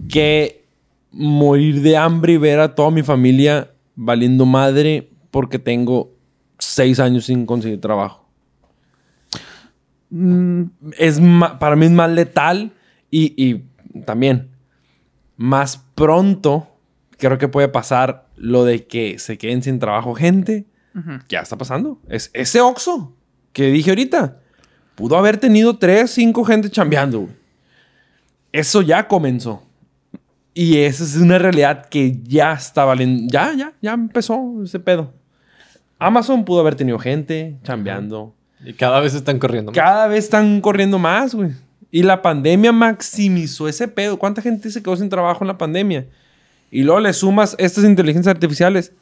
que 0.09 0.65
morir 1.13 1.81
de 1.83 1.97
hambre 1.97 2.33
y 2.33 2.39
ver 2.39 2.59
a 2.59 2.75
toda 2.75 2.91
mi 2.91 3.03
familia 3.03 3.71
valiendo 3.95 4.47
madre 4.47 5.11
porque 5.31 5.59
tengo 5.59 6.11
seis 6.59 6.99
años 6.99 7.27
sin 7.27 7.47
conseguir 7.47 7.81
trabajo. 7.81 8.27
Mm, 10.11 10.63
Es 10.99 11.21
para 11.61 11.77
mí 11.77 11.87
es 11.87 11.93
más 11.93 12.11
letal 12.11 12.73
y, 13.11 13.35
y 13.43 13.65
también 14.05 14.51
más 15.37 15.85
pronto 15.95 16.67
creo 17.19 17.39
que 17.39 17.49
puede 17.49 17.69
pasar 17.69 18.22
lo 18.43 18.65
de 18.65 18.87
que 18.87 19.21
se 19.21 19.39
queden 19.39 19.63
sin 19.63 19.79
trabajo 19.79 20.15
gente. 20.15 20.67
ujú. 20.97 21.21
Ya 21.29 21.41
está 21.41 21.57
pasando. 21.57 22.01
Es 22.09 22.31
ese 22.35 22.61
Oxxo 22.61 23.15
que 23.53 23.71
dije 23.71 23.91
ahorita. 23.91 24.41
Pudo 24.97 25.17
haber 25.17 25.39
tenido 25.39 25.79
tres, 25.79 26.11
cinco 26.11 26.45
gente 26.45 26.69
chambeando. 26.69 27.21
güey. 27.21 27.33
Eso 28.51 28.83
ya 28.83 29.07
comenzó. 29.07 29.63
Y 30.55 30.79
esa 30.79 31.05
es 31.05 31.17
una 31.17 31.39
realidad 31.39 31.87
que 31.89 32.19
ya 32.25 32.53
está 32.53 32.85
valiendo. 32.85 33.33
Ya, 33.33 33.55
ya, 33.55 33.73
ya 33.81 33.93
empezó 33.95 34.63
ese 34.63 34.81
pedo. 34.81 35.15
Amazon 35.99 36.45
pudo 36.45 36.61
haber 36.61 36.75
tenido 36.75 36.99
gente 36.99 37.57
chambeando. 37.63 38.35
Y 38.65 38.73
cada 38.75 39.01
vez 39.01 39.15
están 39.15 39.39
corriendo. 39.39 39.71
más. 39.71 39.77
Cada 39.79 40.09
vez 40.09 40.25
están 40.25 40.61
corriendo 40.61 40.99
más, 40.99 41.35
güey. 41.35 41.53
Y 41.93 42.03
la 42.03 42.21
pandemia 42.21 42.73
maximizó 42.73 43.69
ese 43.69 43.87
pedo. 43.87 44.19
¿Cuánta 44.19 44.43
gente 44.43 44.69
se 44.71 44.83
quedó 44.83 44.97
sin 44.97 45.09
trabajo 45.09 45.45
en 45.45 45.49
la 45.49 45.59
pandemia? 45.59 46.07
Y 46.73 46.83
luego 46.83 46.99
le 47.01 47.13
sumas 47.13 47.55
estas 47.59 47.85
inteligencias 47.85 48.35
artificiales. 48.35 48.93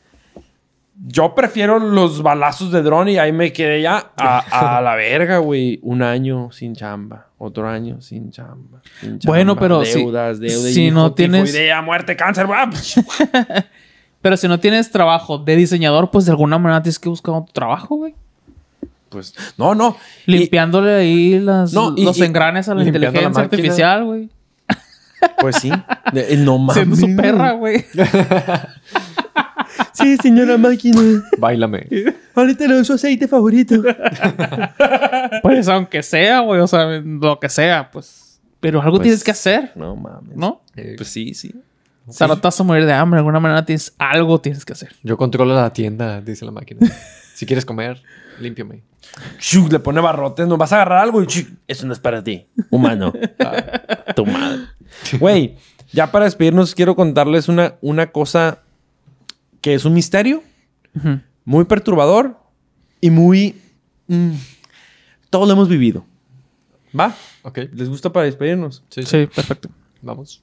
Yo 1.07 1.35
prefiero 1.35 1.79
los 1.79 2.23
balazos 2.23 2.71
de 2.73 2.83
dron 2.83 3.09
y 3.09 3.17
ahí 3.17 3.33
me 3.33 3.53
quedé 3.55 3.81
ya 3.81 4.11
a, 4.19 4.77
a 4.77 4.81
la 4.83 4.95
verga, 4.97 5.39
güey. 5.39 5.79
Un 5.83 6.03
año 6.03 6.51
sin 6.53 6.75
chamba. 6.75 7.29
Otro 7.39 7.67
año 7.67 8.03
sin 8.03 8.31
chamba. 8.31 8.83
sin 9.01 9.19
chamba. 9.19 9.35
Bueno, 9.35 9.57
pero 9.57 9.83
si- 9.85 9.99
deudas, 10.01 10.39
deudas, 10.41 10.75
si 10.75 10.87
hijo, 10.89 10.95
no 10.95 11.15
tienes- 11.15 11.45
tifoidea, 11.47 11.81
muerte, 11.81 12.17
cáncer. 12.17 12.47
Pero 14.23 14.37
si 14.37 14.47
no 14.49 14.61
tienes 14.61 14.91
trabajo 14.91 15.39
de 15.39 15.57
diseñador, 15.57 16.11
pues 16.11 16.27
de 16.27 16.33
alguna 16.33 16.59
manera 16.59 16.83
tienes 16.83 16.99
que 16.99 17.09
buscar 17.09 17.35
otro 17.37 17.53
trabajo, 17.55 17.97
güey. 17.97 18.15
Pues, 19.09 19.35
no, 19.57 19.75
no. 19.75 19.97
Y- 20.27 20.33
Limpiándole 20.33 20.93
ahí 20.95 21.39
las, 21.39 21.73
No, 21.73 21.95
y- 21.97 22.05
los 22.05 22.19
y- 22.19 22.25
engranes 22.25 22.69
a 22.69 22.75
la 22.75 22.83
la 22.83 22.87
inteligencia 22.89 23.29
máquina. 23.31 23.45
artificial, 23.45 24.05
güey. 24.05 24.29
Pues 25.41 25.57
sí. 25.57 25.71
No 26.39 26.59
mames. 26.59 26.75
Siendo 26.75 26.97
su 26.97 27.17
perra, 27.17 27.53
güey. 27.53 27.85
Sí, 29.93 30.17
señora 30.17 30.57
máquina. 30.57 31.01
Báilame. 31.39 31.87
Ahorita 32.35 32.67
le 32.67 32.75
doy 32.75 32.85
su 32.85 32.95
aceite 32.95 33.29
favorito. 33.29 33.77
Pues 35.43 35.69
aunque 35.69 36.03
sea, 36.03 36.41
güey. 36.41 36.61
O 36.61 36.67
sea, 36.67 36.87
lo 37.05 37.39
que 37.39 37.49
sea, 37.49 37.91
pues. 37.91 38.41
Pero 38.61 38.81
algo 38.81 38.97
Pues, 38.97 39.03
tienes 39.05 39.25
que 39.25 39.31
hacer, 39.31 39.73
No 39.75 39.97
mames. 39.97 40.37
¿no? 40.37 40.63
Eh, 40.77 40.95
Pues 40.97 41.09
sí, 41.09 41.35
sí. 41.35 41.55
O 42.07 42.13
sea, 42.13 42.27
no 42.27 42.37
te 42.37 42.43
vas 42.43 42.61
a 42.61 42.65
morir 42.65 42.85
de 42.85 42.93
hambre. 42.93 43.19
De 43.19 43.21
alguna 43.21 43.41
manera 43.41 43.65
tienes 43.65 43.95
algo 43.99 44.41
tienes 44.41 44.65
que 44.65 44.73
hacer. 44.73 44.91
Yo 45.03 45.17
controlo 45.17 45.55
la 45.55 45.73
tienda, 45.73 46.21
dice 46.21 46.45
la 46.45 46.51
máquina. 46.51 46.81
si 47.35 47.47
quieres 47.47 47.65
comer, 47.65 48.03
límpiame. 48.41 48.83
Le 49.71 49.79
pone 49.79 50.01
barrotes, 50.01 50.47
no 50.47 50.57
vas 50.57 50.73
a 50.73 50.77
agarrar 50.77 50.99
algo 50.99 51.23
y 51.23 51.27
eso 51.69 51.87
no 51.87 51.93
es 51.93 51.99
para 52.01 52.23
ti, 52.23 52.47
humano. 52.71 53.13
tu 54.15 54.27
madre. 54.27 54.63
Güey, 55.19 55.57
ya 55.93 56.11
para 56.11 56.25
despedirnos 56.25 56.75
quiero 56.75 56.95
contarles 56.95 57.49
una, 57.49 57.77
una 57.81 58.13
cosa 58.13 58.63
que 59.61 59.75
es 59.75 59.85
un 59.85 59.95
misterio, 59.95 60.43
muy 61.45 61.65
perturbador 61.65 62.39
y 63.01 63.11
muy... 63.11 63.61
mm, 64.09 64.33
todo 65.31 65.47
lo 65.47 65.53
hemos 65.53 65.69
vivido. 65.69 66.05
¿Va? 66.99 67.15
Ok. 67.43 67.59
¿Les 67.73 67.89
gusta 67.89 68.13
para 68.13 68.27
despedirnos? 68.27 68.83
Sí, 68.91 69.03
sí. 69.03 69.09
Sí, 69.09 69.27
perfecto. 69.27 69.71
Vamos. 70.03 70.43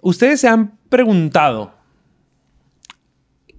Ustedes 0.00 0.40
se 0.40 0.48
han 0.48 0.76
preguntado 0.90 1.72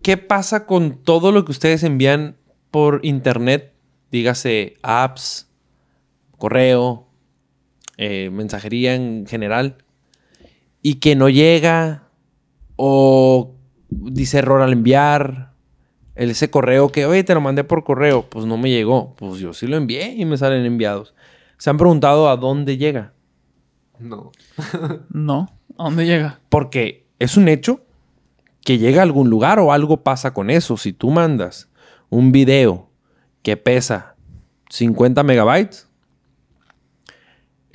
qué 0.03 0.17
pasa 0.17 0.67
con 0.67 1.01
todo 1.03 1.31
lo 1.31 1.43
que 1.43 1.51
ustedes 1.51 1.81
envían 1.81 2.37
por 2.69 2.99
internet, 3.03 3.73
dígase 4.11 4.77
apps, 4.83 5.49
correo, 6.37 7.04
eh, 7.97 8.29
mensajería 8.31 8.95
en 8.95 9.25
general, 9.27 9.77
y 10.81 10.95
que 10.95 11.15
no 11.15 11.29
llega 11.29 12.03
o 12.75 13.55
dice 13.89 14.39
error 14.39 14.61
al 14.61 14.73
enviar. 14.73 15.53
el- 16.15 16.29
Ese 16.31 16.49
correo 16.49 16.89
que, 16.91 17.05
oye, 17.05 17.23
te 17.23 17.33
lo 17.33 17.41
mandé 17.41 17.63
por 17.65 17.83
correo, 17.83 18.29
pues 18.29 18.45
no 18.45 18.57
me 18.57 18.69
llegó. 18.69 19.15
Pues 19.17 19.39
yo 19.39 19.51
sí 19.53 19.67
lo 19.67 19.75
envié 19.77 20.13
y 20.15 20.23
me 20.25 20.37
salen 20.37 20.65
enviados. 20.65 21.13
Se 21.57 21.69
han 21.69 21.77
preguntado 21.77 22.29
a 22.29 22.37
dónde 22.37 22.77
llega. 22.77 23.13
No. 23.99 24.31
No. 25.09 25.49
¿A 25.77 25.83
dónde 25.85 26.05
llega? 26.05 26.39
Porque 26.49 27.05
es 27.19 27.35
un 27.37 27.47
hecho 27.49 27.81
que 28.63 28.77
llega 28.77 29.01
a 29.01 29.03
algún 29.03 29.29
lugar 29.29 29.59
o 29.59 29.73
algo 29.73 30.03
pasa 30.03 30.33
con 30.33 30.49
eso. 30.49 30.77
Si 30.77 30.93
tú 30.93 31.09
mandas 31.11 31.69
un 32.09 32.31
video 32.31 32.89
que 33.43 33.57
pesa 33.57 34.15
50 34.69 35.21
megabytes, 35.23 35.89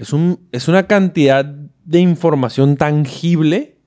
es, 0.01 0.13
un, 0.13 0.49
es 0.53 0.69
una 0.69 0.87
cantidad 0.87 1.45
de 1.45 2.01
información 2.01 2.77
tangible 2.77 3.79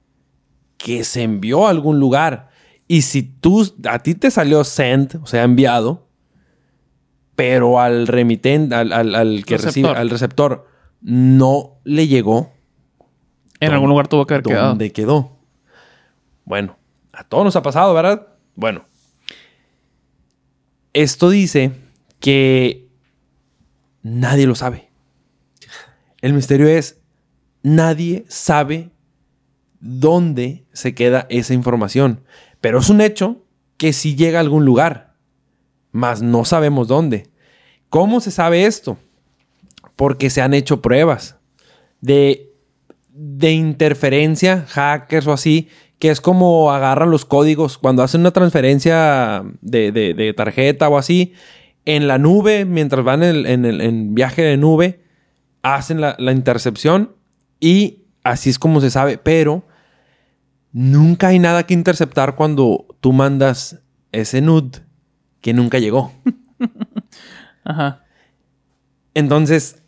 que 0.77 1.03
se 1.03 1.23
envió 1.23 1.65
a 1.67 1.69
algún 1.69 1.99
lugar. 1.99 2.49
Y 2.87 3.03
si 3.03 3.23
tú, 3.23 3.65
a 3.89 3.99
ti 3.99 4.13
te 4.15 4.29
salió 4.31 4.63
sent, 4.63 5.15
o 5.15 5.25
sea, 5.25 5.43
enviado, 5.43 6.07
pero 7.35 7.79
al 7.79 8.07
remitente, 8.07 8.75
al, 8.75 8.91
al- 8.93 9.15
al 9.15 9.45
que 9.45 9.55
Receptor. 9.57 9.65
recibe, 9.65 9.89
al 9.89 10.09
receptor, 10.09 10.67
no 11.01 11.79
le 11.83 12.07
llegó, 12.07 12.51
En 13.59 13.67
¿Dónde- 13.67 13.73
algún 13.75 13.89
lugar 13.89 14.07
tuvo 14.07 14.25
que 14.25 14.33
haber 14.35 14.43
quedado. 14.45 14.67
¿Dónde 14.69 14.91
quedó? 14.91 15.37
Bueno, 16.45 16.77
a 17.13 17.23
todos 17.23 17.45
nos 17.45 17.55
ha 17.55 17.61
pasado, 17.61 17.93
¿verdad? 17.93 18.27
Bueno. 18.55 18.83
Esto 20.93 21.29
dice 21.29 21.71
que 22.19 22.87
nadie 24.03 24.45
lo 24.45 24.55
sabe. 24.55 24.89
El 26.23 26.31
misterio 26.33 26.69
es, 26.69 27.01
nadie 27.63 28.23
sabe 28.29 28.91
dónde 29.81 30.63
se 30.71 30.95
queda 30.95 31.27
esa 31.29 31.53
información. 31.53 32.21
Pero 32.61 32.79
es 32.79 32.89
un 32.89 33.01
hecho 33.01 33.43
que 33.75 33.91
sí 33.91 34.15
llega 34.15 34.39
a 34.39 34.41
algún 34.41 34.63
lugar, 34.63 35.15
mas 35.91 36.21
no 36.21 36.45
sabemos 36.45 36.87
dónde. 36.87 37.27
¿Cómo 37.89 38.21
se 38.21 38.31
sabe 38.31 38.65
esto? 38.65 38.97
Porque 39.97 40.29
se 40.29 40.41
han 40.41 40.53
hecho 40.53 40.81
pruebas 40.81 41.35
de 42.01 42.49
de 43.15 43.51
interferencia, 43.51 44.65
hackers 44.69 45.27
o 45.27 45.33
así, 45.33 45.67
que 45.99 46.09
es 46.09 46.19
como 46.21 46.71
agarran 46.71 47.11
los 47.11 47.25
códigos 47.25 47.77
cuando 47.77 48.01
hacen 48.01 48.21
una 48.21 48.31
transferencia 48.31 49.43
de, 49.61 49.91
de- 49.91 50.33
tarjeta 50.33 50.89
o 50.89 50.97
así, 50.97 51.33
en 51.85 52.07
la 52.07 52.17
nube, 52.17 52.65
mientras 52.65 53.03
van 53.05 53.21
en, 53.21 53.45
en 53.45 53.65
en 53.81 54.15
viaje 54.15 54.41
de 54.41 54.57
nube, 54.57 55.02
hacen 55.63 55.99
la, 55.99 56.15
la 56.19 56.31
intercepción 56.31 57.15
y 57.59 58.03
así 58.23 58.49
es 58.49 58.59
como 58.59 58.81
se 58.81 58.91
sabe, 58.91 59.17
pero 59.17 59.65
nunca 60.71 61.27
hay 61.27 61.39
nada 61.39 61.65
que 61.65 61.73
interceptar 61.73 62.35
cuando 62.35 62.85
tú 62.99 63.13
mandas 63.13 63.79
ese 64.11 64.41
nude 64.41 64.81
que 65.41 65.53
nunca 65.53 65.79
llegó. 65.79 66.13
Ajá. 67.63 68.03
Entonces, 69.13 69.83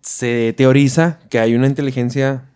se 0.00 0.54
teoriza 0.56 1.20
que 1.28 1.38
hay 1.38 1.54
una 1.54 1.66
inteligencia, 1.66 2.46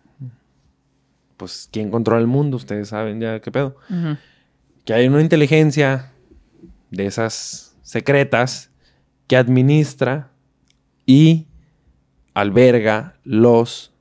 pues, 1.37 1.69
¿quién 1.71 1.91
controla 1.91 2.21
el 2.21 2.27
mundo? 2.27 2.57
Ustedes 2.57 2.89
saben 2.89 3.19
ya 3.19 3.39
qué 3.39 3.51
pedo. 3.51 3.77
Que 4.85 4.93
hay 4.93 5.07
una 5.07 5.21
inteligencia 5.21 6.11
de 6.91 7.05
esas 7.05 7.75
secretas 7.83 8.71
que 9.27 9.37
administra 9.37 10.31
y 11.05 11.47
alberga 12.33 13.15
los 13.23 13.91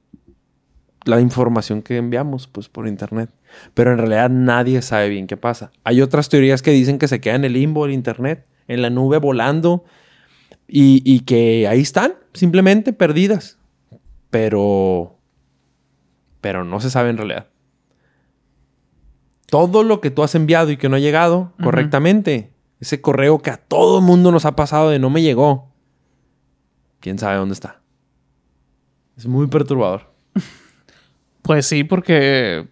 la 1.05 1.21
información 1.21 1.83
que 1.83 1.97
enviamos 1.97 2.47
pues 2.47 2.69
por 2.69 2.87
internet. 2.87 3.31
Pero 3.75 3.93
en 3.93 3.99
realidad 3.99 4.31
nadie 4.31 4.81
sabe 4.83 5.09
bien 5.09 5.27
qué 5.27 5.37
pasa. 5.37 5.73
Hay 5.85 6.01
otras 6.01 6.29
teorías 6.29 6.63
que 6.63 6.71
dicen 6.71 6.99
que 6.99 7.09
se 7.09 7.21
queda 7.21 7.35
en 7.35 7.45
el 7.45 7.55
limbo 7.55 7.85
el 7.85 7.93
internet, 7.93 8.47
en 8.69 8.83
la 8.83 8.91
nube 8.91 9.19
volando 9.19 9.85
y, 10.69 11.03
y 11.05 11.21
que 11.21 11.67
ahí 11.69 11.81
están, 11.81 12.15
simplemente 12.33 12.93
perdidas. 12.93 13.59
Pero 14.31 15.19
pero 16.43 16.65
no 16.65 16.81
se 16.81 16.91
sabe 16.91 17.09
en 17.09 17.17
realidad. 17.17 17.47
Todo 19.47 19.85
lo 19.85 20.01
que 20.01 20.11
tú 20.11 20.23
has 20.23 20.35
enviado 20.35 20.71
y 20.71 20.77
que 20.77 20.89
no 20.89 20.97
ha 20.97 20.99
llegado 20.99 21.53
correctamente, 21.63 22.53
ese 22.81 23.01
correo 23.01 23.41
que 23.41 23.51
a 23.51 23.59
todo 23.59 24.01
mundo 24.01 24.33
nos 24.33 24.45
ha 24.45 24.57
pasado 24.57 24.91
de 24.91 24.99
no 24.99 25.09
me 25.09 25.23
llegó, 25.23 25.71
quién 27.01 27.19
sabe 27.19 27.37
dónde 27.37 27.55
está. 27.55 27.82
Es 29.23 29.29
muy 29.29 29.47
perturbador. 29.47 30.13
Pues 31.43 31.67
sí, 31.67 31.83
porque 31.83 32.69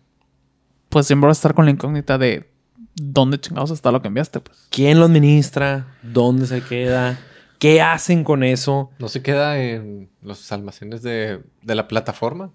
pues 0.90 1.06
siempre 1.08 1.26
vas 1.26 1.38
a 1.38 1.40
estar 1.40 1.54
con 1.54 1.64
la 1.64 1.72
incógnita 1.72 2.18
de 2.18 2.48
dónde 2.94 3.40
chingados 3.40 3.72
está 3.72 3.90
lo 3.90 4.00
que 4.00 4.06
enviaste, 4.06 4.38
pues. 4.38 4.68
¿Quién 4.70 5.00
lo 5.00 5.06
administra? 5.06 5.88
¿Dónde 6.04 6.46
se 6.46 6.62
queda? 6.62 7.18
¿Qué 7.58 7.82
hacen 7.82 8.22
con 8.22 8.44
eso? 8.44 8.90
¿No 9.00 9.08
se 9.08 9.22
queda 9.22 9.58
en 9.60 10.08
los 10.22 10.52
almacenes 10.52 11.02
de, 11.02 11.40
de 11.62 11.74
la 11.74 11.88
plataforma? 11.88 12.52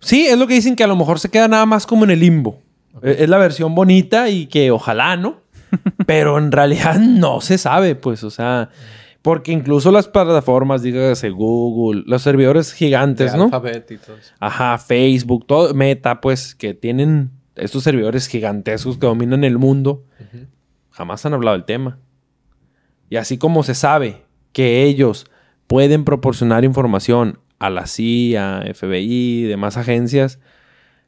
Sí, 0.00 0.26
es 0.26 0.38
lo 0.38 0.46
que 0.46 0.54
dicen 0.54 0.76
que 0.76 0.84
a 0.84 0.86
lo 0.86 0.96
mejor 0.96 1.18
se 1.18 1.30
queda 1.30 1.48
nada 1.48 1.64
más 1.64 1.86
como 1.86 2.04
en 2.04 2.10
el 2.10 2.20
limbo. 2.20 2.60
Eh, 3.02 3.16
Es 3.20 3.28
la 3.30 3.38
versión 3.38 3.74
bonita 3.74 4.28
y 4.28 4.48
que 4.48 4.70
ojalá, 4.70 5.16
¿no? 5.16 5.40
Pero 6.06 6.36
en 6.36 6.52
realidad 6.52 6.98
no 6.98 7.40
se 7.40 7.56
sabe, 7.56 7.94
pues, 7.94 8.22
o 8.22 8.30
sea, 8.30 8.68
porque 9.22 9.52
incluso 9.52 9.90
las 9.90 10.08
plataformas, 10.08 10.82
dígase 10.82 11.30
Google, 11.30 12.04
los 12.06 12.22
servidores 12.22 12.72
gigantes, 12.72 13.32
De 13.32 13.38
¿no? 13.38 13.44
Alphabet 13.44 13.90
y 13.90 13.98
todo 13.98 14.16
eso. 14.16 14.32
Ajá, 14.40 14.78
Facebook, 14.78 15.46
todo, 15.46 15.74
Meta, 15.74 16.20
pues, 16.20 16.54
que 16.54 16.74
tienen 16.74 17.30
estos 17.54 17.82
servidores 17.82 18.26
gigantescos 18.28 18.96
que 18.96 19.06
dominan 19.06 19.44
el 19.44 19.58
mundo, 19.58 20.04
jamás 20.90 21.26
han 21.26 21.34
hablado 21.34 21.56
del 21.56 21.66
tema. 21.66 21.98
Y 23.10 23.16
así 23.16 23.38
como 23.38 23.62
se 23.62 23.74
sabe 23.74 24.24
que 24.52 24.84
ellos 24.84 25.26
pueden 25.66 26.04
proporcionar 26.04 26.64
información 26.64 27.38
a 27.58 27.68
la 27.68 27.86
CIA, 27.86 28.64
FBI, 28.74 29.44
demás 29.44 29.76
agencias, 29.76 30.38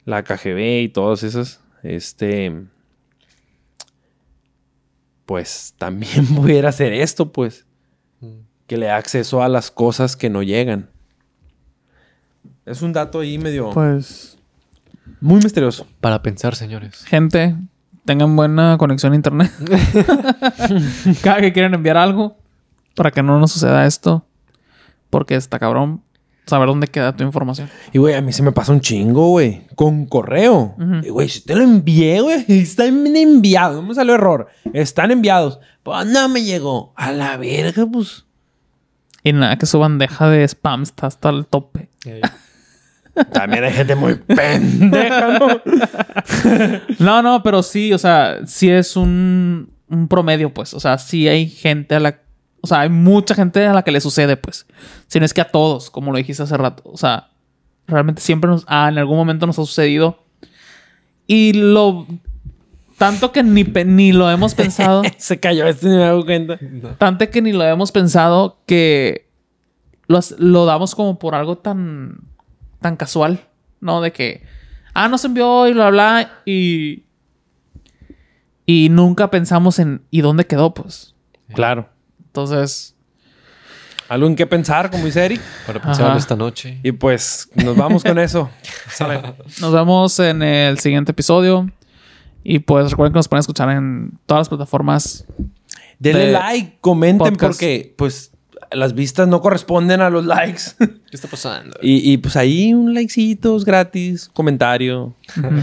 la 0.05 0.23
KGB 0.23 0.83
y 0.83 0.89
todas 0.89 1.23
esas, 1.23 1.63
este, 1.81 2.65
pues 5.25 5.73
también 5.77 6.27
pudiera 6.35 6.69
hacer 6.69 6.93
esto, 6.93 7.31
pues. 7.31 7.65
Que 8.67 8.77
le 8.77 8.87
da 8.87 8.97
acceso 8.97 9.43
a 9.43 9.49
las 9.49 9.71
cosas 9.71 10.15
que 10.15 10.29
no 10.29 10.43
llegan. 10.43 10.89
Es 12.65 12.81
un 12.81 12.93
dato 12.93 13.19
ahí 13.19 13.37
medio 13.37 13.71
Pues, 13.71 14.37
muy 15.19 15.41
misterioso. 15.41 15.85
Para 15.99 16.21
pensar, 16.21 16.55
señores. 16.55 17.03
gente, 17.05 17.55
tengan 18.05 18.35
buena 18.35 18.77
conexión 18.77 19.13
a 19.13 19.15
internet. 19.15 19.51
Cada 21.21 21.41
que 21.41 21.51
quieran 21.53 21.73
enviar 21.73 21.97
algo, 21.97 22.37
para 22.95 23.11
que 23.11 23.21
no 23.23 23.39
nos 23.39 23.51
suceda 23.51 23.85
esto. 23.85 24.25
Porque 25.09 25.35
está 25.35 25.59
cabrón 25.59 26.01
saber 26.45 26.67
dónde 26.67 26.87
queda 26.87 27.15
tu 27.15 27.23
información. 27.23 27.69
Y, 27.91 27.99
güey, 27.99 28.15
a 28.15 28.21
mí 28.21 28.33
se 28.33 28.43
me 28.43 28.51
pasa 28.51 28.71
un 28.71 28.81
chingo, 28.81 29.29
güey. 29.29 29.67
Con 29.75 30.05
correo. 30.05 30.75
Y, 31.03 31.09
güey, 31.09 31.29
si 31.29 31.41
te 31.41 31.55
lo 31.55 31.63
envié, 31.63 32.21
güey. 32.21 32.45
Están 32.47 33.05
enviados. 33.15 33.75
No 33.81 33.87
me 33.89 33.93
salió 33.95 34.15
error. 34.15 34.47
Están 34.73 35.11
enviados. 35.11 35.59
Pues 35.83 36.05
no 36.07 36.27
me 36.29 36.43
llegó. 36.43 36.93
A 36.95 37.11
la 37.11 37.37
verga, 37.37 37.85
pues. 37.85 38.25
Y 39.23 39.33
nada, 39.33 39.57
que 39.57 39.65
su 39.65 39.79
bandeja 39.79 40.29
de 40.29 40.43
spam 40.43 40.83
está 40.83 41.07
hasta 41.07 41.29
el 41.29 41.45
tope. 41.45 41.89
También 43.31 43.63
hay 43.63 43.71
gente 43.71 43.95
muy 43.95 44.15
pendeja, 44.15 45.39
¿no? 45.39 45.61
No, 46.99 47.21
no, 47.21 47.43
pero 47.43 47.61
sí, 47.63 47.93
o 47.93 47.97
sea, 47.97 48.39
sí 48.45 48.69
es 48.69 48.97
un, 48.97 49.71
un 49.87 50.07
promedio, 50.07 50.53
pues. 50.53 50.73
O 50.73 50.79
sea, 50.79 50.97
sí 50.97 51.27
hay 51.27 51.47
gente 51.47 51.95
a 51.95 51.99
la... 51.99 52.19
O 52.61 52.67
sea, 52.67 52.81
hay 52.81 52.89
mucha 52.89 53.35
gente 53.35 53.65
a 53.65 53.73
la 53.73 53.83
que 53.83 53.91
le 53.91 54.01
sucede, 54.01 54.37
pues. 54.37 54.65
Si 55.07 55.19
no 55.19 55.25
es 55.25 55.33
que 55.33 55.41
a 55.41 55.51
todos, 55.51 55.89
como 55.89 56.11
lo 56.11 56.17
dijiste 56.17 56.43
hace 56.43 56.57
rato. 56.57 56.81
O 56.85 56.97
sea, 56.97 57.29
realmente 57.87 58.21
siempre 58.21 58.49
nos... 58.49 58.65
Ah, 58.67 58.89
en 58.89 58.97
algún 58.97 59.17
momento 59.17 59.45
nos 59.45 59.59
ha 59.59 59.65
sucedido. 59.65 60.23
Y 61.27 61.53
lo... 61.53 62.07
Tanto 63.03 63.31
que 63.31 63.43
ni, 63.43 63.63
ni 63.63 64.11
lo 64.13 64.29
hemos 64.29 64.55
pensado. 64.63 65.01
Se 65.17 65.39
cayó. 65.39 65.65
Este 65.65 65.87
ni 65.87 65.95
me 65.97 66.03
hago 66.05 66.23
cuenta. 66.25 66.57
no. 66.61 66.89
tanto 66.95 67.29
que 67.29 67.41
ni 67.41 67.51
lo 67.51 67.63
hemos 67.63 67.91
pensado 67.91 68.59
que 68.65 69.29
lo, 70.07 70.17
has- 70.17 70.35
lo 70.37 70.65
damos 70.65 70.95
como 70.95 71.19
por 71.19 71.35
algo 71.35 71.57
tan, 71.57 72.19
tan 72.79 72.95
casual, 72.97 73.39
¿no? 73.81 74.01
De 74.01 74.11
que, 74.11 74.43
ah, 74.93 75.07
nos 75.07 75.23
envió 75.25 75.67
y 75.67 75.73
bla, 75.73 75.89
bla, 75.89 76.31
y, 76.45 77.03
y 78.65 78.89
nunca 78.89 79.29
pensamos 79.31 79.79
en, 79.79 80.01
¿y 80.11 80.21
dónde 80.21 80.45
quedó? 80.45 80.73
Pues. 80.73 81.15
Claro. 81.53 81.89
Entonces, 82.25 82.95
Algo 84.09 84.27
en 84.27 84.35
qué 84.35 84.45
pensar, 84.47 84.89
como 84.91 85.05
dice 85.05 85.25
Eric. 85.25 85.41
Para 85.67 85.81
pensar 85.81 86.07
Ajá. 86.09 86.17
esta 86.17 86.35
noche. 86.35 86.79
Y 86.83 86.91
pues 86.91 87.49
nos 87.55 87.75
vamos 87.75 88.03
con 88.03 88.17
eso. 88.19 88.49
nos 89.61 89.71
vemos 89.73 90.19
en 90.19 90.41
el 90.43 90.79
siguiente 90.79 91.11
episodio. 91.11 91.69
Y 92.43 92.59
pues 92.59 92.91
recuerden 92.91 93.13
que 93.13 93.19
nos 93.19 93.27
pueden 93.27 93.39
escuchar 93.41 93.69
en 93.69 94.19
todas 94.25 94.41
las 94.41 94.49
plataformas. 94.49 95.25
Denle 95.99 96.25
De 96.27 96.31
like, 96.33 96.77
comenten 96.81 97.33
podcast. 97.35 97.41
porque 97.41 97.93
pues 97.97 98.31
las 98.71 98.93
vistas 98.95 99.27
no 99.27 99.41
corresponden 99.41 100.01
a 100.01 100.09
los 100.09 100.25
likes. 100.27 100.61
¿Qué 100.77 100.89
está 101.11 101.27
pasando? 101.27 101.77
y, 101.81 102.11
y, 102.11 102.17
pues 102.17 102.35
ahí 102.35 102.73
un 102.73 102.93
likecito 102.93 103.55
es 103.55 103.63
gratis, 103.65 104.29
comentario. 104.33 105.15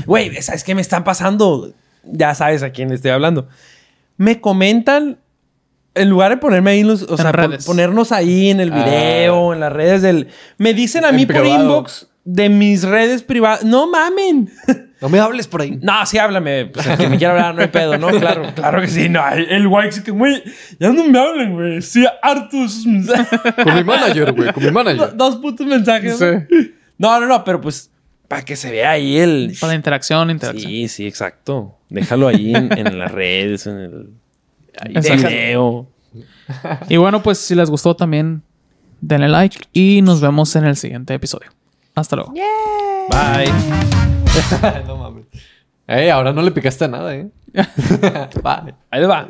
Güey, 0.06 0.34
¿sabes 0.42 0.64
qué 0.64 0.74
me 0.74 0.80
están 0.80 1.04
pasando? 1.04 1.72
Ya 2.04 2.34
sabes 2.34 2.62
a 2.62 2.70
quién 2.70 2.88
le 2.88 2.94
estoy 2.94 3.10
hablando. 3.10 3.48
Me 4.16 4.40
comentan, 4.40 5.18
en 5.94 6.08
lugar 6.08 6.30
de 6.30 6.36
ponerme 6.38 6.70
ahí, 6.70 6.80
en 6.80 6.88
los, 6.88 7.02
o 7.02 7.10
En 7.12 7.16
sea, 7.18 7.32
redes. 7.32 7.64
ponernos 7.66 8.12
ahí 8.12 8.48
en 8.50 8.60
el 8.60 8.72
Ah. 8.72 8.84
video, 8.84 9.52
en 9.52 9.60
las 9.60 9.72
redes 9.72 10.02
del... 10.02 10.28
Me 10.56 10.72
dicen 10.72 11.04
a 11.04 11.12
mí 11.12 11.26
por 11.26 11.40
privado. 11.40 11.62
inbox 11.64 12.06
de 12.24 12.48
mis 12.48 12.82
redes 12.82 13.22
privadas. 13.22 13.64
No 13.64 13.90
mamen. 13.90 14.50
No 15.00 15.08
me 15.08 15.18
hables 15.18 15.48
por 15.48 15.62
ahí. 15.62 15.78
No, 15.80 16.04
sí, 16.04 16.18
háblame. 16.18 16.66
Pues 16.66 16.86
el 16.86 16.98
que 16.98 17.08
me 17.08 17.16
quiera 17.16 17.32
hablar, 17.32 17.54
no 17.54 17.62
hay 17.62 17.68
pedo, 17.68 17.96
¿no? 17.96 18.08
Claro, 18.08 18.52
claro 18.54 18.80
que 18.82 18.88
sí. 18.88 19.08
No, 19.08 19.26
el, 19.30 19.66
guay 19.66 19.90
sí 19.92 20.02
que, 20.02 20.10
güey, 20.10 20.42
ya 20.78 20.92
no 20.92 21.04
me 21.04 21.18
hablen, 21.18 21.54
güey. 21.54 21.80
Sí, 21.80 22.04
hartos 22.22 22.84
mensajes. 22.86 23.40
Con 23.64 23.74
mi 23.74 23.84
manager, 23.84 24.32
güey. 24.32 24.52
Con 24.52 24.62
mi 24.62 24.70
manager. 24.70 25.16
Dos 25.16 25.36
putos 25.36 25.66
mensajes. 25.66 26.20
¿no? 26.20 26.46
No, 26.98 27.20
no, 27.20 27.26
no, 27.26 27.44
pero 27.44 27.60
pues 27.60 27.90
para 28.28 28.44
que 28.44 28.56
se 28.56 28.70
vea 28.70 28.90
ahí 28.90 29.18
el. 29.18 29.56
Para 29.58 29.74
interacción, 29.74 30.30
interacción. 30.30 30.70
Sí, 30.70 30.88
sí, 30.88 31.06
exacto. 31.06 31.78
Déjalo 31.88 32.28
ahí 32.28 32.54
en, 32.54 32.76
en 32.76 32.98
las 32.98 33.10
redes, 33.10 33.66
en 33.66 33.78
el. 33.78 34.10
Ahí 34.78 34.94
video. 35.16 35.88
Y 36.88 36.96
bueno, 36.96 37.22
pues 37.22 37.38
si 37.38 37.54
les 37.54 37.70
gustó 37.70 37.96
también, 37.96 38.42
denle 39.00 39.28
like. 39.28 39.58
Y 39.72 40.02
nos 40.02 40.20
vemos 40.20 40.54
en 40.56 40.66
el 40.66 40.76
siguiente 40.76 41.14
episodio. 41.14 41.50
Hasta 42.00 42.16
luego. 42.16 42.32
Bye. 42.32 43.52
no 44.86 44.96
mames. 44.96 45.26
Ey, 45.86 46.08
ahora 46.08 46.32
no 46.32 46.40
le 46.40 46.50
picaste 46.50 46.86
a 46.86 46.88
nada, 46.88 47.14
¿eh? 47.14 47.28
Bye. 48.42 48.74
Ahí 48.90 49.04
va. 49.04 49.28